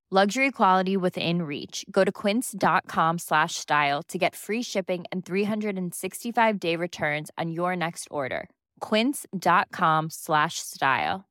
Luxury 0.13 0.51
quality 0.51 0.97
within 0.97 1.43
reach. 1.43 1.85
Go 1.89 2.03
to 2.03 2.11
quince.com 2.11 3.17
slash 3.17 3.55
style 3.55 4.03
to 4.09 4.17
get 4.17 4.35
free 4.35 4.61
shipping 4.61 5.05
and 5.09 5.25
365 5.25 6.59
day 6.59 6.75
returns 6.75 7.31
on 7.37 7.49
your 7.51 7.77
next 7.77 8.09
order. 8.11 8.49
Quince.com 8.81 10.09
slash 10.09 10.55
style. 10.55 11.29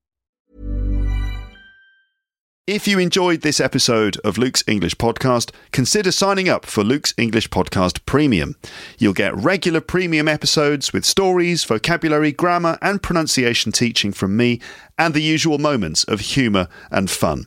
If 2.67 2.89
you 2.89 2.99
enjoyed 2.99 3.43
this 3.43 3.61
episode 3.61 4.17
of 4.25 4.39
Luke's 4.39 4.65
English 4.67 4.95
Podcast, 4.95 5.51
consider 5.73 6.11
signing 6.11 6.49
up 6.49 6.65
for 6.65 6.83
Luke's 6.83 7.13
English 7.19 7.49
Podcast 7.49 8.07
Premium. 8.07 8.55
You'll 8.97 9.13
get 9.13 9.35
regular 9.35 9.83
premium 9.83 10.27
episodes 10.27 10.93
with 10.93 11.05
stories, 11.05 11.65
vocabulary, 11.65 12.33
grammar, 12.33 12.79
and 12.81 13.03
pronunciation 13.03 13.73
teaching 13.73 14.13
from 14.13 14.39
me, 14.39 14.61
and 14.97 15.13
the 15.13 15.21
usual 15.21 15.59
moments 15.59 16.05
of 16.05 16.21
humour 16.21 16.69
and 16.91 17.11
fun. 17.11 17.47